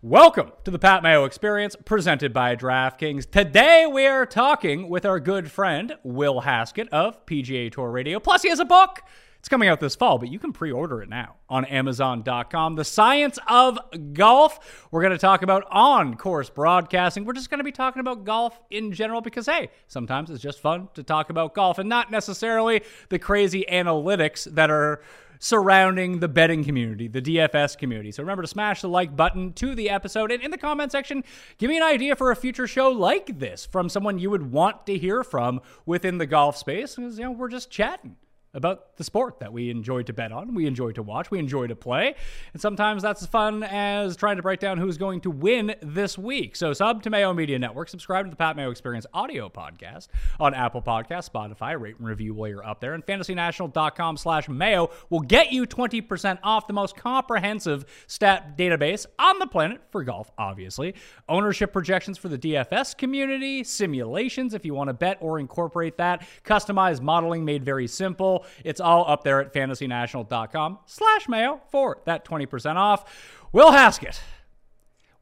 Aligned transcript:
Welcome 0.00 0.52
to 0.62 0.70
the 0.70 0.78
Pat 0.78 1.02
Mayo 1.02 1.24
Experience 1.24 1.74
presented 1.84 2.32
by 2.32 2.54
DraftKings. 2.54 3.28
Today 3.28 3.84
we 3.84 4.06
are 4.06 4.26
talking 4.26 4.88
with 4.88 5.04
our 5.04 5.18
good 5.18 5.50
friend 5.50 5.96
Will 6.04 6.42
Haskett 6.42 6.88
of 6.90 7.26
PGA 7.26 7.72
Tour 7.72 7.90
Radio. 7.90 8.20
Plus, 8.20 8.42
he 8.42 8.48
has 8.48 8.60
a 8.60 8.64
book. 8.64 9.02
It's 9.40 9.48
coming 9.48 9.68
out 9.68 9.80
this 9.80 9.96
fall, 9.96 10.18
but 10.18 10.28
you 10.28 10.38
can 10.38 10.52
pre 10.52 10.70
order 10.70 11.02
it 11.02 11.08
now 11.08 11.34
on 11.48 11.64
Amazon.com. 11.64 12.76
The 12.76 12.84
Science 12.84 13.40
of 13.48 13.76
Golf. 14.12 14.86
We're 14.92 15.02
going 15.02 15.14
to 15.14 15.18
talk 15.18 15.42
about 15.42 15.64
on 15.68 16.16
course 16.16 16.48
broadcasting. 16.48 17.24
We're 17.24 17.32
just 17.32 17.50
going 17.50 17.58
to 17.58 17.64
be 17.64 17.72
talking 17.72 17.98
about 17.98 18.24
golf 18.24 18.56
in 18.70 18.92
general 18.92 19.20
because, 19.20 19.46
hey, 19.46 19.70
sometimes 19.88 20.30
it's 20.30 20.40
just 20.40 20.60
fun 20.60 20.90
to 20.94 21.02
talk 21.02 21.28
about 21.28 21.54
golf 21.54 21.80
and 21.80 21.88
not 21.88 22.08
necessarily 22.08 22.82
the 23.08 23.18
crazy 23.18 23.64
analytics 23.68 24.44
that 24.54 24.70
are 24.70 25.02
surrounding 25.38 26.20
the 26.20 26.28
betting 26.28 26.64
community, 26.64 27.08
the 27.08 27.22
DFS 27.22 27.76
community. 27.76 28.10
So 28.10 28.22
remember 28.22 28.42
to 28.42 28.48
smash 28.48 28.80
the 28.80 28.88
like 28.88 29.16
button 29.16 29.52
to 29.54 29.74
the 29.74 29.90
episode 29.90 30.32
and 30.32 30.42
in 30.42 30.50
the 30.50 30.58
comment 30.58 30.92
section, 30.92 31.24
give 31.58 31.68
me 31.68 31.76
an 31.76 31.82
idea 31.82 32.16
for 32.16 32.30
a 32.30 32.36
future 32.36 32.66
show 32.66 32.90
like 32.90 33.38
this 33.38 33.66
from 33.66 33.88
someone 33.88 34.18
you 34.18 34.30
would 34.30 34.50
want 34.50 34.86
to 34.86 34.98
hear 34.98 35.22
from 35.22 35.60
within 35.86 36.18
the 36.18 36.26
golf 36.26 36.56
space. 36.56 36.96
Because, 36.96 37.18
you 37.18 37.24
know, 37.24 37.32
we're 37.32 37.48
just 37.48 37.70
chatting 37.70 38.16
about 38.54 38.96
the 38.96 39.04
sport 39.04 39.40
that 39.40 39.52
we 39.52 39.70
enjoy 39.70 40.02
to 40.02 40.12
bet 40.12 40.32
on, 40.32 40.54
we 40.54 40.66
enjoy 40.66 40.92
to 40.92 41.02
watch, 41.02 41.30
we 41.30 41.38
enjoy 41.38 41.66
to 41.66 41.76
play. 41.76 42.14
And 42.52 42.60
sometimes 42.60 43.02
that's 43.02 43.22
as 43.22 43.28
fun 43.28 43.62
as 43.62 44.16
trying 44.16 44.36
to 44.36 44.42
break 44.42 44.60
down 44.60 44.78
who's 44.78 44.98
going 44.98 45.20
to 45.22 45.30
win 45.30 45.74
this 45.82 46.16
week. 46.16 46.56
So 46.56 46.72
sub 46.72 47.02
to 47.02 47.10
Mayo 47.10 47.32
Media 47.32 47.58
Network, 47.58 47.88
subscribe 47.88 48.26
to 48.26 48.30
the 48.30 48.36
Pat 48.36 48.56
Mayo 48.56 48.70
Experience 48.70 49.06
audio 49.12 49.48
podcast 49.48 50.08
on 50.40 50.54
Apple 50.54 50.82
Podcasts, 50.82 51.30
Spotify, 51.30 51.78
rate 51.78 51.96
and 51.98 52.06
review 52.06 52.34
while 52.34 52.48
you're 52.48 52.66
up 52.66 52.80
there. 52.80 52.94
And 52.94 53.04
fantasynational.com 53.04 54.16
slash 54.16 54.48
Mayo 54.48 54.90
will 55.10 55.20
get 55.20 55.52
you 55.52 55.66
20% 55.66 56.38
off 56.42 56.66
the 56.66 56.72
most 56.72 56.96
comprehensive 56.96 57.84
stat 58.06 58.56
database 58.56 59.06
on 59.18 59.38
the 59.38 59.46
planet 59.46 59.80
for 59.90 60.02
golf, 60.04 60.30
obviously. 60.38 60.94
Ownership 61.28 61.72
projections 61.72 62.18
for 62.18 62.28
the 62.28 62.38
DFS 62.38 62.96
community, 62.96 63.62
simulations 63.64 64.54
if 64.54 64.64
you 64.64 64.74
want 64.74 64.88
to 64.88 64.94
bet 64.94 65.18
or 65.20 65.38
incorporate 65.38 65.96
that, 65.98 66.26
customized 66.44 67.02
modeling 67.02 67.44
made 67.44 67.64
very 67.64 67.86
simple. 67.86 68.37
It's 68.64 68.80
all 68.80 69.08
up 69.08 69.24
there 69.24 69.40
at 69.40 69.52
fantasynational.com 69.52 70.78
slash 70.86 71.28
mayo 71.28 71.60
for 71.70 72.00
that 72.04 72.24
20% 72.24 72.76
off. 72.76 73.04
Will 73.52 73.72
Haskett, 73.72 74.20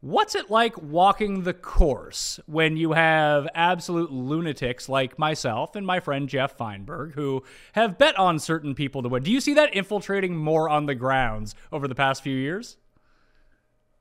what's 0.00 0.34
it 0.34 0.50
like 0.50 0.80
walking 0.80 1.42
the 1.42 1.54
course 1.54 2.38
when 2.46 2.76
you 2.76 2.92
have 2.92 3.48
absolute 3.54 4.12
lunatics 4.12 4.88
like 4.88 5.18
myself 5.18 5.74
and 5.74 5.86
my 5.86 6.00
friend 6.00 6.28
Geoff 6.28 6.56
Fienberg 6.56 7.14
who 7.14 7.42
have 7.72 7.98
bet 7.98 8.18
on 8.18 8.38
certain 8.38 8.74
people 8.74 9.02
to 9.02 9.08
win? 9.08 9.22
Do 9.22 9.30
you 9.30 9.40
see 9.40 9.54
that 9.54 9.74
infiltrating 9.74 10.36
more 10.36 10.68
on 10.68 10.86
the 10.86 10.94
grounds 10.94 11.54
over 11.72 11.88
the 11.88 11.94
past 11.94 12.22
few 12.22 12.36
years? 12.36 12.76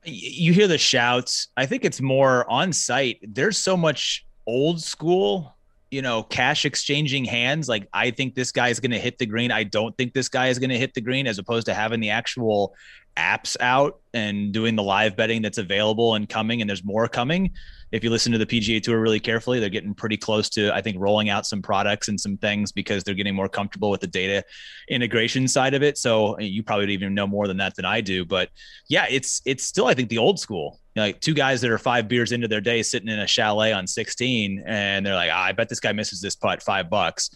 You 0.04 0.52
hear 0.52 0.68
the 0.68 0.78
shouts. 0.78 1.48
I 1.56 1.66
think 1.66 1.84
it's 1.84 2.00
more 2.00 2.48
on 2.48 2.72
site. 2.72 3.18
There's 3.22 3.58
so 3.58 3.76
much 3.76 4.24
old 4.46 4.80
school 4.80 5.55
you 5.90 6.02
know, 6.02 6.22
cash 6.22 6.64
exchanging 6.64 7.24
hands. 7.24 7.68
Like, 7.68 7.88
I 7.92 8.10
think 8.10 8.34
this 8.34 8.52
guy 8.52 8.68
is 8.68 8.80
going 8.80 8.90
to 8.90 8.98
hit 8.98 9.18
the 9.18 9.26
green. 9.26 9.50
I 9.50 9.62
don't 9.62 9.96
think 9.96 10.14
this 10.14 10.28
guy 10.28 10.48
is 10.48 10.58
going 10.58 10.70
to 10.70 10.78
hit 10.78 10.94
the 10.94 11.00
green, 11.00 11.26
as 11.26 11.38
opposed 11.38 11.66
to 11.66 11.74
having 11.74 12.00
the 12.00 12.10
actual 12.10 12.74
apps 13.16 13.56
out 13.60 14.00
and 14.14 14.52
doing 14.52 14.76
the 14.76 14.82
live 14.82 15.16
betting 15.16 15.42
that's 15.42 15.58
available 15.58 16.14
and 16.14 16.28
coming. 16.28 16.60
And 16.60 16.68
there's 16.68 16.84
more 16.84 17.08
coming. 17.08 17.52
If 17.92 18.02
you 18.02 18.10
listen 18.10 18.32
to 18.32 18.38
the 18.38 18.46
PGA 18.46 18.82
Tour 18.82 19.00
really 19.00 19.20
carefully, 19.20 19.60
they're 19.60 19.68
getting 19.68 19.94
pretty 19.94 20.16
close 20.16 20.48
to, 20.50 20.74
I 20.74 20.82
think, 20.82 20.96
rolling 20.98 21.28
out 21.28 21.46
some 21.46 21.62
products 21.62 22.08
and 22.08 22.20
some 22.20 22.36
things 22.36 22.72
because 22.72 23.04
they're 23.04 23.14
getting 23.14 23.34
more 23.34 23.48
comfortable 23.48 23.90
with 23.90 24.00
the 24.00 24.06
data 24.06 24.44
integration 24.88 25.46
side 25.46 25.74
of 25.74 25.82
it. 25.82 25.96
So 25.96 26.38
you 26.38 26.62
probably 26.62 26.92
even 26.92 27.14
know 27.14 27.26
more 27.26 27.46
than 27.46 27.56
that 27.58 27.76
than 27.76 27.84
I 27.84 28.00
do. 28.00 28.24
But 28.24 28.50
yeah, 28.88 29.06
it's 29.08 29.40
it's 29.44 29.64
still, 29.64 29.86
I 29.86 29.94
think, 29.94 30.08
the 30.08 30.18
old 30.18 30.40
school 30.40 30.80
like 30.96 31.20
two 31.20 31.34
guys 31.34 31.60
that 31.60 31.70
are 31.70 31.78
five 31.78 32.08
beers 32.08 32.32
into 32.32 32.48
their 32.48 32.60
day 32.60 32.82
sitting 32.82 33.08
in 33.08 33.18
a 33.18 33.26
chalet 33.26 33.72
on 33.72 33.86
16 33.86 34.64
and 34.66 35.04
they're 35.04 35.14
like, 35.14 35.30
ah, 35.30 35.44
I 35.44 35.52
bet 35.52 35.68
this 35.68 35.78
guy 35.78 35.92
misses 35.92 36.22
this 36.22 36.34
putt 36.34 36.62
five 36.62 36.88
bucks 36.88 37.30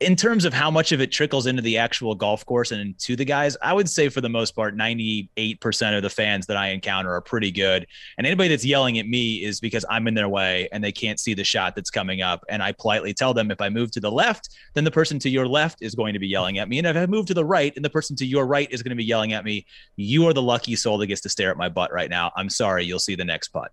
in 0.00 0.14
terms 0.14 0.44
of 0.44 0.54
how 0.54 0.70
much 0.70 0.92
of 0.92 1.00
it 1.00 1.10
trickles 1.10 1.46
into 1.46 1.60
the 1.60 1.76
actual 1.76 2.14
golf 2.14 2.46
course 2.46 2.70
and 2.70 2.96
to 3.00 3.16
the 3.16 3.24
guys, 3.24 3.56
I 3.60 3.72
would 3.72 3.88
say 3.88 4.08
for 4.08 4.20
the 4.20 4.28
most 4.28 4.54
part, 4.54 4.76
98% 4.76 5.96
of 5.96 6.02
the 6.02 6.10
fans 6.10 6.46
that 6.46 6.56
I 6.56 6.68
encounter 6.68 7.12
are 7.12 7.20
pretty 7.20 7.50
good. 7.50 7.84
And 8.16 8.24
anybody 8.24 8.48
that's 8.48 8.64
yelling 8.64 9.00
at 9.00 9.08
me 9.08 9.42
is 9.42 9.58
because 9.58 9.84
I'm 9.90 10.06
in 10.06 10.14
their 10.14 10.28
way 10.28 10.68
and 10.70 10.84
they 10.84 10.92
can't 10.92 11.18
see 11.18 11.34
the 11.34 11.42
shot 11.42 11.74
that's 11.74 11.90
coming 11.90 12.22
up. 12.22 12.44
And 12.48 12.62
I 12.62 12.72
politely 12.72 13.12
tell 13.12 13.34
them 13.34 13.50
if 13.50 13.60
I 13.60 13.70
move 13.70 13.90
to 13.92 14.00
the 14.00 14.10
left, 14.10 14.50
then 14.74 14.84
the 14.84 14.90
person 14.90 15.18
to 15.18 15.28
your 15.28 15.48
left 15.48 15.82
is 15.82 15.96
going 15.96 16.12
to 16.12 16.20
be 16.20 16.28
yelling 16.28 16.58
at 16.58 16.68
me. 16.68 16.78
And 16.78 16.86
if 16.86 16.96
I 16.96 17.06
move 17.06 17.26
to 17.26 17.34
the 17.34 17.44
right 17.44 17.74
and 17.74 17.84
the 17.84 17.90
person 17.90 18.14
to 18.16 18.26
your 18.26 18.46
right 18.46 18.70
is 18.70 18.84
going 18.84 18.90
to 18.90 18.96
be 18.96 19.04
yelling 19.04 19.32
at 19.32 19.44
me, 19.44 19.66
you 19.96 20.28
are 20.28 20.32
the 20.32 20.42
lucky 20.42 20.76
soul 20.76 20.98
that 20.98 21.08
gets 21.08 21.22
to 21.22 21.28
stare 21.28 21.50
at 21.50 21.56
my 21.56 21.68
butt 21.68 21.92
right 21.92 22.10
now. 22.10 22.30
I'm 22.36 22.50
sorry. 22.50 22.84
You'll 22.84 23.00
see 23.00 23.16
the 23.16 23.24
next 23.24 23.48
putt. 23.48 23.72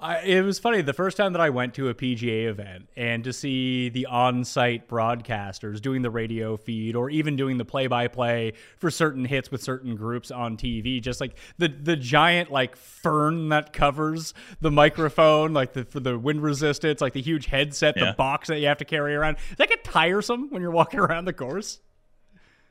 I, 0.00 0.20
it 0.20 0.42
was 0.42 0.58
funny 0.58 0.82
the 0.82 0.92
first 0.92 1.16
time 1.16 1.32
that 1.32 1.40
I 1.40 1.50
went 1.50 1.74
to 1.74 1.88
a 1.88 1.94
PGA 1.94 2.46
event 2.48 2.88
and 2.96 3.24
to 3.24 3.32
see 3.32 3.88
the 3.88 4.06
on-site 4.06 4.88
broadcasters 4.88 5.80
doing 5.80 6.02
the 6.02 6.10
radio 6.10 6.56
feed 6.56 6.96
or 6.96 7.10
even 7.10 7.36
doing 7.36 7.58
the 7.58 7.64
play-by-play 7.64 8.52
for 8.78 8.90
certain 8.90 9.24
hits 9.24 9.50
with 9.50 9.62
certain 9.62 9.96
groups 9.96 10.30
on 10.30 10.56
TV. 10.56 11.00
Just 11.00 11.20
like 11.20 11.36
the 11.58 11.68
the 11.68 11.96
giant 11.96 12.50
like 12.50 12.76
fern 12.76 13.48
that 13.50 13.72
covers 13.72 14.34
the 14.60 14.70
microphone, 14.70 15.52
like 15.52 15.72
the 15.72 15.84
for 15.84 16.00
the 16.00 16.18
wind 16.18 16.42
resistance, 16.42 17.00
like 17.00 17.12
the 17.12 17.22
huge 17.22 17.46
headset, 17.46 17.94
yeah. 17.96 18.06
the 18.06 18.12
box 18.12 18.48
that 18.48 18.58
you 18.60 18.66
have 18.66 18.78
to 18.78 18.84
carry 18.84 19.14
around. 19.14 19.36
Does 19.36 19.56
that 19.58 19.68
get 19.68 19.84
tiresome 19.84 20.50
when 20.50 20.62
you're 20.62 20.70
walking 20.70 21.00
around 21.06 21.26
the 21.26 21.32
course? 21.32 21.80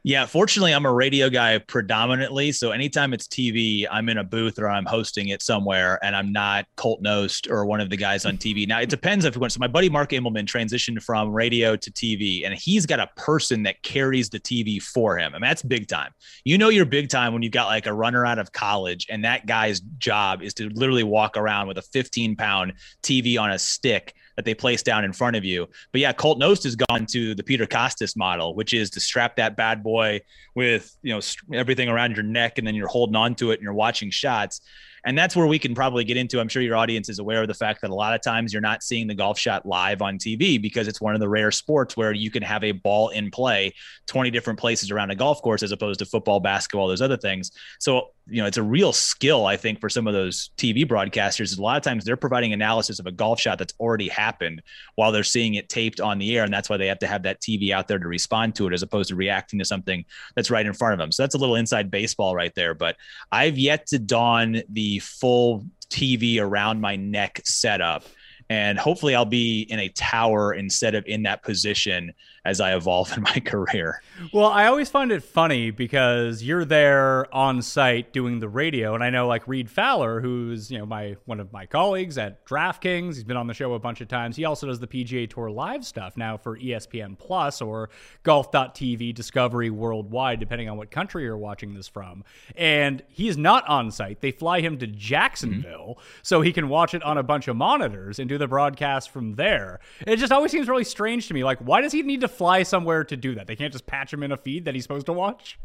Yeah, 0.08 0.28
fortunately, 0.28 0.72
I'm 0.72 0.86
a 0.86 0.94
radio 0.94 1.32
guy 1.32 1.58
predominantly. 1.58 2.52
So 2.52 2.70
anytime 2.70 3.12
it's 3.12 3.26
TV, 3.26 3.88
I'm 3.90 4.08
in 4.08 4.20
a 4.20 4.24
booth 4.24 4.60
or 4.60 4.70
I'm 4.70 4.86
hosting 4.86 5.30
it 5.30 5.42
somewhere, 5.42 5.98
and 6.04 6.16
I'm 6.16 6.32
not 6.32 6.68
Colt 6.76 7.02
Knost 7.02 7.50
or 7.50 7.66
one 7.66 7.82
of 7.82 7.90
the 7.90 7.98
guys 7.98 8.24
on 8.24 8.38
TV. 8.38 8.68
Now 8.68 8.80
it 8.80 8.90
depends 8.90 9.26
if 9.26 9.34
you 9.34 9.42
want. 9.42 9.54
So 9.54 9.58
my 9.60 9.68
buddy 9.68 9.90
Mark 9.90 10.12
Immelman 10.12 10.46
transitioned 10.46 11.02
from 11.02 11.32
radio 11.32 11.76
to 11.76 11.92
TV, 11.92 12.46
and 12.46 12.54
he's 12.54 12.86
got 12.86 13.00
a 13.00 13.10
person 13.18 13.64
that 13.64 13.82
carries 13.82 14.30
the 14.30 14.40
TV 14.40 14.80
for 14.80 15.18
him. 15.18 15.34
I 15.34 15.40
mean, 15.40 15.50
that's 15.50 15.64
big 15.64 15.88
time. 15.88 16.12
You 16.44 16.60
know, 16.60 16.70
you're 16.70 16.86
big 16.86 17.10
time 17.10 17.34
when 17.34 17.42
you've 17.42 17.52
got 17.52 17.66
like 17.66 17.88
a 17.88 17.94
runner 17.94 18.28
out 18.28 18.38
of 18.38 18.52
college, 18.52 19.08
and 19.10 19.26
that 19.26 19.48
guy's 19.48 19.80
job 19.80 20.44
is 20.44 20.54
to 20.54 20.70
literally 20.70 21.02
walk 21.02 21.36
around 21.36 21.68
with 21.68 21.80
a 21.80 21.82
15 21.82 22.36
pound 22.36 22.74
TV 23.02 23.40
on 23.42 23.50
a 23.50 23.58
stick 23.58 24.14
that 24.36 24.46
they 24.46 24.54
place 24.54 24.84
down 24.84 25.04
in 25.04 25.14
front 25.14 25.36
of 25.36 25.46
you. 25.46 25.68
But 25.92 26.02
yeah, 26.02 26.14
Colt 26.14 26.40
Knost 26.40 26.64
has 26.64 26.76
gone 26.76 27.06
to 27.08 27.36
the 27.36 27.44
Peter 27.44 27.66
Kostis 27.66 28.18
model, 28.18 28.56
which 28.56 28.74
is 28.74 28.90
to 28.92 29.00
strap 29.00 29.36
that 29.38 29.56
bad 29.56 29.84
boy 29.84 30.22
with 30.56 30.96
you 31.02 31.14
know 31.14 31.22
everything 31.54 31.90
around 31.90 32.16
your 32.16 32.24
neck, 32.24 32.58
and 32.58 32.68
then 32.68 32.76
you're 32.76 32.88
holding 32.88 33.16
on 33.16 33.36
to 33.36 33.52
it 33.52 33.56
and 33.56 33.64
you're 33.64 33.74
watching 33.74 34.10
shots. 34.10 34.62
And 35.06 35.16
that's 35.16 35.36
where 35.36 35.46
we 35.46 35.60
can 35.60 35.76
probably 35.76 36.04
get 36.04 36.18
into. 36.18 36.40
I'm 36.40 36.48
sure 36.48 36.64
your 36.64 36.76
audience 36.76 37.10
is 37.10 37.20
aware 37.20 37.44
of 37.44 37.48
the 37.48 37.54
fact 37.54 37.82
that 37.82 37.92
a 37.92 37.96
lot 37.96 38.16
of 38.16 38.22
times 38.22 38.52
you're 38.52 38.62
not 38.62 38.82
seeing 38.82 39.06
the 39.06 39.14
golf 39.14 39.38
shot 39.38 39.64
live 39.64 40.02
on 40.02 40.18
TV 40.18 40.60
because 40.60 40.88
it's 40.88 41.00
one 41.00 41.14
of 41.14 41.20
the 41.20 41.30
rare 41.30 41.52
sports 41.52 41.96
where 41.96 42.12
you 42.12 42.32
can 42.32 42.42
have 42.42 42.64
a 42.64 42.72
ball 42.72 43.10
in 43.10 43.30
play 43.30 43.72
20 44.08 44.32
different 44.32 44.58
places 44.58 44.90
around 44.90 45.12
a 45.12 45.16
golf 45.16 45.44
course 45.44 45.62
as 45.62 45.72
opposed 45.72 46.00
to 46.00 46.08
football, 46.08 46.40
basketball, 46.40 46.88
those 46.88 47.04
other 47.04 47.18
things. 47.18 47.52
So, 47.80 48.10
you 48.28 48.42
know, 48.42 48.48
it's 48.48 48.58
a 48.58 48.64
real 48.64 48.92
skill, 48.92 49.46
I 49.46 49.56
think, 49.56 49.80
for 49.80 49.90
some 49.90 50.08
of 50.08 50.14
those 50.14 50.50
TV 50.58 50.84
broadcasters. 50.86 51.58
A 51.58 51.62
lot 51.62 51.78
of 51.78 51.84
times 51.84 52.04
they're 52.04 52.18
providing 52.18 52.54
analysis 52.54 53.00
of 53.00 53.06
a 53.06 53.12
golf 53.12 53.40
shot 53.40 53.60
that's 53.60 53.74
already 53.80 54.08
happened 54.08 54.64
while 54.96 55.12
they're 55.12 55.24
seeing 55.24 55.56
it 55.56 55.70
taped 55.70 56.00
on 56.00 56.18
the 56.18 56.36
air. 56.36 56.44
And 56.44 56.54
that's 56.54 56.70
why 56.70 56.78
they 56.78 56.88
have 56.88 57.00
to 57.00 57.08
have 57.08 57.24
that 57.24 57.40
TV 57.42 57.72
out 57.72 57.88
there 57.88 58.00
to 58.00 58.08
respond 58.08 58.56
to 58.56 58.68
it 58.68 58.74
as 58.74 58.82
opposed 58.82 59.10
to 59.10 59.16
reacting 59.16 59.60
to 59.60 59.66
something 59.66 60.04
that's 60.36 60.50
right 60.50 60.66
in 60.66 60.74
front 60.74 60.94
of 60.94 61.00
them. 61.00 61.12
So 61.12 61.22
that's 61.24 61.36
a 61.36 61.38
little 61.38 61.56
inside 61.56 61.92
baseball 61.92 62.36
right 62.36 62.54
there. 62.56 62.74
But 62.74 62.96
I've 63.32 63.60
yet 63.60 63.86
to 63.88 64.00
don 64.00 64.62
the 64.70 65.00
full 65.00 65.66
TV 65.90 66.42
around 66.42 66.82
my 66.82 66.96
neck 66.96 67.42
setup. 67.46 68.06
And 68.50 68.78
hopefully, 68.78 69.16
I'll 69.16 69.26
be 69.26 69.62
in 69.62 69.80
a 69.80 69.90
tower 69.90 70.54
instead 70.54 70.94
of 70.94 71.06
in 71.08 71.24
that 71.24 71.42
position 71.42 72.14
as 72.46 72.62
I 72.62 72.76
evolve 72.76 73.12
in 73.18 73.24
my 73.24 73.40
career. 73.40 74.02
Well, 74.32 74.48
I 74.48 74.68
always 74.68 74.90
find 74.90 75.12
it 75.12 75.24
funny 75.24 75.72
because 75.72 76.44
you're 76.44 76.64
there 76.64 77.34
on 77.36 77.62
site 77.62 78.14
doing 78.14 78.40
the 78.40 78.48
radio, 78.48 78.94
and 78.94 79.04
I 79.04 79.10
know 79.10 79.28
like 79.28 79.48
Reid 79.48 79.70
Fowler, 79.70 80.22
who's 80.22 80.72
you 80.72 80.78
know 80.78 80.86
my 80.86 81.18
one 81.26 81.40
of 81.40 81.52
my 81.52 81.66
colleagues 81.66 82.18
at 82.18 82.46
DraftKings. 82.46 83.16
He's 83.16 83.24
been 83.24 83.38
on 83.38 83.48
the 83.48 83.54
show 83.54 83.74
a 83.74 83.80
bunch 83.80 84.00
of 84.00 84.08
times. 84.08 84.36
He 84.36 84.46
also 84.46 84.68
does 84.68 84.80
the 84.80 84.88
PGA 84.88 85.30
Tour 85.30 85.50
live 85.50 85.86
stuff 85.86 86.16
now 86.16 86.38
for 86.38 86.58
ESPN 86.58 87.18
Plus 87.18 87.62
or 87.62 87.90
Golf.tv 88.24 89.14
Discovery 89.14 89.70
Worldwide, 89.70 90.40
depending 90.40 90.70
on 90.70 90.78
what 90.78 90.92
country 90.92 91.24
you're 91.24 91.38
watching 91.38 91.74
this 91.74 91.88
from. 91.88 92.24
And 92.56 93.02
he's 93.08 93.38
not 93.38 93.68
on 93.68 93.92
site. 93.92 94.22
They 94.22 94.32
fly 94.32 94.62
him 94.62 94.78
to 94.78 94.88
Jacksonville 94.88 95.98
mm-hmm. 95.98 96.20
so 96.22 96.42
he 96.42 96.54
can 96.54 96.70
watch 96.70 96.94
it 96.94 97.02
on 97.04 97.18
a 97.18 97.24
bunch 97.24 97.48
of 97.48 97.56
monitors 97.56 98.20
and 98.20 98.30
do 98.30 98.38
the 98.38 98.48
broadcast 98.48 99.10
from 99.10 99.36
there. 99.36 99.80
It 100.06 100.18
just 100.18 100.32
always 100.32 100.52
seems 100.52 100.68
really 100.68 100.84
strange 100.84 101.28
to 101.28 101.34
me. 101.34 101.44
Like, 101.44 101.60
why 101.60 101.82
does 101.82 101.92
he 101.92 102.04
need 102.04 102.22
to 102.22 102.28
fly 102.36 102.64
somewhere 102.64 103.04
to 103.04 103.18
do 103.18 103.36
that. 103.36 103.48
They 103.48 103.56
can't 103.56 103.72
just 103.72 103.88
patch 103.88 104.14
him 104.14 104.24
in 104.24 104.32
a 104.32 104.38
feed 104.38 104.66
that 104.66 104.76
he's 104.76 104.84
supposed 104.84 105.06
to 105.08 105.14
watch. 105.14 105.58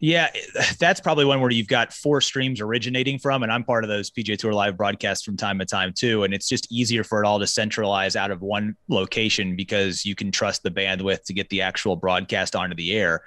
Yeah, 0.00 0.28
that's 0.78 1.00
probably 1.00 1.24
one 1.24 1.40
where 1.40 1.50
you've 1.50 1.68
got 1.68 1.92
four 1.92 2.20
streams 2.20 2.60
originating 2.60 3.18
from, 3.18 3.42
and 3.42 3.50
I'm 3.50 3.64
part 3.64 3.84
of 3.84 3.88
those 3.88 4.10
PGA 4.10 4.36
Tour 4.36 4.52
live 4.52 4.76
broadcasts 4.76 5.24
from 5.24 5.36
time 5.36 5.58
to 5.60 5.64
time 5.64 5.92
too. 5.96 6.24
And 6.24 6.34
it's 6.34 6.48
just 6.48 6.70
easier 6.70 7.04
for 7.04 7.22
it 7.22 7.26
all 7.26 7.38
to 7.38 7.46
centralize 7.46 8.16
out 8.16 8.30
of 8.30 8.42
one 8.42 8.76
location 8.88 9.56
because 9.56 10.04
you 10.04 10.14
can 10.14 10.30
trust 10.30 10.62
the 10.62 10.70
bandwidth 10.70 11.24
to 11.24 11.32
get 11.32 11.48
the 11.48 11.62
actual 11.62 11.96
broadcast 11.96 12.54
onto 12.54 12.74
the 12.74 12.92
air. 12.92 13.22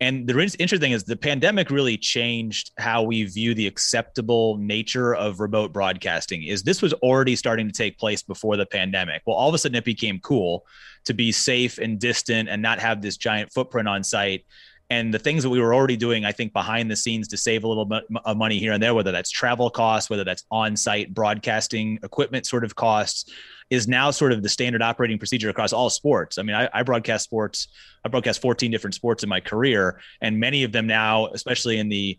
And 0.00 0.26
the 0.26 0.32
interesting 0.32 0.80
thing 0.80 0.92
is 0.92 1.04
the 1.04 1.16
pandemic 1.16 1.70
really 1.70 1.98
changed 1.98 2.70
how 2.78 3.02
we 3.02 3.24
view 3.24 3.54
the 3.54 3.66
acceptable 3.66 4.56
nature 4.56 5.14
of 5.14 5.40
remote 5.40 5.72
broadcasting. 5.72 6.42
Is 6.42 6.62
this 6.62 6.80
was 6.80 6.94
already 6.94 7.36
starting 7.36 7.66
to 7.66 7.72
take 7.72 7.98
place 7.98 8.22
before 8.22 8.56
the 8.56 8.66
pandemic. 8.66 9.22
Well, 9.26 9.36
all 9.36 9.48
of 9.48 9.54
a 9.54 9.58
sudden 9.58 9.76
it 9.76 9.84
became 9.84 10.18
cool 10.20 10.66
to 11.04 11.14
be 11.14 11.32
safe 11.32 11.78
and 11.78 11.98
distant 11.98 12.48
and 12.48 12.60
not 12.60 12.78
have 12.78 13.02
this 13.02 13.16
giant 13.16 13.52
footprint 13.52 13.88
on 13.88 14.04
site 14.04 14.44
and 14.90 15.14
the 15.14 15.18
things 15.20 15.44
that 15.44 15.50
we 15.50 15.60
were 15.60 15.72
already 15.72 15.96
doing, 15.96 16.24
I 16.24 16.32
think, 16.32 16.52
behind 16.52 16.90
the 16.90 16.96
scenes 16.96 17.28
to 17.28 17.36
save 17.36 17.62
a 17.62 17.68
little 17.68 17.84
bit 17.84 18.04
of 18.24 18.36
money 18.36 18.58
here 18.58 18.72
and 18.72 18.82
there, 18.82 18.92
whether 18.92 19.12
that's 19.12 19.30
travel 19.30 19.70
costs, 19.70 20.10
whether 20.10 20.24
that's 20.24 20.44
on 20.50 20.76
site 20.76 21.14
broadcasting 21.14 22.00
equipment 22.02 22.44
sort 22.44 22.64
of 22.64 22.74
costs, 22.74 23.30
is 23.70 23.86
now 23.86 24.10
sort 24.10 24.32
of 24.32 24.42
the 24.42 24.48
standard 24.48 24.82
operating 24.82 25.16
procedure 25.16 25.48
across 25.48 25.72
all 25.72 25.90
sports. 25.90 26.38
I 26.38 26.42
mean, 26.42 26.56
I, 26.56 26.68
I, 26.74 26.82
broadcast 26.82 27.22
sports, 27.22 27.68
I 28.04 28.08
broadcast 28.08 28.42
14 28.42 28.68
different 28.72 28.94
sports 28.94 29.22
in 29.22 29.28
my 29.28 29.38
career, 29.38 30.00
and 30.20 30.40
many 30.40 30.64
of 30.64 30.72
them 30.72 30.88
now, 30.88 31.28
especially 31.28 31.78
in 31.78 31.88
the 31.88 32.18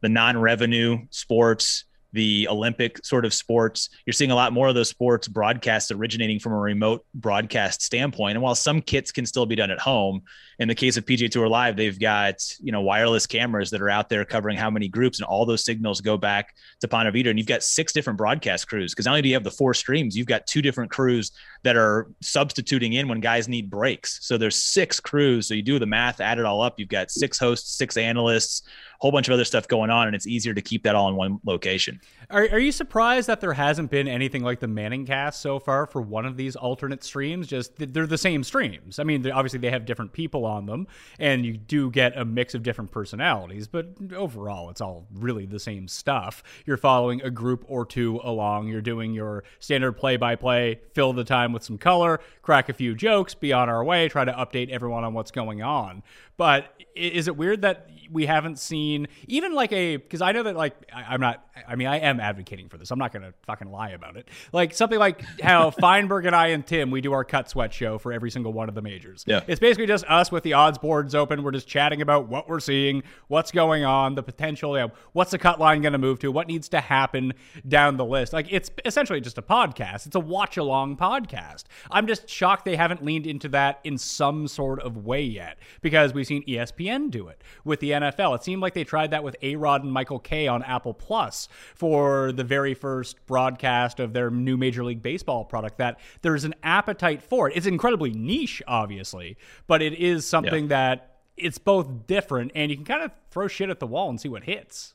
the 0.00 0.08
non-revenue 0.08 0.98
sports, 1.10 1.84
the 2.12 2.48
Olympic 2.48 3.04
sort 3.04 3.24
of 3.24 3.32
sports. 3.32 3.88
You're 4.06 4.12
seeing 4.12 4.30
a 4.30 4.34
lot 4.34 4.52
more 4.52 4.68
of 4.68 4.74
those 4.74 4.88
sports 4.88 5.28
broadcasts 5.28 5.90
originating 5.90 6.38
from 6.38 6.52
a 6.52 6.58
remote 6.58 7.04
broadcast 7.14 7.82
standpoint. 7.82 8.36
And 8.36 8.42
while 8.42 8.54
some 8.54 8.82
kits 8.82 9.12
can 9.12 9.26
still 9.26 9.46
be 9.46 9.56
done 9.56 9.70
at 9.70 9.80
home, 9.80 10.22
in 10.62 10.68
the 10.68 10.74
case 10.74 10.96
of 10.96 11.04
PGA 11.04 11.30
Tour 11.30 11.48
Live, 11.48 11.76
they've 11.76 11.98
got 11.98 12.36
you 12.60 12.72
know 12.72 12.80
wireless 12.80 13.26
cameras 13.26 13.70
that 13.70 13.82
are 13.82 13.90
out 13.90 14.08
there 14.08 14.24
covering 14.24 14.56
how 14.56 14.70
many 14.70 14.88
groups, 14.88 15.18
and 15.18 15.26
all 15.26 15.44
those 15.44 15.64
signals 15.64 16.00
go 16.00 16.16
back 16.16 16.54
to 16.80 16.88
Ponte 16.88 17.12
Vedra. 17.12 17.30
And 17.30 17.38
you've 17.38 17.48
got 17.48 17.62
six 17.62 17.92
different 17.92 18.16
broadcast 18.16 18.68
crews 18.68 18.92
because 18.92 19.06
not 19.06 19.12
only 19.12 19.22
do 19.22 19.28
you 19.28 19.34
have 19.34 19.44
the 19.44 19.50
four 19.50 19.74
streams, 19.74 20.16
you've 20.16 20.26
got 20.26 20.46
two 20.46 20.62
different 20.62 20.90
crews 20.90 21.32
that 21.64 21.76
are 21.76 22.08
substituting 22.20 22.94
in 22.94 23.08
when 23.08 23.20
guys 23.20 23.48
need 23.48 23.68
breaks. 23.68 24.18
So 24.22 24.38
there's 24.38 24.56
six 24.56 25.00
crews. 25.00 25.48
So 25.48 25.54
you 25.54 25.62
do 25.62 25.78
the 25.78 25.86
math, 25.86 26.20
add 26.20 26.38
it 26.38 26.44
all 26.44 26.62
up, 26.62 26.78
you've 26.78 26.88
got 26.88 27.10
six 27.10 27.38
hosts, 27.38 27.76
six 27.76 27.96
analysts 27.96 28.62
a 29.02 29.04
whole 29.04 29.10
bunch 29.10 29.26
of 29.26 29.34
other 29.34 29.44
stuff 29.44 29.66
going 29.66 29.90
on, 29.90 30.06
and 30.06 30.14
it's 30.14 30.28
easier 30.28 30.54
to 30.54 30.62
keep 30.62 30.84
that 30.84 30.94
all 30.94 31.08
in 31.08 31.16
one 31.16 31.40
location. 31.44 32.00
Are, 32.30 32.48
are 32.52 32.58
you 32.60 32.70
surprised 32.70 33.26
that 33.26 33.40
there 33.40 33.52
hasn't 33.52 33.90
been 33.90 34.06
anything 34.06 34.44
like 34.44 34.60
the 34.60 34.68
Manning 34.68 35.04
cast 35.04 35.40
so 35.40 35.58
far 35.58 35.86
for 35.86 36.00
one 36.00 36.24
of 36.24 36.36
these 36.36 36.54
alternate 36.54 37.02
streams? 37.02 37.48
Just 37.48 37.72
they're 37.76 38.06
the 38.06 38.16
same 38.16 38.44
streams. 38.44 39.00
I 39.00 39.04
mean, 39.04 39.28
obviously 39.28 39.58
they 39.58 39.70
have 39.70 39.86
different 39.86 40.12
people 40.12 40.46
on 40.46 40.51
them, 40.60 40.86
and 41.18 41.44
you 41.44 41.56
do 41.56 41.90
get 41.90 42.16
a 42.16 42.24
mix 42.24 42.54
of 42.54 42.62
different 42.62 42.90
personalities, 42.90 43.66
but 43.66 43.88
overall, 44.14 44.70
it's 44.70 44.80
all 44.80 45.06
really 45.12 45.46
the 45.46 45.58
same 45.58 45.88
stuff. 45.88 46.42
You're 46.66 46.76
following 46.76 47.22
a 47.22 47.30
group 47.30 47.64
or 47.68 47.86
two 47.86 48.20
along. 48.22 48.68
You're 48.68 48.80
doing 48.80 49.14
your 49.14 49.44
standard 49.58 49.92
play 49.92 50.16
by 50.16 50.36
play, 50.36 50.80
fill 50.94 51.12
the 51.12 51.24
time 51.24 51.52
with 51.52 51.62
some 51.62 51.78
color, 51.78 52.20
crack 52.42 52.68
a 52.68 52.72
few 52.72 52.94
jokes, 52.94 53.34
be 53.34 53.52
on 53.52 53.68
our 53.68 53.84
way, 53.84 54.08
try 54.08 54.24
to 54.24 54.32
update 54.32 54.70
everyone 54.70 55.04
on 55.04 55.14
what's 55.14 55.30
going 55.30 55.62
on. 55.62 56.02
But 56.42 56.74
is 56.96 57.28
it 57.28 57.36
weird 57.36 57.62
that 57.62 57.88
we 58.10 58.26
haven't 58.26 58.58
seen 58.58 59.08
even 59.26 59.54
like 59.54 59.72
a 59.72 59.96
because 59.96 60.20
I 60.20 60.32
know 60.32 60.42
that 60.42 60.56
like 60.56 60.74
I, 60.94 61.14
am 61.14 61.20
not 61.20 61.46
I 61.66 61.76
mean 61.76 61.88
I 61.88 62.00
am 62.00 62.20
advocating 62.20 62.68
for 62.68 62.76
this. 62.76 62.90
I'm 62.90 62.98
not 62.98 63.12
gonna 63.12 63.32
fucking 63.46 63.70
lie 63.70 63.90
about 63.90 64.16
it. 64.16 64.28
Like 64.52 64.74
something 64.74 64.98
like 64.98 65.22
how 65.40 65.70
Fienberg 65.82 66.26
and 66.26 66.36
I 66.36 66.48
and 66.48 66.66
Tim 66.66 66.90
we 66.90 67.00
do 67.00 67.12
our 67.12 67.24
cut 67.24 67.48
sweat 67.48 67.72
show 67.72 67.98
for 67.98 68.12
every 68.12 68.30
single 68.30 68.52
one 68.52 68.68
of 68.68 68.74
the 68.74 68.82
majors. 68.82 69.24
Yeah, 69.26 69.40
it's 69.46 69.60
basically 69.60 69.86
just 69.86 70.04
us 70.06 70.30
with 70.30 70.42
the 70.42 70.52
odds 70.52 70.78
boards 70.78 71.14
open. 71.14 71.42
We're 71.42 71.52
just 71.52 71.68
chatting 71.68 72.02
about 72.02 72.28
what 72.28 72.48
we're 72.48 72.60
seeing, 72.60 73.02
what's 73.28 73.50
going 73.50 73.84
on, 73.84 74.14
the 74.14 74.22
potential. 74.22 74.76
You 74.76 74.86
know, 74.86 74.92
what's 75.12 75.30
the 75.30 75.38
cut 75.38 75.58
line 75.58 75.82
going 75.82 75.92
to 75.92 75.98
move 75.98 76.18
to? 76.20 76.30
What 76.30 76.48
needs 76.48 76.68
to 76.70 76.80
happen 76.80 77.34
down 77.66 77.96
the 77.96 78.04
list? 78.04 78.32
Like 78.32 78.46
it's 78.50 78.70
essentially 78.84 79.20
just 79.20 79.38
a 79.38 79.42
podcast. 79.42 80.06
It's 80.06 80.16
a 80.16 80.20
watch 80.20 80.56
along 80.56 80.96
podcast. 80.96 81.64
I'm 81.90 82.06
just 82.06 82.28
shocked 82.28 82.64
they 82.64 82.76
haven't 82.76 83.04
leaned 83.04 83.26
into 83.26 83.48
that 83.50 83.80
in 83.84 83.96
some 83.98 84.48
sort 84.48 84.80
of 84.80 84.96
way 84.98 85.22
yet 85.22 85.58
because 85.80 86.12
we've 86.12 86.26
seen 86.26 86.31
ESPN 86.40 87.10
do 87.10 87.28
it 87.28 87.42
with 87.64 87.80
the 87.80 87.90
NFL. 87.90 88.36
It 88.36 88.44
seemed 88.44 88.62
like 88.62 88.72
they 88.72 88.84
tried 88.84 89.10
that 89.10 89.22
with 89.22 89.36
A 89.42 89.56
Rod 89.56 89.84
and 89.84 89.92
Michael 89.92 90.18
Kay 90.18 90.48
on 90.48 90.62
Apple 90.62 90.94
Plus 90.94 91.48
for 91.74 92.32
the 92.32 92.44
very 92.44 92.72
first 92.72 93.24
broadcast 93.26 94.00
of 94.00 94.14
their 94.14 94.30
new 94.30 94.56
Major 94.56 94.84
League 94.84 95.02
Baseball 95.02 95.44
product. 95.44 95.78
That 95.78 96.00
there's 96.22 96.44
an 96.44 96.54
appetite 96.62 97.22
for 97.22 97.50
it. 97.50 97.56
It's 97.56 97.66
incredibly 97.66 98.12
niche, 98.12 98.62
obviously, 98.66 99.36
but 99.66 99.82
it 99.82 99.94
is 99.94 100.26
something 100.26 100.64
yeah. 100.64 100.68
that 100.68 101.08
it's 101.36 101.58
both 101.58 102.06
different 102.06 102.52
and 102.54 102.70
you 102.70 102.76
can 102.76 102.84
kind 102.84 103.02
of 103.02 103.10
throw 103.30 103.48
shit 103.48 103.70
at 103.70 103.80
the 103.80 103.86
wall 103.86 104.08
and 104.08 104.20
see 104.20 104.28
what 104.28 104.44
hits. 104.44 104.94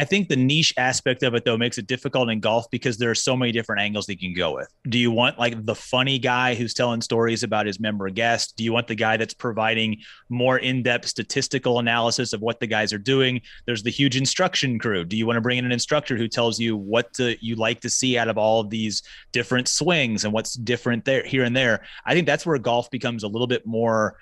I 0.00 0.04
think 0.04 0.30
the 0.30 0.36
niche 0.36 0.72
aspect 0.78 1.22
of 1.22 1.34
it 1.34 1.44
though 1.44 1.58
makes 1.58 1.76
it 1.76 1.86
difficult 1.86 2.30
in 2.30 2.40
golf 2.40 2.70
because 2.70 2.96
there 2.96 3.10
are 3.10 3.14
so 3.14 3.36
many 3.36 3.52
different 3.52 3.82
angles 3.82 4.06
that 4.06 4.14
you 4.14 4.30
can 4.30 4.34
go 4.34 4.54
with. 4.54 4.72
Do 4.88 4.98
you 4.98 5.10
want 5.10 5.38
like 5.38 5.66
the 5.66 5.74
funny 5.74 6.18
guy 6.18 6.54
who's 6.54 6.72
telling 6.72 7.02
stories 7.02 7.42
about 7.42 7.66
his 7.66 7.78
member 7.78 8.08
guest? 8.08 8.56
Do 8.56 8.64
you 8.64 8.72
want 8.72 8.86
the 8.86 8.94
guy 8.94 9.18
that's 9.18 9.34
providing 9.34 9.98
more 10.30 10.56
in-depth 10.56 11.06
statistical 11.06 11.80
analysis 11.80 12.32
of 12.32 12.40
what 12.40 12.60
the 12.60 12.66
guys 12.66 12.94
are 12.94 12.98
doing? 12.98 13.42
There's 13.66 13.82
the 13.82 13.90
huge 13.90 14.16
instruction 14.16 14.78
crew. 14.78 15.04
Do 15.04 15.18
you 15.18 15.26
want 15.26 15.36
to 15.36 15.42
bring 15.42 15.58
in 15.58 15.66
an 15.66 15.72
instructor 15.72 16.16
who 16.16 16.28
tells 16.28 16.58
you 16.58 16.78
what 16.78 17.12
to, 17.14 17.36
you 17.44 17.56
like 17.56 17.82
to 17.82 17.90
see 17.90 18.16
out 18.16 18.28
of 18.28 18.38
all 18.38 18.60
of 18.60 18.70
these 18.70 19.02
different 19.32 19.68
swings 19.68 20.24
and 20.24 20.32
what's 20.32 20.54
different 20.54 21.04
there 21.04 21.26
here 21.26 21.44
and 21.44 21.54
there? 21.54 21.82
I 22.06 22.14
think 22.14 22.26
that's 22.26 22.46
where 22.46 22.56
golf 22.56 22.90
becomes 22.90 23.22
a 23.22 23.28
little 23.28 23.46
bit 23.46 23.66
more 23.66 24.16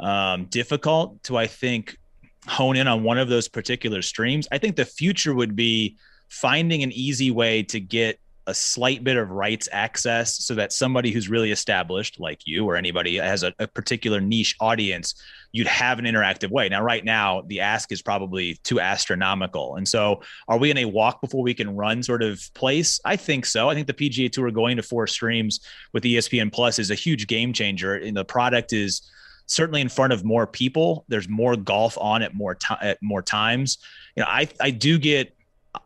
um, 0.00 0.46
difficult 0.46 1.22
to 1.24 1.36
I 1.36 1.46
think 1.46 1.99
hone 2.46 2.76
in 2.76 2.88
on 2.88 3.02
one 3.02 3.18
of 3.18 3.28
those 3.28 3.48
particular 3.48 4.02
streams. 4.02 4.48
I 4.50 4.58
think 4.58 4.76
the 4.76 4.84
future 4.84 5.34
would 5.34 5.54
be 5.54 5.96
finding 6.28 6.82
an 6.82 6.92
easy 6.92 7.30
way 7.30 7.62
to 7.64 7.80
get 7.80 8.18
a 8.46 8.54
slight 8.54 9.04
bit 9.04 9.16
of 9.16 9.30
rights 9.30 9.68
access 9.70 10.44
so 10.44 10.54
that 10.54 10.72
somebody 10.72 11.12
who's 11.12 11.28
really 11.28 11.52
established, 11.52 12.18
like 12.18 12.40
you 12.46 12.64
or 12.66 12.74
anybody, 12.74 13.16
has 13.16 13.42
a, 13.42 13.52
a, 13.58 13.68
particular 13.68 14.20
niche 14.20 14.56
audience, 14.60 15.14
you'd 15.52 15.66
have 15.66 15.98
an 15.98 16.04
interactive 16.04 16.50
way. 16.50 16.68
Now, 16.68 16.82
right 16.82 17.04
now, 17.04 17.42
the 17.46 17.60
ask 17.60 17.92
is 17.92 18.02
probably 18.02 18.58
too 18.64 18.80
astronomical. 18.80 19.76
And 19.76 19.86
so, 19.86 20.22
are 20.48 20.58
we 20.58 20.70
in 20.70 20.78
a 20.78 20.86
walk 20.86 21.20
before 21.20 21.42
we 21.42 21.54
can 21.54 21.76
run 21.76 22.02
sort 22.02 22.22
of 22.22 22.42
place? 22.54 22.98
I 23.04 23.16
think 23.16 23.46
so. 23.46 23.68
I 23.68 23.74
think 23.74 23.86
the 23.86 23.94
PGA 23.94 24.32
Tour 24.32 24.50
going 24.50 24.76
to 24.78 24.82
four 24.82 25.06
streams 25.06 25.60
with 25.92 26.02
ESPN 26.02 26.52
Plus 26.52 26.78
is 26.78 26.90
a 26.90 26.96
huge 26.96 27.28
game 27.28 27.52
changer. 27.52 27.94
And 27.94 28.16
the 28.16 28.24
product 28.24 28.72
is 28.72 29.02
certainly 29.50 29.80
in 29.80 29.88
front 29.88 30.12
of 30.12 30.24
more 30.24 30.46
people. 30.46 31.04
There's 31.08 31.28
more 31.28 31.56
golf 31.56 31.98
on 31.98 32.22
at 32.22 32.34
more 32.34 32.54
time 32.54 32.78
at 32.80 33.02
more 33.02 33.20
times. 33.20 33.78
You 34.16 34.22
know, 34.22 34.28
I 34.28 34.48
I 34.60 34.70
do 34.70 34.98
get 34.98 35.34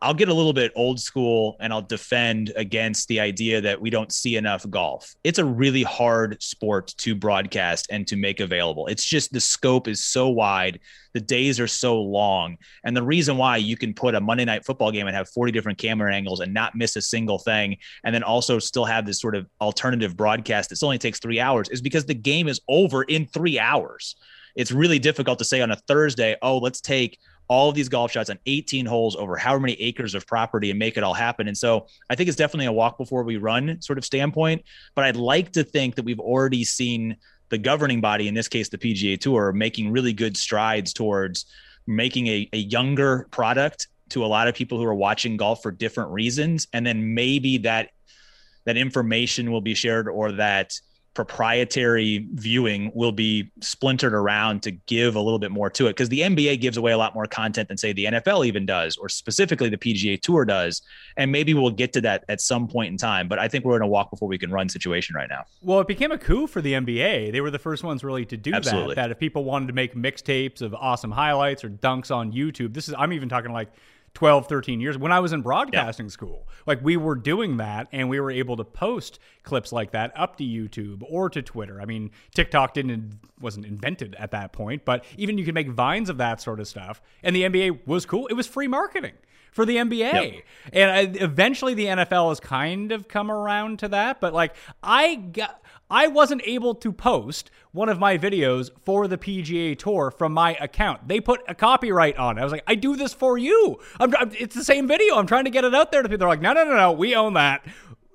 I'll 0.01 0.15
get 0.15 0.29
a 0.29 0.33
little 0.33 0.53
bit 0.53 0.71
old 0.75 0.99
school 0.99 1.57
and 1.59 1.71
I'll 1.71 1.81
defend 1.81 2.51
against 2.55 3.07
the 3.07 3.19
idea 3.19 3.61
that 3.61 3.79
we 3.79 3.91
don't 3.91 4.11
see 4.11 4.35
enough 4.35 4.67
golf. 4.69 5.13
It's 5.23 5.37
a 5.37 5.45
really 5.45 5.83
hard 5.83 6.41
sport 6.41 6.93
to 6.97 7.13
broadcast 7.13 7.87
and 7.91 8.07
to 8.07 8.15
make 8.15 8.39
available. 8.39 8.87
It's 8.87 9.05
just 9.05 9.31
the 9.31 9.39
scope 9.39 9.87
is 9.87 10.03
so 10.03 10.29
wide, 10.29 10.79
the 11.13 11.21
days 11.21 11.59
are 11.59 11.67
so 11.67 12.01
long. 12.01 12.57
And 12.83 12.97
the 12.97 13.03
reason 13.03 13.37
why 13.37 13.57
you 13.57 13.77
can 13.77 13.93
put 13.93 14.15
a 14.15 14.21
Monday 14.21 14.45
night 14.45 14.65
football 14.65 14.91
game 14.91 15.05
and 15.05 15.15
have 15.15 15.29
40 15.29 15.51
different 15.51 15.77
camera 15.77 16.13
angles 16.13 16.39
and 16.39 16.53
not 16.53 16.75
miss 16.75 16.95
a 16.95 17.01
single 17.01 17.37
thing, 17.37 17.77
and 18.03 18.13
then 18.13 18.23
also 18.23 18.57
still 18.57 18.85
have 18.85 19.05
this 19.05 19.19
sort 19.19 19.35
of 19.35 19.47
alternative 19.61 20.17
broadcast 20.17 20.71
that 20.71 20.81
only 20.83 20.97
takes 20.97 21.19
three 21.19 21.39
hours 21.39 21.69
is 21.69 21.81
because 21.81 22.05
the 22.05 22.13
game 22.13 22.47
is 22.47 22.59
over 22.67 23.03
in 23.03 23.27
three 23.27 23.59
hours. 23.59 24.15
It's 24.55 24.71
really 24.71 24.99
difficult 24.99 25.39
to 25.39 25.45
say 25.45 25.61
on 25.61 25.71
a 25.71 25.75
Thursday, 25.75 26.37
oh, 26.41 26.57
let's 26.57 26.79
take 26.81 27.19
all 27.47 27.69
of 27.69 27.75
these 27.75 27.89
golf 27.89 28.11
shots 28.11 28.29
on 28.29 28.39
18 28.45 28.85
holes 28.85 29.15
over 29.15 29.37
however 29.37 29.61
many 29.61 29.73
acres 29.73 30.15
of 30.15 30.25
property 30.25 30.69
and 30.69 30.79
make 30.79 30.97
it 30.97 31.03
all 31.03 31.13
happen. 31.13 31.47
And 31.47 31.57
so 31.57 31.87
I 32.09 32.15
think 32.15 32.27
it's 32.27 32.37
definitely 32.37 32.65
a 32.65 32.71
walk 32.71 32.97
before 32.97 33.23
we 33.23 33.37
run 33.37 33.81
sort 33.81 33.97
of 33.97 34.05
standpoint. 34.05 34.63
But 34.95 35.05
I'd 35.05 35.15
like 35.15 35.51
to 35.53 35.63
think 35.63 35.95
that 35.95 36.05
we've 36.05 36.19
already 36.19 36.63
seen 36.63 37.17
the 37.49 37.57
governing 37.57 38.01
body, 38.01 38.27
in 38.27 38.33
this 38.33 38.47
case, 38.47 38.69
the 38.69 38.77
PGA 38.77 39.19
Tour, 39.19 39.51
making 39.51 39.91
really 39.91 40.13
good 40.13 40.35
strides 40.35 40.93
towards 40.93 41.45
making 41.87 42.27
a, 42.27 42.49
a 42.53 42.57
younger 42.57 43.27
product 43.29 43.87
to 44.09 44.25
a 44.25 44.27
lot 44.27 44.47
of 44.47 44.55
people 44.55 44.77
who 44.77 44.85
are 44.85 44.95
watching 44.95 45.37
golf 45.37 45.61
for 45.61 45.71
different 45.71 46.11
reasons. 46.11 46.67
And 46.73 46.85
then 46.85 47.13
maybe 47.13 47.59
that 47.59 47.89
that 48.65 48.77
information 48.77 49.51
will 49.51 49.61
be 49.61 49.75
shared 49.75 50.07
or 50.07 50.33
that 50.33 50.73
proprietary 51.15 52.27
viewing 52.33 52.91
will 52.93 53.13
be 53.13 53.49
splintered 53.61 54.13
around 54.13 54.61
to 54.61 54.71
give 54.71 55.15
a 55.15 55.19
little 55.19 55.39
bit 55.39 55.49
more 55.49 55.69
to 55.69 55.87
it 55.87 55.91
because 55.91 56.09
the 56.09 56.19
NBA 56.19 56.59
gives 56.59 56.75
away 56.77 56.91
a 56.91 56.97
lot 56.97 57.15
more 57.15 57.25
content 57.25 57.69
than 57.69 57.77
say 57.77 57.93
the 57.93 58.05
NFL 58.05 58.45
even 58.45 58.65
does 58.65 58.97
or 58.97 59.07
specifically 59.07 59.69
the 59.69 59.77
PGA 59.77 60.21
Tour 60.21 60.43
does 60.43 60.81
and 61.15 61.31
maybe 61.31 61.53
we'll 61.53 61.71
get 61.71 61.93
to 61.93 62.01
that 62.01 62.25
at 62.27 62.41
some 62.41 62.67
point 62.67 62.91
in 62.91 62.97
time 62.97 63.29
but 63.29 63.39
I 63.39 63.47
think 63.47 63.63
we're 63.63 63.77
in 63.77 63.81
a 63.81 63.87
walk 63.87 64.11
before 64.11 64.27
we 64.27 64.37
can 64.37 64.51
run 64.51 64.67
situation 64.67 65.15
right 65.15 65.29
now. 65.29 65.45
Well, 65.61 65.79
it 65.79 65.87
became 65.87 66.11
a 66.11 66.17
coup 66.17 66.47
for 66.47 66.61
the 66.61 66.73
NBA. 66.73 67.31
They 67.31 67.41
were 67.41 67.49
the 67.49 67.59
first 67.59 67.83
ones 67.83 68.03
really 68.03 68.25
to 68.25 68.37
do 68.37 68.53
Absolutely. 68.53 68.95
that 68.95 69.05
that 69.05 69.11
if 69.11 69.17
people 69.17 69.45
wanted 69.45 69.67
to 69.67 69.73
make 69.73 69.95
mixtapes 69.95 70.61
of 70.61 70.73
awesome 70.73 71.11
highlights 71.11 71.63
or 71.63 71.69
dunks 71.69 72.13
on 72.13 72.33
YouTube. 72.33 72.73
This 72.73 72.89
is 72.89 72.95
I'm 72.97 73.13
even 73.13 73.29
talking 73.29 73.53
like 73.53 73.71
12, 74.15 74.47
13 74.47 74.79
years 74.79 74.97
when 74.97 75.11
I 75.11 75.19
was 75.19 75.33
in 75.33 75.41
broadcasting 75.41 76.09
school. 76.09 76.47
Like 76.65 76.81
we 76.81 76.97
were 76.97 77.15
doing 77.15 77.57
that 77.57 77.87
and 77.91 78.09
we 78.09 78.19
were 78.19 78.31
able 78.31 78.57
to 78.57 78.63
post 78.63 79.19
clips 79.43 79.71
like 79.71 79.91
that 79.91 80.11
up 80.15 80.37
to 80.37 80.43
YouTube 80.43 81.03
or 81.07 81.29
to 81.29 81.41
Twitter. 81.41 81.79
I 81.79 81.85
mean, 81.85 82.09
TikTok 82.33 82.73
didn't 82.73 83.19
wasn't 83.39 83.65
invented 83.65 84.15
at 84.15 84.31
that 84.31 84.53
point, 84.53 84.85
but 84.85 85.05
even 85.17 85.37
you 85.37 85.45
could 85.45 85.53
make 85.53 85.69
vines 85.69 86.09
of 86.09 86.17
that 86.17 86.41
sort 86.41 86.59
of 86.59 86.67
stuff. 86.67 87.01
And 87.21 87.35
the 87.35 87.43
NBA 87.43 87.85
was 87.85 88.05
cool. 88.05 88.25
It 88.27 88.33
was 88.33 88.47
free 88.47 88.67
marketing 88.67 89.13
for 89.51 89.65
the 89.65 89.77
NBA. 89.77 90.33
Yep. 90.33 90.43
And 90.73 91.17
uh, 91.17 91.19
eventually 91.23 91.73
the 91.73 91.85
NFL 91.85 92.29
has 92.29 92.39
kind 92.39 92.91
of 92.91 93.07
come 93.07 93.29
around 93.29 93.79
to 93.79 93.89
that, 93.89 94.19
but 94.19 94.33
like 94.33 94.55
I 94.81 95.15
got 95.15 95.61
I 95.89 96.07
wasn't 96.07 96.41
able 96.45 96.73
to 96.75 96.91
post 96.91 97.51
one 97.71 97.89
of 97.89 97.99
my 97.99 98.17
videos 98.17 98.71
for 98.83 99.07
the 99.07 99.17
PGA 99.17 99.77
Tour 99.77 100.09
from 100.09 100.33
my 100.33 100.55
account. 100.55 101.07
They 101.07 101.19
put 101.19 101.41
a 101.47 101.53
copyright 101.53 102.17
on 102.17 102.37
it. 102.37 102.41
I 102.41 102.43
was 102.43 102.51
like, 102.51 102.63
I 102.65 102.75
do 102.75 102.95
this 102.95 103.13
for 103.13 103.37
you. 103.37 103.79
I'm, 103.99 104.13
it's 104.31 104.55
the 104.55 104.63
same 104.63 104.87
video. 104.87 105.15
I'm 105.15 105.27
trying 105.27 105.43
to 105.43 105.51
get 105.51 105.63
it 105.63 105.75
out 105.75 105.91
there 105.91 106.01
to 106.01 106.09
people. 106.09 106.19
They're 106.19 106.27
like, 106.27 106.41
no, 106.41 106.53
no, 106.53 106.63
no, 106.63 106.75
no. 106.75 106.91
We 106.91 107.15
own 107.15 107.33
that 107.33 107.65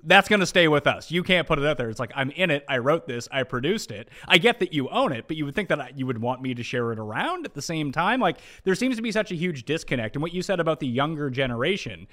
that's 0.03 0.27
going 0.27 0.39
to 0.39 0.45
stay 0.45 0.67
with 0.67 0.87
us. 0.87 1.11
You 1.11 1.23
can't 1.23 1.47
put 1.47 1.59
it 1.59 1.65
out 1.65 1.77
there. 1.77 1.89
It's 1.89 1.99
like 1.99 2.11
I'm 2.15 2.31
in 2.31 2.51
it. 2.51 2.65
I 2.67 2.77
wrote 2.79 3.07
this. 3.07 3.27
I 3.31 3.43
produced 3.43 3.91
it. 3.91 4.09
I 4.27 4.37
get 4.37 4.59
that 4.59 4.73
you 4.73 4.89
own 4.89 5.11
it, 5.11 5.25
but 5.27 5.37
you 5.37 5.45
would 5.45 5.55
think 5.55 5.69
that 5.69 5.97
you 5.97 6.05
would 6.05 6.19
want 6.19 6.41
me 6.41 6.53
to 6.53 6.63
share 6.63 6.91
it 6.91 6.99
around 6.99 7.45
at 7.45 7.53
the 7.53 7.61
same 7.61 7.91
time. 7.91 8.19
Like 8.19 8.37
there 8.63 8.75
seems 8.75 8.95
to 8.95 9.01
be 9.01 9.11
such 9.11 9.31
a 9.31 9.35
huge 9.35 9.65
disconnect. 9.65 10.15
And 10.15 10.23
what 10.23 10.33
you 10.33 10.41
said 10.41 10.59
about 10.59 10.79
the 10.79 10.87
younger 10.87 11.29
generation, 11.29 12.07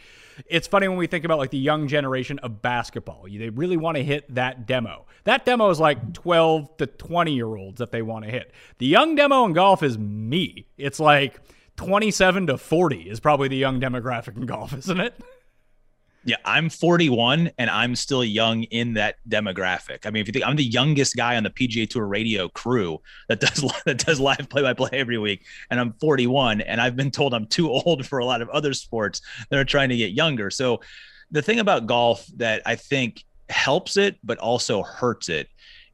it's 0.46 0.66
funny 0.66 0.88
when 0.88 0.98
we 0.98 1.06
think 1.06 1.24
about 1.24 1.38
like 1.38 1.50
the 1.50 1.58
young 1.58 1.88
generation 1.88 2.38
of 2.40 2.62
basketball. 2.62 3.26
They 3.30 3.50
really 3.50 3.76
want 3.76 3.96
to 3.96 4.02
hit 4.02 4.34
that 4.34 4.66
demo. 4.66 5.06
That 5.24 5.44
demo 5.44 5.70
is 5.70 5.80
like 5.80 6.12
12 6.14 6.76
to 6.78 6.86
20 6.86 7.32
year 7.32 7.54
olds 7.56 7.78
that 7.78 7.92
they 7.92 8.02
want 8.02 8.24
to 8.24 8.30
hit. 8.30 8.52
The 8.78 8.86
young 8.86 9.14
demo 9.14 9.44
in 9.44 9.52
golf 9.52 9.82
is 9.82 9.98
me. 9.98 10.66
It's 10.76 11.00
like 11.00 11.40
27 11.76 12.48
to 12.48 12.58
40 12.58 13.08
is 13.08 13.20
probably 13.20 13.48
the 13.48 13.56
young 13.56 13.80
demographic 13.80 14.36
in 14.36 14.46
golf, 14.46 14.72
isn't 14.78 15.00
it? 15.00 15.14
Yeah, 16.24 16.36
I'm 16.44 16.68
41 16.68 17.52
and 17.58 17.70
I'm 17.70 17.94
still 17.94 18.24
young 18.24 18.64
in 18.64 18.94
that 18.94 19.16
demographic. 19.28 20.04
I 20.04 20.10
mean, 20.10 20.20
if 20.20 20.26
you 20.26 20.32
think 20.32 20.44
I'm 20.44 20.56
the 20.56 20.64
youngest 20.64 21.16
guy 21.16 21.36
on 21.36 21.44
the 21.44 21.50
PGA 21.50 21.88
Tour 21.88 22.06
radio 22.06 22.48
crew 22.48 23.00
that 23.28 23.40
does 23.40 23.64
that 23.86 24.04
does 24.04 24.20
live 24.20 24.48
play 24.50 24.62
by 24.62 24.74
play 24.74 24.90
every 24.92 25.18
week, 25.18 25.46
and 25.70 25.78
I'm 25.78 25.92
41, 25.94 26.60
and 26.60 26.80
I've 26.80 26.96
been 26.96 27.10
told 27.10 27.34
I'm 27.34 27.46
too 27.46 27.70
old 27.70 28.04
for 28.04 28.18
a 28.18 28.24
lot 28.24 28.42
of 28.42 28.48
other 28.50 28.74
sports 28.74 29.20
that 29.50 29.58
are 29.58 29.64
trying 29.64 29.88
to 29.90 29.96
get 29.96 30.12
younger. 30.12 30.50
So, 30.50 30.80
the 31.30 31.42
thing 31.42 31.60
about 31.60 31.86
golf 31.86 32.26
that 32.36 32.62
I 32.66 32.74
think 32.74 33.24
helps 33.48 33.96
it, 33.96 34.16
but 34.24 34.38
also 34.38 34.82
hurts 34.82 35.28
it, 35.28 35.48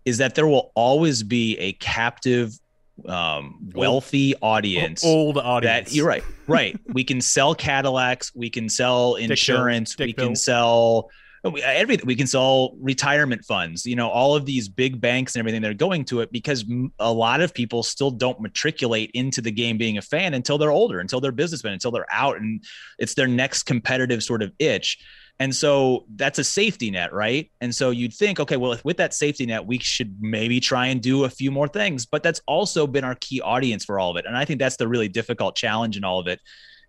is 0.04 0.18
that 0.18 0.34
there 0.34 0.46
will 0.46 0.72
always 0.74 1.22
be 1.22 1.58
a 1.58 1.72
captive 1.74 2.58
um, 3.08 3.58
wealthy 3.74 4.34
audience, 4.40 5.04
old 5.04 5.38
audience. 5.38 5.90
That 5.90 5.94
you're 5.94 6.06
right, 6.06 6.24
right. 6.46 6.78
we 6.92 7.04
can 7.04 7.20
sell 7.20 7.54
Cadillacs, 7.54 8.32
we 8.34 8.50
can 8.50 8.68
sell 8.68 9.16
insurance, 9.16 9.96
we 9.98 10.12
can 10.12 10.36
sell 10.36 11.10
everything. 11.62 12.06
We 12.06 12.16
can 12.16 12.26
sell 12.26 12.74
retirement 12.80 13.44
funds. 13.44 13.84
You 13.84 13.96
know, 13.96 14.08
all 14.08 14.34
of 14.34 14.46
these 14.46 14.68
big 14.68 15.00
banks 15.00 15.34
and 15.34 15.40
everything 15.40 15.62
that 15.62 15.70
are 15.70 15.74
going 15.74 16.04
to 16.06 16.20
it 16.20 16.32
because 16.32 16.64
a 16.98 17.12
lot 17.12 17.40
of 17.40 17.52
people 17.52 17.82
still 17.82 18.10
don't 18.10 18.40
matriculate 18.40 19.10
into 19.14 19.40
the 19.40 19.50
game 19.50 19.76
being 19.76 19.98
a 19.98 20.02
fan 20.02 20.34
until 20.34 20.58
they're 20.58 20.70
older, 20.70 21.00
until 21.00 21.20
they're 21.20 21.32
businessmen, 21.32 21.74
until 21.74 21.90
they're 21.90 22.06
out, 22.10 22.36
and 22.38 22.64
it's 22.98 23.14
their 23.14 23.26
next 23.26 23.64
competitive 23.64 24.22
sort 24.22 24.42
of 24.42 24.52
itch. 24.58 24.98
And 25.40 25.54
so 25.54 26.06
that's 26.14 26.38
a 26.38 26.44
safety 26.44 26.90
net, 26.90 27.12
right? 27.12 27.50
And 27.60 27.74
so 27.74 27.90
you'd 27.90 28.14
think, 28.14 28.38
okay, 28.38 28.56
well, 28.56 28.78
with 28.84 28.98
that 28.98 29.14
safety 29.14 29.46
net, 29.46 29.66
we 29.66 29.78
should 29.78 30.16
maybe 30.20 30.60
try 30.60 30.86
and 30.86 31.02
do 31.02 31.24
a 31.24 31.30
few 31.30 31.50
more 31.50 31.66
things. 31.66 32.06
But 32.06 32.22
that's 32.22 32.40
also 32.46 32.86
been 32.86 33.04
our 33.04 33.16
key 33.16 33.40
audience 33.40 33.84
for 33.84 33.98
all 33.98 34.10
of 34.10 34.16
it. 34.16 34.26
And 34.26 34.36
I 34.36 34.44
think 34.44 34.60
that's 34.60 34.76
the 34.76 34.86
really 34.86 35.08
difficult 35.08 35.56
challenge 35.56 35.96
in 35.96 36.04
all 36.04 36.20
of 36.20 36.28
it 36.28 36.40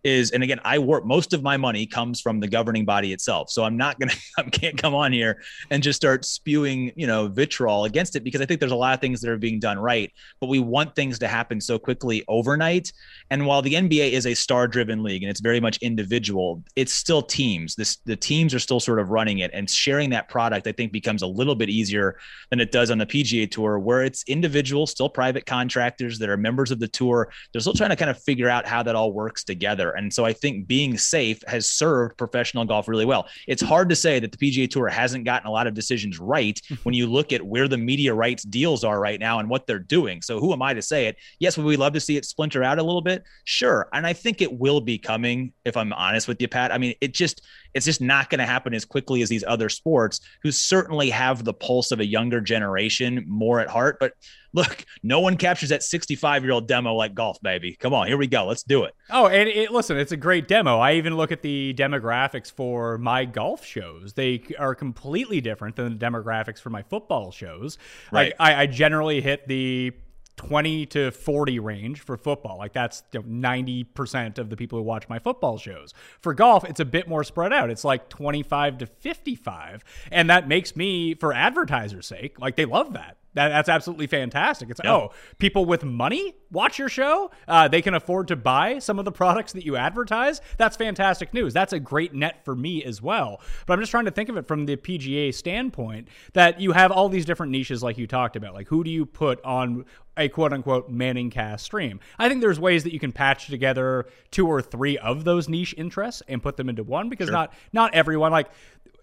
is 0.06 0.32
and 0.32 0.44
again 0.44 0.60
i 0.64 0.78
work 0.78 1.06
most 1.06 1.34
of 1.34 1.42
my 1.44 1.58
money 1.58 1.86
comes 1.86 2.22
from 2.22 2.40
the 2.40 2.48
governing 2.48 2.86
body 2.86 3.12
itself. 3.12 3.50
So 3.50 3.64
i'm 3.64 3.76
not 3.76 4.00
gonna 4.00 4.14
i 4.38 4.44
can't 4.44 4.78
come 4.78 4.96
on 4.96 5.12
here 5.12 5.42
and 5.72 5.84
just 5.84 5.98
start 5.98 6.24
spewing 6.24 6.92
you 6.96 7.08
know 7.08 7.28
vitriol 7.28 7.86
against 7.86 8.16
it 8.16 8.24
because 8.24 8.42
i 8.42 8.46
think 8.46 8.60
there's 8.60 8.72
a 8.72 8.76
lot 8.76 8.94
of 8.94 9.02
things 9.02 9.22
that 9.22 9.30
are 9.30 9.38
being 9.38 9.60
done 9.60 9.78
right 9.80 10.12
but 10.40 10.48
we 10.48 10.60
want 10.60 10.96
things 10.96 11.20
to 11.20 11.28
happen 11.28 11.60
so 11.60 11.78
quickly 11.80 12.24
overnight. 12.28 12.92
And 13.30 13.46
while 13.46 13.62
the 13.62 13.74
nba 13.74 14.12
is 14.12 14.28
a 14.28 14.34
star 14.34 14.68
driven 14.68 15.04
league 15.04 15.24
and 15.24 15.30
it's 15.30 15.42
very 15.42 15.60
much 15.60 15.78
individual 15.78 16.64
it's 16.76 16.94
still 16.94 17.22
teams. 17.22 17.76
This 17.76 17.98
the 18.06 18.16
teams 18.16 18.54
are 18.54 18.60
still 18.60 18.80
sort 18.80 19.00
of 19.00 19.10
running 19.10 19.40
it 19.40 19.52
and 19.54 19.70
sharing 19.70 20.10
that 20.12 20.30
product 20.30 20.68
i 20.68 20.72
think 20.72 20.92
becomes 20.92 21.22
a 21.22 21.28
little 21.28 21.56
bit 21.56 21.70
easier 21.70 22.18
than 22.50 22.60
it 22.60 22.72
does 22.72 22.92
on 22.92 22.98
the 22.98 23.06
pga 23.06 23.50
tour 23.50 23.80
where 23.80 24.04
it's 24.04 24.24
individual 24.28 24.86
still 24.88 25.10
private 25.10 25.46
contractors 25.46 26.20
that 26.20 26.30
are 26.30 26.38
members 26.38 26.72
of 26.72 26.80
the 26.80 26.88
tour. 26.88 27.32
They're 27.52 27.62
still 27.62 27.74
trying 27.74 27.90
to 27.90 27.96
kind 27.96 28.12
of 28.12 28.22
figure 28.22 28.50
out 28.50 28.68
how 28.68 28.84
that 28.84 28.96
all 28.96 29.12
works 29.12 29.44
together 29.44 29.95
and 29.96 30.14
so 30.14 30.26
I 30.26 30.34
think 30.34 30.68
being 30.68 30.98
safe 30.98 31.44
has 31.48 31.70
served 31.70 32.18
professional 32.18 32.66
golf 32.66 32.88
really 32.88 33.06
well. 33.06 33.28
It's 33.48 33.62
hard 33.62 33.90
to 33.90 33.96
say 33.96 34.20
that 34.20 34.32
the 34.32 34.38
PGA 34.38 34.70
Tour 34.70 34.88
hasn't 34.88 35.26
gotten 35.26 35.48
a 35.48 35.52
lot 35.52 35.68
of 35.68 35.74
decisions 35.74 36.20
right 36.20 36.60
when 36.84 36.94
you 36.94 37.08
look 37.08 37.34
at 37.34 37.42
where 37.42 37.68
the 37.68 37.78
media 37.78 38.14
rights 38.14 38.44
deals 38.44 38.84
are 38.84 39.00
right 39.00 39.20
now 39.20 39.40
and 39.40 39.50
what 39.50 39.68
they're 39.68 39.80
doing. 39.80 40.22
So 40.22 40.40
who 40.40 40.54
am 40.54 40.62
I 40.62 40.74
to 40.74 40.82
say 40.82 41.08
it? 41.08 41.18
Yes, 41.40 41.58
would 41.58 41.66
we 41.66 41.78
love 41.78 41.94
to 41.94 42.00
see 42.00 42.18
it 42.18 42.26
splinter 42.26 42.64
out 42.64 42.80
a 42.80 42.84
little 42.84 43.02
bit? 43.02 43.24
Sure. 43.46 43.90
And 43.94 44.06
I 44.06 44.14
think 44.14 44.42
it 44.42 44.52
will 44.52 44.82
be 44.82 44.98
coming, 44.98 45.54
if 45.66 45.78
I'm 45.78 45.94
honest 45.94 46.28
with 46.28 46.42
you, 46.42 46.48
Pat. 46.48 46.72
I 46.72 46.78
mean, 46.78 46.96
it 47.02 47.14
just 47.14 47.42
it's 47.76 47.86
just 47.86 48.02
not 48.02 48.30
going 48.30 48.40
to 48.40 48.46
happen 48.46 48.74
as 48.74 48.86
quickly 48.86 49.22
as 49.22 49.30
these 49.30 49.44
other 49.46 49.68
sports 49.68 50.22
who 50.42 50.52
certainly 50.52 51.10
have 51.10 51.44
the 51.44 51.54
pulse 51.54 51.92
of 51.92 52.00
a 52.00 52.06
younger 52.06 52.40
generation 52.40 53.26
more 53.28 53.60
at 53.60 53.68
heart. 53.68 53.98
But 54.00 54.14
look, 54.54 54.86
no 55.04 55.20
one 55.20 55.36
captures 55.36 55.70
that 55.70 55.84
65 55.84 56.44
year 56.44 56.54
old 56.54 56.70
demo 56.70 56.94
like 56.94 57.14
golf, 57.14 57.40
baby. 57.42 57.76
Come 57.76 57.94
on, 57.94 58.08
here 58.08 58.18
we 58.18 58.28
go. 58.28 58.46
Let's 58.46 58.64
do 58.64 58.86
it. 58.86 58.96
Oh, 59.10 59.28
and 59.28 59.50
it, 59.50 59.72
listen, 59.72 59.98
it's 59.98 60.14
a 60.14 60.18
great 60.18 60.48
demo. 60.48 60.80
I 60.80 60.94
even 60.94 61.18
look 61.18 61.34
at 61.34 61.42
the 61.42 61.76
demographics 61.78 62.50
for 62.50 62.98
my 62.98 63.26
golf 63.26 63.66
shows. 63.66 64.14
They 64.14 64.42
are 64.58 64.74
completely 64.74 65.42
different 65.42 65.76
than 65.76 65.98
the 65.98 66.06
demographics 66.06 66.62
for 66.62 66.70
my 66.70 66.82
football 66.84 67.32
shows. 67.32 67.78
Right. 68.10 68.34
Like, 68.40 68.56
I, 68.56 68.62
I 68.62 68.66
generally 68.68 69.20
hit 69.20 69.48
the 69.50 69.92
20 70.38 70.86
to 70.88 71.12
40 71.12 71.60
range 71.60 72.02
for 72.02 72.18
football. 72.18 72.58
Like 72.58 72.74
that's 72.74 73.04
you 73.12 73.22
know, 73.22 73.50
90% 73.50 74.38
of 74.38 74.50
the 74.50 74.58
people 74.58 74.80
who 74.80 74.84
watch 74.84 75.08
my 75.08 75.20
football 75.20 75.58
shows. 75.58 75.94
For 76.22 76.34
golf, 76.34 76.64
it's 76.66 76.80
a 76.80 76.86
bit 76.86 77.08
more 77.08 77.24
spread 77.24 77.54
out. 77.54 77.70
It's 77.70 77.84
like 77.84 78.10
25 78.10 78.80
to 78.80 78.86
55. 78.86 79.84
And 80.12 80.30
that 80.30 80.48
makes 80.48 80.76
me, 80.76 81.16
for 81.16 81.34
advertisers' 81.34 82.08
sake, 82.08 82.40
like 82.40 82.56
they 82.56 82.66
love 82.66 82.94
that. 82.94 83.18
That, 83.36 83.50
that's 83.50 83.70
absolutely 83.70 84.08
fantastic. 84.08 84.70
It's 84.70 84.80
yep. 84.84 84.92
oh, 84.92 85.12
people 85.40 85.66
with 85.66 85.84
money 85.84 86.36
watch 86.52 86.80
your 86.80 86.90
show. 86.90 87.32
Uh, 87.48 87.68
they 87.68 87.82
can 87.82 87.94
afford 87.94 88.30
to 88.30 88.36
buy 88.36 88.80
some 88.80 88.98
of 88.98 89.06
the 89.06 89.12
products 89.12 89.52
that 89.54 89.66
you 89.66 89.76
advertise. 89.76 90.42
That's 90.58 90.78
fantastic 90.78 91.34
news. 91.34 91.54
That's 91.54 91.74
a 91.74 91.80
great 91.80 92.14
net 92.14 92.44
for 92.46 92.56
me 92.56 92.84
as 92.84 93.02
well. 93.02 93.42
But 93.66 93.74
I'm 93.74 93.82
just 93.82 93.92
trying 93.92 94.06
to 94.06 94.12
think 94.12 94.30
of 94.30 94.38
it 94.38 94.48
from 94.48 94.66
the 94.66 94.78
PGA 94.78 95.34
standpoint 95.34 96.08
that 96.34 96.62
you 96.62 96.72
have 96.72 96.92
all 96.92 97.10
these 97.10 97.26
different 97.26 97.52
niches, 97.52 97.84
like 97.84 97.98
you 97.98 98.08
talked 98.08 98.38
about. 98.38 98.54
Like 98.54 98.70
who 98.70 98.84
do 98.84 98.90
you 98.90 99.06
put 99.06 99.44
on 99.44 99.86
a 100.18 100.30
quote 100.30 100.54
unquote 100.54 100.90
Manning 100.90 101.30
cast 101.30 101.66
stream. 101.66 102.00
I 102.18 102.30
think 102.30 102.42
there's 102.42 102.60
ways 102.60 102.84
that 102.84 102.94
you 102.94 103.00
can 103.00 103.12
patch 103.12 103.48
together 103.48 104.06
two 104.32 104.48
or 104.48 104.62
three 104.62 104.98
of 104.98 105.24
those 105.24 105.50
niche 105.50 105.76
interests 105.78 106.22
and 106.28 106.42
put 106.42 106.58
them 106.58 106.70
into 106.70 106.84
one 106.84 107.10
because 107.10 107.28
sure. 107.28 107.34
not 107.34 107.54
not 107.74 107.94
everyone 107.94 108.32
like 108.32 108.50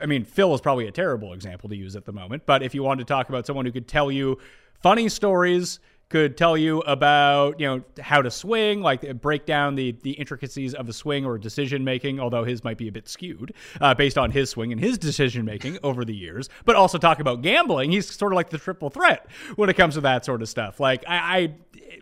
I 0.00 0.07
mean, 0.07 0.25
Phil 0.25 0.52
is 0.54 0.61
probably 0.61 0.88
a 0.88 0.92
terrible 0.92 1.33
example 1.33 1.69
to 1.69 1.76
use 1.76 1.95
at 1.95 2.04
the 2.04 2.12
moment, 2.12 2.42
but 2.45 2.62
if 2.62 2.75
you 2.75 2.83
wanted 2.83 3.07
to 3.07 3.12
talk 3.12 3.28
about 3.28 3.47
someone 3.47 3.64
who 3.64 3.73
could 3.73 3.87
tell 3.87 4.11
you 4.11 4.38
funny 4.83 5.09
stories, 5.09 5.78
could 6.12 6.37
tell 6.37 6.59
you 6.59 6.81
about 6.81 7.59
you 7.59 7.66
know 7.66 7.83
how 7.99 8.21
to 8.21 8.31
swing, 8.31 8.83
like 8.83 9.21
break 9.23 9.47
down 9.47 9.75
the 9.75 9.92
the 10.02 10.12
intricacies 10.12 10.75
of 10.75 10.88
a 10.88 10.92
swing 10.92 11.25
or 11.25 11.38
decision 11.38 11.85
making. 11.85 12.21
Although 12.21 12.45
his 12.45 12.62
might 12.62 12.76
be 12.76 12.87
a 12.87 12.92
bit 12.92 13.09
skewed 13.09 13.54
uh, 13.81 13.95
based 13.95 14.19
on 14.19 14.31
his 14.31 14.50
swing 14.50 14.73
and 14.73 14.81
his 14.81 14.99
decision 14.99 15.47
making 15.47 15.78
over 15.83 16.04
the 16.04 16.14
years, 16.14 16.50
but 16.66 16.76
also 16.76 16.99
talk 16.99 17.19
about 17.19 17.40
gambling. 17.40 17.90
He's 17.90 18.14
sort 18.14 18.33
of 18.33 18.37
like 18.37 18.50
the 18.50 18.59
triple 18.59 18.90
threat 18.90 19.26
when 19.57 19.71
it 19.71 19.75
comes 19.75 19.95
to 19.95 20.02
that 20.02 20.26
sort 20.26 20.42
of 20.42 20.50
stuff. 20.50 20.78
Like 20.78 21.02
I, 21.09 21.16
I 21.16 21.54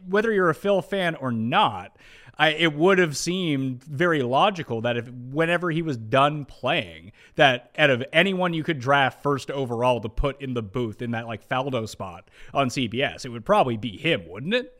whether 0.08 0.32
you're 0.32 0.50
a 0.50 0.54
Phil 0.54 0.82
fan 0.82 1.14
or 1.14 1.30
not. 1.30 1.96
I, 2.40 2.52
it 2.52 2.73
would 2.73 2.97
have 2.97 3.18
seemed 3.18 3.85
very 3.85 4.23
logical 4.23 4.80
that 4.80 4.97
if 4.97 5.06
whenever 5.11 5.70
he 5.70 5.82
was 5.82 5.99
done 5.99 6.47
playing, 6.47 7.12
that 7.35 7.70
out 7.76 7.90
of 7.90 8.02
anyone 8.14 8.54
you 8.54 8.64
could 8.64 8.80
draft 8.80 9.23
first 9.23 9.50
overall 9.50 10.00
to 10.00 10.09
put 10.09 10.40
in 10.40 10.54
the 10.54 10.62
booth 10.62 11.02
in 11.02 11.11
that 11.11 11.26
like 11.26 11.47
Faldo 11.47 11.87
spot 11.87 12.30
on 12.54 12.70
CBS, 12.70 13.26
it 13.26 13.28
would 13.28 13.44
probably 13.44 13.76
be 13.76 13.99
him, 13.99 14.26
wouldn't 14.26 14.54
it? 14.54 14.75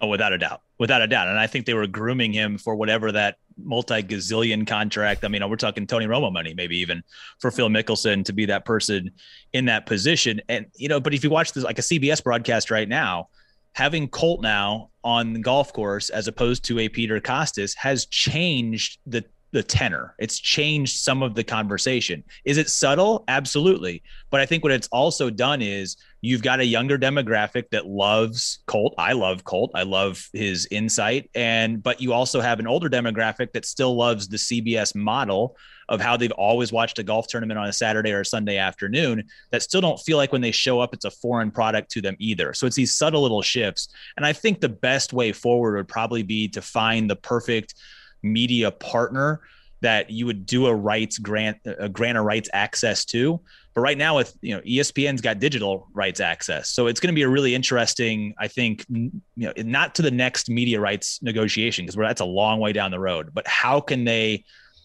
Oh, 0.00 0.06
without 0.06 0.32
a 0.32 0.38
doubt, 0.38 0.62
without 0.78 1.02
a 1.02 1.06
doubt, 1.06 1.28
and 1.28 1.38
I 1.38 1.46
think 1.46 1.66
they 1.66 1.74
were 1.74 1.86
grooming 1.86 2.32
him 2.32 2.56
for 2.56 2.74
whatever 2.74 3.12
that 3.12 3.36
multi 3.58 4.02
gazillion 4.02 4.66
contract. 4.66 5.26
I 5.26 5.28
mean, 5.28 5.46
we're 5.50 5.56
talking 5.56 5.86
Tony 5.86 6.06
Romo 6.06 6.32
money, 6.32 6.54
maybe 6.54 6.78
even 6.78 7.04
for 7.38 7.50
Phil 7.50 7.68
Mickelson 7.68 8.24
to 8.24 8.32
be 8.32 8.46
that 8.46 8.64
person 8.64 9.10
in 9.52 9.66
that 9.66 9.84
position. 9.84 10.40
And 10.48 10.66
you 10.76 10.88
know, 10.88 11.00
but 11.00 11.12
if 11.12 11.22
you 11.22 11.28
watch 11.28 11.52
this 11.52 11.64
like 11.64 11.78
a 11.78 11.82
CBS 11.82 12.24
broadcast 12.24 12.70
right 12.70 12.88
now 12.88 13.28
having 13.74 14.08
Colt 14.08 14.42
now 14.42 14.90
on 15.04 15.32
the 15.32 15.40
golf 15.40 15.72
course 15.72 16.10
as 16.10 16.28
opposed 16.28 16.64
to 16.64 16.78
a 16.78 16.88
Peter 16.88 17.20
Kostis 17.20 17.76
has 17.76 18.06
changed 18.06 18.98
the 19.06 19.24
the 19.52 19.62
tenor. 19.62 20.14
It's 20.18 20.38
changed 20.38 20.98
some 20.98 21.22
of 21.22 21.34
the 21.34 21.44
conversation. 21.44 22.24
Is 22.44 22.56
it 22.56 22.70
subtle? 22.70 23.24
Absolutely. 23.28 24.02
But 24.30 24.40
I 24.40 24.46
think 24.46 24.62
what 24.62 24.72
it's 24.72 24.88
also 24.88 25.28
done 25.28 25.60
is 25.60 25.96
you've 26.22 26.42
got 26.42 26.60
a 26.60 26.64
younger 26.64 26.98
demographic 26.98 27.68
that 27.70 27.86
loves 27.86 28.60
Colt. 28.66 28.94
I 28.96 29.12
love 29.12 29.44
Colt. 29.44 29.70
I 29.74 29.82
love 29.82 30.26
his 30.32 30.66
insight. 30.70 31.30
And 31.34 31.82
but 31.82 32.00
you 32.00 32.14
also 32.14 32.40
have 32.40 32.60
an 32.60 32.66
older 32.66 32.88
demographic 32.88 33.52
that 33.52 33.66
still 33.66 33.94
loves 33.94 34.28
the 34.28 34.38
CBS 34.38 34.94
model 34.94 35.56
of 35.88 36.00
how 36.00 36.16
they've 36.16 36.32
always 36.32 36.72
watched 36.72 36.98
a 36.98 37.02
golf 37.02 37.26
tournament 37.26 37.58
on 37.58 37.68
a 37.68 37.72
Saturday 37.72 38.12
or 38.12 38.20
a 38.20 38.24
Sunday 38.24 38.56
afternoon 38.56 39.24
that 39.50 39.62
still 39.62 39.82
don't 39.82 40.00
feel 40.00 40.16
like 40.16 40.32
when 40.32 40.40
they 40.40 40.50
show 40.50 40.80
up 40.80 40.94
it's 40.94 41.04
a 41.04 41.10
foreign 41.10 41.50
product 41.50 41.90
to 41.90 42.00
them 42.00 42.16
either. 42.18 42.54
So 42.54 42.66
it's 42.66 42.76
these 42.76 42.94
subtle 42.94 43.20
little 43.20 43.42
shifts. 43.42 43.88
And 44.16 44.24
I 44.24 44.32
think 44.32 44.60
the 44.60 44.70
best 44.70 45.12
way 45.12 45.32
forward 45.32 45.76
would 45.76 45.88
probably 45.88 46.22
be 46.22 46.48
to 46.48 46.62
find 46.62 47.10
the 47.10 47.16
perfect 47.16 47.74
media 48.22 48.70
partner 48.70 49.40
that 49.82 50.10
you 50.10 50.26
would 50.26 50.46
do 50.46 50.66
a 50.66 50.74
rights 50.74 51.18
grant 51.18 51.58
a 51.64 51.88
grant 51.88 52.16
of 52.16 52.24
rights 52.24 52.48
access 52.52 53.04
to. 53.04 53.40
But 53.74 53.80
right 53.80 53.98
now 53.98 54.16
with 54.16 54.36
you 54.40 54.54
know 54.54 54.62
espn's 54.62 55.20
got 55.20 55.38
digital 55.38 55.88
rights 55.92 56.20
access. 56.20 56.70
So 56.70 56.86
it's 56.86 57.00
going 57.00 57.12
to 57.12 57.14
be 57.14 57.22
a 57.22 57.28
really 57.28 57.54
interesting 57.54 58.34
i 58.38 58.48
think 58.48 58.86
you 58.88 59.10
know 59.36 59.52
not 59.58 59.94
to 59.96 60.02
the 60.02 60.10
next 60.10 60.48
media 60.48 60.80
rights 60.80 61.20
negotiation 61.22 61.84
because 61.84 61.96
that's 61.96 62.20
a 62.20 62.24
long 62.24 62.60
way 62.60 62.72
down 62.72 62.90
the 62.90 63.00
road 63.00 63.30
but 63.34 63.46
how 63.46 63.80
can 63.80 64.04
they 64.04 64.44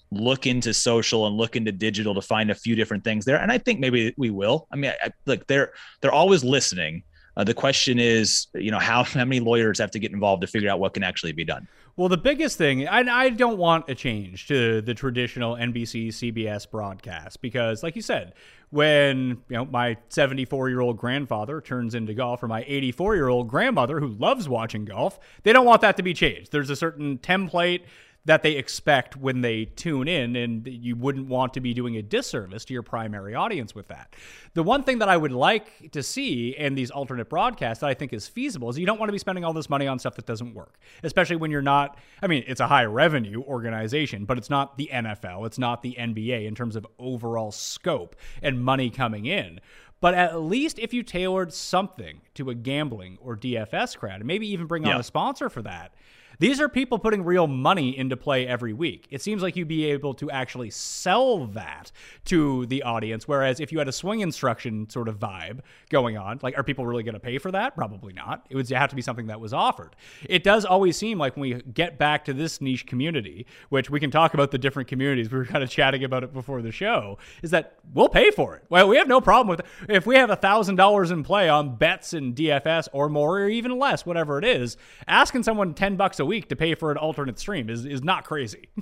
look 0.10 0.48
into 0.48 0.74
social 0.74 1.27
and 1.27 1.36
look 1.36 1.56
into 1.58 1.72
digital 1.72 2.15
to 2.15 2.22
find 2.22 2.50
a 2.50 2.56
few 2.56 2.75
different 2.75 3.03
things 3.03 3.24
there? 3.24 3.39
And 3.39 3.51
i 3.51 3.58
think 3.58 3.79
maybe 3.79 4.13
we 4.17 4.32
will. 4.32 4.67
I 4.72 4.75
mean 4.77 4.91
I, 5.03 5.12
look 5.25 5.46
they're 5.48 5.74
they're 6.01 6.12
always 6.12 6.44
listening. 6.44 7.03
Uh, 7.36 7.44
the 7.44 7.53
question 7.53 8.00
is 8.00 8.48
you 8.56 8.72
know 8.72 8.79
how, 8.79 9.03
how 9.03 9.25
many 9.25 9.39
lawyers 9.39 9.77
have 9.77 9.91
to 9.91 10.00
get 10.00 10.12
involved 10.12 10.41
to 10.41 10.48
figure 10.48 10.72
out 10.72 10.79
what 10.79 10.96
can 10.96 11.03
actually 11.03 11.34
be 11.34 11.46
done 11.46 11.67
well, 11.98 12.10
the 12.10 12.18
biggest 12.18 12.60
thing, 12.60 12.88
I, 12.88 13.00
I 13.00 13.29
don't 13.29 13.57
want 13.57 13.90
a 13.90 13.96
change 13.96 14.48
to 14.50 14.81
the 14.81 14.94
traditional 14.94 15.55
NBC 15.55 16.10
CBS 16.10 16.70
broadcast 16.70 17.42
because, 17.42 17.81
like 17.81 17.96
you 17.96 18.03
said, 18.03 18.36
when 18.70 19.42
you 19.50 19.57
know 19.57 19.66
my 19.66 19.98
74 20.10 20.70
year 20.70 20.79
old 20.79 20.98
grandfather 20.98 21.60
turns 21.60 21.96
into 21.96 22.14
golf 22.14 22.44
or 22.44 22.48
my 22.48 22.64
84 22.68 23.16
year 23.16 23.29
old 23.29 23.48
grandmother 23.48 24.00
who 24.00 24.10
loves 24.10 24.48
watching 24.48 24.86
golf, 24.86 25.20
they 25.42 25.51
don't 25.51 25.66
want 25.66 25.81
that 25.81 25.98
to 25.98 26.03
be 26.03 26.14
changed. 26.14 26.51
There's 26.51 26.70
a 26.70 26.75
certain 26.75 27.18
template 27.18 27.81
that 28.27 28.44
they 28.44 28.51
expect 28.51 29.16
when 29.16 29.40
they 29.40 29.63
tune 29.63 30.05
in, 30.09 30.35
and 30.35 30.68
you 30.68 30.98
wouldn't 30.98 31.27
want 31.27 31.53
to 31.53 31.61
be 31.61 31.74
doing 31.74 31.96
a 31.96 32.01
disservice 32.01 32.66
to 32.66 32.74
your 32.74 32.83
primary 32.83 33.33
audience 33.33 33.74
with 33.74 33.87
that. 33.87 34.13
The 34.53 34.63
one 34.63 34.83
thing 34.83 35.00
that 35.00 35.07
I 35.07 35.16
would 35.16 35.31
like 35.31 35.92
to 35.94 36.03
see 36.03 36.50
in 36.50 36.75
these 36.75 36.92
alternate 36.92 37.29
broadcasts 37.29 37.79
that 37.79 37.87
I 37.87 37.94
think 37.94 38.11
is 38.11 38.27
feasible 38.27 38.70
is 38.70 38.77
you 38.77 38.85
don't 38.85 39.00
want 39.00 39.07
to 39.07 39.13
be 39.13 39.18
spending 39.18 39.46
all 39.46 39.53
this 39.53 39.70
money 39.70 39.87
on 39.87 39.98
stuff 39.98 40.16
that 40.16 40.25
doesn't 40.25 40.53
work, 40.53 40.77
especially 41.03 41.37
when 41.37 41.51
you're 41.51 41.61
not. 41.61 41.98
I 42.22 42.27
mean, 42.27 42.44
it's 42.48 42.59
a 42.59 42.68
high 42.68 42.83
revenue 42.83 43.44
organization, 43.44 44.25
but 44.25 44.37
it's 44.37 44.50
not 44.50 44.77
the 44.77 44.90
NFL, 44.92 45.46
it's 45.46 45.57
not 45.57 45.81
the 45.81 45.96
NBA 45.98 46.46
in 46.46 46.53
terms 46.53 46.75
of 46.75 46.85
overall 47.00 47.53
scope 47.53 48.18
and 48.42 48.61
money 48.61 48.90
coming 48.90 49.25
in. 49.25 49.61
But 50.01 50.16
at 50.16 50.42
least 50.42 50.79
if 50.79 50.94
you 50.94 51.01
tailored 51.01 51.53
something 51.53 52.22
to 52.35 52.50
a 52.50 52.55
gambling 52.55 53.18
or 53.22 53.37
DFS 53.37 53.98
crowd, 53.98 54.20
and 54.20 54.25
maybe 54.25 54.48
even 54.51 54.68
bring 54.68 54.85
yeah. 54.85 54.96
on 54.96 55.00
a 55.00 55.03
sponsor 55.03 55.50
for 55.50 55.61
that, 55.61 55.94
these 56.39 56.59
are 56.61 56.69
people 56.69 57.00
putting 57.00 57.23
real 57.23 57.47
money 57.47 57.97
into 57.97 58.15
play 58.15 58.47
every 58.47 58.73
week. 58.73 59.07
It 59.09 59.21
seems 59.21 59.41
like 59.41 59.55
you'd 59.55 59.67
be 59.67 59.85
able 59.85 60.13
to 60.15 60.29
actually 60.29 60.69
sell 60.69 61.47
that 61.47 61.91
to 62.25 62.65
the 62.67 62.83
audience. 62.83 63.27
Whereas 63.27 63.59
if 63.59 63.71
you 63.71 63.79
had 63.79 63.87
a 63.87 63.91
swing 63.91 64.19
instruction 64.19 64.89
sort 64.89 65.07
of 65.07 65.19
vibe 65.19 65.59
going 65.89 66.17
on, 66.17 66.39
like, 66.41 66.57
are 66.57 66.63
people 66.63 66.85
really 66.85 67.03
going 67.03 67.13
to 67.13 67.19
pay 67.19 67.37
for 67.37 67.51
that? 67.51 67.75
Probably 67.75 68.13
not. 68.13 68.45
It 68.50 68.55
would 68.55 68.69
have 68.69 68.89
to 68.89 68.95
be 68.95 69.01
something 69.01 69.27
that 69.27 69.39
was 69.39 69.53
offered. 69.53 69.95
It 70.27 70.43
does 70.43 70.65
always 70.65 70.95
seem 70.97 71.17
like 71.17 71.35
when 71.35 71.41
we 71.41 71.61
get 71.73 71.97
back 71.97 72.25
to 72.25 72.33
this 72.33 72.61
niche 72.61 72.85
community, 72.85 73.47
which 73.69 73.89
we 73.89 74.00
can 74.00 74.11
talk 74.11 74.33
about 74.33 74.51
the 74.51 74.57
different 74.57 74.87
communities, 74.87 75.31
we 75.31 75.37
were 75.39 75.45
kind 75.45 75.63
of 75.63 75.69
chatting 75.69 76.03
about 76.03 76.23
it 76.23 76.33
before 76.33 76.61
the 76.61 76.71
show, 76.71 77.17
is 77.41 77.51
that 77.51 77.79
we'll 77.93 78.09
pay 78.09 78.29
for 78.31 78.55
it. 78.55 78.63
Well, 78.69 78.87
we 78.87 78.97
have 78.97 79.07
no 79.07 79.21
problem 79.21 79.47
with 79.47 79.61
it. 79.61 79.65
If 79.89 80.05
we 80.05 80.15
have 80.15 80.29
$1,000 80.29 81.11
in 81.11 81.23
play 81.23 81.50
on 81.50 81.75
bets 81.77 82.13
and 82.13 82.35
DFS 82.35 82.89
or 82.91 83.09
more 83.09 83.39
or 83.39 83.50
even 83.50 83.79
less, 83.79 84.05
whatever 84.05 84.37
it 84.37 84.45
is, 84.45 84.77
asking 85.07 85.43
someone 85.43 85.73
10 85.73 85.95
bucks 85.95 86.19
a 86.19 86.26
week 86.27 86.50
to 86.50 86.55
pay 86.55 86.75
for 86.75 86.92
an 86.92 86.98
alternate 86.98 87.40
stream 87.40 87.70
is 87.70 87.85
is 87.85 88.03
not 88.03 88.24
crazy. 88.24 88.70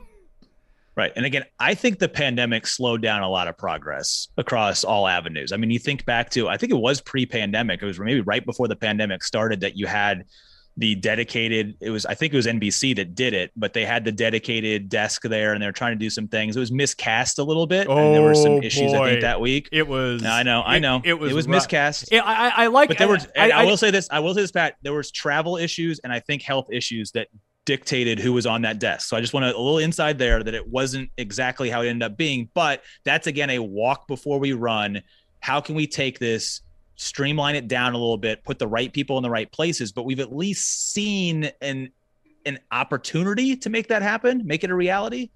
Right. 0.95 1.11
And 1.17 1.25
again, 1.25 1.43
I 1.59 1.73
think 1.73 1.99
the 1.99 2.07
pandemic 2.07 2.65
slowed 2.65 3.01
down 3.01 3.21
a 3.21 3.29
lot 3.29 3.49
of 3.49 3.57
progress 3.57 4.29
across 4.37 4.85
all 4.85 5.09
avenues. 5.09 5.51
I 5.51 5.57
mean, 5.57 5.69
you 5.69 5.77
think 5.77 6.05
back 6.05 6.29
to, 6.31 6.47
I 6.47 6.55
think 6.55 6.71
it 6.71 6.77
was 6.77 7.01
pre 7.01 7.25
pandemic. 7.25 7.81
It 7.81 7.85
was 7.85 7.99
maybe 7.99 8.21
right 8.21 8.45
before 8.45 8.69
the 8.69 8.77
pandemic 8.77 9.21
started 9.21 9.59
that 9.59 9.75
you 9.75 9.87
had 9.87 10.23
the 10.77 10.95
dedicated, 10.95 11.77
it 11.79 11.89
was, 11.89 12.05
I 12.05 12.15
think 12.15 12.33
it 12.33 12.35
was 12.35 12.47
NBC 12.47 12.95
that 12.97 13.15
did 13.15 13.33
it, 13.33 13.51
but 13.55 13.73
they 13.73 13.85
had 13.85 14.03
the 14.03 14.11
dedicated 14.11 14.89
desk 14.89 15.21
there 15.23 15.53
and 15.53 15.61
they're 15.61 15.71
trying 15.71 15.93
to 15.93 15.99
do 15.99 16.09
some 16.09 16.27
things. 16.27 16.57
It 16.57 16.59
was 16.59 16.71
miscast 16.71 17.39
a 17.39 17.43
little 17.43 17.65
bit. 17.65 17.87
Oh, 17.87 17.97
and 17.97 18.13
there 18.13 18.21
were 18.21 18.35
some 18.35 18.53
oh, 18.53 18.61
issues, 18.61 18.91
boy. 18.91 19.03
I 19.03 19.09
think, 19.11 19.21
that 19.21 19.39
week. 19.39 19.69
It 19.71 19.87
was, 19.87 20.25
I 20.25 20.43
know, 20.43 20.63
I 20.65 20.79
know. 20.79 21.01
It, 21.03 21.11
it 21.11 21.19
was, 21.19 21.31
it 21.31 21.35
was 21.35 21.47
miscast. 21.47 22.11
It, 22.11 22.17
I, 22.17 22.49
I 22.49 22.67
like, 22.67 22.89
but 22.89 22.97
there 22.97 23.07
were, 23.07 23.19
I, 23.37 23.51
I, 23.51 23.61
I 23.61 23.63
will 23.63 23.77
say 23.77 23.89
this, 23.89 24.09
I 24.11 24.19
will 24.19 24.33
say 24.33 24.41
this, 24.41 24.51
Pat, 24.51 24.75
there 24.81 24.93
was 24.93 25.11
travel 25.11 25.55
issues 25.55 25.99
and 26.03 26.11
I 26.11 26.19
think 26.19 26.41
health 26.41 26.67
issues 26.71 27.11
that 27.11 27.29
dictated 27.65 28.19
who 28.19 28.33
was 28.33 28.45
on 28.45 28.61
that 28.61 28.79
desk. 28.79 29.09
So 29.09 29.17
I 29.17 29.21
just 29.21 29.33
want 29.33 29.45
a, 29.45 29.49
a 29.49 29.57
little 29.57 29.79
inside 29.79 30.17
there 30.17 30.43
that 30.43 30.53
it 30.53 30.67
wasn't 30.67 31.09
exactly 31.17 31.69
how 31.69 31.81
it 31.81 31.87
ended 31.87 32.11
up 32.11 32.17
being, 32.17 32.49
but 32.53 32.83
that's 33.03 33.27
again 33.27 33.49
a 33.49 33.59
walk 33.59 34.07
before 34.07 34.39
we 34.39 34.53
run. 34.53 35.01
How 35.39 35.61
can 35.61 35.75
we 35.75 35.87
take 35.87 36.19
this, 36.19 36.61
streamline 36.95 37.55
it 37.55 37.67
down 37.67 37.93
a 37.93 37.97
little 37.97 38.17
bit, 38.17 38.43
put 38.43 38.59
the 38.59 38.67
right 38.67 38.91
people 38.91 39.17
in 39.17 39.23
the 39.23 39.29
right 39.29 39.51
places? 39.51 39.91
But 39.91 40.03
we've 40.03 40.19
at 40.19 40.35
least 40.35 40.93
seen 40.93 41.49
an 41.61 41.91
an 42.45 42.59
opportunity 42.71 43.55
to 43.55 43.69
make 43.69 43.87
that 43.87 44.03
happen, 44.03 44.45
make 44.45 44.63
it 44.63 44.69
a 44.69 44.75
reality. 44.75 45.29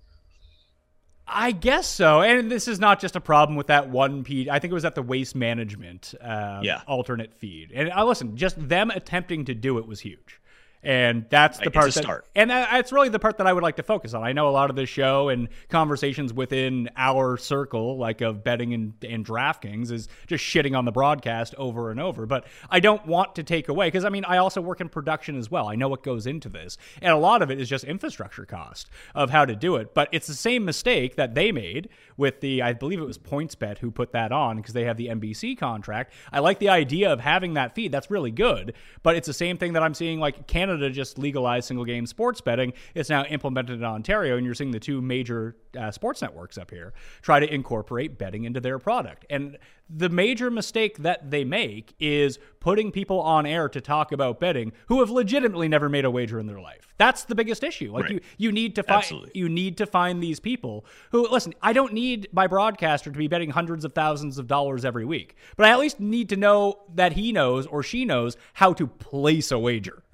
I 1.32 1.52
guess 1.52 1.88
so. 1.88 2.22
And 2.22 2.52
this 2.52 2.68
is 2.68 2.80
not 2.80 3.00
just 3.00 3.16
a 3.16 3.22
problem 3.22 3.56
with 3.56 3.68
that 3.68 3.90
one 3.90 4.24
feed. 4.24 4.50
I 4.50 4.60
think 4.60 4.72
it 4.72 4.74
was 4.74 4.86
at 4.86 4.96
the 4.96 5.04
waste 5.04 5.36
management 5.36 6.14
uh, 6.22 6.60
yeah. 6.64 6.82
alternate 6.88 7.34
feed. 7.34 7.72
And 7.74 7.92
I 7.92 8.02
uh, 8.02 8.06
listen, 8.06 8.36
just 8.36 8.68
them 8.68 8.90
attempting 8.90 9.46
to 9.46 9.54
do 9.54 9.78
it 9.78 9.88
was 9.88 10.00
huge. 10.00 10.40
And 10.82 11.26
that's 11.30 11.58
the 11.58 11.72
part 11.72 11.94
that, 11.94 12.04
start. 12.04 12.26
and 12.36 12.50
that's 12.50 12.94
really 12.94 13.10
the 13.10 13.20
part 13.20 13.38
that 13.40 13.48
I 13.48 13.52
would 13.52 13.64
like 13.64 13.76
to 13.78 13.84
focus 13.84 14.14
on. 14.14 14.24
I 14.24 14.32
know 14.32 14.48
a 14.48 14.52
lot 14.52 14.70
of 14.70 14.78
the 14.78 14.86
show 14.86 15.28
and 15.28 15.50
conversations 15.68 16.32
within 16.32 16.90
our 16.96 17.36
circle, 17.36 17.98
like 17.98 18.22
of 18.22 18.46
betting 18.46 18.74
and, 18.74 18.94
and 19.04 19.26
DraftKings, 19.26 19.92
is 19.92 20.08
just 20.28 20.42
shitting 20.42 20.78
on 20.78 20.86
the 20.86 20.94
broadcast 20.94 21.54
over 21.58 21.92
and 21.92 22.00
over. 22.00 22.26
But 22.26 22.48
I 22.70 22.80
don't 22.80 23.06
want 23.06 23.36
to 23.36 23.44
take 23.44 23.68
away 23.68 23.88
because 23.88 24.06
I 24.06 24.10
mean 24.10 24.24
I 24.24 24.38
also 24.38 24.62
work 24.62 24.80
in 24.80 24.88
production 24.88 25.38
as 25.38 25.52
well. 25.52 25.68
I 25.68 25.76
know 25.76 25.90
what 25.90 26.02
goes 26.02 26.26
into 26.26 26.48
this, 26.48 26.78
and 27.02 27.12
a 27.12 27.18
lot 27.18 27.42
of 27.42 27.52
it 27.52 27.60
is 27.60 27.68
just 27.68 27.84
infrastructure 27.84 28.46
cost 28.46 28.90
of 29.14 29.32
how 29.32 29.44
to 29.44 29.58
do 29.58 29.76
it. 29.76 29.94
But 29.94 30.08
it's 30.14 30.28
the 30.28 30.34
same 30.34 30.64
mistake 30.64 31.18
that 31.18 31.36
they 31.36 31.52
made 31.52 31.90
with 32.16 32.40
the 32.40 32.62
I 32.62 32.72
believe 32.72 33.00
it 33.00 33.06
was 33.06 33.18
PointsBet 33.18 33.80
who 33.80 33.92
put 33.92 34.14
that 34.14 34.32
on 34.32 34.58
because 34.58 34.74
they 34.74 34.86
have 34.86 34.96
the 34.96 35.08
NBC 35.08 35.58
contract. 35.58 36.14
I 36.32 36.40
like 36.40 36.60
the 36.60 36.70
idea 36.70 37.12
of 37.12 37.20
having 37.20 37.56
that 37.56 37.76
feed. 37.76 37.92
That's 37.92 38.10
really 38.10 38.32
good. 38.32 38.76
But 39.04 39.18
it's 39.18 39.28
the 39.28 39.34
same 39.34 39.58
thing 39.58 39.74
that 39.74 39.84
I'm 39.84 39.94
seeing 39.94 40.20
like 40.22 40.48
Canada 40.48 40.69
just 40.78 41.18
legalized 41.18 41.68
single 41.68 41.86
game 41.86 42.06
sports 42.06 42.42
betting. 42.42 42.74
It's 42.94 43.10
now 43.10 43.24
implemented 43.26 43.80
in 43.80 43.84
Ontario, 43.84 44.38
and 44.38 44.46
you're 44.46 44.56
seeing 44.56 44.72
the 44.72 44.80
two 44.80 45.02
major 45.02 45.56
uh, 45.80 45.92
sports 45.92 46.22
networks 46.22 46.58
up 46.58 46.72
here 46.72 46.94
try 47.22 47.40
to 47.40 47.54
incorporate 47.54 48.18
betting 48.18 48.44
into 48.44 48.60
their 48.60 48.80
product. 48.80 49.26
And 49.30 49.58
the 49.92 50.10
major 50.10 50.52
mistake 50.52 51.00
that 51.00 51.32
they 51.32 51.44
make 51.44 51.96
is 52.00 52.38
putting 52.60 52.92
people 52.92 53.20
on 53.22 53.48
air 53.48 53.68
to 53.70 53.82
talk 53.82 54.12
about 54.12 54.40
betting 54.40 54.72
who 54.88 55.00
have 55.00 55.10
legitimately 55.10 55.68
never 55.68 55.90
made 55.90 56.06
a 56.06 56.12
wager 56.12 56.40
in 56.40 56.46
their 56.46 56.60
life. 56.60 56.94
That's 56.98 57.24
the 57.24 57.34
biggest 57.34 57.64
issue. 57.64 57.92
Like 57.92 58.04
Right. 58.04 58.12
you, 58.14 58.20
you 58.38 58.52
need 58.52 58.76
to 58.76 58.84
find 58.84 58.98
Absolutely. 59.02 59.32
you 59.34 59.50
need 59.50 59.78
to 59.78 59.88
find 59.88 60.22
these 60.22 60.40
people 60.40 60.86
who 61.12 61.28
listen. 61.28 61.54
I 61.62 61.74
don't 61.74 61.94
need 61.94 62.28
my 62.32 62.46
broadcaster 62.46 63.10
to 63.12 63.18
be 63.18 63.28
betting 63.28 63.50
hundreds 63.50 63.84
of 63.84 63.94
thousands 63.94 64.38
of 64.38 64.46
dollars 64.46 64.86
every 64.86 65.06
week, 65.06 65.36
but 65.58 65.66
I 65.66 65.72
at 65.72 65.80
least 65.80 66.00
need 66.00 66.30
to 66.30 66.36
know 66.36 66.82
that 66.94 67.14
he 67.14 67.32
knows 67.32 67.66
or 67.66 67.82
she 67.82 68.06
knows 68.06 68.38
how 68.54 68.74
to 68.74 68.86
place 68.86 69.52
a 69.52 69.58
wager. 69.58 70.04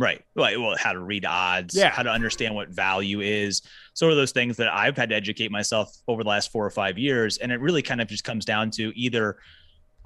Right. 0.00 0.22
Well, 0.34 0.76
how 0.78 0.94
to 0.94 0.98
read 0.98 1.26
odds, 1.26 1.74
Yeah. 1.76 1.90
how 1.90 2.02
to 2.02 2.08
understand 2.10 2.54
what 2.54 2.70
value 2.70 3.20
is. 3.20 3.60
Sort 3.92 4.12
of 4.12 4.16
those 4.16 4.32
things 4.32 4.56
that 4.56 4.72
I've 4.72 4.96
had 4.96 5.10
to 5.10 5.14
educate 5.14 5.50
myself 5.50 5.94
over 6.08 6.22
the 6.22 6.28
last 6.30 6.50
four 6.50 6.64
or 6.64 6.70
five 6.70 6.96
years. 6.96 7.36
And 7.36 7.52
it 7.52 7.60
really 7.60 7.82
kind 7.82 8.00
of 8.00 8.08
just 8.08 8.24
comes 8.24 8.46
down 8.46 8.70
to 8.72 8.98
either 8.98 9.36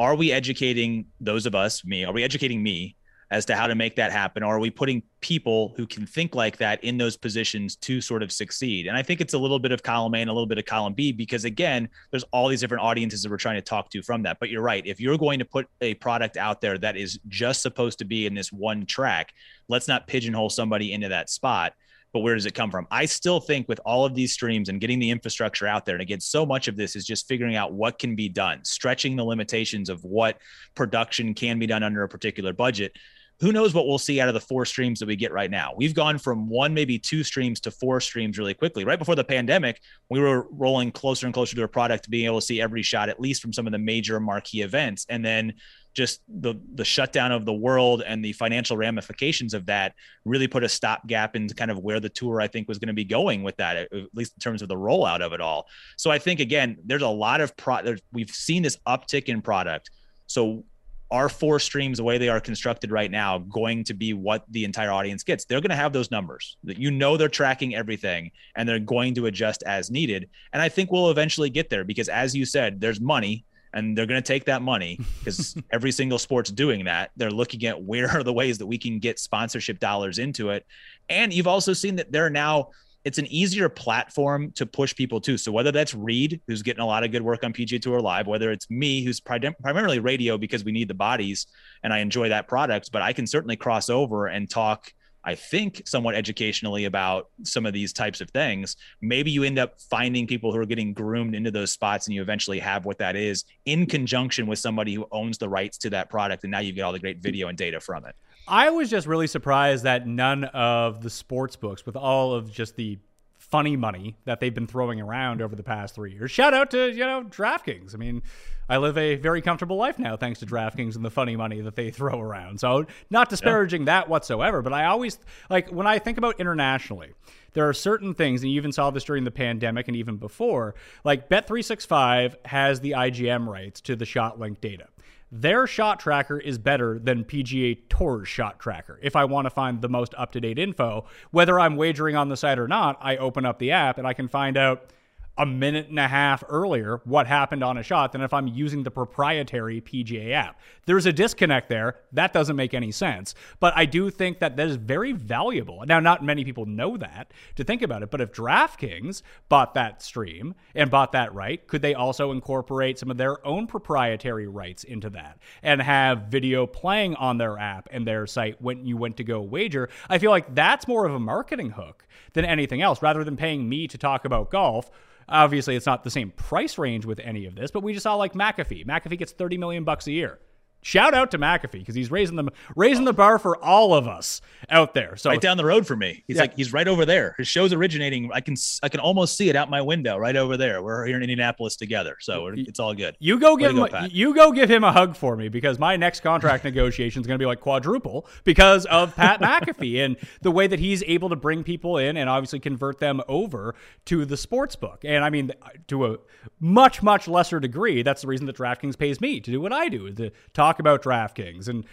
are 0.01 0.17
we 0.17 0.33
educating 0.33 1.07
those 1.21 1.47
of 1.47 1.55
us, 1.55 1.85
me, 1.85 2.05
are 2.05 2.13
we 2.13 2.25
educating 2.25 2.61
me 2.61 2.97
as 3.31 3.45
to 3.47 3.57
how 3.57 3.67
to 3.67 3.75
make 3.75 3.97
that 3.97 4.13
happen? 4.13 4.43
Or 4.43 4.57
are 4.57 4.61
we 4.61 4.71
putting 4.71 5.03
people 5.21 5.75
who 5.77 5.87
can 5.87 6.07
think 6.07 6.35
like 6.35 6.57
that 6.59 6.83
in 6.85 6.99
those 6.99 7.17
positions 7.17 7.77
to 7.77 8.01
sort 8.01 8.23
of 8.23 8.31
succeed? 8.31 8.87
And 8.87 8.97
I 8.97 9.03
think 9.03 9.21
it's 9.21 9.35
a 9.35 9.39
little 9.39 9.59
bit 9.59 9.73
of 9.73 9.83
column 9.83 10.15
A 10.15 10.19
and 10.19 10.31
a 10.31 10.33
little 10.33 10.47
bit 10.47 10.59
of 10.59 10.65
column 10.65 10.95
B 10.95 11.13
because, 11.13 11.45
again, 11.45 11.89
there's 12.11 12.25
all 12.33 12.49
these 12.49 12.61
different 12.61 12.83
audiences 12.83 13.23
that 13.23 13.31
we're 13.31 13.37
trying 13.37 13.57
to 13.57 13.63
talk 13.63 13.91
to 13.91 14.03
from 14.03 14.23
that. 14.23 14.39
But 14.41 14.51
you're 14.51 14.63
right. 14.63 14.87
If 14.87 15.01
you're 15.01 15.19
going 15.19 15.39
to 15.39 15.45
put 15.45 15.69
a 15.81 15.95
product 15.95 16.37
out 16.37 16.61
there 16.61 16.79
that 16.79 16.97
is 16.97 17.19
just 17.29 17.63
supposed 17.63 17.99
to 17.99 18.05
be 18.05 18.27
in 18.27 18.35
this 18.35 18.53
one 18.53 18.87
track, 18.87 19.33
let's 19.69 19.89
not 19.89 20.07
pigeonhole 20.07 20.51
somebody 20.51 20.93
into 20.93 21.09
that 21.09 21.31
spot. 21.31 21.75
But 22.13 22.21
where 22.21 22.37
does 22.37 22.47
it 22.47 22.55
come 22.55 22.71
from? 22.71 22.87
I 22.93 23.07
still 23.07 23.41
think 23.41 23.69
with 23.69 23.81
all 23.85 24.05
of 24.05 24.15
these 24.15 24.33
streams 24.33 24.69
and 24.69 24.81
getting 24.81 25.01
the 25.01 25.11
infrastructure 25.11 25.67
out 25.67 25.85
there, 25.85 25.97
and 25.97 26.03
again, 26.03 26.21
so 26.21 26.47
much 26.47 26.69
of 26.69 26.77
this 26.77 26.95
is 26.95 27.05
just 27.05 27.27
figuring 27.27 27.57
out 27.57 27.73
what 27.73 27.99
can 27.99 28.15
be 28.15 28.29
done, 28.29 28.61
stretching 28.65 29.17
the 29.17 29.25
limitations 29.25 29.89
of 29.89 30.05
what 30.05 30.39
production 30.77 31.35
can 31.35 31.59
be 31.59 31.67
done 31.67 31.83
under 31.83 32.05
a 32.05 32.09
particular 32.09 32.53
budget. 32.53 32.93
Who 33.41 33.53
knows 33.53 33.75
what 33.75 33.87
we'll 33.87 33.99
see 33.99 34.21
out 34.21 34.29
of 34.29 34.35
the 34.35 34.41
four 34.41 34.65
streams 34.65 35.01
that 35.01 35.07
we 35.07 35.17
get 35.17 35.33
right 35.33 35.51
now? 35.51 35.75
We've 35.77 35.95
gone 35.95 36.19
from 36.19 36.49
one, 36.49 36.73
maybe 36.73 36.99
two 36.99 37.25
streams 37.25 37.61
to 37.61 37.71
four 37.71 38.01
streams 38.01 38.39
really 38.39 38.55
quickly. 38.55 38.85
Right 38.85 38.99
before 38.99 39.17
the 39.17 39.25
pandemic, 39.25 39.81
we 40.09 40.21
were 40.21 40.47
rolling 40.51 40.93
closer 40.93 41.27
and 41.27 41.35
closer 41.35 41.57
to 41.57 41.63
a 41.65 41.69
product 41.69 42.09
being 42.09 42.27
able 42.27 42.41
to 42.41 42.47
see 42.47 42.61
every 42.61 42.83
shot, 42.83 43.09
at 43.09 43.21
least 43.21 43.43
from 43.43 43.53
some 43.53 43.67
of 43.67 43.73
the 43.73 43.79
major 43.79 44.21
marquee 44.21 44.63
events. 44.63 45.05
And 45.09 45.25
then 45.25 45.55
just 45.95 46.23
the 46.29 46.55
the 46.75 46.85
shutdown 46.85 47.31
of 47.33 47.45
the 47.45 47.53
world 47.53 48.03
and 48.05 48.25
the 48.25 48.33
financial 48.33 48.77
ramifications 48.77 49.55
of 49.55 49.67
that 49.67 49.95
really 50.25 50.49
put 50.49 50.65
a 50.65 50.69
stopgap 50.69 51.37
into 51.37 51.55
kind 51.55 51.71
of 51.71 51.79
where 51.79 52.01
the 52.01 52.09
tour 52.09 52.41
I 52.41 52.49
think 52.49 52.69
was 52.69 52.79
going 52.79 52.89
to 52.89 52.95
be 52.95 53.05
going 53.05 53.43
with 53.43 53.57
that, 53.59 53.77
at 53.77 53.91
least 54.13 54.35
in 54.35 54.41
terms 54.41 54.61
of 54.61 54.69
the 54.69 54.77
rollout 54.77 55.21
of 55.21 55.33
it 55.33 55.41
all. 55.41 55.67
So 55.97 56.11
I 56.11 56.19
think 56.19 56.41
again, 56.41 56.79
there's 56.85 57.03
a 57.03 57.09
lot 57.09 57.41
of 57.41 57.57
pro. 57.57 57.95
We've 58.13 58.31
seen 58.31 58.63
this 58.63 58.77
uptick 58.87 59.27
in 59.27 59.41
product. 59.41 59.91
So 60.27 60.65
are 61.11 61.29
four 61.29 61.59
streams 61.59 61.99
the 61.99 62.05
way 62.05 62.19
they 62.19 62.29
are 62.29 62.41
constructed 62.41 62.91
right 62.91 63.11
now 63.11 63.39
going 63.39 63.85
to 63.85 63.95
be 63.95 64.13
what 64.13 64.45
the 64.51 64.65
entire 64.65 64.91
audience 64.91 65.23
gets? 65.23 65.45
They're 65.45 65.61
going 65.61 65.71
to 65.71 65.77
have 65.77 65.93
those 65.93 66.11
numbers 66.11 66.57
that 66.65 66.79
you 66.79 66.91
know 66.91 67.17
they're 67.17 67.29
tracking 67.29 67.75
everything 67.75 68.31
and 68.57 68.69
they're 68.69 68.79
going 68.79 69.15
to 69.15 69.27
adjust 69.27 69.63
as 69.65 69.91
needed. 69.91 70.29
And 70.53 70.63
I 70.63 70.69
think 70.69 70.91
we'll 70.91 71.11
eventually 71.11 71.51
get 71.51 71.71
there 71.71 71.85
because, 71.85 72.09
as 72.09 72.35
you 72.35 72.45
said, 72.45 72.81
there's 72.81 73.01
money 73.01 73.45
and 73.75 73.99
they're 73.99 74.07
going 74.07 74.23
to 74.23 74.27
take 74.27 74.45
that 74.47 74.63
money 74.63 74.99
because 75.19 75.57
every 75.71 75.93
single 75.93 76.19
sport's 76.19 76.51
doing 76.51 76.85
that. 76.85 77.11
They're 77.17 77.31
looking 77.31 77.65
at 77.67 77.83
where 77.83 78.11
are 78.17 78.23
the 78.23 78.33
ways 78.33 78.59
that 78.59 78.67
we 78.67 78.79
can 78.79 78.99
get 78.99 79.19
sponsorship 79.19 79.81
dollars 79.81 80.19
into 80.19 80.51
it. 80.51 80.67
And 81.09 81.33
you've 81.33 81.47
also 81.47 81.73
seen 81.73 81.97
that 81.97 82.11
there 82.11 82.25
are 82.25 82.31
now 82.31 82.71
it's 83.05 83.19
an 83.19 83.27
easier 83.27 83.69
platform 83.69 84.51
to 84.53 84.65
push 84.65 84.95
people 84.95 85.21
to. 85.21 85.37
So 85.37 85.53
whether 85.53 85.71
that's 85.71 85.95
Reid, 85.95 86.41
who's 86.47 86.63
getting 86.63 86.81
a 86.81 86.87
lot 86.87 87.05
of 87.05 87.13
good 87.13 87.23
work 87.23 87.45
on 87.45 87.53
PGA 87.53 87.81
Tour 87.81 88.01
Live, 88.01 88.27
whether 88.27 88.51
it's 88.51 88.69
me, 88.71 89.05
who's 89.05 89.21
prim- 89.21 89.55
primarily 89.61 89.99
radio 89.99 90.39
because 90.39 90.65
we 90.65 90.73
need 90.73 90.89
the 90.89 90.95
bodies 90.95 91.47
and 91.83 91.93
I 91.93 91.99
enjoy 91.99 92.31
that 92.31 92.49
product, 92.49 92.91
but 92.93 93.03
I 93.03 93.13
can 93.13 93.27
certainly 93.27 93.57
cross 93.57 93.91
over 93.91 94.27
and 94.27 94.49
talk. 94.49 94.93
I 95.27 95.35
think 95.35 95.83
somewhat 95.87 96.15
educationally 96.15 96.85
about 96.85 97.29
some 97.45 97.65
of 97.65 97.73
these 97.73 97.95
types 97.95 98.21
of 98.21 98.31
things. 98.31 98.77
Maybe 99.01 99.31
you 99.31 99.43
end 99.43 99.59
up 99.59 99.81
finding 99.81 100.27
people 100.27 100.53
who 100.53 100.59
are 100.59 100.67
getting 100.67 100.93
groomed 100.93 101.35
into 101.35 101.51
those 101.51 101.73
spots 101.73 102.07
and 102.07 102.15
you 102.15 102.21
eventually 102.21 102.59
have 102.59 102.85
what 102.85 102.99
that 102.99 103.17
is 103.17 103.45
in 103.65 103.87
conjunction 103.87 104.47
with 104.47 104.59
somebody 104.59 104.95
who 104.95 105.07
owns 105.13 105.39
the 105.39 105.49
rights 105.49 105.79
to 105.79 105.91
that 105.91 106.11
product. 106.11 106.45
And 106.45 106.51
now 106.51 106.59
you 106.61 106.73
get 106.73 106.83
all 106.83 106.93
the 106.93 106.99
great 106.99 107.19
video 107.19 107.49
and 107.49 107.57
data 107.57 107.81
from 107.81 108.05
it. 108.05 108.15
I 108.47 108.71
was 108.71 108.91
just 108.91 109.07
really 109.07 109.27
surprised 109.27 109.85
that 109.85 110.07
none 110.07 110.45
of 110.45 111.03
the 111.03 111.11
sports 111.11 111.57
books, 111.57 111.87
with 111.87 111.97
all 111.97 112.35
of 112.35 112.53
just 112.53 112.77
the 112.77 112.99
funny 113.39 113.77
money 113.77 114.17
that 114.25 114.41
they've 114.41 114.55
been 114.55 114.67
throwing 114.67 115.01
around 115.01 115.41
over 115.41 115.55
the 115.55 115.63
past 115.63 115.95
three 115.95 116.13
years. 116.13 116.31
Shout 116.31 116.55
out 116.55 116.71
to 116.73 116.91
you 116.91 117.05
know 117.05 117.25
DraftKings. 117.25 117.95
I 117.95 117.99
mean, 117.99 118.23
I 118.69 118.79
live 118.79 118.99
a 118.99 119.17
very 119.17 119.41
comfortable 119.43 119.77
life 119.77 119.99
now 119.99 120.17
thanks 120.17 120.41
to 120.41 120.47
DraftKings 120.47 120.97
and 120.97 121.05
the 121.05 121.11
funny 121.11 121.37
money 121.37 121.61
that 121.61 121.77
they 121.77 121.91
throw 121.93 122.21
around. 122.21 122.61
So 122.61 122.87
not 123.11 123.31
disparaging 123.31 123.87
that 123.87 124.09
whatsoever, 124.09 124.61
but 124.61 124.73
I 124.73 124.87
always 124.87 125.19
like 125.49 125.71
when 125.71 125.87
I 125.87 125.99
think 125.99 126.19
about 126.19 126.41
internationally. 126.41 127.13
There 127.53 127.69
are 127.69 127.73
certain 127.73 128.15
things, 128.15 128.43
and 128.43 128.51
you 128.51 128.57
even 128.57 128.73
saw 128.73 128.91
this 128.91 129.05
during 129.05 129.23
the 129.23 129.31
pandemic 129.31 129.87
and 129.87 129.97
even 129.97 130.17
before. 130.17 130.75
Like 131.05 131.29
Bet365 131.29 132.35
has 132.47 132.81
the 132.81 132.91
IGM 132.91 133.47
rights 133.47 133.81
to 133.83 133.95
the 133.95 134.05
shot 134.05 134.41
link 134.41 134.61
data 134.61 134.89
their 135.31 135.67
shot 135.67 136.01
tracker 136.01 136.39
is 136.39 136.59
better 136.59 136.99
than 136.99 137.25
PGA 137.25 137.79
Tour's 137.89 138.29
shot 138.29 138.59
tracker. 138.61 138.99
If 139.03 139.17
I 139.17 139.25
want 139.25 139.47
to 139.47 139.51
find 139.51 139.81
the 139.81 139.89
most 139.89 140.15
up 140.17 140.33
to 140.33 140.41
date 140.41 140.59
info, 140.59 141.07
whether 141.31 141.59
I'm 141.59 141.77
wagering 141.77 142.17
on 142.17 142.29
the 142.29 142.37
site 142.37 142.59
or 142.59 142.69
not, 142.69 142.99
I 143.01 143.17
open 143.17 143.45
up 143.45 143.59
the 143.59 143.73
app 143.73 143.99
and 143.99 144.07
I 144.07 144.13
can 144.13 144.29
find 144.29 144.57
out 144.57 144.93
a 145.37 145.45
minute 145.45 145.89
and 145.89 145.99
a 145.99 146.07
half 146.07 146.45
earlier 146.49 147.01
what 147.05 147.27
happened 147.27 147.65
on 147.65 147.77
a 147.77 147.83
shot 147.83 148.13
than 148.13 148.21
if 148.21 148.33
I'm 148.33 148.47
using 148.47 148.85
the 148.85 148.91
proprietary 148.91 149.81
PGA 149.81 150.33
app. 150.33 150.61
There's 150.87 151.07
a 151.07 151.13
disconnect 151.13 151.69
there. 151.69 151.97
That 152.13 152.33
doesn't 152.33 152.55
make 152.55 152.73
any 152.73 152.93
sense. 152.93 153.35
But 153.59 153.73
I 153.77 153.85
do 153.85 154.11
think 154.11 154.39
that 154.39 154.57
that 154.57 154.69
is 154.69 154.77
very 154.77 155.13
valuable. 155.13 155.83
Now, 155.87 155.99
not 155.99 156.23
many 156.23 156.45
people 156.45 156.67
know 156.67 156.97
that 156.99 157.33
to 157.57 157.65
think 157.65 157.83
about 157.83 158.03
it, 158.03 158.11
but 158.11 158.21
if 158.21 158.33
DraftKings 158.33 159.23
bought 159.49 159.75
that 159.75 160.03
stream 160.03 160.55
and 160.75 160.91
bought 160.91 161.13
that 161.13 161.35
right, 161.35 161.67
could 161.67 161.83
they 161.83 161.95
also 161.95 162.31
incorporate 162.31 162.99
some 162.99 163.11
of 163.11 163.17
their 163.17 163.45
own 163.45 163.67
proprietary 163.67 164.47
rights 164.47 164.85
into 164.85 165.11
that 165.11 165.39
and 165.63 165.83
have 165.83 166.29
video 166.29 166.67
playing 166.67 167.17
on 167.17 167.39
their 167.39 167.59
app 167.59 167.89
and 167.91 168.07
their 168.07 168.27
site 168.27 168.63
when 168.63 168.87
you 168.87 168.97
went 168.97 169.17
to 169.17 169.25
go 169.25 169.41
wager? 169.41 169.89
I 170.09 170.19
feel 170.19 170.31
like 170.31 170.55
that's 170.55 170.87
more 170.87 171.07
of 171.07 171.15
a 171.15 171.21
marketing 171.21 171.71
hook 171.71 172.07
than 172.35 172.45
anything 172.45 172.83
else 172.83 173.03
rather 173.03 173.25
than 173.25 173.37
paying 173.37 173.69
me 173.69 173.89
to 173.89 173.99
talk 173.99 174.25
about 174.25 174.51
golf. 174.51 174.91
Obviously, 175.29 175.77
it's 175.77 175.87
not 175.87 176.05
the 176.05 176.11
same 176.11 176.31
price 176.31 176.79
range 176.79 177.05
with 177.05 177.21
any 177.21 177.47
of 177.47 177.55
this, 177.55 177.71
but 177.71 177.83
we 177.83 177.93
just 177.93 178.05
saw 178.05 178.15
like 178.15 178.35
McAfee. 178.35 178.87
McAfee 178.87 179.19
gets 179.19 179.33
30 179.33 179.59
million 179.59 179.85
bucks 179.85 180.07
a 180.07 180.13
year. 180.13 180.39
Shout 180.85 181.15
out 181.15 181.31
to 181.31 181.39
McAfee 181.39 181.73
because 181.73 181.95
he's 181.95 182.11
raising 182.11 182.37
them 182.37 182.51
raising 182.77 183.05
the 183.07 183.15
bar 183.15 183.39
for 183.39 183.57
all 183.65 183.95
of 183.95 184.07
us 184.07 184.43
out 184.69 184.93
there. 184.93 185.17
So 185.17 185.31
right 185.31 185.41
down 185.41 185.57
the 185.57 185.65
road 185.65 185.87
for 185.87 185.97
me. 185.97 186.23
He's 186.27 186.37
Yeah. 186.37 186.43
like 186.43 186.57
he's 186.57 186.75
right 186.75 186.87
over 186.87 187.07
there. 187.07 187.35
His 187.39 187.49
show's 187.49 187.73
originating. 187.73 188.31
I 188.35 188.43
can 188.43 188.55
I 188.83 188.91
can 188.91 189.01
almost 189.01 189.37
see 189.39 189.49
it 189.49 189.57
out 189.57 189.71
my 189.71 189.81
window 189.81 190.19
right 190.19 190.37
over 190.37 190.59
there. 190.59 190.83
We're 190.83 191.07
here 191.07 191.17
in 191.17 191.23
Indianapolis 191.23 191.77
together, 191.77 192.17
so 192.21 192.49
it's 192.55 192.79
all 192.79 192.93
good. 192.93 193.17
You 193.19 193.39
go 193.41 193.57
give 193.57 193.71
to 193.71 193.77
go, 193.77 193.85
him 193.87 194.11
you 194.13 194.35
go 194.35 194.53
give 194.53 194.71
him 194.71 194.85
a 194.85 194.93
hug 194.93 195.17
for 195.17 195.37
me 195.37 195.49
because 195.49 195.79
my 195.79 195.97
next 195.97 196.21
contract 196.21 196.65
negotiation 196.75 197.23
is 197.23 197.27
going 197.27 197.39
to 197.39 197.43
be 197.43 197.47
like 197.47 197.61
quadruple 197.61 198.27
because 198.45 198.85
of 198.85 199.17
Pat 199.17 199.41
McAfee 199.43 200.05
and 200.05 200.17
the 200.43 200.51
way 200.51 200.67
that 200.67 200.81
he's 200.81 201.03
able 201.07 201.31
to 201.31 201.37
bring 201.37 201.65
people 201.65 201.97
in 201.97 202.19
and 202.19 202.29
obviously 202.29 202.61
convert 202.61 202.99
them 202.99 203.23
over 203.27 203.75
to 204.05 204.27
the 204.27 204.37
sports 204.37 204.77
book. 204.77 205.01
And 205.03 205.25
I 205.25 205.31
mean 205.31 205.51
to 205.89 206.07
a 206.07 206.19
much 206.61 207.03
much 207.03 207.27
lesser 207.27 207.59
degree, 207.59 208.03
that's 208.03 208.21
the 208.21 208.29
reason 208.29 208.45
that 208.47 208.57
DraftKings 208.57 208.99
pays 208.99 209.19
me 209.21 209.41
to 209.41 209.51
do 209.51 209.61
what 209.63 209.73
I 209.73 209.89
do, 209.89 210.13
to 210.13 210.31
talk 210.53 210.74
about 210.79 211.03
DraftKings 211.03 211.69
and 211.69 211.85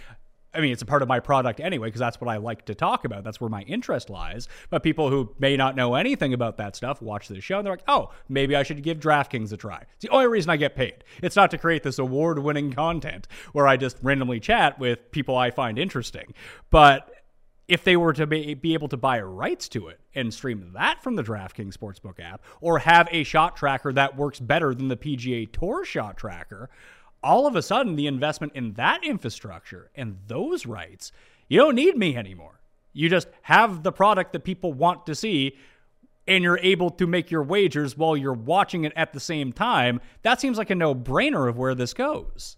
I 0.53 0.59
mean, 0.59 0.73
it's 0.73 0.81
a 0.81 0.85
part 0.85 1.01
of 1.01 1.07
my 1.07 1.19
product 1.19 1.59
anyway, 1.59 1.87
because 1.87 1.99
that's 1.99 2.19
what 2.19 2.29
I 2.29 2.37
like 2.37 2.65
to 2.65 2.75
talk 2.75 3.05
about. 3.05 3.23
That's 3.23 3.39
where 3.39 3.49
my 3.49 3.61
interest 3.61 4.09
lies. 4.09 4.47
But 4.69 4.83
people 4.83 5.09
who 5.09 5.33
may 5.39 5.55
not 5.55 5.75
know 5.75 5.95
anything 5.95 6.33
about 6.33 6.57
that 6.57 6.75
stuff 6.75 7.01
watch 7.01 7.27
this 7.27 7.43
show 7.43 7.59
and 7.59 7.65
they're 7.65 7.73
like, 7.73 7.83
oh, 7.87 8.11
maybe 8.27 8.55
I 8.55 8.63
should 8.63 8.83
give 8.83 8.99
DraftKings 8.99 9.53
a 9.53 9.57
try. 9.57 9.85
It's 9.95 10.01
the 10.01 10.09
only 10.09 10.27
reason 10.27 10.49
I 10.49 10.57
get 10.57 10.75
paid. 10.75 11.03
It's 11.23 11.35
not 11.35 11.51
to 11.51 11.57
create 11.57 11.83
this 11.83 11.99
award 11.99 12.39
winning 12.39 12.73
content 12.73 13.27
where 13.53 13.67
I 13.67 13.77
just 13.77 13.97
randomly 14.01 14.39
chat 14.39 14.77
with 14.77 15.11
people 15.11 15.37
I 15.37 15.51
find 15.51 15.79
interesting. 15.79 16.33
But 16.69 17.09
if 17.69 17.85
they 17.85 17.95
were 17.95 18.11
to 18.11 18.27
be, 18.27 18.53
be 18.53 18.73
able 18.73 18.89
to 18.89 18.97
buy 18.97 19.21
rights 19.21 19.69
to 19.69 19.87
it 19.87 20.01
and 20.13 20.33
stream 20.33 20.71
that 20.73 21.01
from 21.01 21.15
the 21.15 21.23
DraftKings 21.23 21.77
Sportsbook 21.77 22.19
app 22.19 22.43
or 22.59 22.79
have 22.79 23.07
a 23.11 23.23
shot 23.23 23.55
tracker 23.55 23.93
that 23.93 24.17
works 24.17 24.41
better 24.41 24.75
than 24.75 24.89
the 24.89 24.97
PGA 24.97 25.49
Tour 25.49 25.85
shot 25.85 26.17
tracker, 26.17 26.69
all 27.23 27.45
of 27.47 27.55
a 27.55 27.61
sudden 27.61 27.95
the 27.95 28.07
investment 28.07 28.53
in 28.55 28.73
that 28.73 29.03
infrastructure 29.03 29.91
and 29.95 30.17
those 30.27 30.65
rights, 30.65 31.11
you 31.47 31.59
don't 31.59 31.75
need 31.75 31.97
me 31.97 32.15
anymore. 32.15 32.61
You 32.93 33.09
just 33.09 33.27
have 33.43 33.83
the 33.83 33.91
product 33.91 34.33
that 34.33 34.43
people 34.43 34.73
want 34.73 35.05
to 35.05 35.15
see 35.15 35.57
and 36.27 36.43
you're 36.43 36.59
able 36.59 36.89
to 36.91 37.07
make 37.07 37.31
your 37.31 37.43
wagers 37.43 37.97
while 37.97 38.15
you're 38.15 38.33
watching 38.33 38.83
it 38.83 38.93
at 38.95 39.13
the 39.13 39.19
same 39.19 39.51
time. 39.51 39.99
That 40.21 40.39
seems 40.39 40.57
like 40.57 40.69
a 40.69 40.75
no 40.75 40.93
brainer 40.93 41.49
of 41.49 41.57
where 41.57 41.75
this 41.75 41.93
goes. 41.93 42.57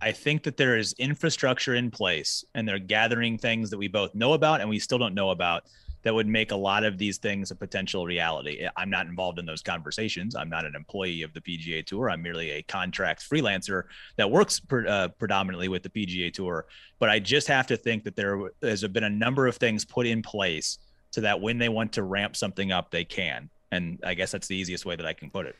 I 0.00 0.12
think 0.12 0.44
that 0.44 0.56
there 0.56 0.76
is 0.76 0.94
infrastructure 0.94 1.74
in 1.74 1.90
place 1.90 2.44
and 2.54 2.66
they're 2.66 2.78
gathering 2.78 3.38
things 3.38 3.70
that 3.70 3.78
we 3.78 3.88
both 3.88 4.14
know 4.14 4.32
about 4.32 4.60
and 4.60 4.68
we 4.68 4.78
still 4.78 4.98
don't 4.98 5.14
know 5.14 5.30
about 5.30 5.64
that 6.02 6.14
would 6.14 6.26
make 6.26 6.50
a 6.50 6.56
lot 6.56 6.84
of 6.84 6.98
these 6.98 7.18
things 7.18 7.50
a 7.50 7.56
potential 7.56 8.06
reality. 8.06 8.66
I'm 8.76 8.90
not 8.90 9.06
involved 9.06 9.38
in 9.38 9.46
those 9.46 9.62
conversations. 9.62 10.34
I'm 10.34 10.48
not 10.48 10.64
an 10.64 10.74
employee 10.74 11.22
of 11.22 11.32
the 11.34 11.40
PGA 11.40 11.84
Tour. 11.84 12.10
I'm 12.10 12.22
merely 12.22 12.50
a 12.50 12.62
contract 12.62 13.28
freelancer 13.28 13.84
that 14.16 14.30
works 14.30 14.60
pre- 14.60 14.86
uh, 14.86 15.08
predominantly 15.08 15.68
with 15.68 15.82
the 15.82 15.90
PGA 15.90 16.32
Tour. 16.32 16.66
But 16.98 17.10
I 17.10 17.18
just 17.18 17.48
have 17.48 17.66
to 17.68 17.76
think 17.76 18.04
that 18.04 18.16
there 18.16 18.50
has 18.62 18.86
been 18.88 19.04
a 19.04 19.10
number 19.10 19.46
of 19.46 19.56
things 19.56 19.84
put 19.84 20.06
in 20.06 20.22
place 20.22 20.78
so 21.10 21.20
that 21.20 21.40
when 21.40 21.58
they 21.58 21.68
want 21.68 21.92
to 21.94 22.02
ramp 22.02 22.36
something 22.36 22.72
up, 22.72 22.90
they 22.90 23.04
can. 23.04 23.50
And 23.72 24.00
I 24.04 24.14
guess 24.14 24.32
that's 24.32 24.48
the 24.48 24.56
easiest 24.56 24.86
way 24.86 24.96
that 24.96 25.06
I 25.06 25.12
can 25.12 25.30
put 25.30 25.46
it. 25.46 25.56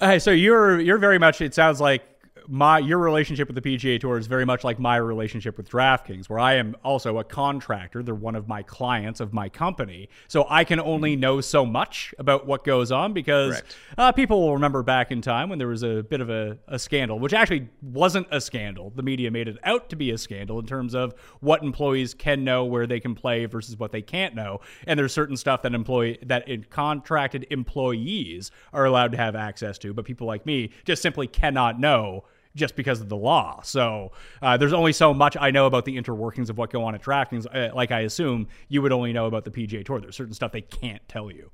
Uh, 0.00 0.18
so 0.18 0.30
you're 0.30 0.80
you're 0.80 0.98
very 0.98 1.18
much. 1.18 1.40
It 1.40 1.54
sounds 1.54 1.80
like 1.80 2.02
my 2.50 2.78
your 2.78 2.98
relationship 2.98 3.46
with 3.46 3.62
the 3.62 3.76
PGA 3.76 4.00
Tour 4.00 4.16
is 4.16 4.26
very 4.26 4.46
much 4.46 4.64
like 4.64 4.78
my 4.78 4.96
relationship 4.96 5.58
with 5.58 5.68
DraftKings, 5.68 6.30
where 6.30 6.38
I 6.38 6.54
am 6.54 6.76
also 6.82 7.18
a 7.18 7.24
contractor. 7.24 8.02
They're 8.02 8.14
one 8.14 8.34
of 8.34 8.48
my 8.48 8.62
clients 8.62 9.20
of 9.20 9.34
my 9.34 9.50
company, 9.50 10.08
so 10.28 10.46
I 10.48 10.64
can 10.64 10.80
only 10.80 11.12
mm-hmm. 11.12 11.20
know 11.20 11.40
so 11.42 11.66
much 11.66 12.14
about 12.18 12.46
what 12.46 12.64
goes 12.64 12.90
on 12.90 13.12
because 13.12 13.62
uh, 13.98 14.12
people 14.12 14.40
will 14.40 14.54
remember 14.54 14.82
back 14.82 15.10
in 15.10 15.20
time 15.20 15.50
when 15.50 15.58
there 15.58 15.68
was 15.68 15.82
a 15.82 16.02
bit 16.02 16.22
of 16.22 16.30
a, 16.30 16.58
a 16.68 16.78
scandal, 16.78 17.18
which 17.18 17.34
actually 17.34 17.68
wasn't 17.82 18.26
a 18.30 18.40
scandal. 18.40 18.92
The 18.96 19.02
media 19.02 19.30
made 19.30 19.46
it 19.46 19.58
out 19.64 19.90
to 19.90 19.96
be 19.96 20.10
a 20.10 20.18
scandal 20.18 20.58
in 20.58 20.66
terms 20.66 20.94
of 20.94 21.14
what 21.40 21.62
employees 21.62 22.14
can 22.14 22.44
know, 22.44 22.64
where 22.64 22.86
they 22.86 23.00
can 23.00 23.14
play 23.14 23.44
versus 23.44 23.78
what 23.78 23.92
they 23.92 24.02
can't 24.02 24.34
know, 24.34 24.60
and 24.86 24.98
there's 24.98 25.12
certain 25.12 25.36
stuff 25.36 25.60
that 25.62 25.74
employee 25.74 26.18
that 26.22 26.70
contracted 26.70 27.46
employees 27.50 28.50
are 28.72 28.86
allowed 28.86 29.12
to 29.12 29.18
have 29.18 29.36
access 29.36 29.76
to, 29.78 29.92
but 29.92 30.06
people 30.06 30.26
like 30.26 30.46
me 30.46 30.70
just 30.86 31.02
simply 31.02 31.26
cannot 31.26 31.78
know 31.78 32.24
just 32.54 32.76
because 32.76 33.00
of 33.00 33.08
the 33.08 33.16
law. 33.16 33.60
So 33.62 34.12
uh, 34.42 34.56
there's 34.56 34.72
only 34.72 34.92
so 34.92 35.14
much 35.14 35.36
I 35.38 35.50
know 35.50 35.66
about 35.66 35.84
the 35.84 35.96
interworkings 35.96 36.50
of 36.50 36.58
what 36.58 36.70
go 36.70 36.84
on 36.84 36.94
at 36.94 37.02
DraftKings. 37.02 37.46
Uh, 37.52 37.74
like 37.74 37.90
I 37.90 38.00
assume 38.00 38.48
you 38.68 38.82
would 38.82 38.92
only 38.92 39.12
know 39.12 39.26
about 39.26 39.44
the 39.44 39.50
PGA 39.50 39.84
Tour. 39.84 40.00
There's 40.00 40.16
certain 40.16 40.34
stuff 40.34 40.52
they 40.52 40.62
can't 40.62 41.06
tell 41.08 41.30
you. 41.30 41.50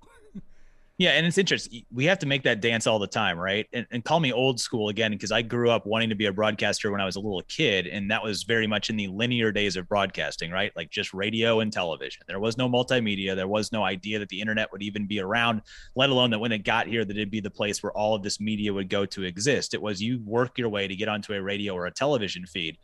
Yeah, 0.96 1.11
and 1.11 1.26
it's 1.26 1.38
interesting. 1.38 1.83
We 1.92 2.04
have 2.04 2.20
to 2.20 2.26
make 2.26 2.44
that 2.44 2.61
dance 2.61 2.87
all 2.87 3.00
the 3.00 3.09
time, 3.09 3.37
right? 3.37 3.66
And, 3.72 3.85
and 3.90 4.04
call 4.04 4.20
me 4.20 4.33
old 4.33 4.61
school 4.61 4.90
again, 4.90 5.11
because 5.11 5.33
I 5.33 5.42
grew 5.42 5.68
up 5.68 5.87
wanting 5.87 6.09
to 6.11 6.14
be 6.14 6.26
a 6.26 6.33
broadcaster 6.33 6.92
when 6.92 7.00
I 7.00 7.04
was 7.04 7.16
a 7.16 7.20
little 7.20 7.42
kid, 7.48 7.88
and 7.88 8.09
that 8.12 8.22
was 8.22 8.44
very 8.44 8.68
much 8.68 8.90
in 8.90 8.96
the 8.96 9.09
linear 9.09 9.50
days 9.50 9.74
of 9.74 9.88
broadcasting, 9.88 10.52
right? 10.52 10.70
Like 10.76 10.90
just 10.90 11.12
radio 11.12 11.59
and 11.59 11.72
television. 11.72 12.22
There 12.28 12.38
was 12.38 12.57
no 12.57 12.68
multimedia. 12.68 13.35
There 13.35 13.48
was 13.48 13.72
no 13.72 13.83
idea 13.83 14.20
that 14.20 14.28
the 14.28 14.40
internet 14.40 14.70
would 14.70 14.85
even 14.85 15.09
be 15.09 15.18
around, 15.18 15.62
let 15.96 16.11
alone 16.11 16.30
that 16.30 16.38
when 16.38 16.52
it 16.52 16.59
got 16.59 16.87
here, 16.87 17.04
that 17.04 17.16
it'd 17.16 17.28
be 17.28 17.40
the 17.40 17.50
place 17.50 17.83
where 17.83 17.92
all 17.92 18.14
of 18.14 18.22
this 18.22 18.38
media 18.38 18.72
would 18.72 18.88
go 18.88 19.04
to 19.04 19.24
exist. 19.24 19.74
It 19.74 19.83
was 19.83 20.00
you 20.00 20.20
work 20.24 20.59
your 20.59 20.68
way 20.68 20.87
to 20.87 20.94
get 20.94 21.09
onto 21.09 21.33
a 21.33 21.42
radio 21.42 21.74
or 21.74 21.87
a 21.87 21.90
television 21.90 22.46
feed. 22.46 22.78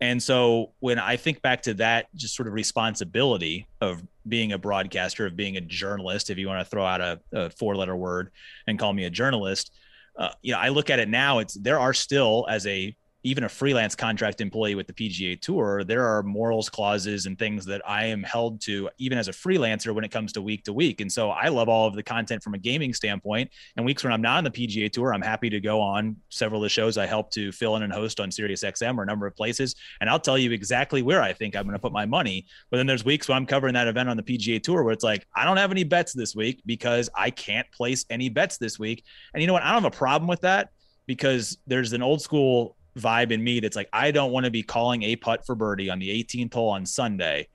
And 0.00 0.22
so 0.22 0.72
when 0.80 0.98
I 0.98 1.16
think 1.16 1.40
back 1.40 1.62
to 1.62 1.74
that, 1.74 2.14
just 2.14 2.34
sort 2.34 2.48
of 2.48 2.54
responsibility 2.54 3.66
of 3.80 4.02
being 4.26 4.52
a 4.52 4.58
broadcaster, 4.58 5.26
of 5.26 5.36
being 5.36 5.56
a 5.56 5.60
journalist, 5.60 6.30
if 6.30 6.38
you 6.38 6.48
want 6.48 6.60
to 6.60 6.64
throw 6.64 6.84
out 6.84 7.00
a, 7.00 7.20
a 7.32 7.50
four 7.50 7.76
letter 7.76 7.96
word 7.96 8.30
and 8.66 8.78
call 8.78 8.92
me 8.92 9.04
a 9.04 9.10
journalist, 9.10 9.72
uh, 10.18 10.30
you 10.42 10.52
know, 10.52 10.58
I 10.58 10.68
look 10.68 10.90
at 10.90 10.98
it 10.98 11.08
now, 11.08 11.38
it's 11.38 11.54
there 11.54 11.78
are 11.78 11.92
still 11.92 12.46
as 12.48 12.66
a 12.66 12.94
even 13.24 13.44
a 13.44 13.48
freelance 13.48 13.94
contract 13.94 14.42
employee 14.42 14.74
with 14.74 14.86
the 14.86 14.92
PGA 14.92 15.40
Tour, 15.40 15.82
there 15.82 16.04
are 16.06 16.22
morals 16.22 16.68
clauses 16.68 17.24
and 17.24 17.38
things 17.38 17.64
that 17.64 17.80
I 17.88 18.04
am 18.04 18.22
held 18.22 18.60
to, 18.62 18.90
even 18.98 19.16
as 19.16 19.28
a 19.28 19.32
freelancer, 19.32 19.94
when 19.94 20.04
it 20.04 20.10
comes 20.10 20.30
to 20.34 20.42
week 20.42 20.64
to 20.64 20.74
week. 20.74 21.00
And 21.00 21.10
so 21.10 21.30
I 21.30 21.48
love 21.48 21.70
all 21.70 21.88
of 21.88 21.94
the 21.94 22.02
content 22.02 22.42
from 22.42 22.52
a 22.52 22.58
gaming 22.58 22.92
standpoint. 22.92 23.50
And 23.76 23.86
weeks 23.86 24.04
when 24.04 24.12
I'm 24.12 24.20
not 24.20 24.38
on 24.38 24.44
the 24.44 24.50
PGA 24.50 24.92
Tour, 24.92 25.14
I'm 25.14 25.22
happy 25.22 25.48
to 25.48 25.58
go 25.58 25.80
on 25.80 26.16
several 26.28 26.60
of 26.60 26.66
the 26.66 26.68
shows 26.68 26.98
I 26.98 27.06
help 27.06 27.30
to 27.32 27.50
fill 27.50 27.76
in 27.76 27.82
and 27.82 27.92
host 27.92 28.20
on 28.20 28.30
Sirius 28.30 28.62
XM 28.62 28.98
or 28.98 29.04
a 29.04 29.06
number 29.06 29.26
of 29.26 29.34
places. 29.34 29.74
And 30.02 30.10
I'll 30.10 30.20
tell 30.20 30.36
you 30.36 30.52
exactly 30.52 31.00
where 31.00 31.22
I 31.22 31.32
think 31.32 31.56
I'm 31.56 31.64
going 31.64 31.72
to 31.72 31.78
put 31.78 31.92
my 31.92 32.04
money. 32.04 32.46
But 32.70 32.76
then 32.76 32.86
there's 32.86 33.06
weeks 33.06 33.26
when 33.28 33.36
I'm 33.36 33.46
covering 33.46 33.72
that 33.72 33.88
event 33.88 34.10
on 34.10 34.18
the 34.18 34.22
PGA 34.22 34.62
Tour 34.62 34.82
where 34.82 34.92
it's 34.92 35.04
like, 35.04 35.26
I 35.34 35.46
don't 35.46 35.56
have 35.56 35.70
any 35.70 35.84
bets 35.84 36.12
this 36.12 36.36
week 36.36 36.60
because 36.66 37.08
I 37.16 37.30
can't 37.30 37.70
place 37.72 38.04
any 38.10 38.28
bets 38.28 38.58
this 38.58 38.78
week. 38.78 39.02
And 39.32 39.40
you 39.40 39.46
know 39.46 39.54
what? 39.54 39.62
I 39.62 39.72
don't 39.72 39.82
have 39.82 39.92
a 39.92 39.96
problem 39.96 40.28
with 40.28 40.42
that 40.42 40.68
because 41.06 41.56
there's 41.66 41.94
an 41.94 42.02
old 42.02 42.20
school 42.20 42.76
vibe 42.98 43.32
in 43.32 43.42
me 43.42 43.60
that's 43.60 43.76
like 43.76 43.88
I 43.92 44.10
don't 44.10 44.32
want 44.32 44.44
to 44.44 44.50
be 44.50 44.62
calling 44.62 45.02
a 45.02 45.16
putt 45.16 45.44
for 45.44 45.54
birdie 45.54 45.90
on 45.90 45.98
the 45.98 46.08
18th 46.08 46.54
hole 46.54 46.70
on 46.70 46.86
Sunday 46.86 47.48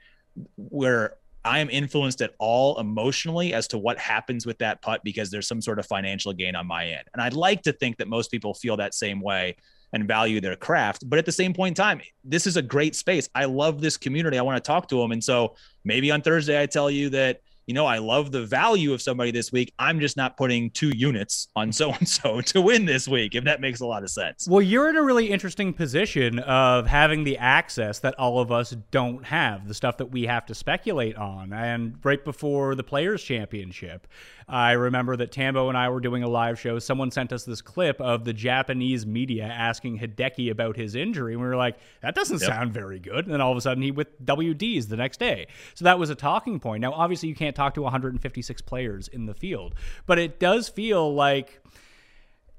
where 0.55 1.15
I 1.45 1.59
am 1.59 1.69
influenced 1.69 2.21
at 2.21 2.33
all 2.37 2.79
emotionally 2.79 3.53
as 3.53 3.67
to 3.69 3.77
what 3.77 3.97
happens 3.97 4.45
with 4.45 4.57
that 4.59 4.81
putt 4.81 5.01
because 5.03 5.31
there's 5.31 5.47
some 5.47 5.61
sort 5.61 5.79
of 5.79 5.85
financial 5.85 6.33
gain 6.33 6.55
on 6.55 6.67
my 6.67 6.87
end. 6.87 7.03
And 7.13 7.21
I'd 7.21 7.33
like 7.33 7.63
to 7.63 7.73
think 7.73 7.97
that 7.97 8.07
most 8.07 8.29
people 8.29 8.53
feel 8.53 8.77
that 8.77 8.93
same 8.93 9.21
way 9.21 9.55
and 9.93 10.07
value 10.07 10.41
their 10.41 10.55
craft. 10.55 11.09
But 11.09 11.17
at 11.17 11.25
the 11.25 11.31
same 11.31 11.53
point 11.53 11.77
in 11.77 11.83
time, 11.83 12.01
this 12.23 12.45
is 12.45 12.57
a 12.57 12.61
great 12.61 12.95
space. 12.95 13.29
I 13.33 13.45
love 13.45 13.81
this 13.81 13.97
community. 13.97 14.37
I 14.37 14.41
want 14.41 14.63
to 14.63 14.67
talk 14.67 14.87
to 14.89 14.97
them. 14.97 15.11
And 15.11 15.23
so 15.23 15.55
maybe 15.83 16.11
on 16.11 16.21
Thursday, 16.21 16.61
I 16.61 16.65
tell 16.65 16.91
you 16.91 17.09
that 17.11 17.41
you 17.69 17.75
know, 17.75 17.85
I 17.85 17.99
love 17.99 18.31
the 18.31 18.47
value 18.47 18.93
of 18.93 19.01
somebody 19.01 19.29
this 19.29 19.51
week. 19.51 19.71
I'm 19.77 19.99
just 19.99 20.17
not 20.17 20.37
putting 20.37 20.71
two 20.71 20.89
units 20.89 21.49
on 21.55 21.71
so 21.71 21.93
and 21.93 22.09
so 22.09 22.41
to 22.41 22.61
win 22.61 22.85
this 22.85 23.07
week, 23.07 23.35
if 23.35 23.43
that 23.43 23.61
makes 23.61 23.79
a 23.79 23.85
lot 23.85 24.01
of 24.01 24.09
sense. 24.09 24.47
Well, 24.49 24.63
you're 24.63 24.89
in 24.89 24.95
a 24.95 25.03
really 25.03 25.29
interesting 25.29 25.71
position 25.71 26.39
of 26.39 26.87
having 26.87 27.25
the 27.25 27.37
access 27.37 27.99
that 27.99 28.17
all 28.17 28.39
of 28.39 28.51
us 28.51 28.75
don't 28.89 29.23
have, 29.23 29.67
the 29.67 29.75
stuff 29.75 29.97
that 29.97 30.07
we 30.07 30.23
have 30.23 30.47
to 30.47 30.55
speculate 30.55 31.15
on. 31.15 31.53
And 31.53 31.99
right 32.03 32.25
before 32.25 32.73
the 32.73 32.83
Players' 32.83 33.21
Championship, 33.21 34.07
I 34.49 34.71
remember 34.71 35.15
that 35.15 35.31
Tambo 35.31 35.69
and 35.69 35.77
I 35.77 35.89
were 35.89 35.99
doing 35.99 36.23
a 36.23 36.27
live 36.27 36.59
show. 36.59 36.79
Someone 36.79 37.11
sent 37.11 37.31
us 37.31 37.43
this 37.43 37.61
clip 37.61 38.01
of 38.01 38.25
the 38.25 38.33
Japanese 38.33 39.05
media 39.05 39.43
asking 39.43 39.99
Hideki 39.99 40.49
about 40.49 40.75
his 40.75 40.95
injury. 40.95 41.33
And 41.33 41.41
we 41.41 41.47
were 41.47 41.55
like, 41.55 41.77
that 42.01 42.15
doesn't 42.15 42.41
yep. 42.41 42.49
sound 42.49 42.73
very 42.73 42.99
good. 42.99 43.25
And 43.25 43.33
then 43.33 43.41
all 43.41 43.51
of 43.51 43.57
a 43.59 43.61
sudden 43.61 43.83
he 43.83 43.91
with 43.91 44.19
WDs 44.25 44.87
the 44.87 44.97
next 44.97 45.19
day. 45.19 45.45
So 45.75 45.85
that 45.85 45.99
was 45.99 46.09
a 46.09 46.15
talking 46.15 46.59
point. 46.59 46.81
Now, 46.81 46.93
obviously, 46.93 47.29
you 47.29 47.35
can't 47.35 47.55
talk 47.55 47.75
to 47.75 47.83
156 47.83 48.61
players 48.63 49.07
in 49.07 49.27
the 49.27 49.35
field, 49.35 49.75
but 50.07 50.17
it 50.17 50.39
does 50.39 50.67
feel 50.67 51.13
like 51.13 51.61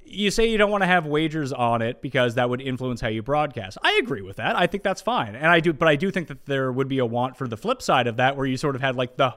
you 0.05 0.31
say 0.31 0.49
you 0.49 0.59
don't 0.59 0.71
want 0.71 0.83
to 0.83 0.87
have 0.87 1.07
wagers 1.07 1.53
on 1.53 1.83
it 1.83 2.01
because 2.01 2.37
that 2.37 2.49
would 2.49 2.61
influence 2.61 3.01
how 3.01 3.09
you 3.09 3.23
broadcast. 3.23 3.79
I 3.83 3.99
agree 4.03 4.23
with 4.23 4.37
that. 4.37 4.57
I 4.57 4.67
think 4.67 4.83
that's 4.83 5.03
fine. 5.03 5.35
And 5.35 5.47
I 5.47 5.61
do 5.61 5.73
but 5.73 5.89
I 5.89 5.97
do 5.97 6.11
think 6.11 6.29
that 6.29 6.47
there 6.47 6.71
would 6.73 6.89
be 6.89 6.99
a 6.99 7.07
want 7.07 7.37
for 7.37 7.47
the 7.47 7.57
flip 7.57 7.81
side 7.81 8.07
of 8.07 8.17
that 8.17 8.37
where 8.37 8.47
you 8.47 8.57
sort 8.57 8.75
of 8.75 8.81
had 8.81 8.97
like 8.97 9.17
the 9.17 9.37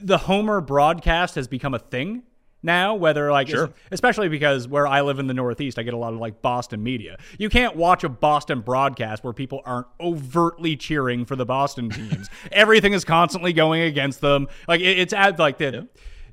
the 0.00 0.18
Homer 0.18 0.60
broadcast 0.60 1.34
has 1.34 1.48
become 1.48 1.74
a 1.74 1.78
thing 1.78 2.22
now 2.62 2.94
whether 2.94 3.30
like 3.30 3.48
sure. 3.48 3.70
especially 3.92 4.28
because 4.28 4.66
where 4.66 4.86
I 4.86 5.02
live 5.02 5.18
in 5.18 5.26
the 5.26 5.34
northeast 5.34 5.78
I 5.78 5.82
get 5.82 5.94
a 5.94 5.98
lot 5.98 6.12
of 6.12 6.18
like 6.18 6.42
Boston 6.42 6.82
media. 6.82 7.18
You 7.38 7.48
can't 7.48 7.76
watch 7.76 8.02
a 8.02 8.08
Boston 8.08 8.60
broadcast 8.60 9.22
where 9.22 9.32
people 9.32 9.62
aren't 9.64 9.86
overtly 10.00 10.76
cheering 10.76 11.24
for 11.24 11.36
the 11.36 11.46
Boston 11.46 11.90
teams. 11.90 12.28
Everything 12.52 12.92
is 12.92 13.04
constantly 13.04 13.52
going 13.52 13.82
against 13.82 14.20
them. 14.20 14.48
Like 14.66 14.80
it, 14.80 14.98
it's 14.98 15.12
at 15.12 15.38
like 15.38 15.58
the 15.58 15.72
yeah. 15.72 15.80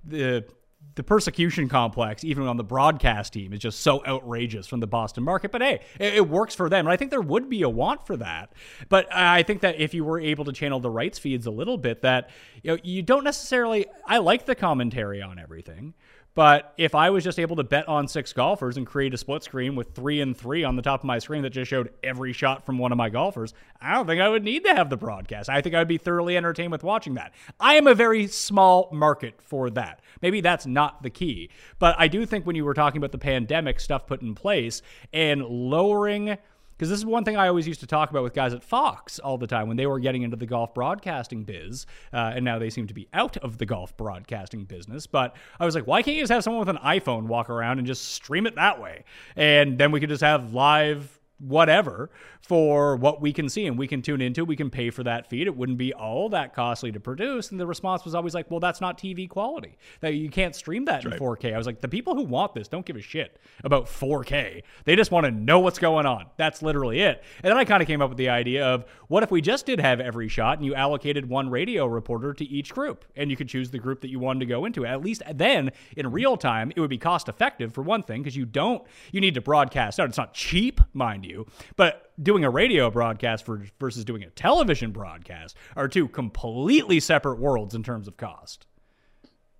the 0.05 0.45
the 0.95 1.03
persecution 1.03 1.69
complex, 1.69 2.23
even 2.23 2.47
on 2.47 2.57
the 2.57 2.63
broadcast 2.63 3.33
team, 3.33 3.53
is 3.53 3.59
just 3.59 3.81
so 3.81 4.05
outrageous 4.05 4.67
from 4.67 4.79
the 4.79 4.87
Boston 4.87 5.23
market. 5.23 5.51
But 5.51 5.61
hey, 5.61 5.79
it, 5.99 6.15
it, 6.15 6.29
works 6.29 6.55
for 6.55 6.69
them. 6.69 6.85
And 6.85 6.93
I 6.93 6.97
think 6.97 7.11
there 7.11 7.21
would 7.21 7.49
be 7.49 7.63
a 7.63 7.69
want 7.69 8.05
for 8.05 8.17
that. 8.17 8.53
But 8.89 9.13
I 9.13 9.43
think 9.43 9.61
that 9.61 9.79
if 9.79 9.93
you 9.93 10.03
were 10.03 10.19
able 10.19 10.45
to 10.45 10.51
channel 10.51 10.79
the 10.79 10.89
rights 10.89 11.19
feeds 11.19 11.45
a 11.45 11.51
little 11.51 11.77
bit, 11.77 12.01
that 12.01 12.29
you 12.61 12.71
know, 12.71 12.77
you 12.83 13.01
don't 13.01 13.23
necessarily 13.23 13.85
I 14.05 14.19
like 14.19 14.45
the 14.45 14.55
commentary 14.55 15.21
on 15.21 15.39
everything. 15.39 15.93
But 16.35 16.73
if 16.77 16.95
I 16.95 17.11
was 17.11 17.23
just 17.23 17.37
able 17.37 17.55
to 17.57 17.63
bet 17.63 17.87
on 17.87 18.07
six 18.07 18.33
golfers 18.33 18.77
and 18.77 18.87
create 18.87 19.13
a 19.13 19.17
split 19.17 19.43
screen 19.43 19.75
with 19.75 19.93
three 19.93 20.19
and 20.19 20.35
three 20.35 20.63
on 20.63 20.75
the 20.75 20.81
top 20.81 21.01
of 21.01 21.05
my 21.05 21.19
screen 21.19 21.43
that 21.43 21.51
just 21.51 21.69
showed 21.69 21.91
every 22.03 22.33
shot 22.33 22.65
from 22.65 22.79
one 22.79 22.91
of 22.91 22.97
my 22.97 23.09
golfers, 23.09 23.53
I 23.79 23.93
don't 23.93 24.07
think 24.07 24.19
I 24.19 24.29
would 24.29 24.43
need 24.43 24.63
to 24.63 24.73
have 24.73 24.89
the 24.89 24.97
broadcast. 24.97 25.47
I 25.47 25.61
think 25.61 25.75
I 25.75 25.79
would 25.79 25.87
be 25.87 25.99
thoroughly 25.99 26.35
entertained 26.35 26.71
with 26.71 26.83
watching 26.83 27.13
that. 27.15 27.33
I 27.59 27.75
am 27.75 27.85
a 27.85 27.93
very 27.93 28.25
small 28.27 28.89
market 28.91 29.41
for 29.41 29.69
that. 29.71 30.01
Maybe 30.23 30.41
that's 30.41 30.65
not 30.65 31.03
the 31.03 31.11
key. 31.11 31.51
But 31.77 31.95
I 31.99 32.07
do 32.07 32.25
think 32.25 32.47
when 32.47 32.55
you 32.55 32.65
were 32.65 32.73
talking 32.73 32.97
about 32.97 33.11
the 33.11 33.19
pandemic 33.19 33.79
stuff 33.79 34.07
put 34.07 34.23
in 34.23 34.33
place 34.33 34.81
and 35.11 35.43
lowering 35.43 36.37
because 36.83 36.89
this 36.89 36.99
is 36.99 37.05
one 37.05 37.23
thing 37.23 37.37
I 37.37 37.47
always 37.47 37.65
used 37.65 37.79
to 37.79 37.87
talk 37.87 38.09
about 38.09 38.23
with 38.23 38.33
guys 38.33 38.53
at 38.53 38.61
Fox 38.61 39.17
all 39.17 39.37
the 39.37 39.47
time 39.47 39.69
when 39.69 39.77
they 39.77 39.87
were 39.87 39.99
getting 39.99 40.23
into 40.23 40.35
the 40.35 40.45
golf 40.45 40.73
broadcasting 40.73 41.45
biz, 41.45 41.85
uh, 42.11 42.33
and 42.35 42.43
now 42.43 42.59
they 42.59 42.69
seem 42.69 42.87
to 42.87 42.93
be 42.93 43.07
out 43.13 43.37
of 43.37 43.57
the 43.57 43.65
golf 43.65 43.95
broadcasting 43.95 44.65
business. 44.65 45.07
But 45.07 45.33
I 45.61 45.65
was 45.65 45.75
like, 45.75 45.87
why 45.87 46.01
can't 46.01 46.17
you 46.17 46.23
just 46.23 46.33
have 46.33 46.43
someone 46.43 46.59
with 46.59 46.75
an 46.75 46.81
iPhone 46.83 47.27
walk 47.27 47.49
around 47.49 47.77
and 47.77 47.87
just 47.87 48.11
stream 48.11 48.45
it 48.45 48.55
that 48.55 48.81
way, 48.81 49.05
and 49.37 49.77
then 49.77 49.93
we 49.93 50.01
could 50.01 50.09
just 50.09 50.23
have 50.23 50.53
live 50.53 51.21
whatever 51.43 52.09
for 52.41 52.95
what 52.95 53.21
we 53.21 53.31
can 53.31 53.47
see 53.47 53.65
and 53.65 53.77
we 53.77 53.87
can 53.87 54.01
tune 54.01 54.21
into. 54.21 54.43
We 54.43 54.55
can 54.55 54.69
pay 54.69 54.89
for 54.89 55.03
that 55.03 55.29
feed. 55.29 55.47
It 55.47 55.55
wouldn't 55.55 55.77
be 55.77 55.93
all 55.93 56.29
that 56.29 56.53
costly 56.53 56.91
to 56.91 56.99
produce. 56.99 57.51
And 57.51 57.59
the 57.59 57.65
response 57.65 58.03
was 58.03 58.15
always 58.15 58.33
like, 58.33 58.51
well, 58.51 58.59
that's 58.59 58.81
not 58.81 58.97
TV 58.97 59.29
quality. 59.29 59.77
That 60.01 60.15
you 60.15 60.29
can't 60.29 60.55
stream 60.55 60.85
that 60.85 61.03
that's 61.03 61.05
in 61.05 61.11
right. 61.11 61.39
4K. 61.39 61.53
I 61.53 61.57
was 61.57 61.65
like, 61.65 61.81
the 61.81 61.87
people 61.87 62.15
who 62.15 62.23
want 62.23 62.53
this 62.53 62.67
don't 62.67 62.85
give 62.85 62.95
a 62.95 63.01
shit 63.01 63.39
about 63.63 63.85
4K. 63.85 64.63
They 64.85 64.95
just 64.95 65.11
want 65.11 65.25
to 65.25 65.31
know 65.31 65.59
what's 65.59 65.79
going 65.79 66.05
on. 66.05 66.25
That's 66.37 66.61
literally 66.61 67.01
it. 67.01 67.23
And 67.43 67.49
then 67.49 67.57
I 67.57 67.65
kind 67.65 67.81
of 67.81 67.87
came 67.87 68.01
up 68.01 68.09
with 68.09 68.17
the 68.17 68.29
idea 68.29 68.65
of 68.65 68.85
what 69.07 69.23
if 69.23 69.31
we 69.31 69.41
just 69.41 69.65
did 69.65 69.79
have 69.79 69.99
every 69.99 70.27
shot 70.27 70.57
and 70.57 70.65
you 70.65 70.75
allocated 70.75 71.27
one 71.27 71.49
radio 71.49 71.85
reporter 71.85 72.33
to 72.33 72.45
each 72.45 72.73
group 72.73 73.05
and 73.15 73.29
you 73.29 73.37
could 73.37 73.47
choose 73.47 73.71
the 73.71 73.79
group 73.79 74.01
that 74.01 74.09
you 74.09 74.19
wanted 74.19 74.39
to 74.41 74.45
go 74.45 74.65
into. 74.65 74.85
At 74.85 75.01
least 75.03 75.23
then 75.33 75.71
in 75.95 76.11
real 76.11 76.35
time, 76.35 76.71
it 76.75 76.79
would 76.79 76.89
be 76.89 76.97
cost 76.97 77.29
effective 77.29 77.73
for 77.73 77.81
one 77.81 78.03
thing 78.03 78.21
because 78.21 78.35
you 78.35 78.45
don't, 78.45 78.83
you 79.11 79.21
need 79.21 79.33
to 79.35 79.41
broadcast 79.41 79.99
out. 79.99 80.09
It's 80.09 80.17
not 80.17 80.33
cheap, 80.33 80.81
mind 80.93 81.25
you, 81.25 81.32
but 81.75 82.11
doing 82.21 82.43
a 82.43 82.49
radio 82.49 82.89
broadcast 82.89 83.45
for, 83.45 83.65
versus 83.79 84.05
doing 84.05 84.23
a 84.23 84.29
television 84.29 84.91
broadcast 84.91 85.55
are 85.75 85.87
two 85.87 86.07
completely 86.07 86.99
separate 86.99 87.39
worlds 87.39 87.75
in 87.75 87.83
terms 87.83 88.07
of 88.07 88.17
cost. 88.17 88.65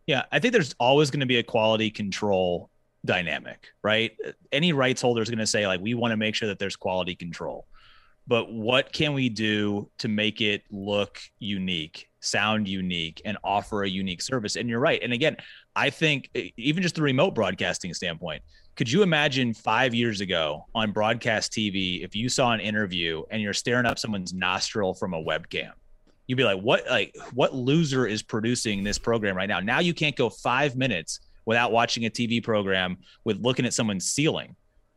Yeah, 0.06 0.24
I 0.32 0.40
think 0.40 0.54
there's 0.54 0.76
always 0.80 1.12
going 1.12 1.22
to 1.22 1.26
be 1.26 1.38
a 1.38 1.44
quality 1.44 1.90
control 1.90 2.70
dynamic, 3.06 3.68
right? 3.84 4.12
Any 4.52 4.74
rights 4.74 5.02
holder 5.02 5.22
is 5.22 5.30
going 5.30 5.40
to 5.40 5.48
say, 5.48 5.66
like, 5.68 5.82
we 5.82 5.94
want 5.94 6.12
to 6.12 6.18
make 6.18 6.36
sure 6.36 6.48
that 6.48 6.60
there's 6.60 6.76
quality 6.76 7.16
control. 7.16 7.66
But 8.26 8.52
what 8.54 8.94
can 8.94 9.14
we 9.14 9.28
do 9.28 9.90
to 9.98 10.08
make 10.08 10.40
it 10.40 10.64
look 10.72 11.20
unique, 11.40 12.10
sound 12.22 12.68
unique, 12.68 13.22
and 13.26 13.38
offer 13.44 13.84
a 13.84 13.90
unique 13.90 14.22
service? 14.22 14.56
And 14.56 14.70
you're 14.70 14.80
right. 14.80 15.02
And 15.04 15.12
again, 15.12 15.36
I 15.76 15.90
think 15.90 16.30
even 16.56 16.84
just 16.84 16.96
the 16.96 17.02
remote 17.02 17.36
broadcasting 17.36 17.94
standpoint, 17.94 18.42
could 18.76 18.92
you 18.92 19.04
imagine 19.04 19.54
five 19.54 19.94
years 19.94 20.22
ago 20.22 20.66
on 20.74 20.92
broadcast 20.92 21.52
TV 21.52 22.04
if 22.04 22.16
you 22.16 22.28
saw 22.28 22.54
an 22.54 22.60
interview 22.60 23.24
and 23.30 23.42
you're 23.42 23.54
staring 23.54 23.86
up 23.86 24.00
someone's 24.00 24.34
nostril 24.34 24.94
from 24.94 25.14
a 25.14 25.24
webcam? 25.24 25.72
You'd 26.26 26.38
be 26.38 26.44
like, 26.44 26.60
"What? 26.60 26.86
Like, 26.90 27.16
what 27.34 27.54
loser 27.54 28.08
is 28.08 28.24
producing 28.24 28.84
this 28.84 28.98
program 28.98 29.36
right 29.36 29.50
now?" 29.50 29.60
Now 29.60 29.80
you 29.80 29.94
can't 29.94 30.16
go 30.16 30.30
five 30.30 30.76
minutes 30.76 31.20
without 31.46 31.72
watching 31.72 32.06
a 32.06 32.10
TV 32.10 32.42
program 32.42 32.98
with 33.26 33.38
looking 33.42 33.66
at 33.66 33.74
someone's 33.74 34.06
ceiling. 34.06 34.56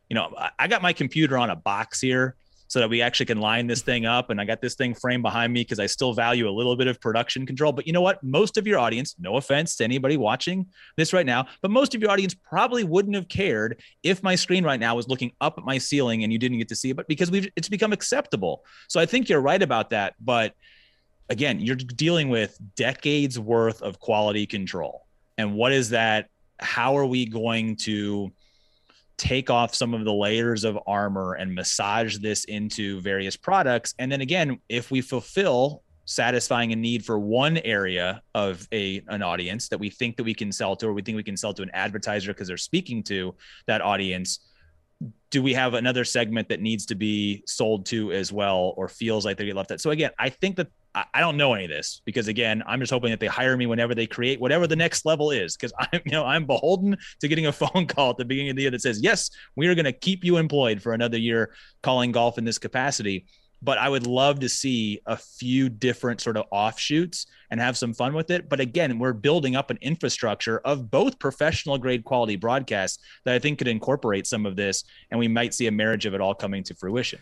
You 0.09 0.15
know, 0.15 0.33
I 0.57 0.67
got 0.67 0.81
my 0.81 0.93
computer 0.93 1.37
on 1.37 1.49
a 1.49 1.55
box 1.55 1.99
here 1.99 2.35
so 2.67 2.79
that 2.79 2.89
we 2.89 3.01
actually 3.01 3.25
can 3.25 3.39
line 3.39 3.67
this 3.67 3.81
thing 3.81 4.05
up. 4.05 4.29
And 4.29 4.39
I 4.39 4.45
got 4.45 4.61
this 4.61 4.75
thing 4.75 4.93
framed 4.93 5.23
behind 5.23 5.53
me 5.53 5.61
because 5.61 5.79
I 5.79 5.85
still 5.85 6.13
value 6.13 6.49
a 6.49 6.51
little 6.51 6.75
bit 6.75 6.87
of 6.87 6.99
production 6.99 7.45
control. 7.45 7.71
But 7.71 7.87
you 7.87 7.93
know 7.93 8.01
what? 8.01 8.21
Most 8.23 8.57
of 8.57 8.67
your 8.67 8.79
audience, 8.79 9.15
no 9.19 9.37
offense 9.37 9.75
to 9.77 9.83
anybody 9.83 10.17
watching 10.17 10.67
this 10.97 11.13
right 11.13 11.25
now, 11.25 11.47
but 11.61 11.71
most 11.71 11.95
of 11.95 12.01
your 12.01 12.11
audience 12.11 12.33
probably 12.33 12.83
wouldn't 12.83 13.15
have 13.15 13.27
cared 13.27 13.81
if 14.03 14.21
my 14.21 14.35
screen 14.35 14.63
right 14.63 14.79
now 14.79 14.95
was 14.95 15.07
looking 15.07 15.31
up 15.41 15.57
at 15.57 15.63
my 15.63 15.77
ceiling 15.77 16.23
and 16.23 16.33
you 16.33 16.39
didn't 16.39 16.57
get 16.57 16.67
to 16.69 16.75
see 16.75 16.89
it, 16.89 16.95
but 16.95 17.07
because 17.07 17.31
we've 17.31 17.49
it's 17.55 17.69
become 17.69 17.93
acceptable. 17.93 18.63
So 18.87 18.99
I 18.99 19.05
think 19.05 19.29
you're 19.29 19.41
right 19.41 19.61
about 19.61 19.91
that. 19.91 20.15
But 20.19 20.53
again, 21.29 21.59
you're 21.59 21.75
dealing 21.75 22.29
with 22.29 22.57
decades 22.75 23.39
worth 23.39 23.81
of 23.81 23.99
quality 23.99 24.45
control. 24.45 25.05
And 25.37 25.55
what 25.55 25.71
is 25.71 25.89
that? 25.91 26.29
How 26.59 26.97
are 26.97 27.05
we 27.05 27.25
going 27.25 27.75
to 27.77 28.31
take 29.17 29.49
off 29.49 29.73
some 29.73 29.93
of 29.93 30.05
the 30.05 30.13
layers 30.13 30.63
of 30.63 30.77
armor 30.87 31.33
and 31.33 31.53
massage 31.53 32.17
this 32.17 32.43
into 32.45 33.01
various 33.01 33.35
products. 33.35 33.93
And 33.99 34.11
then 34.11 34.21
again, 34.21 34.59
if 34.69 34.91
we 34.91 35.01
fulfill 35.01 35.83
satisfying 36.05 36.71
a 36.71 36.75
need 36.75 37.03
for 37.03 37.19
one 37.19 37.57
area 37.57 38.21
of 38.33 38.65
a 38.71 39.01
an 39.09 39.21
audience 39.21 39.67
that 39.67 39.77
we 39.77 39.89
think 39.89 40.15
that 40.15 40.23
we 40.23 40.33
can 40.33 40.53
sell 40.53 40.73
to 40.73 40.87
or 40.87 40.93
we 40.93 41.01
think 41.01 41.17
we 41.17 41.23
can 41.23 41.35
sell 41.35 41.53
to 41.53 41.61
an 41.61 41.69
advertiser 41.73 42.33
because 42.33 42.47
they're 42.47 42.55
speaking 42.55 43.03
to 43.03 43.35
that 43.65 43.81
audience 43.81 44.39
do 45.29 45.43
we 45.43 45.53
have 45.53 45.73
another 45.73 46.05
segment 46.05 46.47
that 46.47 46.61
needs 46.61 46.85
to 46.85 46.95
be 46.95 47.43
sold 47.45 47.85
to 47.85 48.13
as 48.13 48.31
well 48.31 48.73
or 48.77 48.87
feels 48.87 49.25
like 49.25 49.35
they 49.35 49.45
get 49.45 49.55
left 49.57 49.69
out 49.69 49.81
so 49.81 49.89
again 49.89 50.09
i 50.17 50.29
think 50.29 50.55
that 50.55 50.69
I 51.13 51.19
don't 51.19 51.37
know 51.37 51.53
any 51.53 51.65
of 51.65 51.69
this 51.69 52.01
because 52.05 52.27
again, 52.27 52.63
I'm 52.65 52.79
just 52.79 52.91
hoping 52.91 53.11
that 53.11 53.19
they 53.19 53.27
hire 53.27 53.55
me 53.57 53.65
whenever 53.65 53.93
they 53.93 54.07
create 54.07 54.39
whatever 54.39 54.67
the 54.67 54.75
next 54.75 55.05
level 55.05 55.31
is. 55.31 55.55
Because 55.55 55.73
I'm, 55.79 56.01
you 56.05 56.11
know, 56.11 56.25
I'm 56.25 56.45
beholden 56.45 56.97
to 57.19 57.27
getting 57.27 57.47
a 57.47 57.51
phone 57.53 57.87
call 57.87 58.11
at 58.11 58.17
the 58.17 58.25
beginning 58.25 58.51
of 58.51 58.55
the 58.55 58.63
year 58.63 58.71
that 58.71 58.81
says, 58.81 59.01
"Yes, 59.01 59.29
we 59.55 59.67
are 59.67 59.75
going 59.75 59.85
to 59.85 59.93
keep 59.93 60.23
you 60.23 60.37
employed 60.37 60.81
for 60.81 60.93
another 60.93 61.17
year 61.17 61.53
calling 61.83 62.11
golf 62.11 62.37
in 62.37 62.45
this 62.45 62.57
capacity." 62.57 63.25
But 63.59 63.79
I 63.79 63.89
would 63.89 64.05
love 64.05 64.39
to 64.41 64.49
see 64.49 65.01
a 65.07 65.17
few 65.17 65.67
different 65.67 66.21
sort 66.21 66.37
of 66.37 66.45
offshoots 66.51 67.25
and 67.49 67.59
have 67.59 67.75
some 67.75 67.91
fun 67.91 68.13
with 68.13 68.29
it. 68.29 68.49
But 68.49 68.59
again, 68.59 68.99
we're 68.99 69.13
building 69.13 69.55
up 69.55 69.71
an 69.71 69.79
infrastructure 69.81 70.59
of 70.59 70.91
both 70.91 71.17
professional 71.17 71.79
grade 71.79 72.03
quality 72.03 72.35
broadcasts 72.35 73.03
that 73.25 73.33
I 73.33 73.39
think 73.39 73.57
could 73.57 73.67
incorporate 73.67 74.27
some 74.27 74.45
of 74.45 74.55
this, 74.55 74.83
and 75.09 75.19
we 75.19 75.27
might 75.27 75.55
see 75.55 75.65
a 75.65 75.71
marriage 75.71 76.05
of 76.05 76.13
it 76.13 76.21
all 76.21 76.35
coming 76.35 76.63
to 76.65 76.75
fruition 76.75 77.19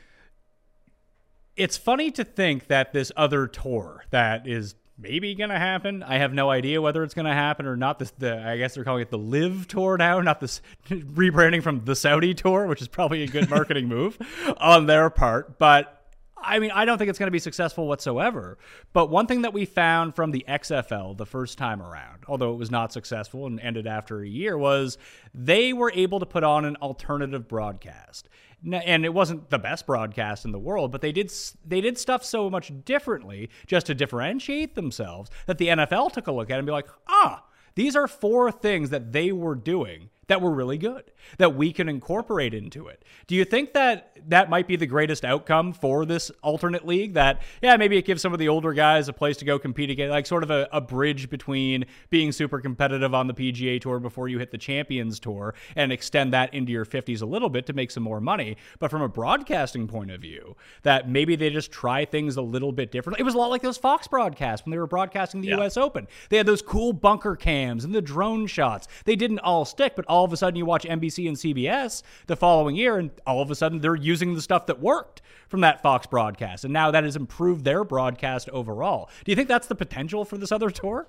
it's 1.56 1.78
funny 1.78 2.12
to 2.12 2.24
think 2.24 2.68
that 2.68 2.94
this 2.94 3.12
other 3.16 3.48
tour 3.48 4.04
that 4.10 4.48
is 4.48 4.76
maybe 4.98 5.36
going 5.36 5.50
to 5.50 5.60
happen. 5.60 6.04
I 6.04 6.18
have 6.18 6.34
no 6.34 6.50
idea 6.50 6.82
whether 6.82 7.04
it's 7.04 7.14
going 7.14 7.26
to 7.26 7.34
happen 7.34 7.66
or 7.66 7.76
not. 7.76 8.00
This, 8.00 8.12
the 8.12 8.46
I 8.46 8.58
guess 8.58 8.76
they're 8.76 8.84
calling 8.84 9.02
it 9.02 9.10
the 9.10 9.18
LIV 9.18 9.68
Tour 9.68 9.98
now, 9.98 10.20
not 10.22 10.40
this 10.40 10.62
rebranding 10.90 11.64
from 11.64 11.84
the 11.86 11.96
Saudi 11.96 12.34
Tour, 12.34 12.68
which 12.68 12.82
is 12.82 12.88
probably 12.88 13.24
a 13.24 13.28
good 13.28 13.50
marketing 13.50 13.88
move 13.88 14.18
on 14.58 14.86
their 14.86 15.10
part. 15.10 15.58
But 15.58 15.92
I 16.38 16.60
mean, 16.60 16.72
I 16.72 16.86
don't 16.86 16.98
think 16.98 17.10
it's 17.10 17.18
going 17.18 17.28
to 17.28 17.32
be 17.32 17.40
successful 17.40 17.88
whatsoever. 17.88 18.58
But 18.94 19.10
one 19.10 19.26
thing 19.26 19.42
that 19.42 19.54
we 19.54 19.66
found 19.66 20.16
from 20.16 20.32
the 20.32 20.46
XFL 20.48 21.18
the 21.18 21.26
first 21.26 21.58
time 21.58 21.82
around, 21.82 22.24
although 22.28 22.54
it 22.54 22.58
was 22.58 22.70
not 22.70 22.94
successful 22.94 23.48
and 23.48 23.60
ended 23.60 23.88
after 23.88 24.22
a 24.22 24.28
year, 24.28 24.58
was 24.58 24.98
they 25.34 25.74
were 25.74 25.92
able 25.96 26.20
to 26.20 26.26
put 26.26 26.44
on 26.44 26.66
an 26.66 26.76
alternative 26.78 27.48
broadcast 27.48 28.30
and 28.74 29.06
it 29.06 29.14
wasn't 29.14 29.50
the 29.50 29.60
best 29.60 29.86
broadcast 29.86 30.46
in 30.46 30.52
the 30.52 30.60
world, 30.60 30.92
but 30.92 31.02
they 31.02 31.12
did 31.12 31.32
they 31.66 31.82
did 31.82 31.98
stuff 31.98 32.24
so 32.24 32.50
much 32.50 32.72
differently 32.84 33.50
just 33.68 33.86
to 33.88 33.96
differentiate 33.96 34.76
themselves 34.76 35.30
that 35.46 35.58
the 35.58 35.68
NFL 35.68 36.12
took 36.12 36.28
a 36.28 36.32
look 36.32 36.50
at 36.50 36.56
it 36.56 36.60
and 36.60 36.66
be 36.66 36.72
like, 36.72 36.88
ah, 37.08 37.44
these 37.76 37.96
are 37.96 38.08
four 38.08 38.52
things 38.52 38.90
that 38.90 39.12
they 39.12 39.32
were 39.32 39.56
doing 39.56 40.10
that 40.28 40.42
were 40.42 40.52
really 40.52 40.78
good 40.78 41.12
that 41.38 41.56
we 41.56 41.72
can 41.72 41.90
incorporate 41.90 42.54
into 42.54 42.88
it. 42.88 43.04
Do 43.28 43.36
you 43.36 43.46
think 43.46 43.74
that 43.74 44.18
that 44.28 44.50
might 44.50 44.68
be 44.68 44.76
the 44.76 44.86
greatest 44.86 45.26
outcome 45.26 45.74
for 45.74 46.06
this 46.06 46.32
alternate 46.42 46.86
league? 46.86 47.14
That, 47.14 47.42
yeah, 47.62 47.78
maybe 47.78 47.98
it 47.98 48.06
gives 48.06 48.22
some 48.22 48.34
of 48.34 48.40
the 48.40 48.48
older 48.48 48.74
guys 48.74 49.08
a 49.08 49.14
place 49.14 49.38
to 49.38 49.46
go 49.46 49.60
compete 49.60 49.90
again, 49.90 50.10
like 50.10 50.26
sort 50.26 50.44
of 50.44 50.52
a, 50.52 50.68
a 50.72 50.82
bridge 50.82 51.30
between 51.30 51.86
being 52.10 52.32
super 52.32 52.60
competitive 52.60 53.14
on 53.14 53.28
the 53.28 53.34
PGA 53.34 53.80
Tour 53.80 54.00
before 54.00 54.28
you 54.28 54.40
hit 54.40 54.52
the 54.52 54.58
Champions 54.58 55.20
Tour 55.20 55.54
and 55.76 55.92
extend 55.92 56.34
that 56.34 56.54
into 56.54 56.72
your 56.72 56.86
50s 56.86 57.22
a 57.22 57.26
little 57.26 57.50
bit 57.50 57.66
to 57.68 57.74
make 57.74 57.92
some 57.92 58.04
more 58.04 58.22
money. 58.22 58.58
But 58.80 58.92
from 58.92 59.02
a 59.02 59.10
broadcasting 59.10 59.88
point 59.88 60.12
of 60.12 60.22
view, 60.22 60.56
that 60.84 61.10
maybe 61.10 61.36
they 61.36 61.50
just 61.50 61.72
try 61.72 62.06
things 62.06 62.38
a 62.38 62.42
little 62.42 62.72
bit 62.72 62.92
differently. 62.92 63.22
It 63.22 63.26
was 63.26 63.36
a 63.36 63.38
lot 63.38 63.48
like 63.48 63.62
those 63.62 63.78
Fox 63.78 64.08
broadcasts 64.08 64.66
when 64.66 64.72
they 64.72 64.78
were 64.78 64.88
broadcasting 64.88 65.42
the 65.42 65.50
yeah. 65.50 65.62
US 65.62 65.78
Open. 65.78 66.08
They 66.30 66.38
had 66.38 66.46
those 66.46 66.62
cool 66.62 66.94
bunker 66.94 67.36
cams 67.36 67.84
and 67.84 67.94
the 67.94 68.02
drone 68.02 68.48
shots. 68.48 68.88
They 69.06 69.16
didn't 69.16 69.40
all 69.40 69.66
stick, 69.66 69.96
but 69.96 70.06
all 70.06 70.15
of 70.24 70.32
a 70.32 70.38
sudden 70.38 70.56
you 70.56 70.66
watch 70.66 70.86
NBC 70.86 71.28
and 71.28 71.36
CBS 71.36 72.04
the 72.28 72.36
following 72.36 72.76
year, 72.76 72.98
and 72.98 73.12
all 73.28 73.42
of 73.42 73.52
a 73.52 73.56
sudden 73.56 73.80
they're 73.80 73.96
using 73.96 74.36
the 74.36 74.42
stuff 74.42 74.68
that 74.68 74.80
worked 74.80 75.22
from 75.48 75.62
that 75.62 75.82
Fox 75.82 76.08
broadcast. 76.08 76.64
And 76.64 76.74
now 76.74 76.92
that 76.92 77.04
has 77.04 77.16
improved 77.16 77.66
their 77.66 77.84
broadcast 77.84 78.50
overall. 78.50 79.10
Do 79.24 79.32
you 79.32 79.36
think 79.36 79.50
that's 79.50 79.68
the 79.68 79.76
potential 79.76 80.26
for 80.26 80.38
this 80.38 80.52
other 80.52 80.70
tour? 80.70 81.08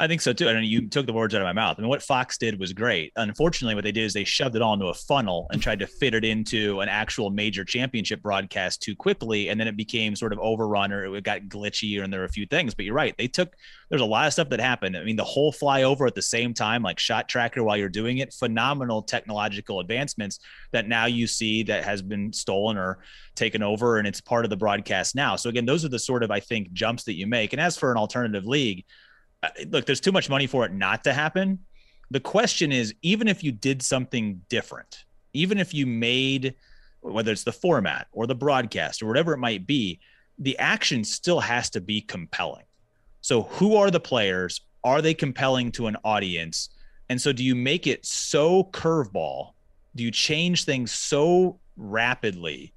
I 0.00 0.06
think 0.06 0.22
so 0.22 0.32
too. 0.32 0.48
I 0.48 0.54
mean, 0.54 0.64
you 0.64 0.88
took 0.88 1.04
the 1.04 1.12
words 1.12 1.34
out 1.34 1.42
of 1.42 1.44
my 1.44 1.52
mouth. 1.52 1.76
I 1.78 1.82
mean, 1.82 1.90
what 1.90 2.02
Fox 2.02 2.38
did 2.38 2.58
was 2.58 2.72
great. 2.72 3.12
Unfortunately, 3.16 3.74
what 3.74 3.84
they 3.84 3.92
did 3.92 4.04
is 4.04 4.14
they 4.14 4.24
shoved 4.24 4.56
it 4.56 4.62
all 4.62 4.72
into 4.72 4.86
a 4.86 4.94
funnel 4.94 5.46
and 5.52 5.60
tried 5.60 5.78
to 5.80 5.86
fit 5.86 6.14
it 6.14 6.24
into 6.24 6.80
an 6.80 6.88
actual 6.88 7.28
major 7.28 7.66
championship 7.66 8.22
broadcast 8.22 8.80
too 8.80 8.96
quickly, 8.96 9.50
and 9.50 9.60
then 9.60 9.68
it 9.68 9.76
became 9.76 10.16
sort 10.16 10.32
of 10.32 10.38
overrun 10.38 10.90
or 10.90 11.14
it 11.14 11.22
got 11.22 11.42
glitchy, 11.42 12.02
and 12.02 12.10
there 12.10 12.20
were 12.20 12.26
a 12.26 12.30
few 12.30 12.46
things. 12.46 12.74
But 12.74 12.86
you're 12.86 12.94
right. 12.94 13.14
They 13.18 13.28
took 13.28 13.54
there's 13.90 14.00
a 14.00 14.06
lot 14.06 14.26
of 14.26 14.32
stuff 14.32 14.48
that 14.48 14.60
happened. 14.60 14.96
I 14.96 15.04
mean, 15.04 15.16
the 15.16 15.24
whole 15.24 15.52
flyover 15.52 16.06
at 16.06 16.14
the 16.14 16.22
same 16.22 16.54
time, 16.54 16.82
like 16.82 16.98
shot 16.98 17.28
tracker 17.28 17.62
while 17.62 17.76
you're 17.76 17.90
doing 17.90 18.18
it, 18.18 18.32
phenomenal 18.32 19.02
technological 19.02 19.80
advancements 19.80 20.38
that 20.72 20.88
now 20.88 21.04
you 21.04 21.26
see 21.26 21.62
that 21.64 21.84
has 21.84 22.00
been 22.00 22.32
stolen 22.32 22.78
or 22.78 23.00
taken 23.34 23.62
over, 23.62 23.98
and 23.98 24.08
it's 24.08 24.22
part 24.22 24.46
of 24.46 24.50
the 24.50 24.56
broadcast 24.56 25.14
now. 25.14 25.36
So 25.36 25.50
again, 25.50 25.66
those 25.66 25.84
are 25.84 25.90
the 25.90 25.98
sort 25.98 26.22
of 26.22 26.30
I 26.30 26.40
think 26.40 26.72
jumps 26.72 27.04
that 27.04 27.16
you 27.16 27.26
make. 27.26 27.52
And 27.52 27.60
as 27.60 27.76
for 27.76 27.90
an 27.90 27.98
alternative 27.98 28.46
league 28.46 28.86
look, 29.68 29.86
there's 29.86 30.00
too 30.00 30.12
much 30.12 30.28
money 30.28 30.46
for 30.46 30.64
it 30.64 30.72
not 30.72 31.04
to 31.04 31.12
happen. 31.12 31.58
The 32.10 32.20
question 32.20 32.72
is, 32.72 32.94
even 33.02 33.28
if 33.28 33.44
you 33.44 33.52
did 33.52 33.82
something 33.82 34.42
different, 34.48 35.04
even 35.32 35.58
if 35.58 35.72
you 35.72 35.86
made, 35.86 36.54
whether 37.00 37.32
it's 37.32 37.44
the 37.44 37.52
format 37.52 38.08
or 38.12 38.26
the 38.26 38.34
broadcast 38.34 39.02
or 39.02 39.06
whatever 39.06 39.32
it 39.32 39.38
might 39.38 39.66
be, 39.66 40.00
the 40.38 40.58
action 40.58 41.04
still 41.04 41.40
has 41.40 41.70
to 41.70 41.80
be 41.80 42.00
compelling. 42.00 42.64
So, 43.20 43.42
who 43.42 43.76
are 43.76 43.90
the 43.90 44.00
players? 44.00 44.62
Are 44.82 45.02
they 45.02 45.14
compelling 45.14 45.70
to 45.72 45.86
an 45.86 45.96
audience? 46.04 46.70
And 47.08 47.20
so, 47.20 47.32
do 47.32 47.44
you 47.44 47.54
make 47.54 47.86
it 47.86 48.04
so 48.04 48.64
curveball? 48.64 49.52
Do 49.94 50.02
you 50.02 50.10
change 50.10 50.64
things 50.64 50.92
so 50.92 51.60
rapidly 51.76 52.72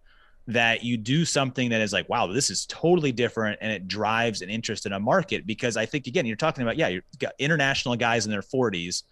that 0.47 0.83
you 0.83 0.97
do 0.97 1.23
something 1.23 1.69
that 1.69 1.81
is 1.81 1.93
like, 1.93 2.09
wow, 2.09 2.27
this 2.27 2.49
is 2.49 2.65
totally 2.65 3.11
different 3.11 3.57
and 3.61 3.71
it 3.71 3.87
drives 3.87 4.41
an 4.41 4.49
interest 4.49 4.85
in 4.85 4.91
a 4.91 4.99
market. 4.99 5.47
Because 5.47 5.77
I 5.77 5.85
think, 5.85 6.07
again, 6.07 6.25
you're 6.25 6.35
talking 6.35 6.63
about, 6.63 6.77
yeah, 6.77 6.89
you've 6.89 7.03
got 7.19 7.33
international 7.39 7.95
guys 7.95 8.25
in 8.25 8.31
their 8.31 8.41
40s 8.41 9.03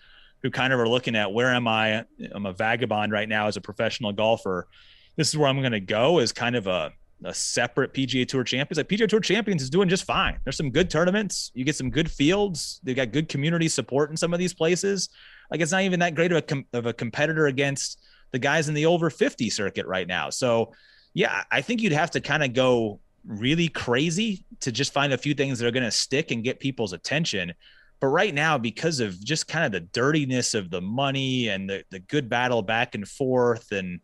who 0.41 0.51
kind 0.51 0.73
of 0.73 0.79
are 0.79 0.89
looking 0.89 1.15
at 1.15 1.31
where 1.31 1.53
am 1.53 1.67
I? 1.67 2.03
I'm 2.31 2.45
a 2.45 2.53
vagabond 2.53 3.13
right 3.13 3.29
now 3.29 3.47
as 3.47 3.57
a 3.57 3.61
professional 3.61 4.11
golfer. 4.11 4.67
this 5.15 5.29
is 5.29 5.37
where 5.37 5.47
I'm 5.47 5.59
going 5.59 5.71
to 5.71 5.79
go 5.79 6.19
as 6.19 6.31
kind 6.31 6.55
of 6.55 6.67
a 6.67 6.91
a 7.23 7.33
separate 7.33 7.93
PGA 7.93 8.27
Tour 8.27 8.43
champions. 8.43 8.77
Like 8.77 8.87
PGA 8.87 9.07
Tour 9.07 9.19
champions 9.19 9.61
is 9.61 9.69
doing 9.69 9.89
just 9.89 10.05
fine. 10.05 10.39
There's 10.43 10.57
some 10.57 10.71
good 10.71 10.89
tournaments. 10.89 11.51
You 11.53 11.63
get 11.63 11.75
some 11.75 11.89
good 11.89 12.09
fields. 12.09 12.79
They've 12.83 12.95
got 12.95 13.11
good 13.11 13.29
community 13.29 13.67
support 13.67 14.09
in 14.09 14.17
some 14.17 14.33
of 14.33 14.39
these 14.39 14.53
places. 14.53 15.09
Like 15.51 15.61
it's 15.61 15.71
not 15.71 15.83
even 15.83 15.99
that 15.99 16.15
great 16.15 16.31
of 16.31 16.39
a 16.39 16.41
com- 16.41 16.65
of 16.73 16.85
a 16.85 16.93
competitor 16.93 17.47
against 17.47 18.01
the 18.31 18.39
guys 18.39 18.69
in 18.69 18.73
the 18.73 18.85
over 18.85 19.09
50 19.09 19.49
circuit 19.49 19.85
right 19.85 20.07
now. 20.07 20.29
So 20.29 20.73
yeah, 21.13 21.43
I 21.51 21.61
think 21.61 21.81
you'd 21.81 21.91
have 21.91 22.11
to 22.11 22.21
kind 22.21 22.43
of 22.43 22.53
go 22.53 22.99
really 23.25 23.67
crazy 23.67 24.45
to 24.61 24.71
just 24.71 24.93
find 24.93 25.13
a 25.13 25.17
few 25.17 25.33
things 25.33 25.59
that 25.59 25.67
are 25.67 25.71
going 25.71 25.83
to 25.83 25.91
stick 25.91 26.31
and 26.31 26.43
get 26.43 26.59
people's 26.59 26.93
attention. 26.93 27.53
But 27.99 28.07
right 28.07 28.33
now, 28.33 28.57
because 28.57 28.99
of 28.99 29.23
just 29.23 29.47
kind 29.47 29.65
of 29.65 29.71
the 29.71 29.87
dirtiness 29.87 30.53
of 30.53 30.71
the 30.71 30.81
money 30.81 31.49
and 31.49 31.69
the, 31.69 31.83
the 31.91 31.99
good 31.99 32.29
battle 32.29 32.61
back 32.61 32.95
and 32.95 33.07
forth 33.07 33.71
and 33.71 33.99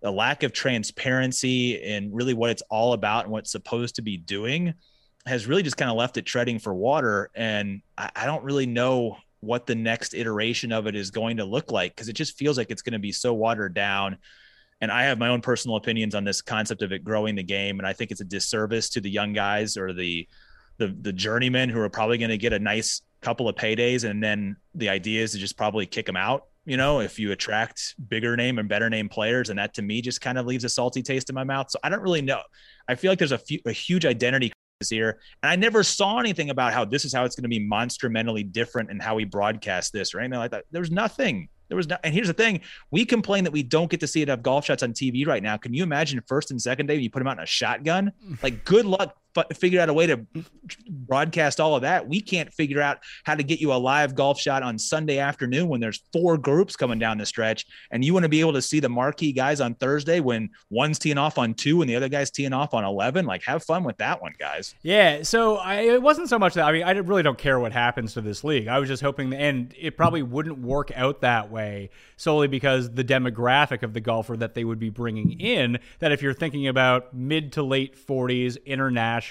the 0.00 0.10
lack 0.10 0.42
of 0.42 0.52
transparency 0.52 1.82
and 1.82 2.14
really 2.14 2.34
what 2.34 2.50
it's 2.50 2.62
all 2.70 2.92
about 2.92 3.24
and 3.24 3.32
what 3.32 3.40
it's 3.40 3.52
supposed 3.52 3.96
to 3.96 4.02
be 4.02 4.16
doing 4.16 4.74
has 5.26 5.46
really 5.46 5.62
just 5.62 5.76
kind 5.76 5.90
of 5.90 5.96
left 5.96 6.16
it 6.16 6.26
treading 6.26 6.58
for 6.58 6.74
water. 6.74 7.30
And 7.34 7.82
I, 7.96 8.10
I 8.14 8.26
don't 8.26 8.44
really 8.44 8.66
know 8.66 9.16
what 9.40 9.66
the 9.66 9.74
next 9.74 10.14
iteration 10.14 10.72
of 10.72 10.86
it 10.86 10.94
is 10.94 11.10
going 11.10 11.38
to 11.38 11.44
look 11.44 11.70
like 11.70 11.94
because 11.94 12.08
it 12.08 12.14
just 12.14 12.36
feels 12.36 12.58
like 12.58 12.70
it's 12.70 12.82
going 12.82 12.92
to 12.92 12.98
be 12.98 13.12
so 13.12 13.32
watered 13.32 13.74
down. 13.74 14.18
And 14.80 14.92
I 14.92 15.04
have 15.04 15.18
my 15.18 15.28
own 15.28 15.40
personal 15.40 15.76
opinions 15.76 16.14
on 16.14 16.24
this 16.24 16.40
concept 16.40 16.82
of 16.82 16.92
it 16.92 17.02
growing 17.02 17.34
the 17.34 17.42
game, 17.42 17.78
and 17.78 17.86
I 17.86 17.92
think 17.92 18.10
it's 18.10 18.20
a 18.20 18.24
disservice 18.24 18.88
to 18.90 19.00
the 19.00 19.10
young 19.10 19.32
guys 19.32 19.76
or 19.76 19.92
the 19.92 20.28
the 20.78 20.96
the 21.00 21.12
journeymen 21.12 21.68
who 21.68 21.80
are 21.80 21.90
probably 21.90 22.18
going 22.18 22.30
to 22.30 22.38
get 22.38 22.52
a 22.52 22.58
nice 22.58 23.02
couple 23.20 23.48
of 23.48 23.56
paydays, 23.56 24.08
and 24.08 24.22
then 24.22 24.56
the 24.74 24.88
idea 24.88 25.22
is 25.22 25.32
to 25.32 25.38
just 25.38 25.56
probably 25.56 25.86
kick 25.86 26.06
them 26.06 26.16
out. 26.16 26.44
You 26.64 26.76
know, 26.76 27.00
if 27.00 27.18
you 27.18 27.32
attract 27.32 27.94
bigger 28.08 28.36
name 28.36 28.58
and 28.58 28.68
better 28.68 28.88
name 28.88 29.08
players, 29.08 29.50
and 29.50 29.58
that 29.58 29.74
to 29.74 29.82
me 29.82 30.00
just 30.00 30.20
kind 30.20 30.38
of 30.38 30.46
leaves 30.46 30.64
a 30.64 30.68
salty 30.68 31.02
taste 31.02 31.28
in 31.30 31.34
my 31.34 31.44
mouth. 31.44 31.70
So 31.70 31.78
I 31.82 31.88
don't 31.88 32.02
really 32.02 32.22
know. 32.22 32.42
I 32.88 32.94
feel 32.94 33.10
like 33.10 33.18
there's 33.18 33.32
a, 33.32 33.38
few, 33.38 33.58
a 33.66 33.72
huge 33.72 34.04
identity 34.04 34.52
here. 34.86 35.18
And 35.42 35.50
I 35.50 35.56
never 35.56 35.82
saw 35.82 36.18
anything 36.18 36.50
about 36.50 36.72
how 36.72 36.84
this 36.84 37.04
is 37.04 37.12
how 37.12 37.24
it's 37.24 37.34
going 37.34 37.42
to 37.44 37.48
be 37.48 37.58
monstrumentally 37.66 38.44
different 38.44 38.90
and 38.90 39.02
how 39.02 39.16
we 39.16 39.24
broadcast 39.24 39.92
this 39.92 40.14
or 40.14 40.20
anything 40.20 40.38
like 40.38 40.52
that. 40.52 40.64
There's 40.70 40.90
nothing. 40.90 41.48
There 41.68 41.76
was 41.76 41.88
no, 41.88 41.96
and 42.02 42.14
here's 42.14 42.28
the 42.28 42.34
thing: 42.34 42.60
we 42.90 43.04
complain 43.04 43.44
that 43.44 43.52
we 43.52 43.62
don't 43.62 43.90
get 43.90 44.00
to 44.00 44.06
see 44.06 44.22
enough 44.22 44.42
golf 44.42 44.64
shots 44.66 44.82
on 44.82 44.92
TV 44.92 45.26
right 45.26 45.42
now. 45.42 45.56
Can 45.56 45.74
you 45.74 45.82
imagine 45.82 46.22
first 46.26 46.50
and 46.50 46.60
second 46.60 46.86
day 46.86 46.94
when 46.94 47.02
you 47.02 47.10
put 47.10 47.20
them 47.20 47.28
out 47.28 47.38
in 47.38 47.42
a 47.42 47.46
shotgun? 47.46 48.12
Mm. 48.26 48.42
Like, 48.42 48.64
good 48.64 48.86
luck 48.86 49.16
f- 49.38 49.56
figure 49.56 49.80
out 49.80 49.88
a 49.88 49.92
way 49.92 50.06
to 50.06 50.26
broadcast 50.88 51.60
all 51.60 51.74
of 51.74 51.82
that. 51.82 52.08
We 52.08 52.20
can't 52.20 52.52
figure 52.52 52.80
out 52.80 52.98
how 53.24 53.34
to 53.34 53.42
get 53.42 53.60
you 53.60 53.72
a 53.72 53.74
live 53.74 54.14
golf 54.14 54.40
shot 54.40 54.62
on 54.62 54.78
Sunday 54.78 55.18
afternoon 55.18 55.68
when 55.68 55.80
there's 55.80 56.02
four 56.12 56.38
groups 56.38 56.76
coming 56.76 56.98
down 56.98 57.18
the 57.18 57.26
stretch, 57.26 57.66
and 57.90 58.04
you 58.04 58.12
want 58.12 58.24
to 58.24 58.28
be 58.28 58.40
able 58.40 58.52
to 58.52 58.62
see 58.62 58.80
the 58.80 58.88
marquee 58.88 59.32
guys 59.32 59.60
on 59.60 59.74
Thursday 59.74 60.20
when 60.20 60.50
one's 60.70 60.98
teeing 60.98 61.18
off 61.18 61.38
on 61.38 61.54
two 61.54 61.80
and 61.80 61.90
the 61.90 61.96
other 61.96 62.08
guy's 62.08 62.30
teeing 62.30 62.52
off 62.52 62.74
on 62.74 62.84
eleven. 62.84 63.26
Like, 63.26 63.42
have 63.44 63.62
fun 63.62 63.84
with 63.84 63.96
that 63.98 64.20
one, 64.20 64.34
guys. 64.38 64.74
Yeah. 64.82 65.22
So 65.22 65.56
I, 65.56 65.80
it 65.80 66.02
wasn't 66.02 66.28
so 66.28 66.38
much 66.38 66.54
that 66.54 66.64
I 66.64 66.72
mean 66.72 66.82
I 66.82 66.92
really 66.92 67.22
don't 67.22 67.38
care 67.38 67.58
what 67.60 67.72
happens 67.72 68.14
to 68.14 68.20
this 68.20 68.44
league. 68.44 68.68
I 68.68 68.78
was 68.78 68.88
just 68.88 69.02
hoping, 69.02 69.32
and 69.32 69.74
it 69.78 69.96
probably 69.96 70.22
wouldn't 70.22 70.58
work 70.58 70.90
out 70.94 71.20
that 71.22 71.50
way 71.50 71.90
solely 72.16 72.48
because 72.48 72.90
the 72.90 73.04
demographic 73.04 73.82
of 73.82 73.94
the 73.94 74.00
golfer 74.00 74.36
that 74.36 74.54
they 74.54 74.64
would 74.64 74.78
be 74.78 74.90
bringing 74.90 75.40
in. 75.40 75.78
That 76.00 76.12
if 76.12 76.22
you're 76.22 76.34
thinking 76.34 76.68
about 76.68 77.14
mid 77.14 77.52
to 77.52 77.62
late 77.62 77.96
40s 77.96 78.64
international 78.64 79.27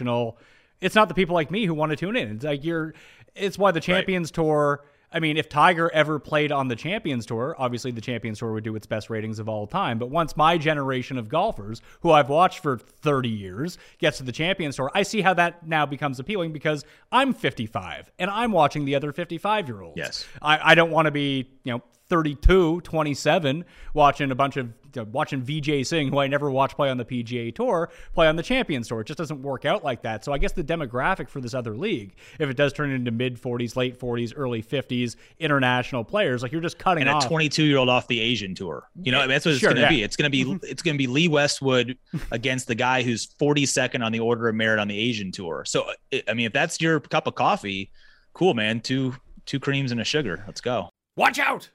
it's 0.82 0.96
not 0.96 1.08
the 1.08 1.14
people 1.14 1.34
like 1.34 1.52
me 1.52 1.66
who 1.66 1.74
want 1.74 1.92
to 1.92 1.96
tune 1.96 2.16
in. 2.16 2.36
It's 2.36 2.46
like 2.46 2.64
you're. 2.64 2.94
It's 3.36 3.58
why 3.58 3.72
the 3.72 3.80
Champions 3.80 4.30
right. 4.30 4.36
Tour. 4.36 4.84
I 5.10 5.22
mean, 5.22 5.38
if 5.38 5.48
Tiger 5.48 5.90
ever 5.94 6.20
played 6.20 6.52
on 6.52 6.68
the 6.68 6.76
Champions 6.76 7.26
Tour, 7.26 7.56
obviously 7.58 7.92
the 7.92 8.02
Champions 8.02 8.40
Tour 8.40 8.52
would 8.52 8.66
do 8.66 8.76
its 8.76 8.86
best 8.86 9.10
ratings 9.10 9.40
of 9.40 9.48
all 9.48 9.66
time. 9.66 10.00
But 10.00 10.10
once 10.10 10.36
my 10.36 10.58
generation 10.58 11.18
of 11.18 11.30
golfers, 11.30 11.82
who 12.02 12.12
I've 12.12 12.28
watched 12.28 12.60
for 12.60 12.78
30 12.78 13.30
years, 13.30 13.78
gets 14.00 14.18
to 14.18 14.24
the 14.24 14.34
Champions 14.34 14.76
Tour, 14.76 14.92
I 14.94 15.04
see 15.04 15.22
how 15.22 15.34
that 15.36 15.66
now 15.66 15.86
becomes 15.86 16.20
appealing 16.20 16.52
because 16.52 16.84
I'm 17.10 17.34
55 17.34 18.12
and 18.20 18.30
I'm 18.30 18.52
watching 18.52 18.84
the 18.84 18.96
other 18.96 19.14
55 19.14 19.68
year 19.70 19.82
olds. 19.82 19.98
Yes. 19.98 20.26
I, 20.42 20.72
I 20.72 20.76
don't 20.76 20.92
want 20.92 21.06
to 21.06 21.12
be, 21.12 21.52
you 21.64 21.72
know, 21.72 21.84
32, 22.10 22.82
27, 22.82 23.66
watching 23.94 24.32
a 24.32 24.36
bunch 24.36 24.58
of 24.58 24.74
you 24.98 25.04
watching 25.12 25.42
Vijay 25.42 25.86
Singh, 25.86 26.10
who 26.10 26.20
I 26.20 26.28
never 26.28 26.50
watched 26.52 26.76
play 26.76 26.90
on 26.90 26.98
the 26.98 27.06
PGA 27.06 27.54
Tour, 27.54 27.90
play 28.14 28.28
on 28.28 28.36
the 28.36 28.44
Champions 28.44 28.88
Tour. 28.88 29.02
It 29.02 29.08
just 29.08 29.18
doesn't 29.18 29.42
work 29.42 29.66
out 29.66 29.84
like 29.84 30.02
that. 30.02 30.26
So 30.26 30.34
I 30.34 30.38
guess 30.38 30.52
the 30.52 30.64
demographic 30.64 31.30
for 31.30 31.40
this 31.40 31.54
other 31.54 31.76
league, 31.76 32.16
if 32.40 32.50
it 32.50 32.58
does 32.58 32.74
turn 32.74 32.92
into 32.92 33.12
mid 33.12 33.40
40s, 33.40 33.76
late 33.76 34.00
40s, 34.00 34.34
early 34.36 34.62
50s 34.62 35.16
international 35.40 36.04
players, 36.04 36.42
like 36.42 36.52
you're 36.52 36.62
just 36.62 36.80
cutting 36.80 37.04
and 37.04 37.10
off. 37.10 37.26
a 37.26 37.28
22 37.28 37.64
year 37.64 37.78
old 37.78 37.90
off 37.90 38.08
the 38.08 38.20
Asian 38.20 38.56
Tour. 38.56 38.90
You 39.02 39.12
know, 39.12 39.28
that's 39.28 39.46
what 39.46 39.52
it's 39.52 39.60
sure, 39.62 39.74
going 39.74 39.78
to 39.78 39.82
yeah. 39.84 39.90
be. 39.90 40.08
It's 40.08 40.16
going 40.16 40.32
to 40.32 40.38
be 40.38 40.46
mm-hmm. 40.46 40.66
it's 40.66 40.82
going 40.82 40.96
to 40.96 40.98
be 40.98 41.08
Lee 41.08 41.28
Westwood 41.28 41.98
against 42.32 42.68
the 42.68 42.76
guy 42.76 43.04
who's 43.04 43.28
42nd 43.28 44.04
on 44.04 44.12
the 44.12 44.22
order 44.22 44.48
of 44.48 44.56
merit 44.56 44.80
on 44.80 44.88
the 44.88 44.98
Asian 44.98 45.32
Tour. 45.32 45.64
So 45.66 45.90
I 46.28 46.34
mean, 46.34 46.46
if 46.46 46.54
that's 46.54 46.80
your 46.80 47.02
cup 47.02 47.28
of 47.28 47.36
coffee, 47.36 47.92
cool, 48.34 48.54
man. 48.54 48.80
Two 48.80 49.16
two 49.46 49.60
creams 49.60 49.92
and 49.92 50.00
a 50.00 50.06
sugar. 50.06 50.44
Let's 50.48 50.62
go. 50.62 50.90
Watch 51.18 51.40
out. 51.40 51.70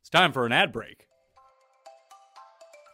It's 0.00 0.10
time 0.10 0.32
for 0.32 0.46
an 0.46 0.52
ad 0.52 0.72
break. 0.72 1.06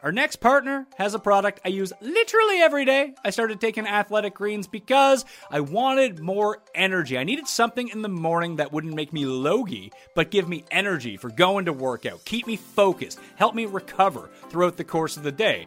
Our 0.03 0.13
next 0.13 0.37
partner 0.37 0.87
has 0.99 1.15
a 1.15 1.19
product 1.19 1.61
I 1.65 1.69
use 1.69 1.93
literally 2.01 2.59
every 2.61 2.85
day. 2.85 3.15
I 3.25 3.31
started 3.31 3.61
taking 3.61 3.87
athletic 3.87 4.35
greens 4.35 4.69
because 4.69 5.25
I 5.51 5.61
wanted 5.61 6.21
more 6.21 6.63
energy. 6.75 7.19
I 7.19 7.25
needed 7.25 7.49
something 7.49 7.89
in 7.89 8.03
the 8.03 8.09
morning 8.09 8.57
that 8.57 8.73
wouldn't 8.73 8.95
make 8.95 9.13
me 9.13 9.25
logy, 9.27 9.93
but 10.15 10.31
give 10.31 10.49
me 10.49 10.65
energy 10.71 11.17
for 11.17 11.31
going 11.31 11.65
to 11.65 11.73
workout, 11.73 12.25
keep 12.25 12.47
me 12.47 12.57
focused, 12.57 13.19
help 13.35 13.55
me 13.55 13.67
recover 13.67 14.31
throughout 14.49 14.77
the 14.77 14.85
course 14.85 15.17
of 15.17 15.23
the 15.23 15.33
day. 15.33 15.67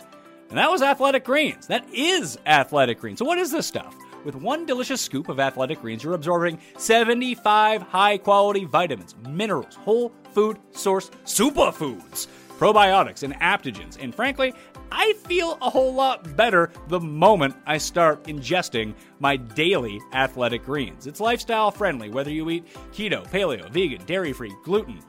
And 0.49 0.57
that 0.57 0.71
was 0.71 0.81
athletic 0.81 1.25
greens. 1.25 1.67
That 1.67 1.85
is 1.93 2.37
athletic 2.45 2.99
greens. 2.99 3.19
So, 3.19 3.25
what 3.25 3.39
is 3.39 3.51
this 3.51 3.67
stuff? 3.67 3.95
With 4.25 4.35
one 4.35 4.65
delicious 4.65 4.99
scoop 5.01 5.29
of 5.29 5.39
athletic 5.39 5.81
greens, 5.81 6.03
you're 6.03 6.13
absorbing 6.13 6.59
75 6.77 7.81
high 7.83 8.17
quality 8.17 8.65
vitamins, 8.65 9.15
minerals, 9.27 9.75
whole 9.75 10.11
food 10.33 10.59
source 10.71 11.09
superfoods, 11.25 12.27
probiotics, 12.57 13.23
and 13.23 13.33
adaptogens. 13.35 13.97
And 13.99 14.13
frankly, 14.13 14.53
I 14.91 15.13
feel 15.25 15.57
a 15.61 15.69
whole 15.69 15.93
lot 15.93 16.35
better 16.35 16.71
the 16.87 16.99
moment 16.99 17.55
I 17.65 17.77
start 17.77 18.23
ingesting 18.25 18.93
my 19.19 19.37
daily 19.37 20.01
athletic 20.13 20.65
greens. 20.65 21.07
It's 21.07 21.21
lifestyle 21.21 21.71
friendly, 21.71 22.09
whether 22.09 22.31
you 22.31 22.49
eat 22.49 22.65
keto, 22.91 23.25
paleo, 23.29 23.69
vegan, 23.69 24.05
dairy 24.05 24.33
free, 24.33 24.53
gluten, 24.63 24.99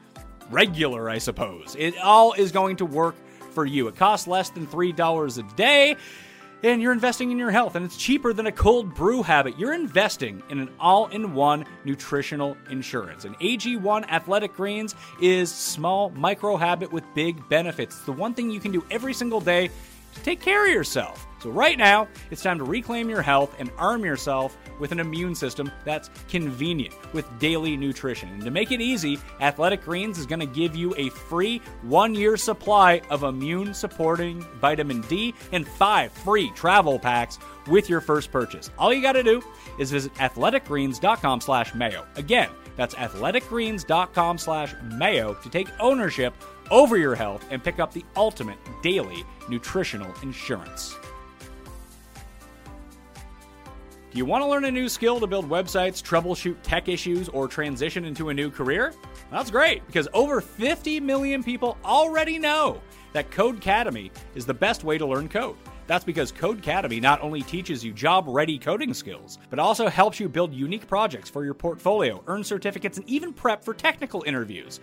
regular, 0.51 1.11
I 1.11 1.19
suppose. 1.19 1.75
It 1.79 1.99
all 1.99 2.33
is 2.35 2.53
going 2.53 2.77
to 2.77 2.87
work 2.87 3.17
for 3.53 3.67
you. 3.67 3.89
It 3.89 3.97
costs 3.97 4.29
less 4.29 4.51
than 4.51 4.67
$3 4.67 5.39
a 5.39 5.57
day 5.57 5.97
and 6.63 6.83
you're 6.83 6.93
investing 6.93 7.31
in 7.31 7.39
your 7.39 7.51
health, 7.51 7.75
and 7.75 7.85
it's 7.85 7.97
cheaper 7.97 8.33
than 8.33 8.47
a 8.47 8.53
cold 8.53 8.95
brew 8.95 9.23
habit. 9.23 9.59
You're 9.59 9.73
investing 9.73 10.43
in 10.51 10.61
an 10.61 10.71
all 10.79 11.07
in 11.09 11.35
one 11.35 11.65
nutritional 11.85 12.57
insurance. 12.69 13.25
And 13.25 13.39
AG1 13.39 14.09
Athletic 14.09 14.55
Greens 14.55 14.95
is 15.21 15.53
small 15.53 16.11
micro 16.11 16.57
habit 16.57 16.93
with 16.93 17.05
big 17.15 17.49
benefits. 17.49 17.97
It's 17.97 18.05
the 18.05 18.13
one 18.13 18.35
thing 18.35 18.51
you 18.51 18.61
can 18.61 18.73
do 18.73 18.85
every 18.91 19.15
single 19.15 19.41
day 19.41 19.71
to 20.15 20.23
take 20.23 20.41
care 20.41 20.67
of 20.67 20.73
yourself. 20.73 21.27
So, 21.41 21.51
right 21.51 21.79
now, 21.79 22.07
it's 22.31 22.43
time 22.43 22.59
to 22.59 22.65
reclaim 22.65 23.09
your 23.09 23.23
health 23.23 23.55
and 23.59 23.71
arm 23.79 24.05
yourself 24.05 24.59
with 24.79 24.93
an 24.93 25.01
immune 25.01 25.35
system 25.35 25.71
that's 25.85 26.11
convenient 26.29 26.95
with 27.15 27.27
daily 27.39 27.77
nutrition. 27.77 28.29
And 28.29 28.43
to 28.45 28.51
make 28.51 28.73
it 28.73 28.81
easy, 28.81 29.19
Athletic 29.41 29.83
Greens 29.83 30.19
is 30.19 30.27
going 30.27 30.41
to 30.41 30.47
give 30.47 30.77
you 30.77 30.95
a 30.97 31.09
free 31.09 31.63
one 31.83 32.15
year 32.15 32.37
supply 32.37 33.01
of 33.09 33.23
immune 33.23 33.73
supporting 33.73 34.43
vitamin 34.61 35.01
D 35.03 35.35
and 35.53 35.67
five 35.67 36.13
free 36.13 36.51
travel 36.55 36.99
packs 36.99 37.39
with 37.67 37.89
your 37.89 38.03
first 38.03 38.31
purchase. 38.31 38.71
All 38.79 38.93
you 38.93 39.01
got 39.01 39.13
to 39.13 39.23
do 39.23 39.43
is 39.79 39.91
visit 39.91 40.13
athleticgreens.com 40.15 41.41
slash 41.41 41.75
mayo. 41.75 42.07
Again, 42.17 42.51
that's 42.77 42.95
athleticgreens.com 42.95 44.39
slash 44.39 44.75
mayo 44.93 45.35
to 45.35 45.49
take 45.49 45.69
ownership 45.81 46.35
over 46.71 46.97
your 46.97 47.15
health 47.15 47.45
and 47.51 47.63
pick 47.63 47.79
up 47.79 47.93
the 47.93 48.05
ultimate 48.17 48.59
daily 48.83 49.25
nutritional 49.49 50.13
insurance. 50.23 50.97
Do 54.11 54.19
you 54.19 54.25
want 54.25 54.43
to 54.43 54.49
learn 54.49 54.65
a 54.65 54.71
new 54.73 54.89
skill 54.89 55.21
to 55.21 55.27
build 55.29 55.49
websites, 55.49 56.03
troubleshoot 56.03 56.57
tech 56.65 56.89
issues, 56.89 57.29
or 57.29 57.47
transition 57.47 58.05
into 58.05 58.31
a 58.31 58.35
new 58.35 58.51
career? 58.51 58.93
That's 59.31 59.53
great 59.53 59.87
because 59.87 60.09
over 60.13 60.41
50 60.41 60.99
million 60.99 61.45
people 61.45 61.79
already 61.85 62.37
know 62.37 62.83
that 63.13 63.31
Codecademy 63.31 64.11
is 64.35 64.45
the 64.45 64.55
best 64.55 64.83
way 64.83 64.99
to 64.99 65.07
learn 65.07 65.29
code. 65.29 65.55
That's 65.87 66.05
because 66.05 66.33
Codecademy 66.33 67.01
not 67.01 67.21
only 67.23 67.43
teaches 67.43 67.85
you 67.85 67.93
job 67.93 68.25
ready 68.27 68.59
coding 68.59 68.95
skills, 68.95 69.39
but 69.49 69.61
also 69.61 69.89
helps 69.89 70.19
you 70.19 70.29
build 70.29 70.53
unique 70.53 70.89
projects 70.89 71.31
for 71.31 71.45
your 71.45 71.55
portfolio, 71.55 72.21
earn 72.27 72.43
certificates, 72.43 72.99
and 72.99 73.09
even 73.09 73.33
prep 73.33 73.65
for 73.65 73.75
technical 73.75 74.25
interviews. 74.27 74.81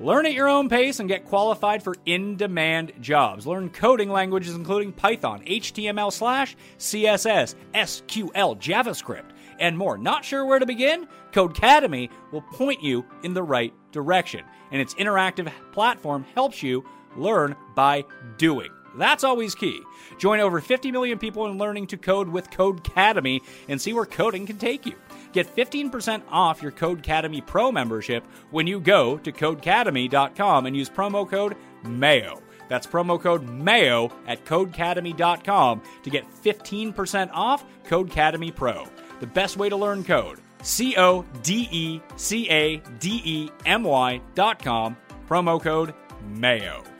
Learn 0.00 0.26
at 0.26 0.32
your 0.32 0.48
own 0.48 0.68
pace 0.68 0.98
and 0.98 1.08
get 1.08 1.24
qualified 1.24 1.82
for 1.82 1.94
in 2.04 2.36
demand 2.36 2.92
jobs. 3.00 3.46
Learn 3.46 3.70
coding 3.70 4.10
languages 4.10 4.54
including 4.54 4.92
Python, 4.92 5.44
HTML, 5.44 6.12
slash, 6.12 6.56
CSS, 6.78 7.54
SQL, 7.72 8.58
JavaScript, 8.60 9.30
and 9.60 9.78
more. 9.78 9.96
Not 9.96 10.24
sure 10.24 10.44
where 10.44 10.58
to 10.58 10.66
begin? 10.66 11.06
Codecademy 11.32 12.10
will 12.32 12.42
point 12.42 12.82
you 12.82 13.04
in 13.22 13.34
the 13.34 13.42
right 13.42 13.72
direction, 13.92 14.44
and 14.72 14.80
its 14.80 14.94
interactive 14.94 15.50
platform 15.72 16.24
helps 16.34 16.62
you 16.62 16.84
learn 17.16 17.54
by 17.76 18.04
doing. 18.36 18.70
That's 18.96 19.24
always 19.24 19.54
key. 19.54 19.80
Join 20.18 20.40
over 20.40 20.60
50 20.60 20.92
million 20.92 21.18
people 21.18 21.46
in 21.46 21.58
learning 21.58 21.88
to 21.88 21.96
code 21.96 22.28
with 22.28 22.50
Codecademy 22.50 23.40
and 23.68 23.80
see 23.80 23.92
where 23.92 24.06
coding 24.06 24.46
can 24.46 24.58
take 24.58 24.86
you. 24.86 24.94
Get 25.34 25.54
15% 25.54 26.22
off 26.30 26.62
your 26.62 26.70
Codecademy 26.70 27.44
Pro 27.44 27.72
membership 27.72 28.24
when 28.52 28.68
you 28.68 28.78
go 28.78 29.18
to 29.18 29.32
codecademy.com 29.32 30.66
and 30.66 30.76
use 30.76 30.88
promo 30.88 31.28
code 31.28 31.56
MAYO. 31.82 32.40
That's 32.68 32.86
promo 32.86 33.20
code 33.20 33.42
MAYO 33.42 34.12
at 34.28 34.44
codecademy.com 34.44 35.82
to 36.04 36.10
get 36.10 36.24
15% 36.30 37.30
off 37.32 37.64
Codecademy 37.84 38.54
Pro. 38.54 38.86
The 39.18 39.26
best 39.26 39.56
way 39.56 39.68
to 39.68 39.76
learn 39.76 40.04
code. 40.04 40.40
C 40.62 40.96
O 40.96 41.24
D 41.42 41.68
E 41.70 42.00
C 42.14 42.48
A 42.48 42.76
D 43.00 43.20
E 43.24 43.50
M 43.66 43.82
Y 43.82 44.20
dot 44.36 44.62
com. 44.62 44.96
Promo 45.28 45.60
code 45.60 45.94
MAYO. 46.28 46.93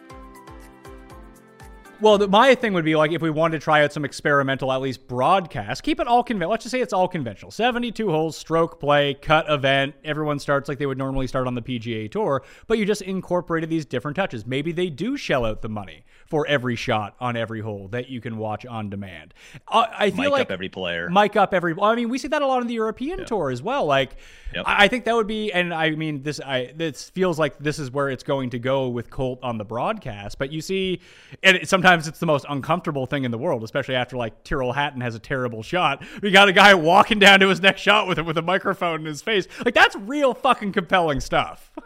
Well, 2.04 2.18
the, 2.18 2.28
my 2.28 2.54
thing 2.54 2.74
would 2.74 2.84
be 2.84 2.96
like 2.96 3.12
if 3.12 3.22
we 3.22 3.30
wanted 3.30 3.60
to 3.60 3.64
try 3.64 3.82
out 3.82 3.90
some 3.90 4.04
experimental, 4.04 4.70
at 4.70 4.82
least 4.82 5.08
broadcast, 5.08 5.82
keep 5.82 5.98
it 6.00 6.06
all 6.06 6.22
conventional. 6.22 6.50
Let's 6.50 6.64
just 6.64 6.72
say 6.72 6.82
it's 6.82 6.92
all 6.92 7.08
conventional 7.08 7.50
72 7.50 8.10
holes, 8.10 8.36
stroke 8.36 8.78
play, 8.78 9.14
cut 9.14 9.46
event. 9.48 9.94
Everyone 10.04 10.38
starts 10.38 10.68
like 10.68 10.76
they 10.76 10.84
would 10.84 10.98
normally 10.98 11.26
start 11.26 11.46
on 11.46 11.54
the 11.54 11.62
PGA 11.62 12.10
Tour, 12.10 12.42
but 12.66 12.76
you 12.76 12.84
just 12.84 13.00
incorporated 13.00 13.70
these 13.70 13.86
different 13.86 14.16
touches. 14.16 14.44
Maybe 14.44 14.70
they 14.70 14.90
do 14.90 15.16
shell 15.16 15.46
out 15.46 15.62
the 15.62 15.70
money 15.70 16.04
for 16.26 16.46
every 16.46 16.76
shot 16.76 17.16
on 17.20 17.38
every 17.38 17.62
hole 17.62 17.88
that 17.88 18.10
you 18.10 18.20
can 18.20 18.36
watch 18.36 18.66
on 18.66 18.90
demand. 18.90 19.32
Uh, 19.66 19.86
I 19.90 20.10
feel 20.10 20.24
Mic 20.24 20.32
like 20.32 20.42
up 20.42 20.50
every 20.50 20.68
player. 20.68 21.08
mic 21.08 21.36
up 21.36 21.54
every. 21.54 21.74
I 21.80 21.94
mean, 21.94 22.10
we 22.10 22.18
see 22.18 22.28
that 22.28 22.42
a 22.42 22.46
lot 22.46 22.60
on 22.60 22.66
the 22.66 22.74
European 22.74 23.24
tour 23.24 23.50
as 23.50 23.62
well. 23.62 23.86
Like, 23.86 24.16
Yep. 24.54 24.64
I, 24.68 24.84
I 24.84 24.88
think 24.88 25.04
that 25.04 25.14
would 25.14 25.26
be, 25.26 25.52
and 25.52 25.74
I 25.74 25.90
mean, 25.90 26.22
this 26.22 26.40
I 26.40 26.72
this 26.76 27.10
feels 27.10 27.38
like 27.38 27.58
this 27.58 27.78
is 27.78 27.90
where 27.90 28.08
it's 28.08 28.22
going 28.22 28.50
to 28.50 28.58
go 28.58 28.88
with 28.88 29.10
Colt 29.10 29.40
on 29.42 29.58
the 29.58 29.64
broadcast. 29.64 30.38
But 30.38 30.52
you 30.52 30.60
see, 30.60 31.00
and 31.42 31.56
it, 31.56 31.68
sometimes 31.94 32.08
it's 32.08 32.18
the 32.18 32.26
most 32.26 32.44
uncomfortable 32.48 33.06
thing 33.06 33.22
in 33.22 33.30
the 33.30 33.38
world, 33.38 33.62
especially 33.62 33.94
after 33.94 34.16
like 34.16 34.42
Tyrrell 34.42 34.72
Hatton 34.72 35.00
has 35.00 35.14
a 35.14 35.20
terrible 35.20 35.62
shot. 35.62 36.02
We 36.22 36.32
got 36.32 36.48
a 36.48 36.52
guy 36.52 36.74
walking 36.74 37.20
down 37.20 37.38
to 37.38 37.48
his 37.48 37.60
next 37.60 37.82
shot 37.82 38.08
with 38.08 38.18
it 38.18 38.26
with 38.26 38.36
a 38.36 38.42
microphone 38.42 39.00
in 39.00 39.06
his 39.06 39.22
face. 39.22 39.46
Like 39.64 39.74
that's 39.74 39.94
real 39.94 40.34
fucking 40.34 40.72
compelling 40.72 41.20
stuff. 41.20 41.70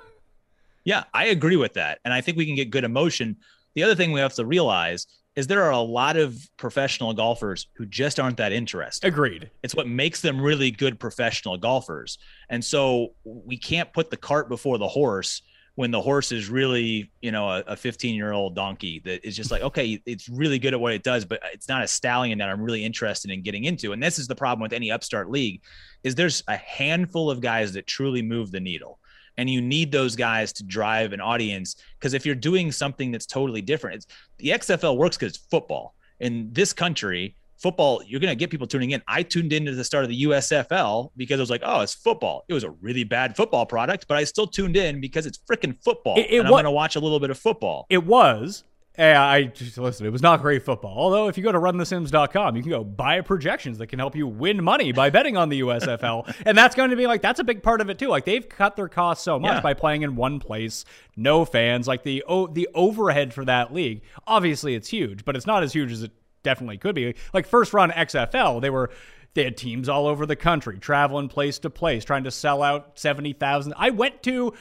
Yeah, 0.84 1.04
I 1.12 1.26
agree 1.26 1.56
with 1.56 1.74
that. 1.74 1.98
And 2.02 2.14
I 2.14 2.22
think 2.22 2.38
we 2.38 2.46
can 2.46 2.54
get 2.54 2.70
good 2.70 2.84
emotion. 2.84 3.36
The 3.74 3.82
other 3.82 3.94
thing 3.94 4.10
we 4.10 4.20
have 4.20 4.32
to 4.36 4.46
realize 4.46 5.06
is 5.36 5.46
there 5.46 5.64
are 5.64 5.72
a 5.72 5.80
lot 5.80 6.16
of 6.16 6.38
professional 6.56 7.12
golfers 7.12 7.66
who 7.74 7.84
just 7.84 8.18
aren't 8.18 8.38
that 8.38 8.52
interested. 8.52 9.06
Agreed. 9.06 9.50
It's 9.62 9.74
what 9.74 9.86
makes 9.86 10.22
them 10.22 10.40
really 10.40 10.70
good 10.70 10.98
professional 10.98 11.58
golfers. 11.58 12.16
And 12.48 12.64
so 12.64 13.08
we 13.24 13.58
can't 13.58 13.92
put 13.92 14.08
the 14.08 14.16
cart 14.16 14.48
before 14.48 14.78
the 14.78 14.88
horse 14.88 15.42
when 15.78 15.92
the 15.92 16.00
horse 16.00 16.32
is 16.32 16.50
really, 16.50 17.08
you 17.22 17.30
know, 17.30 17.62
a 17.64 17.76
15 17.76 18.12
year 18.12 18.32
old 18.32 18.56
donkey 18.56 19.00
that 19.04 19.24
is 19.24 19.36
just 19.36 19.52
like, 19.52 19.62
okay, 19.62 20.02
it's 20.06 20.28
really 20.28 20.58
good 20.58 20.74
at 20.74 20.80
what 20.80 20.92
it 20.92 21.04
does, 21.04 21.24
but 21.24 21.40
it's 21.52 21.68
not 21.68 21.84
a 21.84 21.86
stallion 21.86 22.36
that 22.36 22.48
I'm 22.48 22.60
really 22.60 22.84
interested 22.84 23.30
in 23.30 23.42
getting 23.42 23.62
into. 23.62 23.92
And 23.92 24.02
this 24.02 24.18
is 24.18 24.26
the 24.26 24.34
problem 24.34 24.60
with 24.60 24.72
any 24.72 24.90
upstart 24.90 25.30
league 25.30 25.62
is 26.02 26.16
there's 26.16 26.42
a 26.48 26.56
handful 26.56 27.30
of 27.30 27.40
guys 27.40 27.74
that 27.74 27.86
truly 27.86 28.22
move 28.22 28.50
the 28.50 28.58
needle. 28.58 28.98
And 29.36 29.48
you 29.48 29.62
need 29.62 29.92
those 29.92 30.16
guys 30.16 30.52
to 30.54 30.64
drive 30.64 31.12
an 31.12 31.20
audience 31.20 31.76
because 31.96 32.12
if 32.12 32.26
you're 32.26 32.34
doing 32.34 32.72
something 32.72 33.12
that's 33.12 33.26
totally 33.26 33.62
different, 33.62 33.98
it's 33.98 34.06
the 34.38 34.48
XFL 34.48 34.96
works 34.96 35.16
because 35.16 35.36
it's 35.36 35.46
football. 35.46 35.94
In 36.18 36.52
this 36.52 36.72
country, 36.72 37.36
football, 37.58 38.00
you're 38.06 38.20
going 38.20 38.30
to 38.30 38.36
get 38.36 38.50
people 38.50 38.66
tuning 38.66 38.92
in. 38.92 39.02
I 39.08 39.22
tuned 39.22 39.52
into 39.52 39.74
the 39.74 39.84
start 39.84 40.04
of 40.04 40.10
the 40.10 40.22
USFL 40.24 41.10
because 41.16 41.38
I 41.38 41.42
was 41.42 41.50
like, 41.50 41.62
oh, 41.64 41.80
it's 41.80 41.94
football. 41.94 42.44
It 42.48 42.54
was 42.54 42.64
a 42.64 42.70
really 42.70 43.04
bad 43.04 43.36
football 43.36 43.66
product, 43.66 44.06
but 44.08 44.16
I 44.16 44.24
still 44.24 44.46
tuned 44.46 44.76
in 44.76 45.00
because 45.00 45.26
it's 45.26 45.38
freaking 45.38 45.76
football. 45.82 46.16
It- 46.18 46.26
it 46.30 46.38
and 46.38 46.46
I'm 46.46 46.52
wa- 46.52 46.56
going 46.58 46.64
to 46.64 46.70
watch 46.70 46.96
a 46.96 47.00
little 47.00 47.20
bit 47.20 47.30
of 47.30 47.38
football. 47.38 47.86
It 47.90 48.04
was. 48.04 48.64
Yeah, 48.98 49.24
I 49.24 49.44
just 49.44 49.78
listen. 49.78 50.06
It 50.06 50.10
was 50.10 50.22
not 50.22 50.42
great 50.42 50.64
football. 50.64 50.92
Although, 50.98 51.28
if 51.28 51.38
you 51.38 51.44
go 51.44 51.52
to 51.52 51.58
runthesims.com, 51.60 52.56
you 52.56 52.62
can 52.62 52.70
go 52.70 52.82
buy 52.82 53.20
projections 53.20 53.78
that 53.78 53.86
can 53.86 54.00
help 54.00 54.16
you 54.16 54.26
win 54.26 54.64
money 54.64 54.90
by 54.90 55.08
betting 55.16 55.36
on 55.36 55.50
the 55.50 55.60
USFL, 55.60 56.34
and 56.44 56.58
that's 56.58 56.74
going 56.74 56.90
to 56.90 56.96
be 56.96 57.06
like 57.06 57.22
that's 57.22 57.38
a 57.38 57.44
big 57.44 57.62
part 57.62 57.80
of 57.80 57.88
it 57.90 57.98
too. 58.00 58.08
Like 58.08 58.24
they've 58.24 58.48
cut 58.48 58.74
their 58.74 58.88
costs 58.88 59.22
so 59.22 59.38
much 59.38 59.52
Yeah. 59.54 59.60
by 59.60 59.74
playing 59.74 60.02
in 60.02 60.16
one 60.16 60.40
place, 60.40 60.84
no 61.16 61.44
fans. 61.44 61.86
Like 61.86 62.02
the 62.02 62.24
oh, 62.26 62.48
the 62.48 62.68
overhead 62.74 63.32
for 63.32 63.44
that 63.44 63.72
league, 63.72 64.02
obviously 64.26 64.74
it's 64.74 64.88
huge, 64.88 65.24
but 65.24 65.36
it's 65.36 65.46
not 65.46 65.62
as 65.62 65.72
huge 65.72 65.92
as 65.92 66.02
it 66.02 66.10
definitely 66.48 66.78
could 66.78 66.94
be. 66.94 67.14
Like 67.34 67.46
first 67.46 67.74
run 67.74 67.90
XFL, 67.90 68.62
they 68.62 68.70
were. 68.70 68.90
They 69.34 69.44
had 69.44 69.58
teams 69.58 69.88
all 69.88 70.06
over 70.06 70.24
the 70.24 70.34
country, 70.34 70.78
traveling 70.78 71.28
place 71.28 71.58
to 71.60 71.70
place, 71.70 72.04
trying 72.04 72.24
to 72.24 72.30
sell 72.30 72.62
out 72.62 72.98
70,000. 72.98 73.74
I 73.76 73.90
went 73.90 74.22
to 74.22 74.54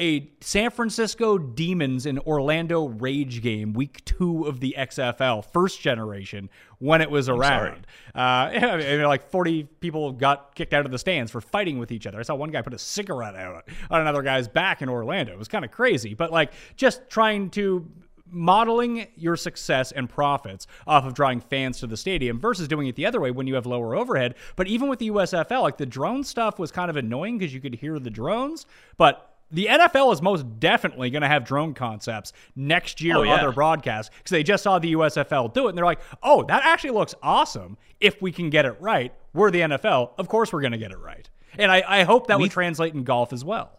a 0.00 0.30
San 0.40 0.70
Francisco 0.70 1.36
Demons 1.36 2.06
and 2.06 2.18
Orlando 2.20 2.86
Rage 2.86 3.42
game, 3.42 3.72
week 3.72 4.02
two 4.04 4.44
of 4.44 4.60
the 4.60 4.76
XFL, 4.78 5.44
first 5.52 5.80
generation, 5.80 6.48
when 6.78 7.02
it 7.02 7.10
was 7.10 7.28
around. 7.28 7.86
Uh, 8.14 8.18
I 8.18 8.76
mean, 8.78 9.02
like 9.02 9.28
40 9.28 9.64
people 9.80 10.12
got 10.12 10.54
kicked 10.54 10.72
out 10.72 10.86
of 10.86 10.92
the 10.92 10.98
stands 10.98 11.30
for 11.30 11.40
fighting 11.40 11.78
with 11.78 11.90
each 11.92 12.06
other. 12.06 12.20
I 12.20 12.22
saw 12.22 12.36
one 12.36 12.50
guy 12.50 12.62
put 12.62 12.74
a 12.74 12.78
cigarette 12.78 13.34
out 13.34 13.68
on 13.90 14.00
another 14.00 14.22
guy's 14.22 14.48
back 14.48 14.82
in 14.82 14.88
Orlando. 14.88 15.32
It 15.32 15.38
was 15.38 15.48
kind 15.48 15.64
of 15.64 15.72
crazy, 15.72 16.14
but 16.14 16.30
like 16.30 16.52
just 16.76 17.10
trying 17.10 17.50
to 17.50 17.90
modeling 18.32 19.06
your 19.14 19.36
success 19.36 19.92
and 19.92 20.08
profits 20.08 20.66
off 20.86 21.04
of 21.04 21.14
drawing 21.14 21.40
fans 21.40 21.78
to 21.80 21.86
the 21.86 21.96
stadium 21.96 22.40
versus 22.40 22.66
doing 22.66 22.86
it 22.86 22.96
the 22.96 23.06
other 23.06 23.20
way 23.20 23.30
when 23.30 23.46
you 23.46 23.54
have 23.54 23.66
lower 23.66 23.94
overhead. 23.94 24.34
But 24.56 24.66
even 24.66 24.88
with 24.88 24.98
the 24.98 25.10
USFL, 25.10 25.62
like 25.62 25.76
the 25.76 25.86
drone 25.86 26.24
stuff 26.24 26.58
was 26.58 26.70
kind 26.72 26.90
of 26.90 26.96
annoying 26.96 27.38
because 27.38 27.54
you 27.54 27.60
could 27.60 27.74
hear 27.74 27.98
the 27.98 28.10
drones, 28.10 28.66
but 28.96 29.28
the 29.50 29.66
NFL 29.66 30.12
is 30.14 30.22
most 30.22 30.46
definitely 30.60 31.10
going 31.10 31.20
to 31.22 31.28
have 31.28 31.44
drone 31.44 31.74
concepts 31.74 32.32
next 32.56 33.02
year 33.02 33.16
Oh, 33.16 33.28
on 33.28 33.40
their 33.40 33.52
broadcasts 33.52 34.10
because 34.16 34.30
they 34.30 34.42
just 34.42 34.62
saw 34.62 34.78
the 34.78 34.94
USFL 34.94 35.52
do 35.52 35.66
it 35.66 35.70
and 35.70 35.78
they're 35.78 35.84
like, 35.84 36.00
oh, 36.22 36.42
that 36.44 36.64
actually 36.64 36.90
looks 36.92 37.14
awesome. 37.22 37.76
If 38.00 38.22
we 38.22 38.32
can 38.32 38.48
get 38.48 38.64
it 38.64 38.74
right, 38.80 39.12
we're 39.34 39.50
the 39.50 39.60
NFL. 39.60 40.12
Of 40.16 40.28
course, 40.28 40.52
we're 40.52 40.62
going 40.62 40.72
to 40.72 40.78
get 40.78 40.90
it 40.90 40.98
right. 40.98 41.28
And 41.58 41.70
I, 41.70 41.84
I 41.86 42.02
hope 42.04 42.28
that 42.28 42.40
would 42.40 42.50
translate 42.50 42.94
in 42.94 43.04
golf 43.04 43.32
as 43.32 43.44
well. 43.44 43.78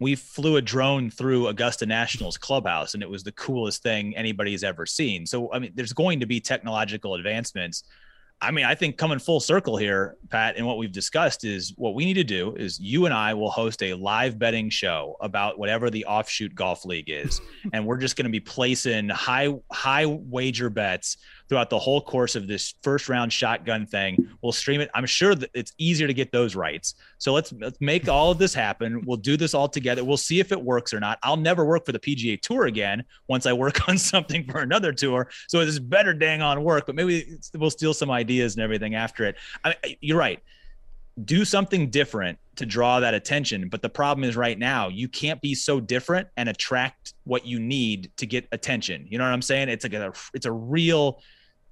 we 0.00 0.14
flew 0.14 0.56
a 0.56 0.62
drone 0.62 1.10
through 1.10 1.46
Augusta 1.46 1.86
National's 1.86 2.38
clubhouse 2.38 2.94
and 2.94 3.02
it 3.02 3.08
was 3.08 3.22
the 3.22 3.32
coolest 3.32 3.82
thing 3.82 4.16
anybody's 4.16 4.64
ever 4.64 4.86
seen. 4.86 5.26
So, 5.26 5.52
I 5.52 5.58
mean, 5.58 5.72
there's 5.74 5.92
going 5.92 6.20
to 6.20 6.26
be 6.26 6.40
technological 6.40 7.14
advancements. 7.14 7.84
I 8.42 8.50
mean, 8.50 8.64
I 8.64 8.74
think 8.74 8.96
coming 8.96 9.18
full 9.18 9.40
circle 9.40 9.76
here, 9.76 10.16
Pat, 10.30 10.56
and 10.56 10.66
what 10.66 10.78
we've 10.78 10.90
discussed 10.90 11.44
is 11.44 11.74
what 11.76 11.94
we 11.94 12.06
need 12.06 12.14
to 12.14 12.24
do 12.24 12.56
is 12.56 12.80
you 12.80 13.04
and 13.04 13.12
I 13.12 13.34
will 13.34 13.50
host 13.50 13.82
a 13.82 13.92
live 13.92 14.38
betting 14.38 14.70
show 14.70 15.18
about 15.20 15.58
whatever 15.58 15.90
the 15.90 16.06
offshoot 16.06 16.54
golf 16.54 16.86
league 16.86 17.10
is. 17.10 17.42
and 17.74 17.84
we're 17.84 17.98
just 17.98 18.16
going 18.16 18.24
to 18.24 18.30
be 18.30 18.40
placing 18.40 19.10
high, 19.10 19.54
high 19.70 20.06
wager 20.06 20.70
bets 20.70 21.18
throughout 21.50 21.68
the 21.68 21.78
whole 21.78 22.00
course 22.00 22.36
of 22.36 22.46
this 22.46 22.74
first 22.82 23.08
round 23.08 23.32
shotgun 23.32 23.84
thing. 23.84 24.16
We'll 24.40 24.52
stream 24.52 24.80
it. 24.80 24.88
I'm 24.94 25.04
sure 25.04 25.34
that 25.34 25.50
it's 25.52 25.72
easier 25.78 26.06
to 26.06 26.14
get 26.14 26.30
those 26.30 26.54
rights. 26.54 26.94
So 27.18 27.34
let's 27.34 27.52
let's 27.52 27.78
make 27.80 28.08
all 28.08 28.30
of 28.30 28.38
this 28.38 28.54
happen. 28.54 29.02
We'll 29.04 29.16
do 29.16 29.36
this 29.36 29.52
all 29.52 29.68
together. 29.68 30.04
We'll 30.04 30.16
see 30.16 30.38
if 30.38 30.52
it 30.52 30.62
works 30.62 30.94
or 30.94 31.00
not. 31.00 31.18
I'll 31.24 31.36
never 31.36 31.64
work 31.64 31.84
for 31.84 31.92
the 31.92 31.98
PGA 31.98 32.40
Tour 32.40 32.66
again 32.66 33.04
once 33.26 33.46
I 33.46 33.52
work 33.52 33.88
on 33.88 33.98
something 33.98 34.44
for 34.44 34.60
another 34.60 34.92
tour. 34.92 35.28
So 35.48 35.58
it's 35.60 35.80
better 35.80 36.14
dang 36.14 36.40
on 36.40 36.62
work, 36.62 36.86
but 36.86 36.94
maybe 36.94 37.36
we'll 37.54 37.70
steal 37.70 37.92
some 37.92 38.10
ideas 38.10 38.54
and 38.54 38.62
everything 38.62 38.94
after 38.94 39.24
it. 39.24 39.36
I, 39.64 39.74
you're 40.00 40.18
right 40.18 40.40
do 41.24 41.44
something 41.44 41.90
different 41.90 42.38
to 42.56 42.66
draw 42.66 43.00
that 43.00 43.14
attention. 43.14 43.68
But 43.68 43.82
the 43.82 43.88
problem 43.88 44.24
is 44.24 44.36
right 44.36 44.58
now, 44.58 44.88
you 44.88 45.08
can't 45.08 45.40
be 45.40 45.54
so 45.54 45.80
different 45.80 46.28
and 46.36 46.48
attract 46.48 47.14
what 47.24 47.46
you 47.46 47.58
need 47.58 48.10
to 48.16 48.26
get 48.26 48.46
attention. 48.52 49.06
You 49.08 49.18
know 49.18 49.24
what 49.24 49.32
I'm 49.32 49.42
saying? 49.42 49.68
It's 49.68 49.84
like 49.84 49.94
a 49.94 50.12
it's 50.34 50.46
a 50.46 50.52
real 50.52 51.20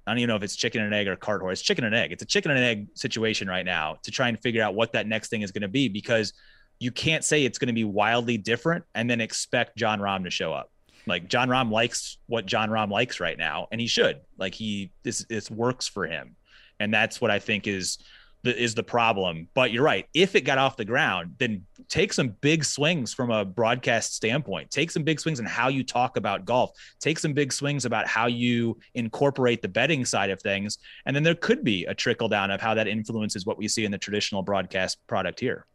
I 0.09 0.13
don't 0.13 0.19
even 0.19 0.29
know 0.29 0.35
if 0.35 0.43
it's 0.43 0.55
chicken 0.55 0.81
and 0.81 0.91
egg 0.91 1.07
or 1.07 1.15
cart 1.15 1.41
horse. 1.41 1.61
Chicken 1.61 1.83
and 1.83 1.93
egg. 1.93 2.11
It's 2.11 2.23
a 2.23 2.25
chicken 2.25 2.49
and 2.49 2.59
egg 2.59 2.87
situation 2.95 3.47
right 3.47 3.63
now 3.63 3.99
to 4.01 4.09
try 4.09 4.27
and 4.27 4.39
figure 4.39 4.63
out 4.63 4.73
what 4.73 4.93
that 4.93 5.05
next 5.05 5.29
thing 5.29 5.43
is 5.43 5.51
going 5.51 5.61
to 5.61 5.67
be 5.67 5.87
because 5.87 6.33
you 6.79 6.91
can't 6.91 7.23
say 7.23 7.45
it's 7.45 7.59
going 7.59 7.67
to 7.67 7.73
be 7.73 7.83
wildly 7.83 8.35
different 8.35 8.85
and 8.95 9.07
then 9.07 9.21
expect 9.21 9.77
Jon 9.77 9.99
Rahm 9.99 10.23
to 10.23 10.31
show 10.31 10.51
up. 10.51 10.71
Like 11.05 11.27
Jon 11.29 11.47
Rahm 11.47 11.69
likes 11.69 12.17
what 12.25 12.47
Jon 12.47 12.69
Rahm 12.69 12.89
likes 12.89 13.19
right 13.19 13.37
now, 13.37 13.67
and 13.71 13.79
he 13.79 13.85
should. 13.85 14.19
Like 14.39 14.55
he 14.55 14.91
this 15.03 15.25
this 15.29 15.51
works 15.51 15.87
for 15.87 16.07
him, 16.07 16.35
and 16.79 16.91
that's 16.91 17.21
what 17.21 17.29
I 17.29 17.37
think 17.37 17.67
is 17.67 17.99
the, 18.43 18.61
is 18.61 18.75
the 18.75 18.83
problem. 18.83 19.47
But 19.53 19.71
you're 19.71 19.83
right. 19.83 20.07
If 20.13 20.35
it 20.35 20.41
got 20.41 20.57
off 20.57 20.77
the 20.77 20.85
ground, 20.85 21.35
then 21.39 21.65
take 21.87 22.13
some 22.13 22.29
big 22.41 22.63
swings 22.63 23.13
from 23.13 23.31
a 23.31 23.43
broadcast 23.43 24.15
standpoint. 24.15 24.71
Take 24.71 24.91
some 24.91 25.03
big 25.03 25.19
swings 25.19 25.39
in 25.39 25.45
how 25.45 25.67
you 25.67 25.83
talk 25.83 26.17
about 26.17 26.45
golf. 26.45 26.71
Take 26.99 27.19
some 27.19 27.33
big 27.33 27.51
swings 27.51 27.85
about 27.85 28.07
how 28.07 28.27
you 28.27 28.77
incorporate 28.93 29.61
the 29.61 29.67
betting 29.67 30.05
side 30.05 30.29
of 30.29 30.41
things. 30.41 30.77
And 31.05 31.15
then 31.15 31.23
there 31.23 31.35
could 31.35 31.63
be 31.63 31.85
a 31.85 31.93
trickle 31.93 32.29
down 32.29 32.51
of 32.51 32.61
how 32.61 32.73
that 32.75 32.87
influences 32.87 33.45
what 33.45 33.57
we 33.57 33.67
see 33.67 33.85
in 33.85 33.91
the 33.91 33.97
traditional 33.97 34.41
broadcast 34.41 34.97
product 35.07 35.39
here. 35.39 35.65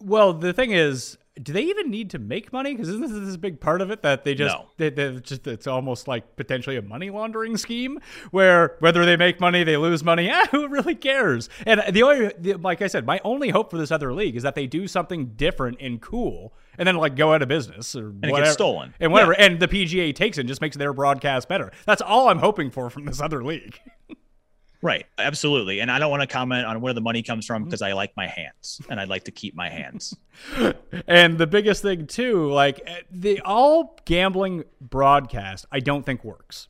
Well, 0.00 0.32
the 0.32 0.52
thing 0.52 0.72
is, 0.72 1.16
do 1.40 1.52
they 1.52 1.62
even 1.62 1.90
need 1.90 2.10
to 2.10 2.18
make 2.18 2.52
money? 2.52 2.74
Because 2.74 2.88
isn't 2.90 3.00
this, 3.00 3.10
this 3.10 3.34
a 3.34 3.38
big 3.38 3.58
part 3.58 3.80
of 3.80 3.90
it 3.90 4.02
that 4.02 4.22
they 4.24 4.34
just 4.34 4.54
no. 4.54 4.66
they, 4.76 4.90
they 4.90 5.18
just 5.20 5.46
it's 5.46 5.66
almost 5.66 6.06
like 6.06 6.36
potentially 6.36 6.76
a 6.76 6.82
money 6.82 7.08
laundering 7.08 7.56
scheme 7.56 8.00
where 8.32 8.76
whether 8.80 9.06
they 9.06 9.16
make 9.16 9.40
money, 9.40 9.64
they 9.64 9.76
lose 9.76 10.02
money. 10.02 10.22
Eh, 10.32 10.46
who 10.50 10.66
really 10.68 10.94
cares? 10.94 11.50
And 11.66 11.82
the 11.90 12.02
only 12.02 12.32
the, 12.38 12.54
like 12.54 12.80
I 12.80 12.86
said, 12.86 13.04
my 13.04 13.20
only 13.22 13.50
hope 13.50 13.70
for 13.70 13.76
this 13.76 13.90
other 13.90 14.14
league 14.14 14.34
is 14.34 14.42
that 14.44 14.54
they 14.54 14.66
do 14.66 14.86
something 14.86 15.32
different 15.36 15.78
and 15.80 16.00
cool, 16.00 16.54
and 16.78 16.88
then 16.88 16.96
like 16.96 17.16
go 17.16 17.34
out 17.34 17.42
of 17.42 17.48
business 17.48 17.94
or 17.94 18.08
and 18.08 18.30
whatever, 18.30 18.50
stolen 18.50 18.94
and 18.98 19.12
whatever. 19.12 19.34
Yeah. 19.38 19.46
And 19.46 19.60
the 19.60 19.68
PGA 19.68 20.14
takes 20.14 20.38
it 20.38 20.42
and 20.42 20.48
just 20.48 20.62
makes 20.62 20.76
their 20.76 20.94
broadcast 20.94 21.48
better. 21.48 21.70
That's 21.84 22.00
all 22.00 22.28
I'm 22.28 22.38
hoping 22.38 22.70
for 22.70 22.88
from 22.88 23.04
this 23.04 23.20
other 23.20 23.44
league. 23.44 23.78
Right, 24.82 25.06
absolutely. 25.16 25.78
And 25.78 25.92
I 25.92 26.00
don't 26.00 26.10
want 26.10 26.22
to 26.22 26.26
comment 26.26 26.66
on 26.66 26.80
where 26.80 26.92
the 26.92 27.00
money 27.00 27.22
comes 27.22 27.46
from 27.46 27.64
because 27.64 27.82
I 27.82 27.92
like 27.92 28.16
my 28.16 28.26
hands 28.26 28.80
and 28.90 28.98
I'd 28.98 29.08
like 29.08 29.24
to 29.24 29.30
keep 29.30 29.54
my 29.54 29.70
hands. 29.70 30.16
and 31.06 31.38
the 31.38 31.46
biggest 31.46 31.82
thing 31.82 32.08
too, 32.08 32.50
like 32.50 32.82
eh, 32.84 33.02
the 33.08 33.40
all 33.42 33.96
gambling 34.04 34.64
broadcast, 34.80 35.66
I 35.70 35.78
don't 35.78 36.04
think 36.04 36.24
works 36.24 36.66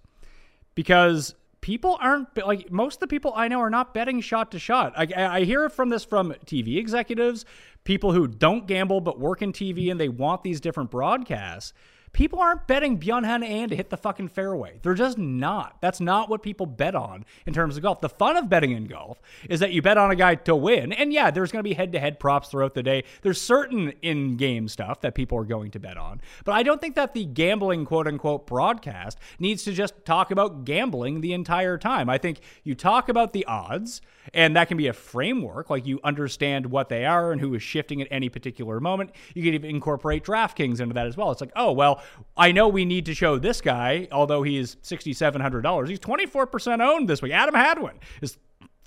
because 0.75 1.35
people 1.63 1.97
aren't 2.03 2.37
like 2.37 2.71
most 2.71 2.97
of 2.97 3.01
the 3.01 3.07
people 3.07 3.33
I 3.35 3.49
know 3.49 3.61
are 3.61 3.71
not 3.71 3.95
betting 3.95 4.21
shot 4.21 4.53
to 4.53 4.59
shot. 4.59 4.93
I, 4.95 5.39
I 5.39 5.45
hear 5.45 5.65
it 5.65 5.71
from 5.71 5.89
this 5.89 6.05
from 6.05 6.35
TV 6.45 6.77
executives, 6.77 7.47
people 7.85 8.13
who 8.13 8.29
don't 8.29 8.67
gamble 8.67 9.01
but 9.01 9.19
work 9.19 9.41
in 9.41 9.55
TV 9.55 9.91
and 9.91 9.99
they 9.99 10.11
want 10.11 10.43
these 10.43 10.61
different 10.61 10.91
broadcasts 10.91 11.73
people 12.13 12.41
aren't 12.41 12.67
betting 12.67 12.99
Byung-hun 12.99 13.43
An 13.43 13.69
to 13.71 13.77
hit 13.77 13.91
the 13.91 13.97
fucking 13.97 14.29
fairway. 14.29 14.79
They're 14.83 14.95
just 14.95 15.19
not. 15.19 15.79
That's 15.81 16.01
not 16.01 16.29
what 16.29 16.43
people 16.43 16.67
bet 16.67 16.95
on 16.95 17.25
in 17.47 17.55
terms 17.55 17.77
of 17.77 17.83
golf. 17.83 18.01
The 18.01 18.09
fun 18.09 18.37
of 18.37 18.49
betting 18.49 18.73
in 18.73 18.87
golf 18.87 19.21
is 19.49 19.61
that 19.61 19.73
you 19.73 19.83
bet 19.83 19.99
on 19.99 20.11
a 20.11 20.17
guy 20.17 20.35
to 20.35 20.55
win. 20.55 20.93
And 20.93 21.13
yeah, 21.13 21.31
there's 21.31 21.51
going 21.51 21.63
to 21.63 21.69
be 21.69 21.75
head 21.75 21.93
to 21.93 22.01
head 22.01 22.21
props 22.21 22.49
throughout 22.49 22.75
the 22.75 22.83
day. 22.83 23.05
There's 23.23 23.41
certain 23.41 23.95
in 24.03 24.37
game 24.37 24.69
stuff 24.69 25.01
that 25.01 25.15
people 25.15 25.39
are 25.39 25.45
going 25.45 25.71
to 25.73 25.81
bet 25.81 25.97
on. 25.97 26.21
But 26.45 26.53
I 26.53 26.63
don't 26.63 26.81
think 26.81 26.95
that 26.97 27.15
the 27.15 27.25
gambling 27.25 27.85
quote 27.85 28.07
unquote 28.07 28.47
broadcast 28.47 29.19
needs 29.39 29.65
to 29.65 29.73
just 29.73 30.05
talk 30.05 30.31
about 30.31 30.65
gambling 30.65 31.21
the 31.21 31.33
entire 31.33 31.79
time. 31.79 32.11
I 32.11 32.19
think 32.19 32.41
you 32.63 32.75
talk 32.75 33.09
about 33.09 33.33
the 33.33 33.45
odds, 33.47 34.03
and 34.35 34.55
that 34.57 34.69
can 34.69 34.77
be 34.77 34.87
a 34.87 34.93
framework, 34.93 35.71
like 35.71 35.87
you 35.87 36.01
understand 36.05 36.67
what 36.67 36.89
they 36.89 37.05
are 37.05 37.33
and 37.33 37.41
who 37.41 37.55
is 37.55 37.63
shifting 37.63 38.03
at 38.03 38.09
any 38.11 38.29
particular 38.29 38.81
moment. 38.81 39.11
You 39.35 39.43
can 39.43 39.55
even 39.55 39.71
incorporate 39.71 40.25
DraftKings 40.25 40.81
into 40.81 40.95
that 40.95 41.07
as 41.07 41.17
well. 41.17 41.31
It's 41.31 41.41
like, 41.41 41.53
oh, 41.57 41.73
well, 41.73 42.02
I 42.37 42.53
know 42.53 42.69
we 42.69 42.85
need 42.85 43.07
to 43.07 43.15
show 43.15 43.39
this 43.39 43.61
guy, 43.61 44.09
although 44.11 44.43
he 44.43 44.57
is 44.57 44.77
$6,700. 44.77 45.89
He's 45.89 45.99
24% 45.99 46.81
owned 46.81 47.09
this 47.09 47.23
week. 47.23 47.33
Adam 47.33 47.55
Hadwin 47.55 47.99
is 48.21 48.39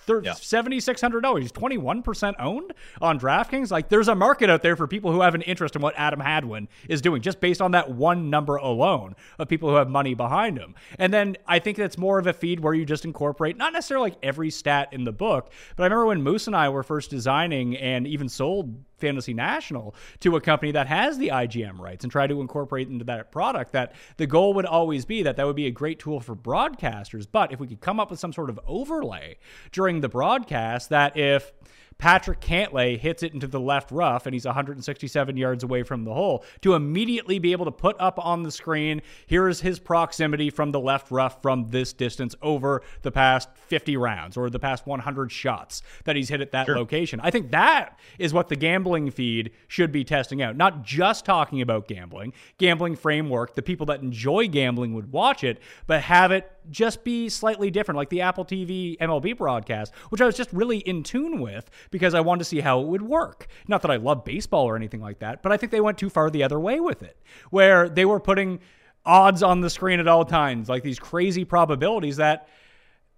yeah. 0.07 0.33
$7,600. 0.33 1.41
He's 1.41 1.51
21% 1.51 2.35
owned 2.39 2.73
on 3.01 3.19
DraftKings. 3.19 3.71
Like, 3.71 3.89
there's 3.89 4.07
a 4.07 4.15
market 4.15 4.49
out 4.49 4.61
there 4.61 4.75
for 4.75 4.87
people 4.87 5.11
who 5.11 5.21
have 5.21 5.35
an 5.35 5.41
interest 5.41 5.75
in 5.75 5.81
what 5.81 5.93
Adam 5.97 6.19
Hadwin 6.19 6.67
is 6.87 7.01
doing, 7.01 7.21
just 7.21 7.39
based 7.39 7.61
on 7.61 7.71
that 7.71 7.91
one 7.91 8.29
number 8.29 8.57
alone 8.57 9.15
of 9.39 9.47
people 9.47 9.69
who 9.69 9.75
have 9.75 9.89
money 9.89 10.13
behind 10.13 10.57
him. 10.57 10.75
And 10.99 11.13
then 11.13 11.37
I 11.47 11.59
think 11.59 11.77
that's 11.77 11.97
more 11.97 12.19
of 12.19 12.27
a 12.27 12.33
feed 12.33 12.59
where 12.59 12.73
you 12.73 12.85
just 12.85 13.05
incorporate 13.05 13.57
not 13.57 13.73
necessarily 13.73 14.11
like 14.11 14.19
every 14.21 14.49
stat 14.49 14.89
in 14.91 15.03
the 15.03 15.11
book, 15.11 15.51
but 15.75 15.83
I 15.83 15.85
remember 15.87 16.07
when 16.07 16.21
Moose 16.21 16.47
and 16.47 16.55
I 16.55 16.69
were 16.69 16.83
first 16.83 17.09
designing 17.09 17.77
and 17.77 18.07
even 18.07 18.29
sold 18.29 18.75
Fantasy 18.97 19.33
National 19.33 19.95
to 20.19 20.35
a 20.35 20.41
company 20.41 20.71
that 20.71 20.87
has 20.87 21.17
the 21.17 21.29
IGM 21.29 21.79
rights 21.79 22.03
and 22.03 22.11
try 22.11 22.27
to 22.27 22.41
incorporate 22.41 22.87
into 22.87 23.05
that 23.05 23.31
product 23.31 23.71
that 23.73 23.93
the 24.17 24.27
goal 24.27 24.53
would 24.53 24.65
always 24.65 25.05
be 25.05 25.23
that 25.23 25.35
that 25.37 25.45
would 25.45 25.55
be 25.55 25.67
a 25.67 25.71
great 25.71 25.99
tool 25.99 26.19
for 26.19 26.35
broadcasters. 26.35 27.27
But 27.31 27.51
if 27.51 27.59
we 27.59 27.67
could 27.67 27.81
come 27.81 27.99
up 27.99 28.09
with 28.09 28.19
some 28.19 28.33
sort 28.33 28.49
of 28.49 28.59
overlay 28.65 29.37
during 29.71 30.01
the 30.01 30.09
broadcast 30.09 30.89
that 30.89 31.17
if 31.17 31.51
Patrick 31.97 32.41
Cantlay 32.41 32.99
hits 32.99 33.23
it 33.23 33.33
into 33.33 33.47
the 33.47 33.59
left 33.59 33.89
rough 33.91 34.25
and 34.25 34.33
he's 34.33 34.45
167 34.45 35.37
yards 35.37 35.63
away 35.63 35.83
from 35.83 36.03
the 36.03 36.13
hole 36.13 36.43
to 36.61 36.73
immediately 36.73 37.39
be 37.39 37.51
able 37.51 37.65
to 37.65 37.71
put 37.71 37.95
up 37.99 38.19
on 38.23 38.43
the 38.43 38.51
screen 38.51 39.01
here 39.27 39.47
is 39.47 39.61
his 39.61 39.79
proximity 39.79 40.49
from 40.49 40.71
the 40.71 40.79
left 40.79 41.09
rough 41.09 41.41
from 41.41 41.69
this 41.69 41.93
distance 41.93 42.35
over 42.41 42.81
the 43.01 43.11
past 43.11 43.49
50 43.67 43.97
rounds 43.97 44.37
or 44.37 44.49
the 44.49 44.59
past 44.59 44.85
100 44.85 45.31
shots 45.31 45.81
that 46.03 46.15
he's 46.15 46.29
hit 46.29 46.41
at 46.41 46.51
that 46.51 46.65
sure. 46.65 46.75
location. 46.75 47.19
I 47.21 47.31
think 47.31 47.51
that 47.51 47.97
is 48.19 48.33
what 48.33 48.49
the 48.49 48.55
gambling 48.55 49.09
feed 49.11 49.51
should 49.67 49.91
be 49.91 50.03
testing 50.03 50.41
out. 50.41 50.57
Not 50.57 50.83
just 50.83 51.25
talking 51.25 51.61
about 51.61 51.87
gambling, 51.87 52.33
gambling 52.57 52.95
framework, 52.95 53.55
the 53.55 53.61
people 53.61 53.85
that 53.87 54.01
enjoy 54.01 54.47
gambling 54.47 54.93
would 54.93 55.11
watch 55.11 55.43
it, 55.43 55.59
but 55.87 56.01
have 56.01 56.31
it 56.31 56.51
just 56.69 57.03
be 57.03 57.29
slightly 57.29 57.71
different, 57.71 57.97
like 57.97 58.09
the 58.09 58.21
Apple 58.21 58.45
TV 58.45 58.97
MLB 58.97 59.37
broadcast, 59.37 59.93
which 60.09 60.21
I 60.21 60.25
was 60.25 60.35
just 60.35 60.51
really 60.51 60.79
in 60.79 61.03
tune 61.03 61.39
with 61.39 61.69
because 61.91 62.13
I 62.13 62.21
wanted 62.21 62.39
to 62.39 62.45
see 62.45 62.59
how 62.59 62.81
it 62.81 62.87
would 62.87 63.01
work. 63.01 63.47
Not 63.67 63.81
that 63.83 63.91
I 63.91 63.97
love 63.97 64.25
baseball 64.25 64.65
or 64.65 64.75
anything 64.75 65.01
like 65.01 65.19
that, 65.19 65.41
but 65.43 65.51
I 65.51 65.57
think 65.57 65.71
they 65.71 65.81
went 65.81 65.97
too 65.97 66.09
far 66.09 66.29
the 66.29 66.43
other 66.43 66.59
way 66.59 66.79
with 66.79 67.03
it, 67.03 67.17
where 67.49 67.89
they 67.89 68.05
were 68.05 68.19
putting 68.19 68.59
odds 69.05 69.43
on 69.43 69.61
the 69.61 69.69
screen 69.69 69.99
at 69.99 70.07
all 70.07 70.25
times, 70.25 70.67
like 70.67 70.83
these 70.83 70.99
crazy 70.99 71.45
probabilities 71.45 72.17
that 72.17 72.47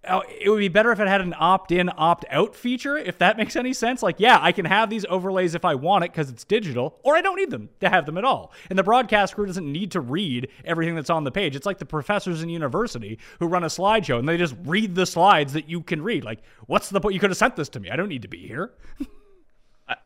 Oh, 0.08 0.22
it 0.40 0.48
would 0.48 0.58
be 0.58 0.68
better 0.68 0.92
if 0.92 1.00
it 1.00 1.08
had 1.08 1.20
an 1.20 1.34
opt-in, 1.38 1.90
opt-out 1.96 2.54
feature, 2.54 2.96
if 2.96 3.18
that 3.18 3.36
makes 3.36 3.56
any 3.56 3.72
sense. 3.72 4.02
Like, 4.02 4.16
yeah, 4.18 4.38
I 4.40 4.52
can 4.52 4.64
have 4.64 4.90
these 4.90 5.04
overlays 5.08 5.54
if 5.54 5.64
I 5.64 5.74
want 5.74 6.04
it 6.04 6.12
because 6.12 6.30
it's 6.30 6.44
digital, 6.44 6.98
or 7.02 7.16
I 7.16 7.20
don't 7.20 7.36
need 7.36 7.50
them 7.50 7.68
to 7.80 7.88
have 7.88 8.06
them 8.06 8.18
at 8.18 8.24
all. 8.24 8.52
And 8.70 8.78
the 8.78 8.82
broadcast 8.82 9.34
crew 9.34 9.46
doesn't 9.46 9.70
need 9.70 9.92
to 9.92 10.00
read 10.00 10.48
everything 10.64 10.94
that's 10.94 11.10
on 11.10 11.24
the 11.24 11.30
page. 11.30 11.56
It's 11.56 11.66
like 11.66 11.78
the 11.78 11.86
professors 11.86 12.42
in 12.42 12.48
university 12.48 13.18
who 13.38 13.46
run 13.46 13.64
a 13.64 13.68
slideshow 13.68 14.18
and 14.18 14.28
they 14.28 14.36
just 14.36 14.56
read 14.64 14.94
the 14.94 15.06
slides 15.06 15.52
that 15.52 15.68
you 15.68 15.82
can 15.82 16.02
read. 16.02 16.24
Like, 16.24 16.40
what's 16.66 16.88
the 16.88 17.00
point? 17.00 17.14
You 17.14 17.20
could 17.20 17.30
have 17.30 17.36
sent 17.36 17.56
this 17.56 17.68
to 17.70 17.80
me. 17.80 17.90
I 17.90 17.96
don't 17.96 18.08
need 18.08 18.22
to 18.22 18.28
be 18.28 18.46
here. 18.46 18.72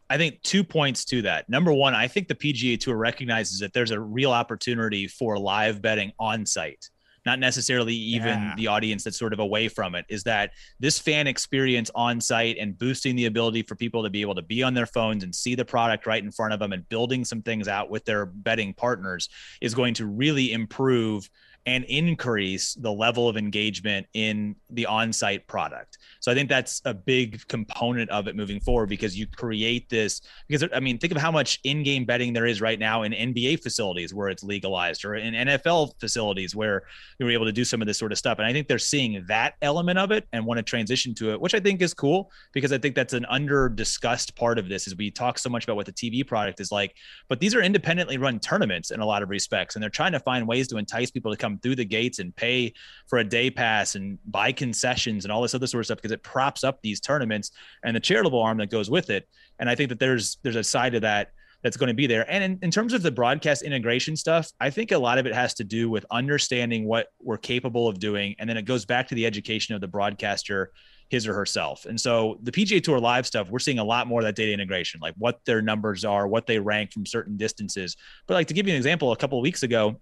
I 0.08 0.16
think 0.16 0.42
two 0.42 0.62
points 0.62 1.04
to 1.06 1.22
that. 1.22 1.48
Number 1.48 1.72
one, 1.72 1.94
I 1.94 2.06
think 2.06 2.28
the 2.28 2.34
PGA 2.34 2.78
Tour 2.78 2.96
recognizes 2.96 3.58
that 3.60 3.72
there's 3.72 3.90
a 3.90 3.98
real 3.98 4.30
opportunity 4.30 5.08
for 5.08 5.38
live 5.38 5.82
betting 5.82 6.12
on 6.18 6.46
site, 6.46 6.90
not 7.24 7.38
necessarily 7.38 7.94
even 7.94 8.28
Yeah. 8.28 8.54
the 8.56 8.66
audience 8.66 9.04
that's 9.04 9.18
sort 9.18 9.32
of 9.32 9.38
away 9.38 9.68
from 9.68 9.94
it. 9.94 10.04
Is 10.08 10.24
that 10.24 10.52
this 10.80 10.98
fan 10.98 11.26
experience 11.26 11.90
on 11.94 12.20
site 12.20 12.56
and 12.58 12.76
boosting 12.76 13.14
the 13.16 13.26
ability 13.26 13.62
for 13.62 13.74
people 13.76 14.02
to 14.02 14.10
be 14.10 14.20
able 14.20 14.34
to 14.34 14.42
be 14.42 14.62
on 14.62 14.74
their 14.74 14.86
phones 14.86 15.22
and 15.22 15.34
see 15.34 15.54
the 15.54 15.64
product 15.64 16.06
right 16.06 16.22
in 16.22 16.30
front 16.32 16.52
of 16.52 16.58
them 16.60 16.72
and 16.72 16.88
building 16.88 17.24
some 17.24 17.42
things 17.42 17.68
out 17.68 17.90
with 17.90 18.04
their 18.04 18.26
betting 18.26 18.74
partners 18.74 19.28
is 19.60 19.74
going 19.74 19.94
to 19.94 20.06
really 20.06 20.52
improve 20.52 21.30
and 21.64 21.84
increase 21.84 22.74
the 22.74 22.90
level 22.90 23.28
of 23.28 23.36
engagement 23.36 24.06
in 24.14 24.56
the 24.70 24.84
on-site 24.86 25.46
product. 25.46 25.98
So 26.18 26.32
I 26.32 26.34
think 26.34 26.48
that's 26.48 26.82
a 26.84 26.92
big 26.92 27.46
component 27.46 28.10
of 28.10 28.26
it 28.26 28.34
moving 28.34 28.58
forward 28.58 28.88
because 28.88 29.16
you 29.16 29.26
create 29.28 29.88
this 29.88 30.22
because 30.48 30.68
I 30.74 30.80
mean 30.80 30.98
think 30.98 31.12
of 31.12 31.18
how 31.18 31.30
much 31.30 31.60
in-game 31.62 32.04
betting 32.04 32.32
there 32.32 32.46
is 32.46 32.60
right 32.60 32.78
now 32.78 33.02
in 33.02 33.12
NBA 33.12 33.62
facilities 33.62 34.12
where 34.12 34.28
it's 34.28 34.42
legalized 34.42 35.04
or 35.04 35.14
in 35.14 35.34
NFL 35.34 36.00
facilities 36.00 36.56
where 36.56 36.82
you're 37.18 37.30
able 37.30 37.46
to 37.46 37.52
do 37.52 37.64
some 37.64 37.80
of 37.80 37.86
this 37.86 37.98
sort 37.98 38.10
of 38.10 38.18
stuff 38.18 38.38
and 38.38 38.46
I 38.46 38.52
think 38.52 38.66
they're 38.66 38.78
seeing 38.78 39.24
that 39.28 39.54
element 39.62 39.98
of 39.98 40.10
it 40.10 40.26
and 40.32 40.44
want 40.44 40.58
to 40.58 40.62
transition 40.62 41.14
to 41.16 41.32
it 41.32 41.40
which 41.40 41.54
I 41.54 41.60
think 41.60 41.80
is 41.80 41.94
cool 41.94 42.30
because 42.52 42.72
I 42.72 42.78
think 42.78 42.96
that's 42.96 43.12
an 43.12 43.26
under 43.28 43.68
discussed 43.68 44.34
part 44.34 44.58
of 44.58 44.68
this 44.68 44.86
is 44.88 44.96
we 44.96 45.10
talk 45.10 45.38
so 45.38 45.48
much 45.48 45.64
about 45.64 45.76
what 45.76 45.86
the 45.86 45.92
TV 45.92 46.26
product 46.26 46.60
is 46.60 46.72
like 46.72 46.96
but 47.28 47.38
these 47.38 47.54
are 47.54 47.62
independently 47.62 48.18
run 48.18 48.40
tournaments 48.40 48.90
in 48.90 49.00
a 49.00 49.06
lot 49.06 49.22
of 49.22 49.30
respects 49.30 49.76
and 49.76 49.82
they're 49.82 49.90
trying 49.90 50.12
to 50.12 50.20
find 50.20 50.48
ways 50.48 50.66
to 50.68 50.76
entice 50.76 51.10
people 51.10 51.30
to 51.30 51.36
come 51.36 51.51
through 51.58 51.76
the 51.76 51.84
gates 51.84 52.18
and 52.18 52.34
pay 52.34 52.72
for 53.06 53.18
a 53.18 53.24
day 53.24 53.50
pass 53.50 53.94
and 53.94 54.18
buy 54.26 54.52
concessions 54.52 55.24
and 55.24 55.32
all 55.32 55.42
this 55.42 55.54
other 55.54 55.66
sort 55.66 55.80
of 55.80 55.86
stuff 55.86 55.98
because 55.98 56.12
it 56.12 56.22
props 56.22 56.64
up 56.64 56.80
these 56.82 57.00
tournaments 57.00 57.50
and 57.84 57.94
the 57.96 58.00
charitable 58.00 58.40
arm 58.40 58.58
that 58.58 58.70
goes 58.70 58.90
with 58.90 59.10
it 59.10 59.28
and 59.58 59.68
i 59.68 59.74
think 59.74 59.88
that 59.88 59.98
there's 59.98 60.38
there's 60.42 60.56
a 60.56 60.64
side 60.64 60.94
of 60.94 61.02
that 61.02 61.32
that's 61.62 61.76
going 61.76 61.88
to 61.88 61.94
be 61.94 62.06
there 62.06 62.28
and 62.30 62.42
in, 62.42 62.58
in 62.62 62.70
terms 62.70 62.92
of 62.92 63.02
the 63.02 63.10
broadcast 63.10 63.62
integration 63.62 64.16
stuff 64.16 64.50
i 64.60 64.68
think 64.68 64.92
a 64.92 64.98
lot 64.98 65.18
of 65.18 65.26
it 65.26 65.34
has 65.34 65.54
to 65.54 65.64
do 65.64 65.88
with 65.88 66.04
understanding 66.10 66.86
what 66.86 67.08
we're 67.20 67.38
capable 67.38 67.88
of 67.88 67.98
doing 67.98 68.34
and 68.38 68.48
then 68.48 68.56
it 68.56 68.64
goes 68.64 68.84
back 68.84 69.06
to 69.08 69.14
the 69.14 69.26
education 69.26 69.74
of 69.74 69.80
the 69.80 69.88
broadcaster 69.88 70.72
his 71.12 71.28
or 71.28 71.34
herself. 71.34 71.84
And 71.84 72.00
so 72.00 72.38
the 72.42 72.50
PGA 72.50 72.82
Tour 72.82 72.98
live 72.98 73.26
stuff, 73.26 73.50
we're 73.50 73.58
seeing 73.58 73.78
a 73.78 73.84
lot 73.84 74.06
more 74.06 74.20
of 74.20 74.24
that 74.24 74.34
data 74.34 74.50
integration, 74.50 74.98
like 74.98 75.14
what 75.18 75.44
their 75.44 75.60
numbers 75.60 76.06
are, 76.06 76.26
what 76.26 76.46
they 76.46 76.58
rank 76.58 76.90
from 76.90 77.04
certain 77.04 77.36
distances. 77.36 77.98
But 78.26 78.34
like 78.34 78.46
to 78.46 78.54
give 78.54 78.66
you 78.66 78.72
an 78.72 78.78
example, 78.78 79.12
a 79.12 79.16
couple 79.16 79.38
of 79.38 79.42
weeks 79.42 79.62
ago, 79.62 80.00